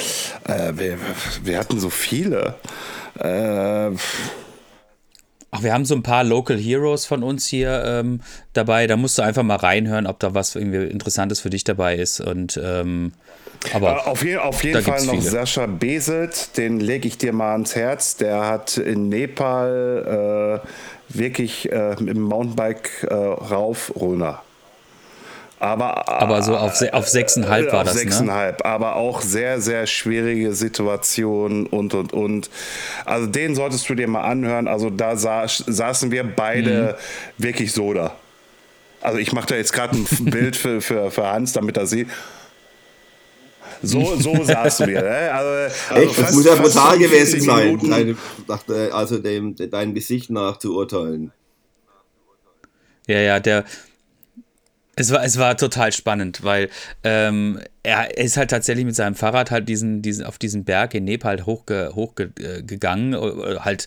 Äh, 0.45 0.73
wir, 0.77 0.99
wir 1.43 1.59
hatten 1.59 1.81
so 1.81 1.91
viele. 1.91 2.57
Äh, 3.19 3.91
Ach, 5.63 5.65
wir 5.65 5.73
haben 5.73 5.85
so 5.85 5.95
ein 5.95 6.03
paar 6.03 6.25
Local 6.25 6.59
Heroes 6.59 7.07
von 7.07 7.23
uns 7.23 7.47
hier 7.47 7.85
ähm, 7.87 8.21
dabei. 8.53 8.87
Da 8.87 8.97
musst 8.97 9.19
du 9.19 9.23
einfach 9.23 9.43
mal 9.43 9.57
reinhören, 9.57 10.07
ob 10.07 10.19
da 10.19 10.35
was 10.35 10.57
irgendwie 10.57 10.85
Interessantes 10.85 11.41
für 11.41 11.51
dich 11.51 11.65
dabei 11.65 11.97
ist. 11.97 12.21
Und 12.21 12.61
ähm, 12.63 13.13
aber 13.73 13.99
Äh, 14.07 14.11
Auf, 14.11 14.25
je, 14.25 14.37
auf 14.39 14.65
jeden 14.65 14.83
Fall 14.83 15.05
noch 15.05 15.15
viele. 15.15 15.23
Sascha 15.23 15.67
Beselt, 15.67 16.57
den 16.57 16.81
lege 16.81 17.07
ich 17.07 17.19
dir 17.19 17.33
mal 17.33 17.53
ans 17.53 17.77
Herz. 17.77 18.17
Der 18.17 18.47
hat 18.47 18.77
in 18.77 19.09
Nepal 19.09 20.61
äh, 20.63 21.17
wirklich 21.17 21.71
äh, 21.71 21.97
mit 22.01 22.17
dem 22.17 22.23
Mountainbike 22.23 23.07
äh, 23.09 23.15
rauf, 23.15 23.93
runter. 23.95 24.43
Aber, 25.63 26.09
Aber 26.09 26.43
so 26.43 26.57
auf 26.57 26.83
auf 26.93 27.09
sechseinhalb 27.09 27.71
war 27.73 27.83
auf 27.83 27.85
das, 27.87 27.95
ne? 27.95 28.01
Sechseinhalb, 28.01 28.65
aber 28.67 28.97
auch 28.97 29.21
sehr, 29.21 29.61
sehr 29.61 29.87
schwierige 29.87 30.55
Situationen 30.55 31.67
und, 31.69 31.95
und, 31.95 32.13
und. 32.13 32.51
Also 33.05 33.29
den 33.29 33.55
solltest 33.55 33.89
du 33.89 33.95
dir 33.95 34.09
mal 34.09 34.23
anhören. 34.23 34.67
Also 34.67 34.91
da 34.91 35.15
saß, 35.17 35.63
saßen 35.69 36.11
wir 36.11 36.25
beide 36.25 36.97
Mhm. 37.39 37.43
wirklich 37.45 37.73
so 37.73 37.93
da. 37.95 38.17
Also 39.01 39.19
ich 39.19 39.33
mache 39.33 39.47
da 39.47 39.55
jetzt 39.55 39.73
gerade 39.73 39.97
ein 39.97 40.05
Bild 40.31 40.57
für, 40.57 40.81
für, 40.81 41.13
für 41.13 41.27
Hans, 41.29 41.53
damit 41.53 41.77
er 41.77 41.87
sieht. 41.87 42.09
So, 43.85 44.17
so 44.17 44.35
saßen 44.43 44.89
wir. 44.89 45.01
Ne? 45.03 45.31
Also, 45.33 45.75
also 45.95 46.03
Echt, 46.09 46.19
das 46.19 46.25
fast- 46.25 46.35
muss 46.35 46.45
ja 46.45 46.55
brutal 46.57 46.99
45 46.99 47.09
gewesen 47.09 47.41
sein, 47.41 48.17
deine, 48.67 48.93
also 48.93 49.19
dem, 49.19 49.55
dein 49.71 49.95
Gesicht 49.95 50.29
nach 50.29 50.57
zu 50.59 50.75
urteilen. 50.75 51.31
Ja, 53.07 53.21
ja, 53.21 53.39
der. 53.39 53.65
Es 54.95 55.11
war, 55.11 55.25
es 55.25 55.39
war 55.39 55.57
total 55.57 55.91
spannend, 55.91 56.45
weil 56.45 56.69
ähm, 57.03 57.61
er 57.83 58.19
ist 58.19 58.37
halt 58.37 58.51
tatsächlich 58.51 58.85
mit 58.85 58.95
seinem 58.95 59.15
Fahrrad 59.15 59.51
halt 59.51 59.67
diesen, 59.67 60.03
diesen, 60.03 60.27
auf 60.27 60.37
diesen 60.39 60.65
Berg 60.65 60.93
in 60.93 61.05
Nepal 61.05 61.47
hochge, 61.47 61.93
hochgegangen, 61.95 63.15
äh, 63.15 63.59
halt 63.61 63.87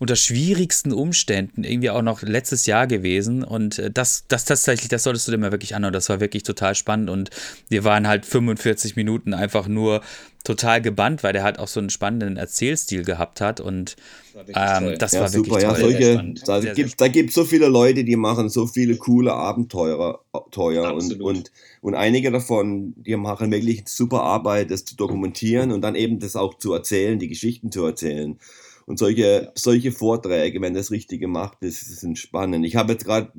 unter 0.00 0.16
schwierigsten 0.16 0.92
Umständen, 0.92 1.62
irgendwie 1.62 1.90
auch 1.90 2.02
noch 2.02 2.22
letztes 2.22 2.66
Jahr 2.66 2.88
gewesen. 2.88 3.44
Und 3.44 3.78
äh, 3.78 3.92
das, 3.92 4.24
das 4.26 4.44
tatsächlich, 4.44 4.88
das 4.88 5.04
solltest 5.04 5.28
du 5.28 5.32
dir 5.32 5.38
mal 5.38 5.52
wirklich 5.52 5.76
anhören. 5.76 5.94
Das 5.94 6.08
war 6.08 6.18
wirklich 6.18 6.42
total 6.42 6.74
spannend. 6.74 7.08
Und 7.08 7.30
wir 7.68 7.84
waren 7.84 8.08
halt 8.08 8.26
45 8.26 8.96
Minuten 8.96 9.34
einfach 9.34 9.68
nur 9.68 10.02
total 10.42 10.82
gebannt, 10.82 11.22
weil 11.22 11.32
der 11.32 11.42
halt 11.42 11.58
auch 11.58 11.68
so 11.68 11.80
einen 11.80 11.90
spannenden 11.90 12.36
Erzählstil 12.36 13.04
gehabt 13.04 13.40
hat. 13.40 13.60
Und 13.60 13.96
wirklich 14.32 14.56
ähm, 14.58 14.78
toll. 14.80 14.98
das 14.98 15.12
Ja, 15.12 15.20
war 15.20 15.28
super. 15.28 15.50
wirklich 15.50 15.62
Ja, 15.62 15.72
toll. 15.72 15.80
Solche, 15.92 16.34
da 16.44 16.60
Sehr, 16.60 16.74
gibt 16.74 17.00
da 17.00 17.08
gibt's 17.08 17.34
so 17.34 17.44
viele 17.44 17.68
Leute, 17.68 18.04
die 18.04 18.16
machen 18.16 18.48
so 18.48 18.66
viele 18.66 18.96
coole 18.96 19.32
Abenteuer 19.32 20.20
teuer 20.50 20.94
und, 20.94 21.20
und, 21.20 21.52
und 21.80 21.94
einige 21.94 22.30
davon, 22.30 22.94
die 22.96 23.16
machen 23.16 23.50
wirklich 23.50 23.84
super 23.88 24.22
Arbeit, 24.22 24.70
das 24.70 24.84
zu 24.84 24.96
dokumentieren 24.96 25.72
und 25.72 25.82
dann 25.82 25.94
eben 25.94 26.18
das 26.18 26.36
auch 26.36 26.54
zu 26.58 26.72
erzählen, 26.72 27.18
die 27.18 27.28
Geschichten 27.28 27.70
zu 27.70 27.84
erzählen. 27.84 28.38
Und 28.86 28.98
solche, 28.98 29.52
solche 29.54 29.92
Vorträge, 29.92 30.60
wenn 30.60 30.74
das 30.74 30.90
richtig 30.90 31.20
gemacht 31.20 31.58
ist, 31.60 32.00
sind 32.00 32.18
spannend. 32.18 32.66
Ich 32.66 32.74
habe 32.76 32.92
jetzt 32.92 33.04
gerade 33.04 33.32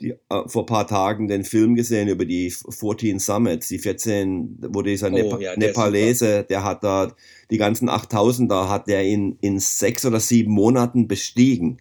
die, 0.00 0.10
äh, 0.10 0.48
vor 0.48 0.62
ein 0.62 0.66
paar 0.66 0.86
Tagen 0.86 1.28
den 1.28 1.44
Film 1.44 1.74
gesehen 1.74 2.08
über 2.08 2.24
die 2.24 2.50
14 2.50 3.18
Summits, 3.18 3.68
die 3.68 3.78
14, 3.78 4.58
wo 4.68 4.82
dieser 4.82 5.08
Oh, 5.08 5.10
Nepa 5.10 5.40
ja, 5.40 5.56
der 5.56 5.68
Nepalese, 5.68 6.44
der 6.44 6.64
hat 6.64 6.82
da 6.84 7.12
die 7.50 7.58
ganzen 7.58 7.88
8000er 7.88 8.68
hat 8.68 8.88
der 8.88 9.04
in, 9.04 9.38
in 9.40 9.58
sechs 9.58 10.04
oder 10.04 10.20
sieben 10.20 10.52
Monaten 10.52 11.08
bestiegen. 11.08 11.78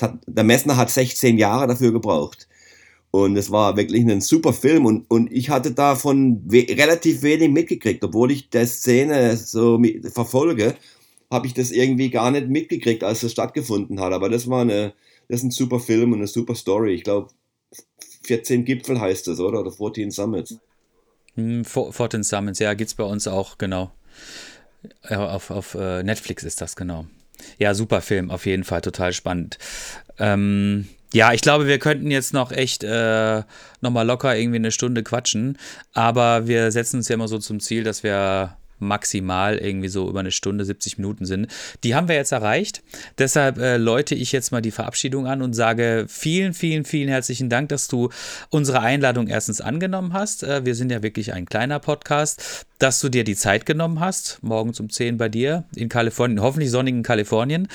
Hat, 0.00 0.18
der 0.26 0.44
Messner 0.44 0.76
hat 0.76 0.90
16 0.90 1.38
Jahre 1.38 1.66
dafür 1.66 1.92
gebraucht. 1.92 2.48
Und 3.10 3.36
es 3.36 3.50
war 3.50 3.76
wirklich 3.76 4.04
ein 4.04 4.22
super 4.22 4.54
Film 4.54 4.86
und, 4.86 5.10
und 5.10 5.30
ich 5.30 5.50
hatte 5.50 5.72
davon 5.72 6.42
we 6.46 6.66
relativ 6.70 7.22
wenig 7.22 7.50
mitgekriegt, 7.50 8.02
obwohl 8.02 8.32
ich 8.32 8.48
der 8.48 8.66
Szene 8.66 9.36
so 9.36 9.78
verfolge, 10.14 10.76
habe 11.30 11.46
ich 11.46 11.52
das 11.52 11.70
irgendwie 11.70 12.08
gar 12.08 12.30
nicht 12.30 12.48
mitgekriegt, 12.48 13.04
als 13.04 13.22
es 13.22 13.32
stattgefunden 13.32 14.00
hat. 14.00 14.14
Aber 14.14 14.30
das 14.30 14.48
war 14.48 14.62
eine, 14.62 14.94
das 15.28 15.40
ist 15.40 15.44
ein 15.44 15.50
super 15.50 15.78
Film 15.78 16.12
und 16.12 16.18
eine 16.18 16.26
super 16.26 16.54
Story. 16.54 16.94
Ich 16.94 17.04
glaube, 17.04 17.28
14 18.24 18.64
Gipfel 18.64 19.00
heißt 19.00 19.28
es, 19.28 19.40
oder? 19.40 19.60
Oder 19.60 19.72
14 19.72 20.10
Summits. 20.10 20.56
Hm, 21.34 21.64
For- 21.64 21.92
Fortin 21.92 22.22
Summons, 22.22 22.58
ja, 22.58 22.74
gibt's 22.74 22.94
bei 22.94 23.04
uns 23.04 23.26
auch, 23.26 23.58
genau. 23.58 23.92
Auf 25.08 25.50
auf 25.50 25.74
äh, 25.74 26.02
Netflix 26.02 26.42
ist 26.44 26.60
das, 26.60 26.76
genau. 26.76 27.06
Ja, 27.58 27.74
super 27.74 28.00
Film, 28.02 28.30
auf 28.30 28.46
jeden 28.46 28.64
Fall, 28.64 28.80
total 28.82 29.12
spannend. 29.12 29.58
Ähm, 30.18 30.88
ja, 31.12 31.32
ich 31.32 31.40
glaube, 31.40 31.66
wir 31.66 31.78
könnten 31.78 32.10
jetzt 32.10 32.32
noch 32.32 32.52
echt 32.52 32.84
äh, 32.84 33.42
nochmal 33.80 34.06
locker 34.06 34.36
irgendwie 34.36 34.56
eine 34.56 34.70
Stunde 34.72 35.02
quatschen, 35.02 35.58
aber 35.92 36.46
wir 36.46 36.70
setzen 36.72 36.96
uns 36.96 37.08
ja 37.08 37.14
immer 37.14 37.28
so 37.28 37.38
zum 37.38 37.60
Ziel, 37.60 37.84
dass 37.84 38.02
wir 38.02 38.56
maximal 38.82 39.56
irgendwie 39.58 39.88
so 39.88 40.08
über 40.08 40.20
eine 40.20 40.30
Stunde, 40.30 40.64
70 40.64 40.98
Minuten 40.98 41.24
sind. 41.24 41.48
Die 41.84 41.94
haben 41.94 42.08
wir 42.08 42.16
jetzt 42.16 42.32
erreicht. 42.32 42.82
Deshalb 43.18 43.58
äh, 43.58 43.76
läute 43.76 44.14
ich 44.14 44.32
jetzt 44.32 44.52
mal 44.52 44.60
die 44.60 44.70
Verabschiedung 44.70 45.26
an 45.26 45.42
und 45.42 45.54
sage 45.54 46.06
vielen, 46.08 46.52
vielen, 46.52 46.84
vielen 46.84 47.08
herzlichen 47.08 47.48
Dank, 47.48 47.68
dass 47.68 47.88
du 47.88 48.10
unsere 48.50 48.80
Einladung 48.80 49.28
erstens 49.28 49.60
angenommen 49.60 50.12
hast. 50.12 50.42
Äh, 50.42 50.64
wir 50.64 50.74
sind 50.74 50.92
ja 50.92 51.02
wirklich 51.02 51.32
ein 51.32 51.46
kleiner 51.46 51.78
Podcast, 51.78 52.66
dass 52.82 52.98
du 52.98 53.08
dir 53.08 53.22
die 53.22 53.36
Zeit 53.36 53.64
genommen 53.64 54.00
hast, 54.00 54.40
morgens 54.42 54.80
um 54.80 54.90
10 54.90 55.16
bei 55.16 55.28
dir 55.28 55.64
in 55.76 55.88
Kalifornien, 55.88 56.42
hoffentlich 56.42 56.70
sonnigen 56.70 57.04
Kalifornien, 57.04 57.68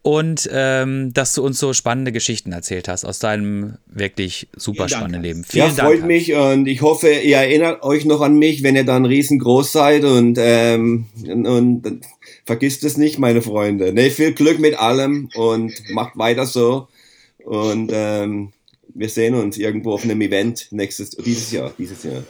und 0.00 0.48
ähm, 0.50 1.12
dass 1.12 1.34
du 1.34 1.44
uns 1.44 1.58
so 1.58 1.74
spannende 1.74 2.12
Geschichten 2.12 2.50
erzählt 2.50 2.88
hast 2.88 3.04
aus 3.04 3.18
deinem 3.18 3.74
wirklich 3.86 4.48
super 4.56 4.88
spannenden. 4.88 5.22
Leben. 5.22 5.44
Vielen 5.44 5.68
ja, 5.68 5.74
Dank. 5.74 5.88
freut 5.88 6.06
mich 6.06 6.32
und 6.32 6.66
ich 6.66 6.80
hoffe, 6.80 7.10
ihr 7.10 7.36
erinnert 7.36 7.82
euch 7.82 8.06
noch 8.06 8.22
an 8.22 8.38
mich, 8.38 8.62
wenn 8.62 8.74
ihr 8.74 8.84
dann 8.84 9.04
riesengroß 9.04 9.70
seid 9.70 10.04
und, 10.04 10.38
ähm, 10.40 11.06
und, 11.26 11.46
und 11.46 12.06
vergisst 12.46 12.84
es 12.84 12.96
nicht, 12.96 13.18
meine 13.18 13.42
Freunde. 13.42 13.92
Ne, 13.92 14.10
viel 14.10 14.32
Glück 14.32 14.58
mit 14.58 14.78
allem 14.78 15.28
und 15.34 15.74
macht 15.90 16.16
weiter 16.16 16.46
so 16.46 16.88
und 17.44 17.90
ähm, 17.92 18.52
wir 18.94 19.08
sehen 19.08 19.34
uns 19.34 19.58
irgendwo 19.58 19.92
auf 19.92 20.04
einem 20.04 20.20
Event 20.20 20.68
nächstes, 20.70 21.10
dieses 21.10 21.50
Jahr, 21.50 21.72
dieses 21.76 22.04
Jahr. 22.04 22.22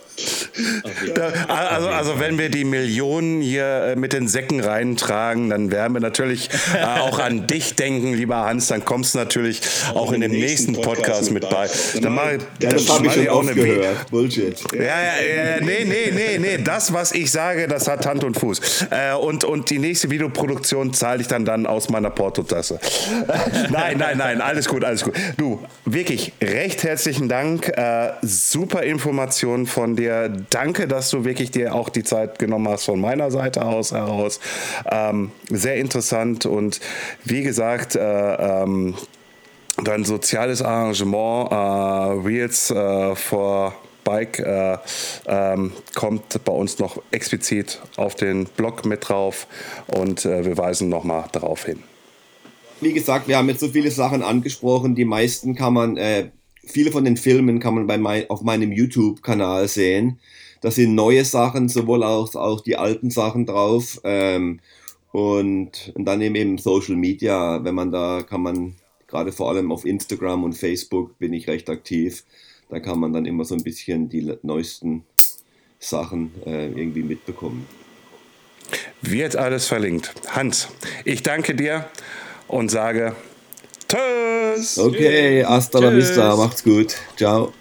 Da, 1.15 1.29
also, 1.49 1.89
also 1.89 2.21
wenn 2.21 2.39
wir 2.39 2.49
die 2.49 2.65
Millionen 2.65 3.43
hier 3.43 3.65
äh, 3.65 3.97
mit 3.97 4.15
den 4.15 4.29
Säcken 4.29 4.61
reintragen, 4.61 5.51
dann 5.51 5.71
werden 5.71 5.93
wir 5.93 6.01
natürlich 6.01 6.49
äh, 6.75 6.83
auch 6.83 7.19
an 7.19 7.47
dich 7.47 7.75
denken, 7.75 8.15
lieber 8.15 8.37
Hans. 8.37 8.69
Dann 8.69 8.85
kommst 8.85 9.15
du 9.15 9.19
natürlich 9.19 9.61
auch 9.93 10.13
in 10.13 10.23
den 10.23 10.31
nächsten 10.31 10.73
Podcast 10.81 11.33
mit 11.33 11.49
bei. 11.51 11.69
Dann 12.01 12.15
mach, 12.15 12.33
Ja, 12.33 12.39
dann 12.61 12.71
das 12.73 12.89
habe 12.89 13.07
ich 13.09 13.13
schon 13.13 13.29
auch 13.29 13.41
oft 13.41 13.51
eine 13.51 13.61
gehört. 13.61 14.11
Bullshit. 14.11 14.59
Ja, 14.73 14.81
ja, 14.81 14.87
ja, 14.89 15.61
nee, 15.61 15.85
nee, 15.85 16.13
nee, 16.15 16.39
nee. 16.39 16.59
Das, 16.65 16.93
was 16.93 17.13
ich 17.13 17.31
sage, 17.31 17.69
das 17.69 17.89
hat 17.89 18.07
Hand 18.07 18.25
und 18.25 18.39
Fuß. 18.39 18.87
Äh, 18.91 19.15
und, 19.15 19.45
und 19.45 19.69
die 19.69 19.79
nächste 19.79 20.11
Videoproduktion 20.11 20.95
zahle 20.95 21.21
ich 21.21 21.29
dann, 21.29 21.45
dann 21.45 21.67
aus 21.67 21.91
meiner 21.91 22.11
Portotasse. 22.11 22.81
nein, 23.71 23.99
nein, 23.99 24.17
nein, 24.17 24.41
alles 24.41 24.67
gut, 24.67 24.85
alles 24.85 25.05
gut. 25.05 25.15
Du, 25.37 25.61
wirklich 25.85 26.33
recht 26.55 26.85
herzlichen 26.85 27.29
Dank. 27.29 27.69
Äh, 27.69 28.13
super 28.23 28.85
Informationen 28.85 29.67
von 29.67 29.97
dir. 29.97 30.29
Danke, 30.51 30.87
dass 30.87 31.11
du 31.11 31.25
wirklich 31.25 31.51
dir 31.51 31.75
auch 31.75 31.89
die 31.89 32.05
Zeit 32.05 32.39
genommen 32.39 32.69
hast 32.69 32.85
von 32.85 33.01
meiner 33.01 33.31
Seite 33.31 33.65
aus 33.65 33.93
heraus. 33.93 34.39
Ähm, 34.91 35.33
sehr 35.51 35.77
interessant 35.77 36.47
und 36.47 36.81
wie 37.25 37.43
gesagt, 37.43 37.97
äh, 37.97 38.63
ähm, 38.63 38.95
dein 39.83 40.05
soziales 40.05 40.63
Arrangement, 40.63 41.51
äh, 41.51 41.55
Reels 42.27 42.71
äh, 42.71 43.17
for 43.17 43.75
Bike, 44.05 44.39
äh, 44.39 44.79
ähm, 45.27 45.73
kommt 45.95 46.45
bei 46.45 46.53
uns 46.53 46.79
noch 46.79 47.03
explizit 47.11 47.81
auf 47.97 48.15
den 48.15 48.45
Blog 48.45 48.85
mit 48.85 49.09
drauf 49.09 49.49
und 49.89 50.25
äh, 50.25 50.45
wir 50.45 50.57
weisen 50.57 50.89
nochmal 50.89 51.25
darauf 51.33 51.65
hin. 51.65 51.83
Wie 52.81 52.93
gesagt, 52.93 53.29
wir 53.29 53.39
haben 53.39 53.49
jetzt 53.49 53.61
so 53.61 53.69
viele 53.69 53.91
Sachen 53.91 54.23
angesprochen. 54.23 54.95
Die 54.95 55.07
meisten 55.07 55.55
kann 55.55 55.73
man, 55.73 55.97
äh, 55.97 56.29
viele 56.67 56.91
von 56.91 57.05
den 57.05 57.17
Filmen 57.17 57.61
kann 57.61 57.75
man 57.75 57.87
bei 57.87 57.99
mein, 57.99 58.29
auf 58.31 58.43
meinem 58.43 58.73
YouTube-Kanal 58.73 59.69
sehen. 59.69 60.19
Da 60.61 60.71
sind 60.71 60.95
neue 60.95 61.25
Sachen, 61.25 61.69
sowohl 61.69 62.03
auch, 62.03 62.35
auch 62.35 62.61
die 62.61 62.77
alten 62.77 63.11
Sachen 63.11 63.47
drauf. 63.47 64.01
Ähm, 64.05 64.61
und, 65.13 65.93
und 65.95 66.05
dann 66.07 66.23
eben, 66.23 66.35
eben 66.35 66.59
Social 66.59 66.97
Media, 66.97 67.63
wenn 67.63 67.75
man 67.75 67.93
da 67.93 68.23
kann 68.23 68.43
man, 68.43 68.75
gerade 69.07 69.31
vor 69.31 69.51
allem 69.51 69.71
auf 69.71 69.85
Instagram 69.85 70.43
und 70.43 70.55
Facebook 70.55 71.19
bin 71.19 71.33
ich 71.33 71.47
recht 71.49 71.71
aktiv. 71.71 72.25
Da 72.69 72.81
kann 72.81 72.99
man 72.99 73.13
dann 73.13 73.27
immer 73.27 73.45
so 73.45 73.55
ein 73.55 73.63
bisschen 73.63 74.09
die 74.09 74.33
neuesten 74.43 75.05
Sachen 75.79 76.33
äh, 76.47 76.67
irgendwie 76.67 77.03
mitbekommen. 77.03 77.67
Wird 79.03 79.37
alles 79.37 79.67
verlinkt. 79.67 80.15
Hans, 80.31 80.69
ich 81.05 81.23
danke 81.23 81.55
dir 81.55 81.89
und 82.49 82.71
sage 82.71 83.15
Tschüss. 83.89 84.79
Okay, 84.79 85.45
hasta 85.45 85.81
la 85.81 85.91
vista, 85.91 86.37
macht's 86.37 86.63
gut. 86.63 86.95
Ciao. 87.17 87.53